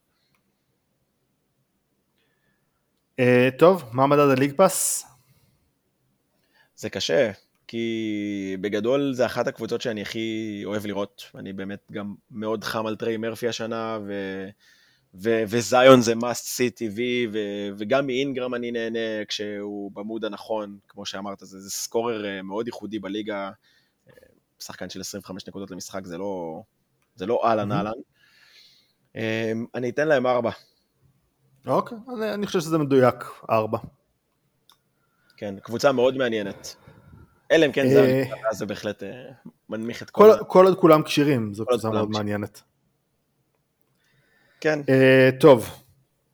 Uh, 3.20 3.59
טוב, 3.59 3.85
מה 3.93 4.07
מדד 4.07 4.29
הליג 4.31 4.57
פאס? 4.57 5.05
זה 6.76 6.91
קשה, 6.91 7.31
כי 7.69 8.57
בגדול 8.61 9.12
זה 9.12 9.27
אחת 9.27 9.47
הקבוצות 9.47 9.81
שאני 9.81 10.03
הכי 10.03 10.62
אוהב 10.64 10.87
לראות. 10.87 11.23
אני 11.35 11.53
באמת 11.53 11.93
גם 11.93 12.14
מאוד 12.31 12.64
חם 12.64 12.87
על 12.87 12.97
טריי 12.97 13.16
מרפי 13.16 13.49
השנה, 13.49 13.99
ו... 14.07 14.12
ו- 15.14 15.43
וזיון 15.49 16.01
זה 16.01 16.12
must 16.12 16.45
see 16.57 16.73
TV, 16.79 17.01
ו- 17.33 17.69
וגם 17.79 18.07
מאינגרם 18.07 18.55
אני 18.55 18.71
נהנה 18.71 19.25
כשהוא 19.29 19.93
במוד 19.93 20.25
הנכון, 20.25 20.79
כמו 20.89 21.07
שאמרת, 21.07 21.39
זה, 21.41 21.61
זה 21.61 21.71
סקורר 21.71 22.27
אה, 22.27 22.43
מאוד 22.43 22.66
ייחודי 22.66 22.99
בליגה, 22.99 23.51
אה, 24.09 24.12
שחקן 24.61 24.91
של 24.91 25.01
25 25.01 25.49
נקודות 25.49 25.71
למשחק, 25.71 26.07
זה 26.07 26.19
לא, 26.19 26.62
זה 27.14 27.27
לא 27.27 27.41
אהלן 27.45 27.73
אהלן. 27.73 27.93
אה, 29.16 29.53
אני 29.75 29.91
אתן 29.91 30.09
להם 30.09 30.27
ארבע. 30.27 30.51
אוקיי, 31.66 31.99
אני, 32.16 32.35
אני 32.35 32.47
חושב 32.47 32.61
שזה 32.61 32.79
מדויק, 32.79 33.25
ארבע. 33.51 33.79
כן, 35.37 35.55
קבוצה 35.62 35.93
מאוד 35.93 36.16
מעניינת. 36.16 36.77
אלא 37.53 37.66
אם 37.66 37.72
כן 37.72 37.88
זה, 37.88 38.24
זה 38.51 38.66
בהחלט 38.66 39.03
מנמיך 39.68 40.03
את 40.03 40.11
כל... 40.11 40.30
כל 40.46 40.64
עוד 40.64 40.78
כולם 40.78 41.03
כשירים, 41.03 41.55
זו 41.55 41.66
קבוצה 41.66 41.90
מאוד 41.90 42.11
מעניינת. 42.11 42.62
כן. 44.61 44.80
Uh, 44.80 45.40
טוב, 45.40 45.70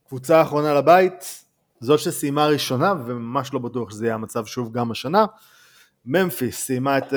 קבוצה 0.08 0.42
אחרונה 0.42 0.74
לבית, 0.74 1.44
זאת 1.80 1.98
שסיימה 2.00 2.46
ראשונה, 2.46 2.94
וממש 3.06 3.54
לא 3.54 3.58
בטוח 3.58 3.90
שזה 3.90 4.04
יהיה 4.04 4.14
המצב 4.14 4.46
שוב 4.46 4.72
גם 4.72 4.90
השנה. 4.90 5.26
ממפיס 6.06 6.64
סיימה 6.64 6.98
את 6.98 7.12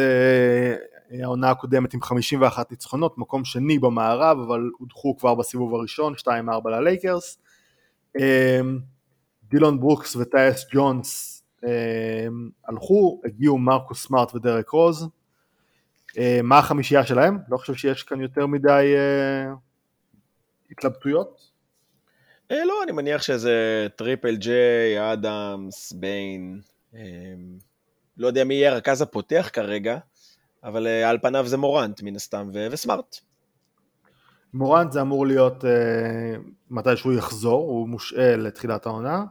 העונה 1.11 1.49
הקודמת 1.49 1.93
עם 1.93 2.01
51 2.01 2.71
ניצחונות, 2.71 3.17
מקום 3.17 3.45
שני 3.45 3.79
במערב, 3.79 4.37
אבל 4.39 4.69
הודחו 4.77 5.17
כבר 5.17 5.35
בסיבוב 5.35 5.75
הראשון, 5.75 6.13
2-4 6.13 6.29
ללייקרס. 6.69 7.37
דילון 9.43 9.79
ברוקס 9.79 10.15
וטייס 10.15 10.65
ג'ונס 10.73 11.36
הלכו, 12.67 13.21
הגיעו 13.25 13.57
מרקוס 13.57 14.03
סמארט 14.03 14.35
ודרק 14.35 14.69
רוז. 14.69 15.07
Uh, 16.07 16.19
מה 16.43 16.57
החמישייה 16.57 17.05
שלהם? 17.05 17.37
לא 17.49 17.57
חושב 17.57 17.73
שיש 17.73 18.03
כאן 18.03 18.21
יותר 18.21 18.45
מדי... 18.45 18.93
Uh, 18.95 19.67
התלבטויות? 20.71 21.51
אה, 22.51 22.65
לא, 22.65 22.83
אני 22.83 22.91
מניח 22.91 23.21
שזה 23.21 23.87
triple 23.95 24.35
J, 24.35 25.13
אדמס, 25.13 25.93
ביין. 25.93 26.61
אה, 26.95 27.01
לא 28.17 28.27
יודע 28.27 28.43
מי 28.43 28.53
יהיה 28.53 28.71
הרכז 28.71 29.01
הפותח 29.01 29.49
כרגע, 29.53 29.97
אבל 30.63 30.87
אה, 30.87 31.09
על 31.09 31.17
פניו 31.21 31.47
זה 31.47 31.57
מורנט 31.57 32.01
מן 32.01 32.15
הסתם, 32.15 32.49
וסמארט. 32.71 33.17
מורנט 34.53 34.91
זה 34.91 35.01
אמור 35.01 35.27
להיות 35.27 35.65
אה, 35.65 36.35
מתי 36.69 36.97
שהוא 36.97 37.13
יחזור, 37.13 37.69
הוא 37.69 37.89
מושעה 37.89 38.35
לתחילת 38.35 38.85
העונה. 38.85 39.25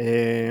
אה, 0.00 0.50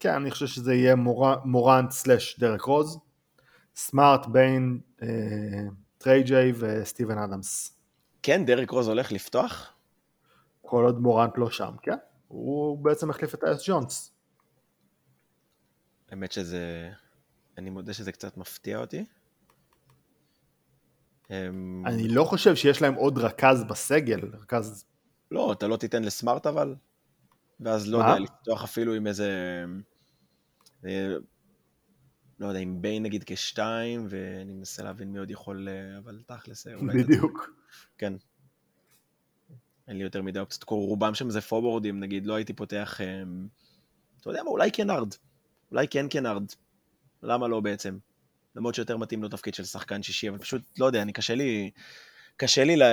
כן, 0.00 0.14
אני 0.14 0.30
חושב 0.30 0.46
שזה 0.46 0.74
יהיה 0.74 0.94
מור... 0.94 1.26
מורנט 1.44 1.90
slash 1.90 2.40
דרק 2.40 2.62
רוז. 2.62 2.98
סמארט, 3.76 4.26
ביין, 4.26 4.80
אה, 5.02 5.08
triple 5.98 6.22
J 6.22 6.52
וסטיבן 6.58 7.18
אדמס. 7.18 7.78
כן, 8.22 8.44
דרק 8.44 8.70
רוז 8.70 8.88
הולך 8.88 9.12
לפתוח? 9.12 9.72
כל 10.62 10.84
עוד 10.84 11.00
מורנט 11.00 11.32
לא 11.36 11.50
שם, 11.50 11.74
כן. 11.82 11.96
הוא 12.28 12.78
בעצם 12.78 13.10
החליף 13.10 13.34
את 13.34 13.44
טייוס 13.44 13.68
ג'ונס. 13.68 14.12
האמת 16.10 16.32
שזה... 16.32 16.90
אני 17.58 17.70
מודה 17.70 17.94
שזה 17.94 18.12
קצת 18.12 18.36
מפתיע 18.36 18.78
אותי. 18.78 19.04
אמ, 21.30 21.82
אני 21.86 22.08
לא 22.08 22.24
חושב 22.24 22.56
שיש 22.56 22.82
להם 22.82 22.94
עוד 22.94 23.18
רכז 23.18 23.64
בסגל, 23.64 24.20
רכז... 24.42 24.84
לא, 25.30 25.52
אתה 25.52 25.66
לא 25.66 25.76
תיתן 25.76 26.04
לסמארט 26.04 26.46
אבל? 26.46 26.74
ואז 27.60 27.88
לא 27.88 27.98
יודע, 27.98 28.18
לפתוח 28.18 28.64
אפילו 28.64 28.94
עם 28.94 29.06
איזה... 29.06 29.64
אה, 30.84 31.14
לא 32.40 32.46
יודע, 32.46 32.60
עם 32.60 32.82
ביין 32.82 33.02
נגיד 33.02 33.24
כשתיים, 33.26 34.06
ואני 34.08 34.52
מנסה 34.52 34.82
להבין 34.82 35.12
מי 35.12 35.18
עוד 35.18 35.30
יכול, 35.30 35.68
אה, 35.68 35.98
אבל 35.98 36.22
תכלס, 36.26 36.66
אה, 36.66 36.74
אולי... 36.74 37.02
בדיוק. 37.02 37.50
כן. 37.98 38.12
אין 39.88 39.96
לי 39.96 40.04
יותר 40.04 40.22
מדי 40.22 40.40
אופציות, 40.40 40.64
רובם 40.68 41.14
שם 41.14 41.30
זה 41.30 41.40
פובורדים, 41.40 42.00
נגיד, 42.00 42.26
לא 42.26 42.34
הייתי 42.34 42.52
פותח, 42.52 43.00
אתה 44.20 44.30
יודע 44.30 44.42
מה, 44.42 44.50
אולי 44.50 44.70
קנארד. 44.70 45.14
אולי 45.70 45.88
כן 45.88 46.08
קנארד. 46.08 46.44
למה 47.22 47.48
לא 47.48 47.60
בעצם? 47.60 47.98
למרות 48.56 48.74
שיותר 48.74 48.96
מתאים 48.96 49.22
לו 49.22 49.28
תפקיד 49.28 49.54
של 49.54 49.64
שחקן 49.64 50.02
שישי, 50.02 50.28
אבל 50.28 50.38
פשוט, 50.38 50.62
לא 50.78 50.86
יודע, 50.86 51.02
אני 51.02 51.12
קשה 51.12 51.34
לי, 51.34 51.70
קשה 52.36 52.64
לי 52.64 52.76
לה, 52.76 52.86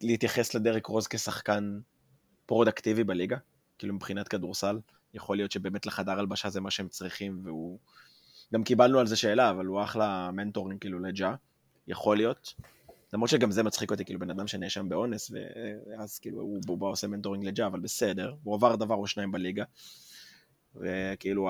להתייחס 0.00 0.54
לדרק 0.54 0.86
רוז 0.86 1.06
כשחקן 1.06 1.80
פרודקטיבי 2.46 3.04
בליגה, 3.04 3.36
כאילו 3.78 3.94
מבחינת 3.94 4.28
כדורסל. 4.28 4.78
יכול 5.14 5.36
להיות 5.36 5.52
שבאמת 5.52 5.86
לחדר 5.86 6.18
הלבשה 6.18 6.50
זה 6.50 6.60
מה 6.60 6.70
שהם 6.70 6.88
צריכים, 6.88 7.40
והוא... 7.44 7.78
גם 8.54 8.64
קיבלנו 8.64 8.98
על 8.98 9.06
זה 9.06 9.16
שאלה, 9.16 9.50
אבל 9.50 9.66
הוא 9.66 9.82
אחלה 9.82 10.30
mentoring 10.32 10.80
כאילו 10.80 10.98
לג'ה, 10.98 11.34
יכול 11.86 12.16
להיות. 12.16 12.54
למרות 13.12 13.30
שגם 13.30 13.50
זה 13.50 13.62
מצחיק 13.62 13.90
אותי, 13.90 14.04
כאילו 14.04 14.20
בן 14.20 14.30
אדם 14.30 14.46
שנאשם 14.46 14.88
באונס, 14.88 15.30
ואז 15.30 16.18
כאילו 16.18 16.40
הוא, 16.40 16.60
הוא 16.68 16.78
בא 16.78 16.86
עושה 16.86 17.06
mentoring 17.06 17.44
לג'ה, 17.44 17.66
אבל 17.66 17.80
בסדר, 17.80 18.34
הוא 18.42 18.54
עבר 18.54 18.76
דבר 18.76 18.94
או 18.94 19.06
שניים 19.06 19.32
בליגה, 19.32 19.64
וכאילו 20.76 21.48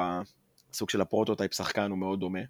הסוג 0.70 0.90
של 0.90 1.00
ה 1.00 1.06
prototype 1.06 1.54
שחקן 1.54 1.90
הוא 1.90 1.98
מאוד 1.98 2.20
דומה. 2.20 2.40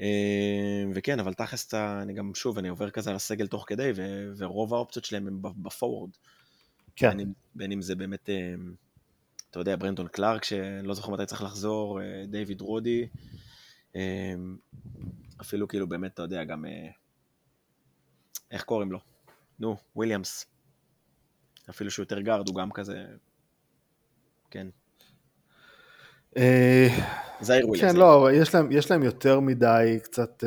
אה, 0.00 0.84
וכן, 0.94 1.20
אבל 1.20 1.34
תכלס, 1.34 1.74
אני 1.74 2.12
גם, 2.12 2.34
שוב, 2.34 2.58
אני 2.58 2.68
עובר 2.68 2.90
כזה 2.90 3.10
על 3.10 3.16
הסגל 3.16 3.46
תוך 3.46 3.64
כדי, 3.66 3.92
ו- 3.96 4.32
ורוב 4.36 4.74
האופציות 4.74 5.04
שלהם 5.04 5.26
הם 5.26 5.42
ב 5.42 5.50
forward. 5.50 6.10
כן. 6.96 7.10
בין 7.10 7.20
אם, 7.20 7.32
בין 7.54 7.72
אם 7.72 7.82
זה 7.82 7.94
באמת, 7.94 8.30
אה, 8.30 8.54
אתה 9.52 9.60
יודע, 9.60 9.76
ברנדון 9.76 10.08
קלארק, 10.08 10.44
שלא 10.44 10.94
זוכר 10.94 11.12
מתי 11.12 11.26
צריך 11.26 11.42
לחזור, 11.42 12.00
אה, 12.00 12.24
דיוויד 12.26 12.60
רודי, 12.60 13.06
אה, 13.96 14.34
אפילו 15.40 15.68
כאילו 15.68 15.88
באמת, 15.88 16.14
אתה 16.14 16.22
יודע, 16.22 16.44
גם, 16.44 16.64
אה, 16.64 16.88
איך 18.50 18.62
קוראים 18.64 18.92
לו? 18.92 18.98
נו, 19.58 19.76
וויליאמס. 19.96 20.46
אפילו 21.70 21.90
שהוא 21.90 22.02
יותר 22.02 22.20
גארד, 22.20 22.48
הוא 22.48 22.56
גם 22.56 22.70
כזה, 22.70 23.04
כן. 24.50 24.66
אה, 26.36 26.88
זעיר 27.40 27.68
וויליאמס. 27.68 27.92
כן, 27.92 27.98
לא, 27.98 28.28
יש 28.32 28.54
להם, 28.54 28.72
יש 28.72 28.90
להם 28.90 29.02
יותר 29.02 29.40
מדי 29.40 29.98
קצת... 30.02 30.44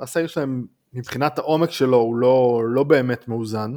הסגל 0.00 0.26
שלהם, 0.26 0.66
מבחינת 0.92 1.38
העומק 1.38 1.70
שלו, 1.70 1.96
הוא 1.96 2.16
לא, 2.16 2.62
לא 2.68 2.82
באמת 2.82 3.28
מאוזן. 3.28 3.72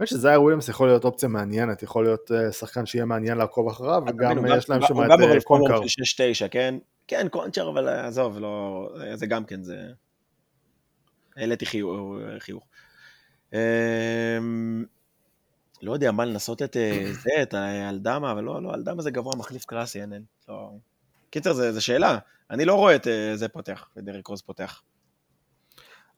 האמת 0.00 0.08
שזייר 0.08 0.42
וויליאמס 0.42 0.68
יכול 0.68 0.88
להיות 0.88 1.04
אופציה 1.04 1.28
מעניינת, 1.28 1.82
יכול 1.82 2.04
להיות 2.04 2.30
אה, 2.32 2.52
שחקן 2.52 2.86
שיהיה 2.86 3.04
מעניין 3.04 3.38
לעקוב 3.38 3.68
אחריו, 3.68 4.02
וגם 4.06 4.38
הוא 4.38 4.46
יש 4.56 4.70
להם 4.70 4.80
הוא 4.80 4.88
שם 4.88 4.94
גם 4.94 5.22
את 5.22 5.28
אה, 5.28 5.40
קונקר. 5.40 5.74
פורום 5.74 5.88
של 5.88 6.02
6-9, 6.46 6.48
כן? 6.50 6.74
כן, 7.06 7.28
קונצ'ר, 7.28 7.68
אבל 7.68 7.88
אה, 7.88 8.06
עזוב, 8.06 8.38
לא, 8.38 8.88
זה 9.14 9.26
גם 9.26 9.44
כן, 9.44 9.62
זה... 9.62 9.76
העליתי 11.36 11.66
חיוך. 12.38 12.64
אמ, 13.52 13.58
לא 15.82 15.92
יודע 15.92 16.12
מה 16.12 16.24
לנסות 16.24 16.62
את 16.62 16.76
זה, 17.10 17.42
את 17.42 17.54
האלדמה, 17.54 18.32
אבל 18.32 18.44
לא, 18.44 18.62
לא, 18.62 18.74
אלדמה 18.74 19.02
זה 19.02 19.10
גבוה, 19.10 19.36
מחליף 19.36 19.64
קלאסי, 19.64 20.00
אין, 20.00 20.12
אין. 20.12 20.22
לא. 20.48 20.70
קיצר, 21.30 21.52
זו 21.52 21.84
שאלה. 21.84 22.18
אני 22.50 22.64
לא 22.64 22.74
רואה 22.74 22.94
את 22.96 23.06
זה 23.34 23.48
פותח, 23.48 23.88
את 23.98 24.04
דריק 24.04 24.26
רוז 24.26 24.42
פותח. 24.42 24.82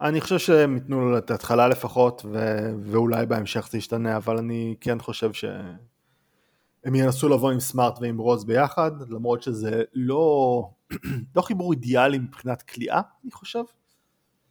אני 0.02 0.20
חושב 0.20 0.38
שהם 0.38 0.74
ייתנו 0.74 1.10
לו 1.10 1.18
את 1.18 1.30
ההתחלה 1.30 1.68
לפחות, 1.68 2.22
ו- 2.32 2.74
ואולי 2.82 3.26
בהמשך 3.26 3.68
זה 3.70 3.78
ישתנה, 3.78 4.16
אבל 4.16 4.38
אני 4.38 4.74
כן 4.80 4.98
חושב 4.98 5.32
שהם 5.32 6.94
ינסו 6.94 7.28
לבוא 7.28 7.50
עם 7.50 7.60
סמארט 7.60 7.98
ועם 8.00 8.18
רוז 8.18 8.44
ביחד, 8.44 8.90
למרות 9.10 9.42
שזה 9.42 9.82
לא, 9.94 10.62
לא 11.36 11.42
חיבור 11.42 11.72
אידיאלי 11.72 12.18
מבחינת 12.18 12.62
כליאה, 12.62 13.00
אני 13.24 13.32
חושב. 13.32 13.62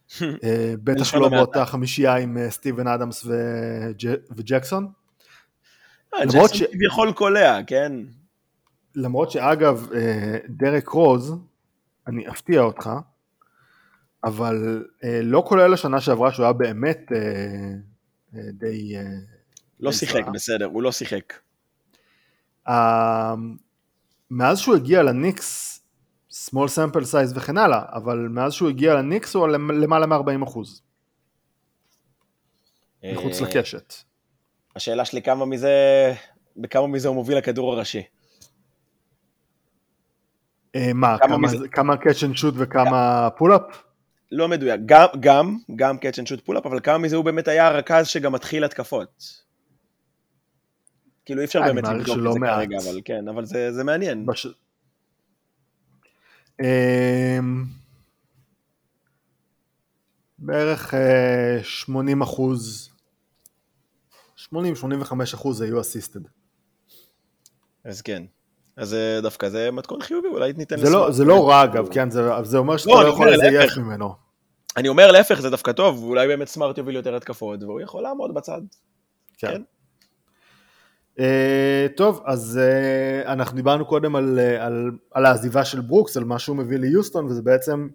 אה, 0.44 0.74
בטח 0.84 1.14
לא. 1.14 1.28
באותה 1.28 1.66
חמישייה 1.66 2.16
עם 2.16 2.38
אה, 2.38 2.50
סטיבן 2.50 2.86
אדמס 2.86 3.24
וג'- 3.26 4.14
וג'קסון. 4.36 4.88
אה, 6.14 6.24
למרות 6.24 6.50
ג'קסון 6.50 6.66
ש- 6.68 6.72
כביכול 6.72 7.12
קולע, 7.12 7.58
כן? 7.66 7.92
למרות 8.94 9.30
שאגב, 9.30 9.88
דרק 10.48 10.88
רוז, 10.88 11.34
אני 12.06 12.28
אפתיע 12.28 12.60
אותך, 12.60 12.90
אבל 14.24 14.84
אה, 15.04 15.20
לא 15.22 15.44
כולל 15.46 15.74
השנה 15.74 16.00
שעברה 16.00 16.32
שהוא 16.32 16.44
היה 16.44 16.52
באמת 16.52 17.12
אה, 17.12 17.18
אה, 18.34 18.50
די... 18.52 18.96
אה, 18.96 19.02
לא 19.80 19.90
די 19.90 19.96
שיחק, 19.96 20.20
זוועה. 20.20 20.32
בסדר, 20.32 20.64
הוא 20.64 20.82
לא 20.82 20.92
שיחק. 20.92 21.32
אה, 22.68 23.34
מאז 24.30 24.58
שהוא 24.58 24.76
הגיע 24.76 25.02
לניקס, 25.02 25.80
small 26.32 26.68
sample 26.76 27.04
size 27.12 27.36
וכן 27.36 27.58
הלאה, 27.58 27.82
אבל 27.92 28.28
מאז 28.30 28.52
שהוא 28.52 28.68
הגיע 28.68 28.94
לניקס 28.94 29.34
הוא 29.34 29.44
על 29.44 29.50
למעלה 29.56 30.06
מ-40 30.06 30.44
אחוז, 30.44 30.82
מחוץ 33.04 33.42
אה, 33.42 33.48
לקשת. 33.48 33.94
השאלה 34.76 35.04
שלי 35.04 35.22
כמה 35.22 35.46
מזה, 35.46 35.74
בכמה 36.56 36.86
מזה 36.86 37.08
הוא 37.08 37.14
מוביל 37.14 37.38
כדור 37.38 37.72
ראשי. 37.72 38.02
אה, 40.74 40.92
מה, 40.94 41.18
כמה 41.18 41.36
כמה, 41.36 41.68
כמה 41.72 41.94
catch 41.94 42.22
and 42.22 42.38
shoot 42.40 42.54
וכמה 42.54 43.28
pull-up? 43.36 43.84
לא 44.32 44.48
מדויק, 44.48 44.80
גם, 44.86 45.06
גם, 45.20 45.58
גם 45.76 45.96
catch 45.96 46.22
and 46.22 46.26
shoot 46.26 46.48
pull-up, 46.48 46.64
אבל 46.64 46.80
כמה 46.80 46.98
מזה 46.98 47.16
הוא 47.16 47.24
באמת 47.24 47.48
היה 47.48 47.66
הרכז 47.68 48.06
שגם 48.06 48.32
מתחיל 48.32 48.64
התקפות. 48.64 49.42
כאילו 51.24 51.40
אי 51.40 51.44
אפשר 51.44 51.60
באמת 51.60 51.84
לבדוק 51.84 52.18
את 52.26 52.32
זה 52.32 52.38
מעט. 52.38 52.58
כרגע, 52.58 52.76
אבל 52.76 53.00
כן, 53.04 53.28
אבל 53.28 53.44
זה, 53.44 53.72
זה 53.72 53.84
מעניין. 53.84 54.26
בש... 54.26 54.46
אמ, 56.60 57.64
בערך 60.38 60.94
אה, 60.94 61.58
80 61.62 62.22
אחוז, 62.22 62.90
80-85 64.38 64.54
אחוז 65.34 65.60
היו 65.60 65.80
אסיסטד. 65.80 66.20
אז 67.84 68.02
כן. 68.02 68.22
אז 68.76 68.94
אה, 68.94 69.20
דווקא 69.22 69.48
זה 69.48 69.70
מתכון 69.70 70.02
חיובי, 70.02 70.28
אולי 70.28 70.52
ניתן 70.52 70.76
זה 70.76 70.90
לא, 70.90 71.10
זה 71.10 71.24
לא 71.24 71.48
רע 71.48 71.64
אגב, 71.64 71.88
כן, 71.92 72.10
זה, 72.10 72.22
זה 72.42 72.58
אומר 72.58 72.76
שאתה 72.76 72.90
לא, 72.90 72.96
לא 72.96 73.02
אני 73.02 73.14
יכול 73.14 73.30
לזייף. 73.30 73.78
ממנו. 73.78 74.21
אני 74.76 74.88
אומר 74.88 75.12
להפך, 75.12 75.40
זה 75.40 75.50
דווקא 75.50 75.72
טוב, 75.72 76.04
ואולי 76.04 76.26
באמת 76.26 76.48
סמארט 76.48 76.78
יוביל 76.78 76.96
יותר 76.96 77.16
התקפות, 77.16 77.62
והוא 77.62 77.80
יכול 77.80 78.02
לעמוד 78.02 78.34
בצד. 78.34 78.60
כן. 79.38 79.48
כן. 79.48 79.62
אה, 81.18 81.86
טוב, 81.96 82.22
אז 82.24 82.60
אה, 82.62 83.32
אנחנו 83.32 83.56
דיברנו 83.56 83.86
קודם 83.86 84.16
על, 84.16 84.38
אה, 84.38 84.66
על, 84.66 84.90
על 85.10 85.26
העזיבה 85.26 85.64
של 85.64 85.80
ברוקס, 85.80 86.16
על 86.16 86.24
מה 86.24 86.38
שהוא 86.38 86.56
מביא 86.56 86.78
ליוסטון, 86.78 87.24
וזה 87.24 87.42
בעצם 87.42 87.88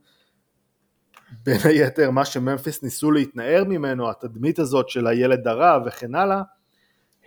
בין 1.45 1.57
היתר 1.63 2.11
מה 2.11 2.25
שממפיס 2.25 2.83
ניסו 2.83 3.11
להתנער 3.11 3.63
ממנו, 3.63 4.09
התדמית 4.09 4.59
הזאת 4.59 4.89
של 4.89 5.07
הילד 5.07 5.47
הרע 5.47 5.79
וכן 5.85 6.15
הלאה. 6.15 6.41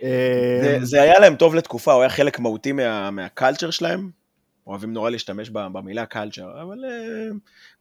אה, 0.03 0.59
זה, 0.61 0.77
זה 0.81 1.01
היה 1.01 1.19
להם 1.19 1.35
טוב 1.35 1.55
לתקופה, 1.55 1.93
הוא 1.93 2.01
היה 2.01 2.09
חלק 2.09 2.39
מהותי 2.39 2.71
מה, 2.71 3.11
מה 3.11 3.24
culture 3.24 3.69
שלהם. 3.69 4.20
אוהבים 4.67 4.93
נורא 4.93 5.09
להשתמש 5.09 5.49
במילה 5.49 6.05
culture, 6.05 6.61
אבל 6.61 6.85
אה, 6.85 7.29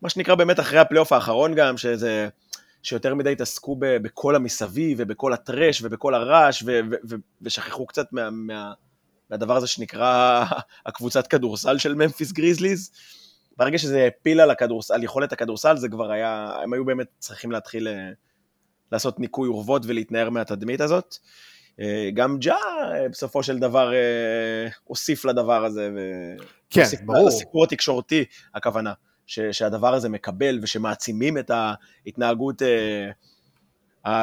מה 0.03 0.09
שנקרא 0.09 0.35
באמת 0.35 0.61
אחרי 0.61 0.79
הפלייאוף 0.79 1.13
האחרון 1.13 1.55
גם, 1.55 1.77
שזה, 1.77 2.29
שיותר 2.83 3.15
מדי 3.15 3.33
התעסקו 3.33 3.77
בכל 3.79 4.37
המסביב 4.37 4.99
ובכל 5.01 5.33
ה 5.33 5.41
trash 5.41 5.83
ובכל 5.83 6.15
הרעש, 6.15 6.63
ו, 6.67 6.81
ו, 6.91 6.95
ו, 7.09 7.15
ושכחו 7.43 7.87
קצת 7.87 8.13
מה, 8.13 8.31
מה, 8.31 8.73
מהדבר 9.31 9.57
הזה 9.57 9.67
שנקרא 9.67 10.45
הקבוצת 10.87 11.27
כדורסל 11.27 11.79
של 11.79 11.95
ממפיס 11.95 12.33
גריזליז. 12.33 12.91
ברגע 13.57 13.79
שזה 13.79 14.07
הפיל 14.07 14.41
על, 14.41 14.51
על 14.91 15.05
יכולת 15.05 15.33
הכדורסל, 15.33 15.77
זה 15.77 15.89
כבר 15.89 16.13
היה, 16.13 16.55
הם 16.63 16.73
היו 16.73 16.85
באמת 16.85 17.07
צריכים 17.19 17.53
להתחיל 17.53 17.89
אה, 17.89 18.11
לעשות 18.93 19.21
ניקוי 19.21 19.49
אורוות 19.49 19.83
ולהתנער 19.87 20.31
מהתדמית 20.31 20.81
הזאת. 20.81 21.17
אה, 21.81 22.11
גם 22.15 22.39
ג'ה 22.39 22.57
אה, 22.57 23.09
בסופו 23.09 23.43
של 23.43 23.59
דבר 23.59 23.95
אה, 23.95 24.69
הוסיף 24.85 25.25
לדבר 25.25 25.65
הזה, 25.65 25.91
כן, 26.71 26.85
ברור. 27.07 27.29
לסיפור 27.29 27.65
התקשורתי, 27.65 28.25
הכוונה, 28.55 28.93
ש- 29.27 29.41
שהדבר 29.41 29.95
הזה 29.95 30.09
מקבל 30.09 30.59
ושמעצימים 30.63 31.39
את 31.39 31.51
ההתנהגות 31.51 32.63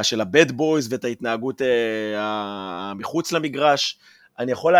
של 0.01 0.21
הבד 0.21 0.51
בויז 0.51 0.93
ואת 0.93 1.03
ההתנהגות 1.03 1.61
מחוץ 2.95 3.31
למגרש. 3.31 3.99
אני 4.39 4.51
יכול 4.51 4.75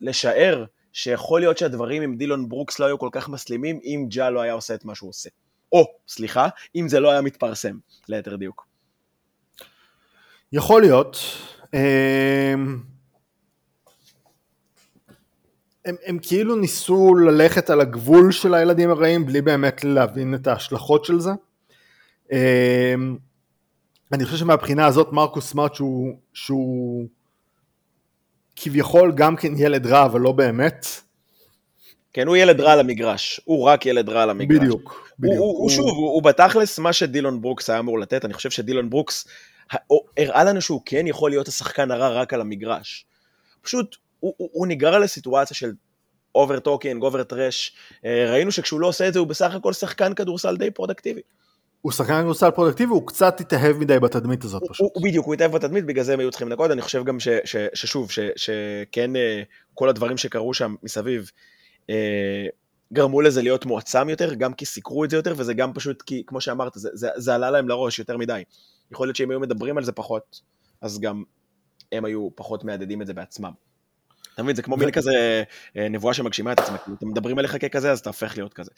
לשער 0.00 0.64
שיכול 0.92 1.40
להיות 1.40 1.58
שהדברים 1.58 2.02
עם 2.02 2.16
דילון 2.16 2.48
ברוקס 2.48 2.78
לא 2.78 2.86
היו 2.86 2.98
כל 2.98 3.08
כך 3.12 3.28
מסלימים 3.28 3.80
אם 3.84 4.06
ג'ה 4.10 4.30
לא 4.30 4.40
היה 4.40 4.52
עושה 4.52 4.74
את 4.74 4.84
מה 4.84 4.94
שהוא 4.94 5.10
עושה. 5.10 5.28
או, 5.72 5.84
סליחה, 6.08 6.48
אם 6.76 6.88
זה 6.88 7.00
לא 7.00 7.10
היה 7.10 7.20
מתפרסם, 7.20 7.78
ליתר 8.08 8.36
דיוק. 8.36 8.66
יכול 10.52 10.80
להיות. 10.80 11.16
אמ, 11.76 12.78
הם, 15.84 15.94
הם 16.06 16.18
כאילו 16.22 16.56
ניסו 16.56 17.14
ללכת 17.14 17.70
על 17.70 17.80
הגבול 17.80 18.32
של 18.32 18.54
הילדים 18.54 18.90
הרעים 18.90 19.26
בלי 19.26 19.42
באמת 19.42 19.84
להבין 19.84 20.34
את 20.34 20.46
ההשלכות 20.46 21.04
של 21.04 21.20
זה. 21.20 21.30
אמ, 22.32 23.16
אני 24.12 24.24
חושב 24.24 24.36
שמהבחינה 24.36 24.86
הזאת 24.86 25.12
מרקוס 25.12 25.50
סמארט 25.50 25.74
שהוא, 25.74 26.18
שהוא 26.34 27.06
כביכול 28.56 29.12
גם 29.12 29.36
כן 29.36 29.52
ילד 29.56 29.86
רע 29.86 30.04
אבל 30.04 30.20
לא 30.20 30.32
באמת. 30.32 30.86
כן, 32.12 32.26
הוא 32.26 32.36
ילד 32.36 32.60
רע 32.60 32.72
על 32.72 32.80
המגרש, 32.80 33.40
הוא 33.44 33.64
רק 33.64 33.86
ילד 33.86 34.08
רע 34.08 34.22
על 34.22 34.30
המגרש. 34.30 34.58
בדיוק. 34.58 35.10
בדיוק. 35.18 35.38
הוא, 35.38 35.46
הוא, 35.46 35.58
הוא 35.58 35.70
שוב, 35.70 35.88
הוא, 35.88 36.10
הוא 36.14 36.22
בתכלס 36.22 36.78
מה 36.78 36.92
שדילון 36.92 37.40
ברוקס 37.40 37.70
היה 37.70 37.78
אמור 37.78 37.98
לתת, 37.98 38.24
אני 38.24 38.34
חושב 38.34 38.50
שדילון 38.50 38.90
ברוקס 38.90 39.28
הראה 40.18 40.44
לנו 40.44 40.60
שהוא 40.60 40.80
כן 40.84 41.06
יכול 41.06 41.30
להיות 41.30 41.48
השחקן 41.48 41.90
הרע 41.90 42.08
רק 42.08 42.34
על 42.34 42.40
המגרש. 42.40 43.06
פשוט, 43.62 43.96
הוא, 44.20 44.34
הוא, 44.36 44.48
הוא 44.52 44.66
נגרר 44.66 44.98
לסיטואציה 44.98 45.56
של 45.56 45.72
over 46.34 46.58
talking, 46.58 47.02
over 47.02 47.22
trash, 47.22 47.76
ראינו 48.04 48.52
שכשהוא 48.52 48.80
לא 48.80 48.86
עושה 48.86 49.08
את 49.08 49.12
זה 49.12 49.18
הוא 49.18 49.28
בסך 49.28 49.54
הכל 49.54 49.72
שחקן 49.72 50.14
כדורסל 50.14 50.56
די 50.56 50.70
פרודקטיבי. 50.70 51.20
הוא 51.82 51.92
שחקן 51.92 52.20
כדורסל 52.20 52.50
פרודקטיבי, 52.50 52.90
הוא 52.92 53.06
קצת 53.06 53.40
התאהב 53.40 53.76
מדי 53.76 53.98
בתדמית 53.98 54.44
הזאת 54.44 54.62
הוא, 54.62 54.70
פשוט. 54.70 54.84
הוא, 54.84 54.90
הוא 54.94 55.02
בדיוק, 55.02 55.26
הוא 55.26 55.34
התאהב 55.34 55.52
בתדמית, 55.52 55.84
בגלל 55.84 56.04
זה 56.04 56.12
הם 56.12 56.20
היו 56.20 56.30
צריכים 56.30 56.48
לנקוד, 56.48 56.70
אני 56.70 56.82
חושב 56.82 57.04
גם 57.04 57.20
ש, 57.20 57.28
ש, 57.44 57.56
ששוב, 57.74 58.10
ש, 58.10 58.18
שכן 58.36 59.16
אה, 59.16 59.42
כל 59.74 59.88
הדברים 59.88 60.16
שקרו 60.16 60.54
שם 60.54 60.74
מסביב, 60.82 61.30
אה, 61.90 62.46
גרמו 62.92 63.20
לזה 63.20 63.42
להיות 63.42 63.66
מועצם 63.66 64.08
יותר, 64.08 64.34
גם 64.34 64.54
כי 64.54 64.64
סיקרו 64.64 65.04
את 65.04 65.10
זה 65.10 65.16
יותר, 65.16 65.34
וזה 65.36 65.54
גם 65.54 65.72
פשוט 65.72 66.02
כי, 66.02 66.22
כמו 66.26 66.40
שאמרת, 66.40 66.72
זה, 66.74 66.88
זה, 66.92 67.08
זה 67.16 67.34
עלה 67.34 67.50
להם 67.50 67.68
לראש 67.68 67.98
יותר 67.98 68.16
מדי. 68.16 68.42
יכול 68.92 69.06
להיות 69.06 69.16
שאם 69.16 69.30
היו 69.30 69.40
מדברים 69.40 69.78
על 69.78 69.84
זה 69.84 69.92
פחות, 69.92 70.40
אז 70.80 71.00
גם 71.00 71.24
הם 71.92 72.04
היו 72.04 72.28
פחות 72.34 72.64
מהדהדים 72.64 73.02
את 73.02 73.06
זה 73.06 73.14
בעצמם. 73.14 73.52
אתה 74.34 74.42
מבין, 74.42 74.56
זה 74.56 74.62
כמו 74.62 74.76
מין 74.76 74.90
כזה 74.90 75.42
אה, 75.76 75.88
נבואה 75.88 76.14
שמגשימה 76.14 76.52
את 76.52 76.60
עצמה, 76.60 76.78
כאילו, 76.78 76.96
אתם 76.96 77.08
מדברים 77.08 77.38
עליך 77.38 77.56
ככזה, 77.64 77.92
אז 77.92 77.98
אתה 77.98 78.10
הופך 78.10 78.36
להיות 78.36 78.54
כזה. 78.54 78.70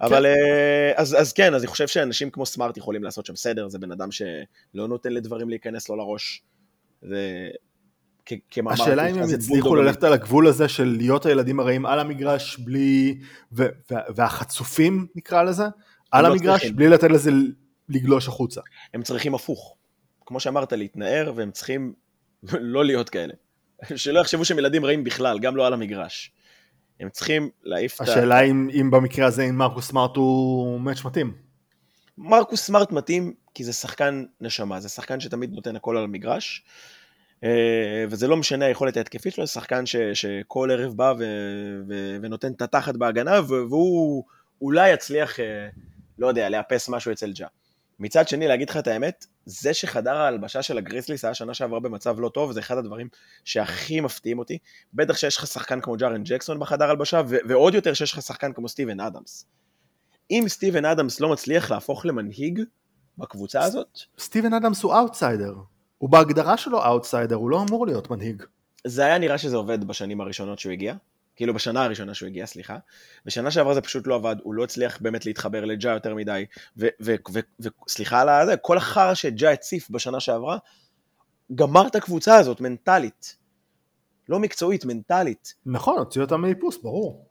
אבל 0.00 0.26
אה, 0.26 0.92
אז, 0.96 1.32
כן, 1.32 1.54
אז 1.54 1.62
אני 1.62 1.66
חושב 1.66 1.86
שאנשים 1.86 2.30
כמו 2.30 2.46
סמארט 2.46 2.76
יכולים 2.76 3.04
לעשות 3.04 3.26
שם 3.26 3.36
סדר, 3.36 3.68
זה 3.68 3.78
בן 3.78 3.92
אדם 3.92 4.08
שלא 4.12 4.88
נותן 4.88 5.12
לדברים 5.12 5.48
להיכנס 5.48 5.88
לו 5.88 5.96
לראש. 5.96 6.42
כמאמר... 8.50 8.72
השאלה 8.72 9.06
אם 9.06 9.18
הם 9.18 9.30
יצליחו 9.30 9.74
ללכת 9.74 10.04
על 10.04 10.12
הגבול 10.12 10.46
הזה 10.46 10.68
של 10.68 10.94
להיות 10.98 11.26
הילדים 11.26 11.60
הרעים 11.60 11.86
על 11.86 12.00
המגרש 12.00 12.58
בלי... 12.58 13.18
והחצופים 13.90 15.06
נקרא 15.14 15.42
לזה, 15.42 15.64
על 16.10 16.26
לא 16.26 16.32
המגרש. 16.32 16.70
בלי 16.70 16.88
לתת 16.88 17.10
לזה 17.10 17.30
לגלוש 17.90 18.28
החוצה. 18.28 18.60
הם 18.94 19.02
צריכים 19.02 19.34
הפוך. 19.34 19.76
כמו 20.26 20.40
שאמרת, 20.40 20.72
להתנער, 20.72 21.32
והם 21.36 21.50
צריכים 21.50 21.92
לא 22.74 22.84
להיות 22.84 23.08
כאלה. 23.10 23.32
שלא 23.96 24.20
יחשבו 24.20 24.44
שהם 24.44 24.58
ילדים 24.58 24.84
רעים 24.84 25.04
בכלל, 25.04 25.38
גם 25.38 25.56
לא 25.56 25.66
על 25.66 25.72
המגרש. 25.72 26.32
הם 27.00 27.10
צריכים 27.10 27.50
להעיף 27.62 27.94
את 27.94 28.00
ה... 28.00 28.02
השאלה 28.12 28.40
אם, 28.40 28.68
אם 28.80 28.90
במקרה 28.90 29.26
הזה, 29.26 29.42
אם 29.42 29.56
מרקוס 29.56 29.88
סמארט 29.88 30.16
הוא 30.16 30.80
מאץ' 30.80 31.04
מתאים. 31.04 31.34
מרקוס 32.18 32.60
סמארט 32.60 32.92
מתאים 32.92 33.34
כי 33.54 33.64
זה 33.64 33.72
שחקן 33.72 34.24
נשמה, 34.40 34.80
זה 34.80 34.88
שחקן 34.88 35.20
שתמיד 35.20 35.52
נותן 35.52 35.76
הכל 35.76 35.96
על 35.96 36.04
המגרש, 36.04 36.64
אה, 37.44 38.04
וזה 38.08 38.28
לא 38.28 38.36
משנה 38.36 38.64
היכולת 38.64 38.96
ההתקפית 38.96 39.34
שלו, 39.34 39.46
זה 39.46 39.52
שחקן 39.52 39.86
ש, 39.86 39.96
שכל 39.96 40.70
ערב 40.72 40.96
בא 40.96 41.14
ו, 41.18 41.24
ו, 41.88 42.16
ונותן 42.22 42.52
את 42.52 42.62
התחת 42.62 42.96
בהגנה, 42.96 43.40
והוא 43.48 44.24
אולי 44.62 44.92
יצליח, 44.92 45.40
אה, 45.40 45.68
לא 46.18 46.26
יודע, 46.26 46.48
לאפס 46.48 46.88
משהו 46.88 47.12
אצל 47.12 47.32
ג'ה. 47.32 47.46
מצד 48.00 48.28
שני, 48.28 48.48
להגיד 48.48 48.70
לך 48.70 48.76
את 48.76 48.86
האמת, 48.86 49.26
זה 49.44 49.74
שחדר 49.74 50.16
ההלבשה 50.16 50.62
של 50.62 50.78
הגריסליס 50.78 51.24
היה 51.24 51.34
שנה 51.34 51.54
שעברה 51.54 51.80
במצב 51.80 52.20
לא 52.20 52.28
טוב, 52.28 52.52
זה 52.52 52.60
אחד 52.60 52.78
הדברים 52.78 53.08
שהכי 53.44 54.00
מפתיעים 54.00 54.38
אותי. 54.38 54.58
בטח 54.94 55.16
שיש 55.16 55.36
לך 55.36 55.46
שחקן 55.46 55.80
כמו 55.80 55.96
ג'ארן 55.96 56.22
ג'קסון 56.24 56.58
בחדר 56.58 56.90
הלבשה, 56.90 57.22
ו- 57.28 57.36
ועוד 57.48 57.74
יותר 57.74 57.94
שיש 57.94 58.12
לך 58.12 58.22
שחקן 58.22 58.52
כמו 58.52 58.68
סטיבן 58.68 59.00
אדמס. 59.00 59.46
אם 60.30 60.44
סטיבן 60.48 60.84
אדמס 60.84 61.20
לא 61.20 61.28
מצליח 61.28 61.70
להפוך 61.70 62.06
למנהיג 62.06 62.60
בקבוצה 63.18 63.62
הזאת... 63.62 63.98
סטיבן 64.18 64.54
אדמס 64.54 64.82
הוא 64.82 64.94
אאוטסיידר. 64.94 65.54
הוא 65.98 66.10
בהגדרה 66.10 66.56
שלו 66.56 66.84
אאוטסיידר, 66.84 67.36
הוא 67.36 67.50
לא 67.50 67.62
אמור 67.62 67.86
להיות 67.86 68.10
מנהיג. 68.10 68.42
זה 68.86 69.04
היה 69.04 69.18
נראה 69.18 69.38
שזה 69.38 69.56
עובד 69.56 69.84
בשנים 69.84 70.20
הראשונות 70.20 70.58
שהוא 70.58 70.72
הגיע. 70.72 70.94
כאילו 71.40 71.54
בשנה 71.54 71.84
הראשונה 71.84 72.14
שהוא 72.14 72.26
הגיע, 72.26 72.46
סליחה. 72.46 72.78
בשנה 73.26 73.50
שעברה 73.50 73.74
זה 73.74 73.80
פשוט 73.80 74.06
לא 74.06 74.14
עבד, 74.14 74.36
הוא 74.42 74.54
לא 74.54 74.64
הצליח 74.64 74.98
באמת 75.00 75.26
להתחבר 75.26 75.64
לג'ה 75.64 75.90
יותר 75.90 76.14
מדי, 76.14 76.44
וסליחה 76.76 78.20
על 78.40 78.46
זה, 78.46 78.56
כל 78.56 78.76
החרא 78.76 79.14
שג'ה 79.14 79.50
הציף 79.50 79.90
בשנה 79.90 80.20
שעברה, 80.20 80.58
גמר 81.54 81.86
את 81.86 81.96
הקבוצה 81.96 82.36
הזאת 82.36 82.60
מנטלית. 82.60 83.36
לא 84.28 84.38
מקצועית, 84.38 84.84
מנטלית. 84.84 85.54
נכון, 85.66 85.98
הוציא 85.98 86.20
אותה 86.20 86.36
מאיפוס, 86.36 86.78
ברור. 86.82 87.26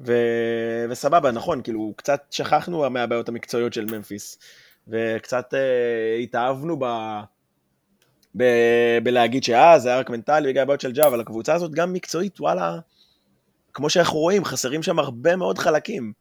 ו- 0.00 0.84
וסבבה, 0.90 1.30
נכון, 1.30 1.62
כאילו, 1.62 1.94
קצת 1.96 2.24
שכחנו 2.30 2.90
מהבעיות 2.90 3.28
המקצועיות 3.28 3.72
של 3.72 3.84
ממפיס, 3.84 4.38
וקצת 4.88 5.54
אה, 5.54 6.16
התאהבנו 6.22 6.76
ב... 6.80 6.84
ב- 8.36 8.98
בלהגיד 9.02 9.44
שאה, 9.44 9.78
זה 9.78 9.88
היה 9.88 9.98
רק 9.98 10.10
מנטלי 10.10 10.48
בגלל 10.48 10.62
הבעיות 10.62 10.80
של 10.80 10.92
ג'ה, 10.92 11.06
אבל 11.06 11.20
הקבוצה 11.20 11.54
הזאת 11.54 11.72
גם 11.72 11.92
מקצועית, 11.92 12.40
וואלה, 12.40 12.78
כמו 13.74 13.90
שאנחנו 13.90 14.18
רואים, 14.18 14.44
חסרים 14.44 14.82
שם 14.82 14.98
הרבה 14.98 15.36
מאוד 15.36 15.58
חלקים. 15.58 16.12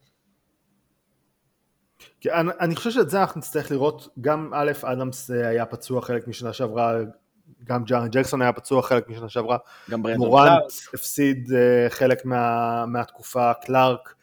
כן, 2.22 2.30
אני, 2.34 2.50
אני 2.60 2.76
חושב 2.76 2.92
שאת 2.92 3.10
זה 3.10 3.22
אנחנו 3.22 3.40
נצטרך 3.40 3.72
לראות, 3.72 4.08
גם 4.22 4.52
א', 4.54 4.72
אדמס 4.84 5.32
אה, 5.32 5.48
היה 5.48 5.66
פצוע 5.66 6.02
חלק 6.02 6.28
משנה 6.28 6.54
שעברה, 6.54 6.94
גם 7.64 7.84
ג'ארן 7.84 8.08
ג'קסון 8.12 8.42
היה 8.42 8.54
פצוע 8.54 8.82
חלק 8.82 9.10
משנה 9.10 9.30
שעברה, 9.30 9.58
גם 9.90 10.04
ברנדון 10.04 10.28
מורנט. 10.28 10.64
הפסיד 10.94 11.48
uh, 11.48 11.90
חלק 11.90 12.26
מה, 12.26 12.86
מהתקופה, 12.86 13.52
קלארק. 13.54 14.14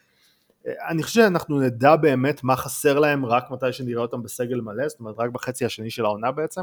Uh, 0.65 0.69
אני 0.89 1.03
חושב 1.03 1.21
שאנחנו 1.21 1.61
נדע 1.61 1.97
באמת 1.97 2.45
מה 2.45 2.57
חסר 2.57 2.99
להם 2.99 3.27
רק 3.27 3.51
מתי 3.51 3.73
שנראה 3.73 4.03
אותם 4.03 4.23
בסגל 4.23 4.61
מלא, 4.61 4.89
זאת 4.89 5.01
אומרת 5.01 5.15
רק 5.19 5.31
בחצי 5.31 5.65
השני 5.65 5.91
של 5.91 6.05
העונה 6.05 6.33
בעצם. 6.33 6.63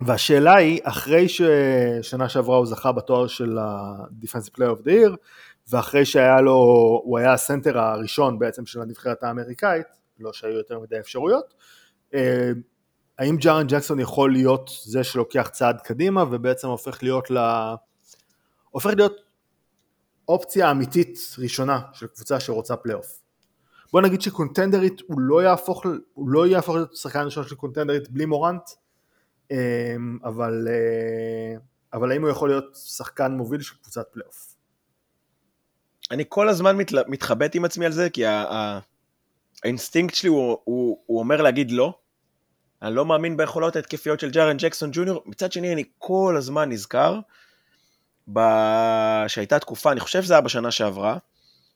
והשאלה 0.00 0.56
היא, 0.56 0.80
אחרי 0.82 1.26
ששנה 1.28 2.28
שעברה 2.28 2.56
הוא 2.56 2.66
זכה 2.66 2.92
בתואר 2.92 3.26
של 3.26 3.58
ה-Defensive 3.58 4.58
Player 4.58 4.78
of 4.78 4.84
the 4.84 4.90
Year, 4.90 5.16
ואחרי 5.68 6.04
שהיה 6.04 6.40
לו, 6.40 6.54
הוא 7.04 7.18
היה 7.18 7.32
הסנטר 7.32 7.78
הראשון 7.78 8.38
בעצם 8.38 8.66
של 8.66 8.80
הנבחרת 8.80 9.22
האמריקאית, 9.22 9.86
לא 10.20 10.32
שהיו 10.32 10.52
יותר 10.52 10.78
מדי 10.80 10.98
אפשרויות, 10.98 11.54
אה, 12.14 12.50
האם 13.18 13.36
ג'ארן 13.36 13.66
ג'קסון 13.66 14.00
יכול 14.00 14.32
להיות 14.32 14.70
זה 14.84 15.04
שלוקח 15.04 15.48
צעד 15.52 15.80
קדימה 15.80 16.24
ובעצם 16.30 16.68
הופך 16.68 17.02
להיות 17.02 17.30
ל... 17.30 17.38
הופך 18.70 18.90
להיות 18.96 19.16
אופציה 20.28 20.70
אמיתית 20.70 21.18
ראשונה 21.38 21.80
של 21.92 22.06
קבוצה 22.06 22.40
שרוצה 22.40 22.76
פלייאוף. 22.76 23.22
בוא 23.92 24.00
נגיד 24.00 24.20
ש 24.22 24.34
contenderית 24.34 25.00
הוא 25.06 25.20
לא 25.20 25.42
יהפוך, 25.42 25.86
הוא 26.14 26.28
לא 26.28 26.46
יהפוך 26.46 26.74
להיות 26.74 26.96
שחקן 26.96 27.24
ראשון 27.24 27.44
של 27.44 27.54
contenderית 27.54 28.10
בלי 28.10 28.26
מורנט, 28.26 28.62
אבל, 30.24 30.68
אה, 30.70 31.58
אבל 31.92 32.12
האם 32.12 32.22
הוא 32.22 32.30
יכול 32.30 32.48
להיות 32.48 32.74
שחקן 32.74 33.32
מוביל 33.32 33.60
של 33.60 33.74
קבוצת 33.82 34.06
פלייאוף? 34.12 34.54
אני 36.10 36.24
כל 36.28 36.48
הזמן 36.48 36.76
מת, 36.76 36.92
מתחבט 37.08 37.54
עם 37.54 37.64
עצמי 37.64 37.86
על 37.86 37.92
זה, 37.92 38.10
כי 38.10 38.22
האינסטינקט 39.64 40.14
שלי 40.14 40.28
הוא, 40.28 40.58
הוא, 40.64 40.98
הוא 41.06 41.18
אומר 41.18 41.42
להגיד 41.42 41.70
לא. 41.70 41.98
אני 42.82 42.94
לא 42.94 43.04
מאמין 43.04 43.36
ביכולות 43.36 43.76
ההתקפיות 43.76 44.20
של 44.20 44.30
ג'ארן 44.30 44.56
ג'קסון 44.56 44.90
ג'וניור, 44.92 45.22
מצד 45.26 45.52
שני 45.52 45.72
אני 45.72 45.84
כל 45.98 46.34
הזמן 46.38 46.68
נזכר 46.68 47.20
ב... 48.32 48.40
שהייתה 49.28 49.58
תקופה, 49.58 49.92
אני 49.92 50.00
חושב 50.00 50.22
שזה 50.22 50.34
היה 50.34 50.40
בשנה 50.40 50.70
שעברה, 50.70 51.18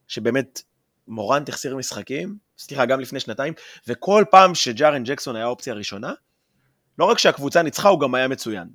שבאמת 0.08 0.62
מורנט 1.08 1.48
החסיר 1.48 1.76
משחקים, 1.76 2.36
סליחה, 2.58 2.86
גם 2.86 3.00
לפני 3.00 3.20
שנתיים, 3.20 3.54
וכל 3.88 4.24
פעם 4.30 4.54
שג'ארן 4.54 5.04
ג'קסון 5.04 5.36
היה 5.36 5.44
האופציה 5.44 5.72
הראשונה, 5.72 6.12
לא 7.00 7.04
רק 7.04 7.18
שהקבוצה 7.18 7.62
ניצחה, 7.62 7.88
הוא 7.88 8.00
גם 8.00 8.14
היה 8.14 8.28
מצוין, 8.28 8.68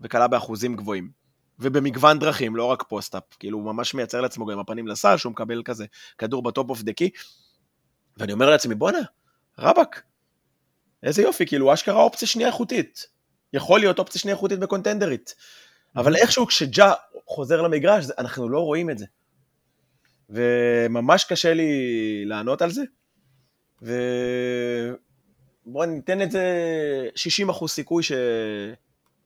וקלע 0.00 0.28
באחוזים 0.28 0.76
גבוהים. 0.76 1.10
ובמגוון 1.58 2.18
דרכים, 2.18 2.56
לא 2.56 2.64
רק 2.64 2.82
post-up, 2.88 3.22
כאילו 3.38 3.58
הוא 3.58 3.64
ממש 3.64 3.94
מייצר 3.94 4.20
לעצמו 4.20 4.46
גם 4.46 4.58
הפנים 4.58 4.86
לסל, 4.86 5.16
שהוא 5.16 5.32
מקבל 5.32 5.62
כזה 5.62 5.86
כדור 6.18 6.42
ב 6.42 6.49
top 6.49 6.70
of 6.70 6.82
the 6.82 6.92
key, 6.92 7.10
ואני 8.16 8.32
אומר 8.32 8.50
לעצמי, 8.50 8.74
בואנה, 8.74 8.98
רבאק, 9.58 10.02
איזה 11.02 11.22
יופי, 11.22 11.46
כאילו 11.46 11.74
אשכרה 11.74 12.02
אופציה 12.02 12.28
שנייה 12.28 12.48
איכותית. 12.48 13.06
יכול 13.52 13.80
להיות 13.80 13.98
אופציה 13.98 14.20
שנייה 14.20 14.34
איכותית 14.34 14.58
בקונטנדרית. 14.58 15.34
אבל 15.96 16.16
איכשהו 16.16 16.46
כשג'ה 16.46 16.92
חוזר 17.26 17.62
למגרש, 17.62 18.04
אנחנו 18.18 18.48
לא 18.48 18.60
רואים 18.60 18.90
את 18.90 18.98
זה. 18.98 19.06
וממש 20.30 21.24
קשה 21.24 21.54
לי 21.54 21.72
לענות 22.24 22.62
על 22.62 22.70
זה. 22.70 22.82
ו... 23.82 23.92
בוא 25.66 25.86
ניתן 25.86 26.22
את 26.22 26.30
זה 26.30 26.44
60% 27.48 27.66
סיכוי 27.68 28.02
ש... 28.02 28.12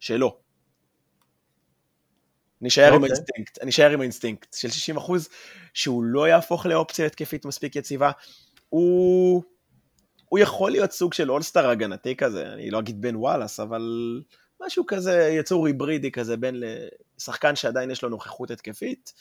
שלא. 0.01 0.37
נשאר 2.61 2.85
okay. 2.85 2.95
עם 2.95 2.95
אוקיי. 2.95 3.09
האינסטינקט, 3.09 3.59
נשאר 3.65 3.91
עם 3.91 4.01
האינסטינקט 4.01 4.55
של 4.55 4.97
60% 4.97 5.13
שהוא 5.75 6.05
לא 6.05 6.29
יהפוך 6.29 6.67
לאופציה 6.67 7.07
התקפית 7.07 7.45
מספיק 7.45 7.77
יציבה. 7.77 8.11
הוא, 8.69 9.43
הוא 10.29 10.39
יכול 10.39 10.71
להיות 10.71 10.93
סוג 10.93 11.15
של 11.15 11.31
אולסטאר 11.31 11.69
הגנתי 11.69 12.17
כזה, 12.17 12.47
אני 12.47 12.71
לא 12.71 12.79
אגיד 12.79 13.01
בן 13.01 13.17
וואלאס, 13.17 13.61
אבל 13.61 13.83
משהו 14.61 14.87
כזה, 14.87 15.29
יצור 15.39 15.67
היברידי 15.67 16.11
כזה 16.11 16.37
בין 16.37 16.63
לשחקן 17.19 17.57
שעדיין 17.57 17.91
יש 17.91 18.03
לו 18.03 18.09
נוכחות 18.09 18.51
התקפית, 18.51 19.13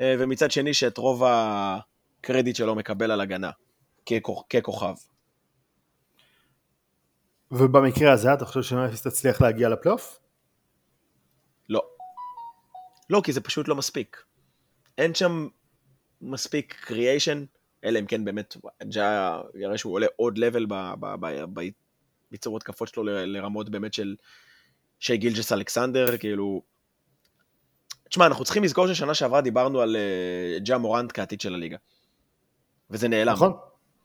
אה, 0.00 0.14
ומצד 0.18 0.50
שני 0.50 0.74
שאת 0.74 0.98
רוב 0.98 1.22
הקרדיט 1.26 2.56
שלו 2.56 2.74
מקבל 2.74 3.10
על 3.10 3.20
הגנה, 3.20 3.50
ככוכב. 4.48 4.94
ובמקרה 7.50 8.12
הזה 8.12 8.34
אתה 8.34 8.44
חושב 8.44 8.62
שמפיס 8.62 9.06
תצליח 9.06 9.40
להגיע 9.40 9.68
לפלייאוף? 9.68 10.20
לא. 11.68 11.82
לא, 13.10 13.20
כי 13.24 13.32
זה 13.32 13.40
פשוט 13.40 13.68
לא 13.68 13.74
מספיק. 13.74 14.24
אין 14.98 15.14
שם 15.14 15.48
מספיק 16.20 16.74
קריאיישן, 16.80 17.44
אלא 17.84 17.98
אם 17.98 18.06
כן 18.06 18.24
באמת 18.24 18.56
ג'ה 18.82 19.40
יראה 19.54 19.78
שהוא 19.78 19.92
עולה 19.92 20.06
עוד 20.16 20.38
לבל 20.38 20.66
ביצור 22.30 22.56
התקפות 22.56 22.88
שלו 22.88 23.04
לרמות 23.04 23.68
באמת 23.68 23.94
של 23.94 24.16
שי 25.00 25.16
גילג'ס 25.16 25.52
אלכסנדר, 25.52 26.18
כאילו... 26.18 26.62
תשמע, 28.08 28.26
אנחנו 28.26 28.44
צריכים 28.44 28.64
לזכור 28.64 28.88
ששנה 28.88 29.14
שעברה 29.14 29.40
דיברנו 29.40 29.80
על 29.80 29.96
uh, 29.96 30.64
ג'ה 30.64 30.78
מורנט 30.78 31.10
כעתיד 31.14 31.40
של 31.40 31.54
הליגה. 31.54 31.76
וזה 32.90 33.08
נעלם. 33.08 33.32
נכון. 33.32 33.52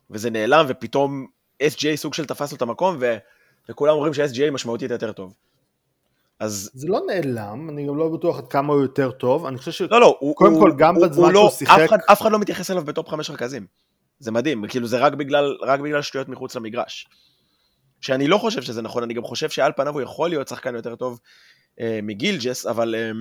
וזה 0.10 0.30
נעלם, 0.30 0.66
ופתאום 0.70 1.28
SGA 1.64 1.96
סוג 1.96 2.14
של 2.14 2.26
תפס 2.26 2.52
לו 2.52 2.58
את 2.58 2.62
המקום, 2.62 2.98
ו... 3.00 3.18
וכולם 3.70 3.94
אומרים 3.94 4.14
ש-SGA 4.14 4.52
משמעותית 4.52 4.92
יותר 4.92 5.12
טוב. 5.12 5.34
אז... 6.40 6.72
זה 6.74 6.88
לא 6.88 7.02
נעלם, 7.08 7.70
אני 7.70 7.88
גם 7.88 7.98
לא 7.98 8.10
בטוח 8.10 8.38
עד 8.38 8.48
כמה 8.48 8.74
הוא 8.74 8.82
יותר 8.82 9.12
טוב, 9.12 9.46
אני 9.46 9.58
חושב 9.58 9.72
ש... 9.72 9.82
לא, 9.82 10.02
לא, 10.02 10.18
הוא... 10.20 10.36
קודם 10.36 10.54
הוא, 10.54 10.62
כל, 10.62 10.72
גם 10.78 10.96
הוא, 10.96 11.08
בזמן 11.08 11.24
הוא 11.24 11.34
לא, 11.34 11.40
שהוא 11.40 11.50
שיחק... 11.50 11.80
אף 11.80 11.90
אחד, 11.90 11.98
אף 12.12 12.22
אחד 12.22 12.32
לא 12.32 12.40
מתייחס 12.40 12.72
אליו 12.72 12.86
בטופ 12.86 13.10
חמש 13.10 13.30
רכזים. 13.30 13.66
זה 14.20 14.32
מדהים, 14.32 14.68
כאילו 14.68 14.88
זה 14.88 14.98
רק 14.98 15.14
בגלל, 15.14 15.58
רק 15.62 15.80
בגלל 15.80 16.02
שטויות 16.02 16.30
מחוץ 16.30 16.56
למגרש. 16.56 17.08
שאני 18.02 18.28
לא 18.28 18.38
חושב 18.38 18.62
שזה 18.62 18.82
נכון, 18.82 19.04
אני 19.04 19.14
גם 19.14 19.24
חושב 19.24 19.50
שעל 19.50 19.72
פניו 19.76 19.94
הוא 19.94 20.02
יכול 20.02 20.30
להיות 20.30 20.48
שחקן 20.48 20.76
יותר 20.76 20.96
טוב 20.96 21.20
אה, 21.80 22.00
מגילג'ס, 22.04 22.66
אבל... 22.66 22.96
אה, 22.96 23.12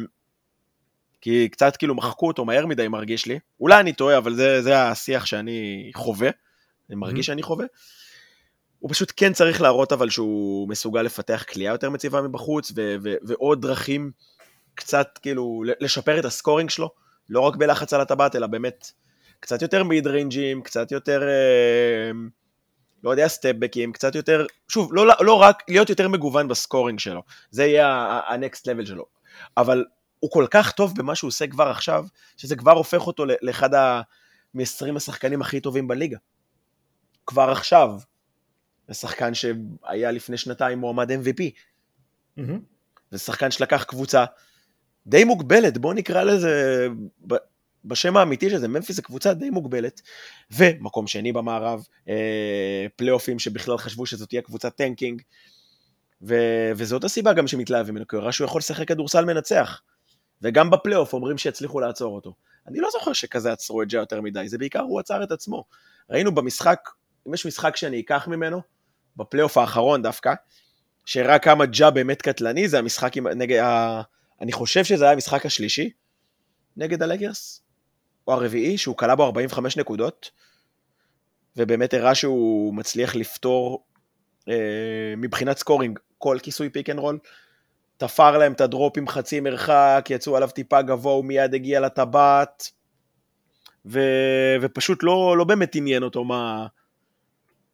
כי 1.21 1.49
קצת 1.49 1.77
כאילו 1.77 1.95
מחקו 1.95 2.27
אותו 2.27 2.45
מהר 2.45 2.67
מדי 2.67 2.89
מרגיש 2.89 3.27
לי. 3.27 3.39
אולי 3.61 3.81
אני 3.81 3.93
טועה, 3.93 4.19
אבל 4.19 4.35
זה, 4.35 4.63
זה 4.63 4.83
השיח 4.83 5.27
שאני 5.27 5.91
חווה, 5.95 6.31
אני 6.91 6.97
מרגיש 6.97 7.25
mm-hmm. 7.25 7.27
שאני 7.27 7.43
חווה. 7.43 7.67
הוא 8.79 8.91
פשוט 8.91 9.13
כן 9.17 9.33
צריך 9.33 9.61
להראות 9.61 9.93
אבל 9.93 10.11
שהוא 10.11 10.69
מסוגל 10.69 11.03
לפתח 11.03 11.45
כליאה 11.53 11.73
יותר 11.73 11.91
מציבה 11.91 12.23
מבחוץ, 12.23 12.73
ו- 12.77 12.97
ו- 13.03 13.15
ועוד 13.23 13.63
דרכים 13.63 14.11
קצת 14.75 15.19
כאילו 15.23 15.63
לשפר 15.81 16.19
את 16.19 16.25
הסקורינג 16.25 16.71
שלו, 16.71 16.91
לא 17.29 17.41
רק 17.41 17.57
בלחץ 17.57 17.93
על 17.93 18.01
הטבעת, 18.01 18.37
אלא 18.37 18.47
באמת 18.47 18.93
קצת 19.41 19.63
יותר 19.63 19.85
מיד 19.85 20.07
ריינג'ים, 20.07 20.63
קצת 20.63 20.93
יותר, 20.93 21.23
אה, 21.23 22.11
לא 23.05 23.11
יודע, 23.11 23.29
סטפבקים, 23.29 23.93
קצת 23.93 24.15
יותר, 24.15 24.47
שוב, 24.69 24.95
לא, 24.95 25.07
לא 25.21 25.35
רק 25.35 25.63
להיות 25.69 25.91
יותר 25.91 26.09
מגוון 26.09 26.49
בסקורינג 26.49 26.99
שלו, 26.99 27.23
זה 27.51 27.65
יהיה 27.65 27.89
ה-next 28.29 28.61
level 28.61 28.87
שלו, 28.87 29.07
אבל 29.57 29.85
הוא 30.21 30.31
כל 30.31 30.47
כך 30.51 30.73
טוב 30.73 30.95
במה 30.97 31.15
שהוא 31.15 31.29
עושה 31.29 31.47
כבר 31.47 31.69
עכשיו, 31.69 32.05
שזה 32.37 32.57
כבר 32.57 32.73
הופך 32.73 33.07
אותו 33.07 33.25
לאחד 33.43 33.71
מ-20 34.55 34.97
השחקנים 34.97 35.41
הכי 35.41 35.61
טובים 35.61 35.89
בליגה. 35.89 36.19
כבר 37.27 37.51
עכשיו, 37.51 37.91
זה 38.89 38.95
שחקן 38.95 39.35
שהיה 39.35 40.11
לפני 40.11 40.37
שנתיים 40.37 40.79
מועמד 40.79 41.11
MVP. 41.11 41.41
Mm-hmm. 42.39 42.59
זה 43.11 43.19
שחקן 43.19 43.51
שלקח 43.51 43.85
קבוצה 43.85 44.25
די 45.07 45.25
מוגבלת, 45.25 45.79
בואו 45.79 45.93
נקרא 45.93 46.23
לזה 46.23 46.87
בשם 47.85 48.17
האמיתי 48.17 48.51
של 48.51 48.59
זה, 48.59 48.69
ממפיס 48.69 48.97
זה 48.97 49.03
קבוצה 49.03 49.35
די 49.35 49.51
מוגבלת, 49.51 50.01
ומקום 50.51 51.07
שני 51.07 51.33
במערב, 51.33 51.87
אה, 52.09 52.87
פלייאופים 52.97 53.39
שבכלל 53.39 53.79
חשבו 53.79 54.07
שזאת 54.07 54.29
תהיה 54.29 54.43
קבוצת 54.43 54.77
tanking, 54.77 55.23
ו- 56.23 56.71
וזאת 56.77 57.05
הסיבה 57.05 57.33
גם 57.33 57.47
שמתלהבים 57.47 57.95
ממנו, 57.95 58.07
כי 58.07 58.17
הוא 58.17 58.21
הראה 58.21 58.33
שהוא 58.33 58.45
יכול 58.45 58.59
לשחק 58.59 58.89
כדורסל 58.89 59.25
מנצח, 59.25 59.83
וגם 60.43 60.71
בפלייאוף 60.71 61.13
אומרים 61.13 61.39
שיצליחו 61.39 61.81
לעצור 61.81 62.15
אותו. 62.15 62.35
אני 62.67 62.81
לא 62.81 62.89
זוכר 62.93 63.13
שכזה 63.13 63.53
עצרו 63.53 63.83
את 63.83 63.89
ג'ה 63.89 63.99
יותר 63.99 64.21
מדי, 64.21 64.49
זה 64.49 64.59
בעיקר 64.59 64.81
הוא 64.81 65.01
עצר 65.01 65.23
את 65.23 65.33
עצמו. 65.33 65.65
ראינו 66.11 66.35
במשחק, 66.35 66.91
אם 67.29 67.35
יש 67.35 67.47
משחק 67.47 67.77
שאני 67.77 68.01
אקח 68.01 68.29
ממנו, 68.29 68.63
בפלייאוף 69.19 69.59
האחרון 69.59 70.03
דווקא, 70.03 70.35
שהראה 71.05 71.39
כמה 71.39 71.67
ג'ה 71.67 71.91
באמת 71.91 72.23
קטלני, 72.23 72.69
זה 72.69 72.79
המשחק 72.79 73.17
עם, 73.17 73.29
נגד, 73.29 73.59
ה, 73.59 74.03
אני 74.41 74.53
חושב 74.53 74.85
שזה 74.85 75.05
היה 75.05 75.13
המשחק 75.13 75.47
השלישי 75.47 75.91
נגד 76.77 77.03
הלגרס, 77.03 77.63
או 78.27 78.33
הרביעי, 78.33 78.79
שהוא 78.79 78.97
כלה 78.97 79.17
בו 79.17 79.25
45 79.25 79.77
נקודות, 79.77 80.31
ובאמת 81.57 81.95
הראה 81.95 82.15
שהוא 82.15 82.75
מצליח 82.75 83.17
לפתור 83.17 83.85
אה, 84.49 85.15
מבחינת 85.17 85.59
scoring 85.59 85.99
כל 86.19 86.39
כיסוי 86.43 86.71
pick 86.71 86.91
and 86.91 86.99
roll, 86.99 87.19
תפר 87.97 88.39
להם 88.39 88.53
את 88.53 88.61
ה 88.61 88.68
drop 88.68 88.99
עם 88.99 89.09
חצי 89.09 89.41
מרחק, 89.41 90.07
יצאו 90.11 90.37
עליו 90.37 90.49
טיפה 90.51 90.83
גבוה, 90.83 91.13
הוא 91.13 91.25
מיד 91.25 91.55
הגיע 91.55 91.81
לטבעת, 91.81 92.71
ו... 93.87 94.01
ופשוט 94.61 95.03
לא, 95.03 95.35
לא 95.39 95.45
באמת 95.45 95.75
עניין 95.75 96.03
אותו 96.03 96.25
מה... 96.25 96.67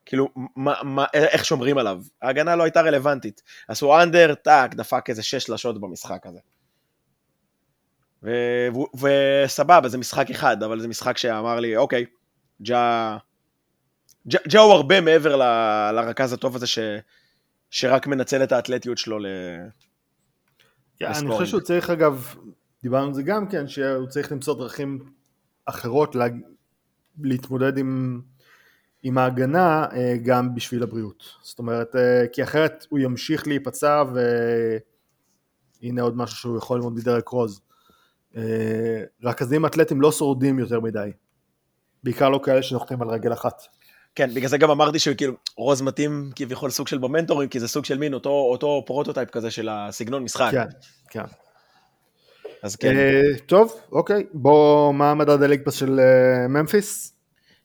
כאילו, 0.07 0.29
מה, 0.57 0.75
מה, 0.83 1.05
איך 1.15 1.45
שומרים 1.45 1.79
עליו. 1.79 2.03
ההגנה 2.23 2.57
לא 2.57 2.63
הייתה 2.63 2.81
רלוונטית. 2.81 3.43
עשו 3.69 4.03
under, 4.03 4.35
טאק, 4.35 4.75
דפק 4.75 5.11
איזה 5.11 5.23
שש 5.23 5.45
שלשות 5.45 5.81
במשחק 5.81 6.27
הזה. 6.27 6.39
וסבבה, 8.95 9.89
זה 9.89 9.99
משחק 9.99 10.31
אחד, 10.31 10.63
אבל 10.63 10.81
זה 10.81 10.89
משחק 10.89 11.19
שאמר 11.19 11.61
לי, 11.61 11.77
אוקיי, 11.77 12.07
ג'ה... 12.63 13.17
ג'ה 14.27 14.61
הוא 14.61 14.73
הרבה 14.73 15.01
מעבר 15.01 15.37
ל, 15.37 15.43
לרכז 15.93 16.33
הטוב 16.33 16.57
הזה 16.57 16.67
ש, 16.67 16.79
שרק 17.71 18.07
מנצל 18.07 18.43
את 18.43 18.53
האתלטיות 18.53 18.99
שלו 18.99 19.19
ל... 19.19 19.27
כן, 20.99 21.07
אני 21.07 21.31
חושב 21.31 21.47
שהוא 21.47 21.61
צריך 21.61 21.91
אגב, 21.91 22.35
דיברנו 22.83 23.07
על 23.07 23.15
זה 23.15 23.23
גם 23.23 23.49
כן, 23.49 23.69
שהוא 23.69 24.07
צריך 24.07 24.33
למצוא 24.33 24.59
דרכים 24.59 24.99
אחרות 25.65 26.15
לה... 26.15 26.27
להתמודד 27.23 27.79
עם, 27.79 28.21
עם 29.05 29.19
ההגנה 29.19 29.87
אה, 29.93 30.15
גם 30.23 30.55
בשביל 30.55 30.83
הבריאות. 30.83 31.25
זאת 31.43 31.59
אומרת, 31.59 31.97
אה, 31.97 32.25
כי 32.33 32.43
אחרת 32.43 32.87
הוא 32.89 32.99
ימשיך 32.99 33.47
להיפצע 33.47 34.05
והנה 35.83 36.03
עוד 36.03 36.17
משהו 36.17 36.37
שהוא 36.37 36.59
יכול 36.59 36.77
ללמוד 36.77 36.95
מדרק 36.95 37.29
רוז. 37.29 37.61
אה, 38.37 39.03
רכזים 39.23 39.67
אתלטים 39.67 40.01
לא 40.01 40.13
שורדים 40.13 40.59
יותר 40.59 40.81
מדי. 40.81 41.11
בעיקר 42.05 42.29
לא 42.29 42.41
כאלה 42.45 42.63
שנוחתים 42.63 43.03
על 43.03 43.09
רגל 43.09 43.33
אחת. 43.33 43.63
כן, 44.15 44.35
בגלל 44.35 44.49
זה 44.49 44.59
גם 44.59 44.71
אמרתי 44.71 44.99
שכאילו 44.99 45.35
רוז 45.57 45.83
מתאים 45.83 46.31
כביכול 46.37 46.71
סוג 46.71 46.89
של 46.89 46.99
במנטורים, 46.99 47.49
כי 47.49 47.61
זה 47.61 47.69
סוג 47.69 47.85
של 47.85 47.99
מין 47.99 48.15
אותו, 48.15 48.31
אותו 48.31 48.83
prototype 48.87 49.31
כזה 49.31 49.51
של 49.51 49.69
הסגנון 49.69 50.23
משחק. 50.23 50.51
כן, 50.51 50.67
כן. 51.11 51.25
אז 52.63 52.77
כן. 52.77 52.95
טוב, 53.47 53.81
אוקיי, 53.93 54.27
בוא, 54.33 54.95
מה 54.95 55.11
המדד 55.11 55.43
ה 55.43 55.45
League 55.45 55.63
Pass 55.63 55.75
של 55.75 56.01
ממפיס? 56.49 57.14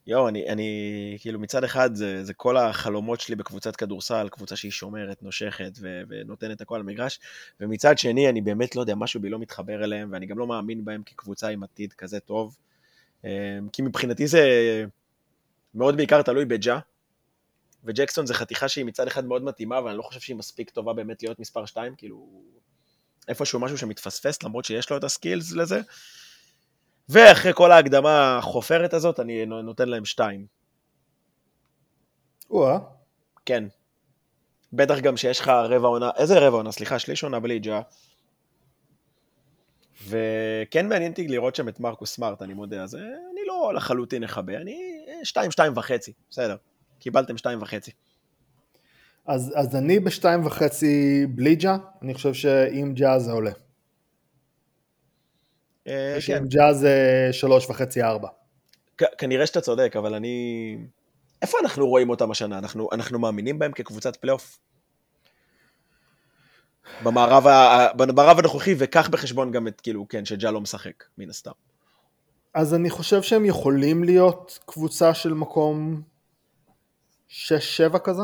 יואו, 0.10 0.28
אני, 0.28 0.50
אני, 0.50 1.18
כאילו 1.20 1.40
מצד 1.40 1.64
אחד 1.64 1.96
זה, 1.96 2.24
זה 2.24 2.34
כל 2.34 2.58
החלומות 2.58 3.20
שלי 3.22 3.36
בקבוצת 3.36 3.76
כדורסל, 3.76 4.30
קבוצה 4.30 4.56
שהיא 4.56 4.72
שומרת, 4.72 5.24
נושכת 5.24 5.72
ו, 5.82 6.02
ונותנת 6.10 6.62
הכל 6.62 6.76
על 6.76 6.82
המגרש, 6.82 7.20
ומצד 7.60 7.98
שני 7.98 8.30
אני 8.30 8.42
באמת 8.42 8.76
לא 8.76 8.82
יודע, 8.82 8.96
משהו 8.96 9.22
בי 9.22 9.30
לא 9.30 9.40
מתחבר 9.40 9.84
אליהם, 9.84 10.10
ואני 10.12 10.26
גם 10.26 10.40
לא 10.40 10.48
מאמין 10.48 10.86
בהם 10.86 11.04
כקבוצה 11.06 11.48
עם 11.48 11.64
עתיד 11.64 11.94
כזה 11.94 12.20
טוב, 12.20 12.58
אה, 13.26 13.30
כי 13.74 13.82
מבחינתי 13.82 14.28
זה 14.28 14.46
מאוד 15.76 15.98
בעיקר 15.98 16.22
תלוי 16.22 16.46
בג'ה, 16.46 16.80
וג'קסון 17.84 18.26
זה 18.26 18.34
חתיכה 18.34 18.68
שהיא 18.68 18.86
מצד 18.86 19.08
אחד 19.08 19.26
מאוד 19.26 19.44
מתאימה, 19.44 19.78
אבל 19.78 19.90
אני 19.90 19.98
לא 19.98 20.04
חושב 20.04 20.20
שהיא 20.20 20.36
מספיק 20.36 20.70
טובה 20.70 20.94
באמת 20.94 21.24
להיות 21.24 21.40
מספר 21.40 21.66
2, 21.66 21.96
כאילו 21.98 22.44
איפשהו 23.28 23.60
משהו 23.60 23.78
שמתפספס, 23.78 24.44
למרות 24.44 24.66
שיש 24.66 24.90
לו 24.90 24.98
את 24.98 25.04
הסקילס 25.04 25.52
לזה. 25.52 25.82
ואחרי 27.10 27.52
כל 27.54 27.72
ההקדמה 27.72 28.38
החופרת 28.38 28.94
הזאת, 28.94 29.20
אני 29.20 29.46
נותן 29.46 29.90
להם 29.90 30.06
שתיים. 30.06 30.46
או-אה. 32.50 32.80
כן. 33.46 33.64
בטח 34.74 35.00
גם 35.00 35.18
שיש 35.18 35.40
לך 35.40 35.48
רבע 35.48 35.88
עונה, 35.88 36.10
איזה 36.18 36.40
רבע 36.40 36.58
עונה? 36.58 36.72
סליחה, 36.72 37.00
שליש 37.00 37.24
עונה 37.24 37.40
בלי 37.40 37.60
ג'ה. 37.60 37.82
וכן 40.08 40.90
מעניין 40.90 41.12
אותי 41.12 41.28
לראות 41.28 41.56
שם 41.56 41.70
את 41.70 41.80
מרקוס 41.80 42.16
סמארט, 42.16 42.42
אני 42.42 42.54
מודה, 42.54 42.84
אז 42.84 42.96
אני 42.96 43.42
לא 43.48 43.74
לחלוטין 43.76 44.24
אכבה, 44.24 44.58
אני 44.58 45.06
שתיים, 45.24 45.52
שתיים 45.52 45.74
וחצי, 45.76 46.14
בסדר. 46.30 46.56
קיבלתם 47.00 47.38
שתיים 47.38 47.62
וחצי. 47.62 47.92
אז, 49.26 49.54
אז 49.56 49.76
אני 49.76 50.00
בשתיים 50.00 50.46
וחצי 50.46 51.26
בלי 51.30 51.56
ג'ה, 51.56 51.78
אני 52.02 52.14
חושב 52.14 52.34
שאם 52.34 52.94
ג'ה 52.96 53.20
זה 53.20 53.32
עולה. 53.32 53.52
אה, 55.90 56.18
כן. 56.28 56.46
ג'אז 56.48 56.88
שלוש 57.32 57.70
וחצי 57.70 58.04
ארבע. 58.04 58.28
כנראה 59.18 59.46
שאתה 59.46 59.62
צודק, 59.62 59.96
אבל 59.98 60.14
אני... 60.14 60.78
איפה 61.42 61.58
אנחנו 61.64 61.88
רואים 61.88 62.10
אותם 62.10 62.32
השנה? 62.32 62.58
אנחנו, 62.58 62.90
אנחנו 62.92 63.20
מאמינים 63.20 63.60
בהם 63.60 63.72
כקבוצת 63.72 64.16
פלייאוף? 64.16 64.60
במערב, 67.04 67.46
במערב 67.96 68.40
הנוכחי, 68.40 68.76
וקח 68.78 69.10
בחשבון 69.10 69.52
גם 69.52 69.68
את, 69.68 69.82
כאילו, 69.82 70.08
כן, 70.08 70.26
שג'ה 70.26 70.52
לא 70.52 70.62
משחק, 70.62 71.04
מן 71.18 71.30
הסתם. 71.30 71.52
אז 72.54 72.74
אני 72.74 72.90
חושב 72.90 73.22
שהם 73.22 73.46
יכולים 73.46 74.04
להיות 74.04 74.60
קבוצה 74.66 75.14
של 75.14 75.34
מקום 75.34 76.02
6-7 77.30 77.32
כזה. 78.04 78.24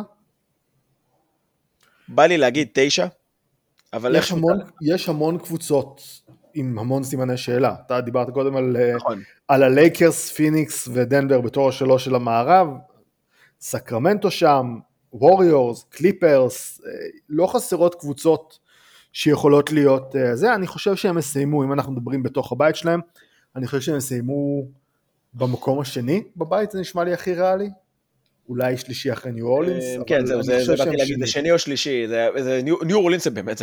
בא 2.08 2.26
לי 2.26 2.38
להגיד 2.38 2.68
9, 2.74 3.08
אבל 3.94 4.16
יש 4.16 4.32
המון, 4.32 4.60
יש 4.82 5.10
המון 5.10 5.38
קבוצות 5.38 6.02
עם 6.56 6.80
המון 6.80 7.04
סימני 7.04 7.38
שאלה. 7.38 7.76
אתה 7.86 8.02
דיברת 8.02 8.30
קודם 8.30 8.56
על, 8.56 8.78
אה, 8.80 8.96
נכון. 8.96 9.22
על 9.48 9.64
הלייקרס, 9.64 10.32
פיניקס 10.32 10.90
ודנבר 10.94 11.42
בתור 11.42 11.70
השלוש 11.70 12.06
של 12.06 12.16
המערב, 12.16 12.68
סקרמנטו 13.60 14.32
שם, 14.32 14.80
ווריורס, 15.14 15.86
קליפרס, 15.90 16.82
אה, 16.86 16.92
לא 17.30 17.48
חסרות 17.48 17.96
קבוצות 17.96 18.60
שיכולות 19.14 19.72
להיות 19.72 20.16
אה, 20.16 20.36
זה, 20.36 20.56
אני 20.56 20.68
חושב 20.68 20.96
שהם 20.96 21.18
יסיימו, 21.18 21.64
אם 21.64 21.74
אנחנו 21.74 21.92
מדברים 21.92 22.24
בתוך 22.24 22.52
הבית 22.52 22.76
שלהם, 22.76 23.00
אני 23.56 23.68
חושב 23.68 23.82
שהם 23.82 23.98
יסיימו 23.98 24.68
במקום 25.34 25.80
השני 25.80 26.24
בבית, 26.38 26.72
זה 26.72 26.80
נשמע 26.80 27.04
לי 27.04 27.14
הכי 27.14 27.34
ריאלי. 27.34 27.70
אולי 28.50 28.78
שלישי 28.78 29.14
אחרי 29.14 29.32
ניו 29.32 29.48
אורלינס. 29.48 29.84
כן, 30.08 30.26
זהו, 30.26 30.44
זה 30.44 30.76
באתי 30.78 30.96
להגיד, 30.96 31.20
זה 31.20 31.28
שני 31.28 31.52
או 31.52 31.60
שלישי, 31.60 32.08
ניו 32.64 32.98
אורלינס 32.98 33.24
זה 33.24 33.30
באמת, 33.30 33.62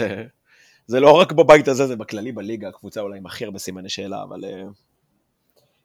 זה 0.86 1.00
לא 1.00 1.12
רק 1.12 1.32
בבית 1.32 1.68
הזה, 1.68 1.86
זה 1.86 1.96
בכללי 1.96 2.32
בליגה, 2.32 2.68
הקבוצה 2.68 3.00
אולי 3.00 3.18
עם 3.18 3.26
הכי 3.26 3.44
הרבה 3.44 3.58
סימני 3.58 3.88
שאלה, 3.88 4.22
אבל... 4.22 4.44
אה, 4.44 4.62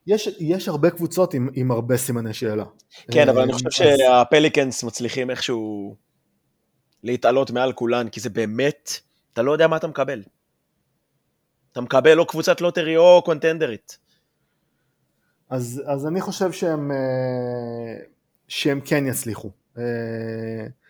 יש, 0.08 0.30
יש 0.40 0.68
הרבה 0.68 0.90
קבוצות 0.90 1.34
עם, 1.34 1.50
עם 1.54 1.72
הרבה 1.72 1.98
סימני 1.98 2.34
שאלה. 2.34 2.66
כן, 3.12 3.30
אבל 3.30 3.42
אני 3.42 3.52
אה, 3.52 3.58
חושב 3.58 3.68
אז... 3.68 3.74
שהפליקנס 3.74 4.84
מצליחים 4.84 5.30
איכשהו 5.30 5.96
להתעלות 7.04 7.52
מעל 7.52 7.74
כולן, 7.74 8.10
כי 8.10 8.20
זה 8.20 8.30
באמת, 8.30 8.92
אתה 9.34 9.42
לא 9.42 9.52
יודע 9.52 9.68
מה 9.68 9.78
אתה 9.78 9.88
מקבל. 9.88 10.24
אתה 11.72 11.82
מקבל 11.82 12.20
או 12.20 12.26
קבוצת 12.26 12.62
lottery 12.62 12.98
או 12.98 13.22
קונטנדרית. 13.26 13.98
אז, 15.50 15.84
אז 15.86 16.08
אני 16.08 16.22
חושב 16.22 16.52
שהם, 16.52 16.92
אה, 16.92 18.04
שהם 18.48 18.82
כן 18.86 19.06
יצליחו. 19.08 19.52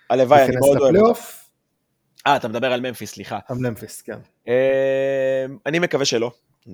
הלוואי, 0.09 0.45
אני 0.45 0.55
מאוד 0.55 0.77
אוהב 0.77 0.95
אותם. 0.95 1.19
אה, 2.27 2.35
אתה 2.35 2.47
מדבר 2.47 2.73
על 2.73 2.81
ממפיס, 2.81 3.11
סליחה. 3.11 3.39
על 3.47 3.57
ממפיס, 3.57 4.01
כן. 4.01 4.19
אמ, 4.47 4.53
אני 5.65 5.79
מקווה 5.79 6.05
שלא. 6.05 6.31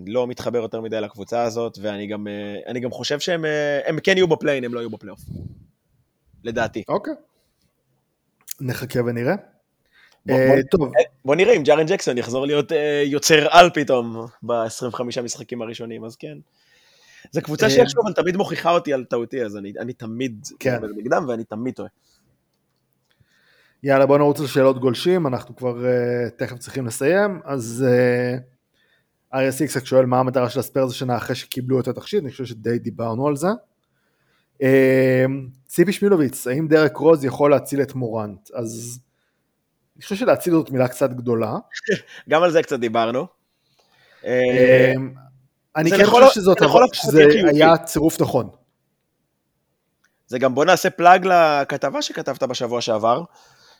לא 0.08 0.28
מתחבר 0.28 0.60
יותר 0.60 0.82
מדי 0.82 1.02
לקבוצה 1.02 1.44
הזאת, 1.44 1.78
ואני 1.82 2.08
גם, 2.08 2.28
אה, 2.68 2.80
גם 2.80 2.92
חושב 2.92 3.20
שהם 3.20 3.46
אה, 3.46 3.80
הם 3.86 4.00
כן 4.04 4.18
יהיו 4.18 4.28
בפליין, 4.28 4.64
הם 4.64 4.74
לא 4.74 4.80
יהיו 4.80 4.90
בפלייאוף. 4.90 5.20
לדעתי. 6.44 6.84
אוקיי. 6.88 7.14
נחכה 8.62 9.00
ונראה. 9.06 9.36
בוא, 10.26 10.36
אה, 10.36 10.48
בוא, 10.48 10.62
טוב, 10.72 10.92
בוא 11.26 11.36
נראה 11.36 11.54
אם 11.54 11.64
ג'ארן 11.64 11.86
ג'קסון 11.86 12.18
יחזור 12.18 12.46
להיות 12.46 12.72
אה, 12.72 13.04
יוצר 13.06 13.48
על 13.50 13.70
פתאום 13.74 14.26
ב-25 14.44 15.22
משחקים 15.24 15.62
הראשונים, 15.62 16.06
אז 16.06 16.16
כן. 16.16 16.38
זו 17.32 17.42
קבוצה 17.42 17.66
אה, 17.66 17.70
שאיכשהו 17.70 18.04
תמיד 18.16 18.38
מוכיחה 18.38 18.72
אותי 18.72 18.94
על 18.94 19.04
טעותי, 19.04 19.46
אז 19.46 19.58
אני, 19.58 19.74
אני 19.80 19.94
תמיד 19.94 20.48
כן. 20.60 20.80
נגדם 20.98 21.26
ואני 21.28 21.44
תמיד 21.44 21.74
טועה. 21.74 21.90
יאללה 23.84 24.06
בוא 24.06 24.18
נרוץ 24.18 24.40
לשאלות 24.40 24.80
גולשים, 24.80 25.28
אנחנו 25.28 25.56
כבר 25.56 25.76
uh, 25.76 26.30
תכף 26.38 26.58
צריכים 26.58 26.86
לסיים, 26.86 27.42
אז 27.46 27.86
uh, 27.88 28.40
אריה 29.34 29.52
סיקסק 29.52 29.86
שואל 29.86 30.06
מה 30.06 30.20
המטרה 30.20 30.50
של 30.50 30.60
הספיירס 30.60 30.92
השנה 30.92 31.18
אחרי 31.18 31.36
שקיבלו 31.36 31.80
את 31.80 31.88
התכשיט, 31.88 32.24
אני 32.24 32.32
חושב 32.32 32.46
שדי 32.46 32.80
דיברנו 32.80 33.28
על 33.28 33.36
זה. 33.36 33.48
Uh, 34.62 34.66
ציפי 35.68 35.94
שמילוביץ, 35.94 36.48
האם 36.48 36.68
דרק 36.68 36.98
רוז 36.98 37.26
יכול 37.26 37.52
להציל 37.52 37.82
את 37.82 37.96
מורנט? 37.96 38.50
אז 38.54 39.00
אני 39.96 40.04
חושב 40.04 40.16
שלהציל 40.16 40.54
זאת 40.54 40.72
מילה 40.72 40.88
קצת 40.88 41.10
גדולה. 41.10 41.54
גם 42.30 42.44
על 42.44 42.52
זה 42.52 42.64
קצת 42.64 42.80
דיברנו. 42.80 43.28
אה, 44.26 44.94
אני 45.76 45.92
כן 45.92 46.06
חושב 46.06 46.28
שזאת 46.34 46.58
שזה. 46.94 47.26
היה 47.54 47.78
צירוף 47.78 48.22
נכון. 48.22 48.50
זה 50.28 50.40
גם 50.40 50.56
בוא 50.56 50.66
נעשה 50.66 50.90
פלאג 50.90 51.28
לכתבה 51.28 52.02
שכתבת 52.02 52.44
בשבוע 52.44 52.82
שעבר, 52.82 53.24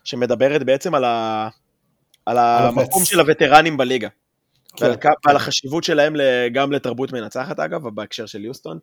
שמדברת 0.04 0.64
בעצם 0.64 0.96
על, 0.96 1.04
ה... 1.04 1.50
על 2.26 2.38
המקום. 2.38 3.06
של 3.06 3.20
הווטרנים 3.20 3.78
בליגה. 3.78 4.08
כן. 4.76 4.86
ועל, 4.86 4.96
ועל 5.26 5.36
החשיבות 5.36 5.84
שלהם 5.84 6.14
גם 6.54 6.72
לתרבות 6.72 7.14
מנצחת 7.14 7.60
אגב, 7.60 7.88
בהקשר 7.88 8.26
של 8.26 8.46
יוסטון, 8.46 8.80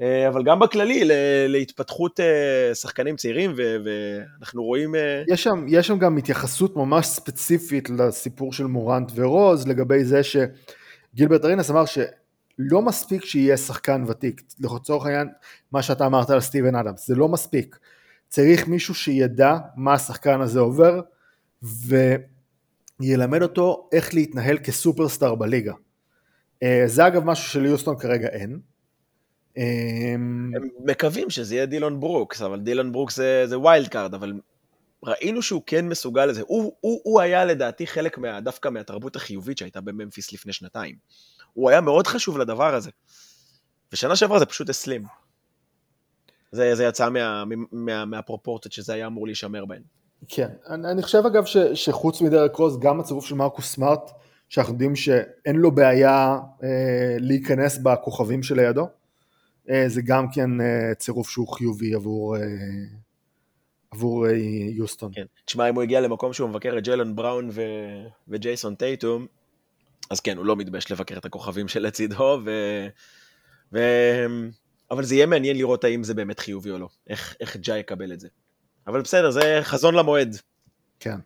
אה, 0.00 0.28
אבל 0.28 0.42
גם 0.44 0.58
בכללי 0.58 1.00
להתפתחות 1.48 2.20
אה, 2.20 2.74
שחקנים 2.74 3.16
צעירים, 3.16 3.54
ואנחנו 3.56 4.64
רואים... 4.64 4.94
אה, 4.94 5.22
יש 5.28 5.42
שם, 5.42 5.64
יש 5.68 5.86
שם 5.86 5.98
גם 5.98 6.16
התייחסות 6.16 6.76
ממש 6.76 7.06
ספציפית 7.06 7.90
לסיפור 7.90 8.52
של 8.52 8.64
מורנט 8.64 9.12
ורוז 9.14 9.68
לגבי 9.68 10.04
זה 10.04 10.20
שגילברט 10.22 11.44
ארינס 11.44 11.70
אמר 11.70 11.84
שלא 11.84 12.82
מספיק 12.82 13.24
שיהיה 13.24 13.56
שחקן 13.56 14.04
ותיק, 14.08 14.42
לצורך 14.60 15.06
העניין 15.06 15.28
מה 15.72 15.82
שאתה 15.82 16.06
אמרת 16.06 16.30
על 16.30 16.40
סטיבן 16.40 16.74
אדמס, 16.74 17.06
זה 17.06 17.14
לא 17.14 17.28
מספיק, 17.28 17.78
צריך 18.28 18.68
מישהו 18.68 18.94
שידע 18.94 19.56
מה 19.76 19.94
השחקן 19.94 20.40
הזה 20.40 20.60
עובר 20.60 21.00
וילמד 23.00 23.42
אותו 23.42 23.88
איך 23.92 24.14
להתנהל 24.14 24.58
כסופרסטאר 24.58 25.34
בליגה. 25.34 25.72
אה, 26.62 26.82
זה 26.86 27.06
אגב 27.06 27.24
משהו 27.24 27.48
שליוסטון 27.48 27.98
כרגע 27.98 28.28
אין. 28.28 28.60
אה, 29.58 29.62
הם 30.14 30.52
מקווים 30.84 31.30
שזה 31.30 31.54
יהיה 31.54 31.66
דילון 31.66 32.00
ברוקס, 32.00 32.42
אבל 32.42 32.60
דילון 32.60 32.92
ברוקס 32.92 33.16
זה, 33.16 33.44
זה 33.46 33.58
wild 33.58 33.88
card, 33.88 34.14
אבל 34.14 34.32
ראינו 35.04 35.42
שהוא 35.42 35.62
כן 35.66 35.88
מסוגל 35.88 36.26
לזה. 36.26 36.42
הוא, 36.46 36.72
הוא, 36.80 37.00
הוא 37.04 37.20
היה 37.20 37.44
לדעתי 37.44 37.86
חלק 37.86 38.18
מה, 38.18 38.40
דווקא 38.40 38.68
מהתרבות 38.68 39.16
החיובית 39.16 39.58
שהייתה 39.58 39.80
בממפיס 39.80 40.32
לפני 40.32 40.52
שנתיים. 40.52 40.96
הוא 41.52 41.70
היה 41.70 41.80
מאוד 41.80 42.06
חשוב 42.06 42.38
לדבר 42.38 42.74
הזה. 42.74 42.90
ושנה 43.92 44.16
שעברה 44.16 44.38
זה 44.38 44.46
פשוט 44.46 44.68
הסלים. 44.68 45.04
זה, 46.52 46.74
זה 46.74 46.84
יצא 46.84 47.10
מה, 47.10 47.44
מה, 47.72 48.04
מהפרופורציות 48.04 48.72
שזה 48.72 48.94
היה 48.94 49.06
אמור 49.06 49.26
להישמר 49.26 49.64
בהן. 49.64 49.82
כן, 50.28 50.48
אני, 50.68 50.90
אני 50.90 51.02
חושב 51.02 51.22
אגב 51.26 51.44
ש, 51.44 51.56
שחוץ 51.56 52.20
מדרק 52.20 52.56
רוז, 52.56 52.78
גם 52.78 53.00
הצירוף 53.00 53.26
של 53.26 53.34
מרקוס 53.34 53.74
סמארט, 53.74 54.10
שאנחנו 54.48 54.72
יודעים 54.72 54.96
שאין 54.96 55.56
לו 55.56 55.70
בעיה 55.70 56.38
אה, 56.62 57.16
להיכנס 57.18 57.78
בכוכבים 57.78 58.42
שלידו, 58.42 58.88
אה, 59.70 59.84
זה 59.86 60.02
גם 60.02 60.26
כן 60.32 60.60
אה, 60.60 60.94
צירוף 60.94 61.30
שהוא 61.30 61.48
חיובי 61.48 61.94
עבור, 61.94 62.36
אה, 62.36 62.42
עבור 63.90 64.26
אה, 64.26 64.32
יוסטון. 64.72 65.10
כן. 65.14 65.24
תשמע, 65.44 65.68
אם 65.68 65.74
הוא 65.74 65.82
הגיע 65.82 66.00
למקום 66.00 66.32
שהוא 66.32 66.48
מבקר 66.48 66.78
את 66.78 66.84
ג'לן 66.84 67.16
בראון 67.16 67.48
ו... 67.52 67.62
וג'ייסון 68.28 68.74
טייטום, 68.74 69.26
אז 70.10 70.20
כן, 70.20 70.36
הוא 70.36 70.46
לא 70.46 70.56
מתבייש 70.56 70.92
לבקר 70.92 71.18
את 71.18 71.24
הכוכבים 71.24 71.68
שלצידו, 71.68 72.40
ו... 72.44 72.50
ו... 73.72 73.78
אבל 74.90 75.04
זה 75.04 75.14
יהיה 75.14 75.26
מעניין 75.26 75.56
לראות 75.56 75.84
האם 75.84 76.04
זה 76.04 76.14
באמת 76.14 76.38
חיובי 76.38 76.70
או 76.70 76.78
לא, 76.78 76.88
איך, 77.08 77.36
איך 77.40 77.56
ג'אי 77.56 77.78
יקבל 77.78 78.12
את 78.12 78.20
זה. 78.20 78.28
אבל 78.86 79.02
בסדר, 79.02 79.30
זה 79.30 79.58
חזון 79.62 79.94
למועד. 79.94 80.36
כן. 81.00 81.18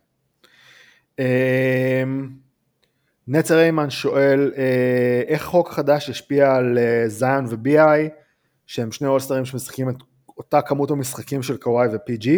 אה, 1.19 2.03
נצר 3.27 3.59
איימן 3.59 3.89
שואל, 3.89 4.51
אה, 4.57 5.21
איך 5.27 5.43
חוק 5.43 5.69
חדש 5.69 6.09
ישפיע 6.09 6.55
על 6.55 6.77
אה, 6.77 7.03
זיון 7.07 7.45
ובי.איי, 7.49 8.09
שהם 8.65 8.91
שני 8.91 9.07
אולסטרים 9.07 9.45
שמשחקים 9.45 9.89
את 9.89 9.95
אותה 10.37 10.61
כמות 10.61 10.91
המשחקים 10.91 11.43
של 11.43 11.57
קוואי 11.57 11.87
ו-PG? 11.87 12.29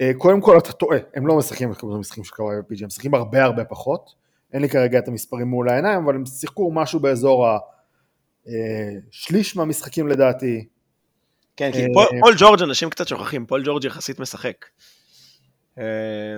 אה, 0.00 0.10
קודם 0.18 0.40
כל 0.40 0.58
אתה 0.58 0.72
טועה, 0.72 0.98
הם 1.14 1.26
לא 1.26 1.36
משחקים 1.36 1.72
את 1.72 1.76
כמות 1.76 1.94
המשחקים 1.94 2.24
של 2.24 2.34
קוואי 2.34 2.56
ו-PG, 2.58 2.80
הם 2.80 2.86
משחקים 2.86 3.14
הרבה 3.14 3.44
הרבה 3.44 3.64
פחות. 3.64 4.14
אין 4.52 4.62
לי 4.62 4.68
כרגע 4.68 4.98
את 4.98 5.08
המספרים 5.08 5.46
מול 5.46 5.68
העיניים, 5.68 6.04
אבל 6.04 6.14
הם 6.14 6.26
שיחקו 6.26 6.72
משהו 6.72 7.00
באזור 7.00 7.46
השליש 8.46 9.56
מהמשחקים 9.56 10.08
לדעתי. 10.08 10.68
כן, 11.56 11.72
כי 11.72 11.82
אה, 11.82 11.86
פול, 12.20 12.34
ג'ורג' 12.38 12.62
אנשים 12.62 12.90
קצת 12.90 13.08
שוכחים, 13.08 13.46
פול 13.46 13.62
ג'ורג' 13.64 13.84
יחסית 13.84 14.20
משחק. 14.20 14.66
אה, 15.78 15.84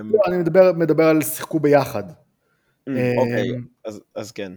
לא, 0.03 0.19
אני 0.27 0.37
מדבר, 0.37 0.71
מדבר 0.73 1.03
על 1.03 1.21
שיחקו 1.21 1.59
ביחד. 1.59 2.03
אוקיי, 2.87 3.51
אה, 3.51 3.55
אז, 3.85 4.01
אז 4.15 4.31
כן. 4.31 4.51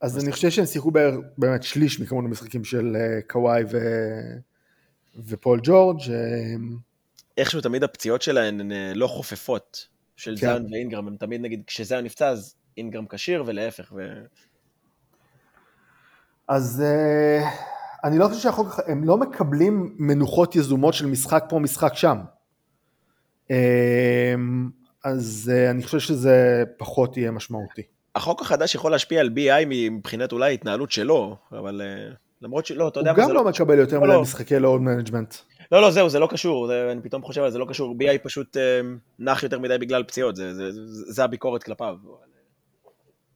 אז 0.00 0.24
אני 0.24 0.32
חושב 0.32 0.50
שהם 0.50 0.66
שיחקו 0.66 0.90
בערך 0.90 1.14
באמת 1.38 1.62
שליש 1.62 2.00
מכמות 2.00 2.24
המשחקים 2.24 2.64
של 2.64 2.96
אה, 2.96 3.22
קוואי 3.28 3.62
ו... 3.70 3.78
ופול 5.26 5.60
ג'ורג'. 5.62 6.00
אה, 6.10 6.54
איכשהו 7.36 7.60
תמיד 7.60 7.84
הפציעות 7.84 8.22
שלהן 8.22 8.60
הן 8.60 8.72
אה, 8.72 8.92
לא 8.94 9.06
חופפות, 9.06 9.88
של 10.16 10.34
כן. 10.40 10.46
זן 10.46 10.72
ואינגרם, 10.72 11.08
הם 11.08 11.16
תמיד 11.16 11.40
נגיד, 11.40 11.62
כשזן 11.66 12.04
נפצע 12.04 12.28
אז 12.28 12.54
אינגרם 12.76 13.06
כשיר 13.06 13.44
ולהפך. 13.46 13.92
ו... 13.96 14.00
אז 16.48 16.82
אה, 16.86 17.50
אני 18.04 18.18
לא 18.18 18.28
חושב 18.28 18.40
שהחוק, 18.40 18.80
הם 18.86 19.04
לא 19.04 19.16
מקבלים 19.16 19.94
מנוחות 19.98 20.56
יזומות 20.56 20.94
של 20.94 21.06
משחק 21.06 21.44
פה 21.48 21.58
משחק 21.58 21.94
שם. 21.94 22.18
אה, 23.50 24.34
אז 25.04 25.52
אה, 25.54 25.70
אני 25.70 25.82
חושב 25.82 25.98
שזה 25.98 26.64
פחות 26.76 27.16
יהיה 27.16 27.30
משמעותי. 27.30 27.82
החוק 28.14 28.42
החדש 28.42 28.74
יכול 28.74 28.90
להשפיע 28.90 29.20
על 29.20 29.30
BI 29.36 29.66
מבחינת 29.68 30.32
אולי 30.32 30.50
ההתנהלות 30.50 30.92
שלו, 30.92 31.36
אבל 31.52 31.82
אה, 31.84 32.14
למרות 32.42 32.66
שלא, 32.66 32.88
אתה 32.88 33.00
יודע 33.00 33.10
הוא 33.10 33.18
גם 33.18 33.26
זה 33.26 33.32
לא 33.32 33.44
מקבל 33.44 33.78
יותר 33.78 33.98
לא, 33.98 34.02
מדי 34.02 34.12
לא. 34.12 34.22
משחקי 34.22 34.58
load 34.58 34.80
management. 34.80 35.34
לא, 35.72 35.82
לא, 35.82 35.90
זהו, 35.90 36.08
זה 36.08 36.18
לא 36.18 36.28
קשור, 36.30 36.66
זה, 36.66 36.88
אני 36.92 37.00
פתאום 37.02 37.22
חושב 37.22 37.42
על 37.42 37.50
זה, 37.50 37.52
זה 37.52 37.58
לא 37.58 37.66
קשור, 37.68 37.94
BI 38.00 38.18
פשוט 38.22 38.56
נח 39.18 39.42
יותר 39.42 39.58
מדי 39.58 39.78
בגלל 39.78 40.02
פציעות, 40.02 40.36
זה, 40.36 40.54
זה, 40.54 40.72
זה, 40.72 40.80
זה 41.12 41.24
הביקורת 41.24 41.62
כלפיו. 41.62 41.96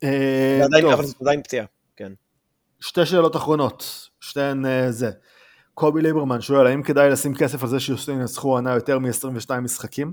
אה, 0.02 0.60
זה. 0.72 0.94
אבל 0.94 1.04
זאת 1.04 1.20
עדיין 1.20 1.42
פציעה, 1.42 1.66
כן. 1.96 2.12
שתי 2.80 3.06
שאלות 3.06 3.36
אחרונות, 3.36 4.08
שתיהן 4.20 4.66
אה, 4.66 4.92
זה. 4.92 5.10
קובי 5.74 6.02
ליברמן 6.02 6.40
שואל, 6.40 6.66
האם 6.66 6.82
כדאי 6.82 7.10
לשים 7.10 7.34
כסף 7.34 7.62
על 7.62 7.68
זה 7.68 7.80
שיוסטון 7.80 8.20
ינצחו 8.20 8.50
עונה 8.50 8.74
יותר 8.74 8.98
מ-22 8.98 9.60
משחקים? 9.60 10.12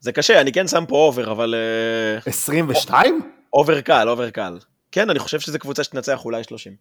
זה 0.00 0.12
קשה, 0.12 0.40
אני 0.40 0.52
כן 0.52 0.66
שם 0.66 0.84
פה 0.88 0.96
over, 0.96 1.32
אבל... 1.32 1.54
אה, 1.54 2.20
22? 2.26 3.20
over 3.52 3.80
קל, 3.80 4.08
over 4.08 4.30
קל. 4.30 4.58
כן, 4.92 5.10
אני 5.10 5.18
חושב 5.18 5.40
שזו 5.40 5.58
קבוצה 5.58 5.84
שתנצח 5.84 6.24
אולי 6.24 6.44
30. 6.44 6.72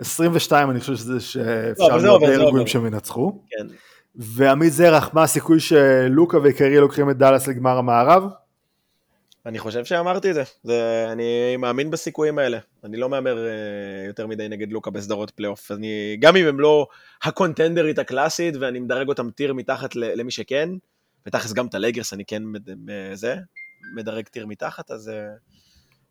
22 0.00 0.70
אני 0.70 0.80
חושב 0.80 0.96
שזה 0.96 1.20
שאפשר 1.20 1.96
להיות 1.96 2.22
עובד. 2.22 2.66
שהם 2.66 2.86
ינצחו. 2.86 3.42
כן. 3.50 3.66
ועמית 4.14 4.72
זרח, 4.72 5.10
מה 5.12 5.22
הסיכוי 5.22 5.60
שלוקה 5.60 6.38
וקרי 6.44 6.76
לוקחים 6.76 7.10
את 7.10 7.16
דאלאס 7.16 7.48
לגמר 7.48 7.78
המערב? 7.78 8.22
אני 9.46 9.58
חושב 9.58 9.84
שאמרתי 9.84 10.30
את 10.30 10.34
זה. 10.34 10.42
זה, 10.62 11.06
אני 11.12 11.56
מאמין 11.56 11.90
בסיכויים 11.90 12.38
האלה. 12.38 12.58
אני 12.84 12.96
לא 12.96 13.08
מהמר 13.08 13.46
אה, 13.46 14.06
יותר 14.06 14.26
מדי 14.26 14.48
נגד 14.48 14.72
לוקה 14.72 14.90
בסדרות 14.90 15.30
פלייאוף. 15.30 15.72
אני, 15.72 16.16
גם 16.20 16.36
אם 16.36 16.46
הם 16.46 16.60
לא 16.60 16.86
הקונטנדרית 17.22 17.98
הקלאסית, 17.98 18.54
ואני 18.60 18.78
מדרג 18.78 19.08
אותם 19.08 19.30
tier 19.30 19.54
מתחת 19.54 19.96
למי 19.96 20.30
שכן, 20.30 20.68
ותכלס 21.26 21.52
גם 21.52 21.66
את 21.66 21.74
הלגרס 21.74 22.12
אני 22.12 22.24
כן 22.24 22.42
מד, 22.44 22.68
זה, 23.14 23.36
מדרג 23.94 24.28
טיר 24.28 24.46
מתחת, 24.46 24.90
אז 24.90 25.08
אה, 25.08 25.14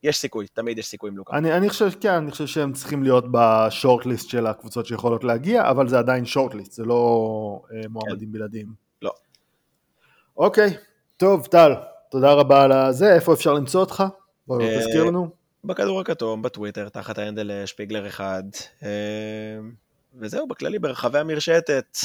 יש 0.04 0.18
סיכוי, 0.18 0.48
תמיד 0.48 0.78
יש 0.78 0.88
סיכוי 0.88 1.10
עם 1.10 1.18
לוקה. 1.18 1.38
אני, 1.38 1.54
אני 1.54 1.70
חושב, 1.70 1.90
כן, 2.02 2.14
אני 2.14 2.32
חושב 2.32 2.48
שהם 2.48 2.74
צריכים 2.74 3.04
להיות 3.04 3.26
בשורט-ליסט 3.32 4.30
של 4.30 4.48
הקבוצות 4.48 4.86
שיכולות 4.86 5.24
להגיע, 5.24 5.70
אבל 5.70 5.88
זה 5.88 6.00
עדיין 6.00 6.26
שורט-ליסט, 6.26 6.72
זה 6.72 6.86
לא 6.86 7.62
אה, 7.74 7.82
מועמדים 7.90 8.32
בלעדיים. 8.32 8.74
לא. 9.02 9.12
אוקיי, 10.38 10.78
טוב, 11.18 11.46
טל, 11.46 11.74
תודה 12.10 12.34
רבה 12.34 12.64
על 12.64 12.72
הזה, 12.72 13.16
איפה 13.16 13.34
אפשר 13.34 13.54
למצוא 13.54 13.80
אותך? 13.80 14.04
בוא 14.48 14.62
אה, 14.62 14.80
תזכיר 14.80 15.04
לנו. 15.04 15.30
בכדור 15.64 16.02
הכתום, 16.02 16.42
בטוויטר, 16.42 16.90
תחת 16.90 17.18
ההנדל 17.18 17.52
אה, 17.52 17.68
שפיגלר 17.68 18.08
אחד, 18.08 18.44
אה, 18.84 18.90
וזהו, 20.20 20.48
בכללי, 20.48 20.80
ברחבי 20.80 21.20
המרשתת. 21.20 21.98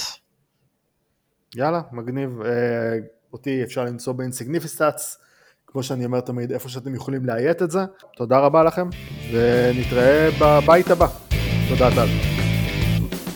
יאללה, 1.55 1.81
מגניב. 1.93 2.31
אותי 3.33 3.65
אפשר 3.65 3.85
למצוא 3.85 4.13
באינסיגניפיסטאץ, 4.13 5.19
כמו 5.67 5.83
שאני 5.83 6.05
אומר 6.05 6.21
תמיד, 6.21 6.53
איפה 6.53 6.69
שאתם 6.69 6.95
יכולים 6.95 7.27
לאיית 7.27 7.63
את 7.63 7.71
זה. 7.71 7.81
תודה 8.17 8.39
רבה 8.39 8.65
לכם, 8.65 8.89
ונתראה 9.33 10.29
בבית 10.41 10.91
הבא. 10.91 11.07
תודה 11.69 11.91
טל. 11.91 12.07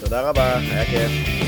תודה 0.01 0.29
רבה, 0.31 0.59
היה 0.59 0.85
כיף. 0.85 1.48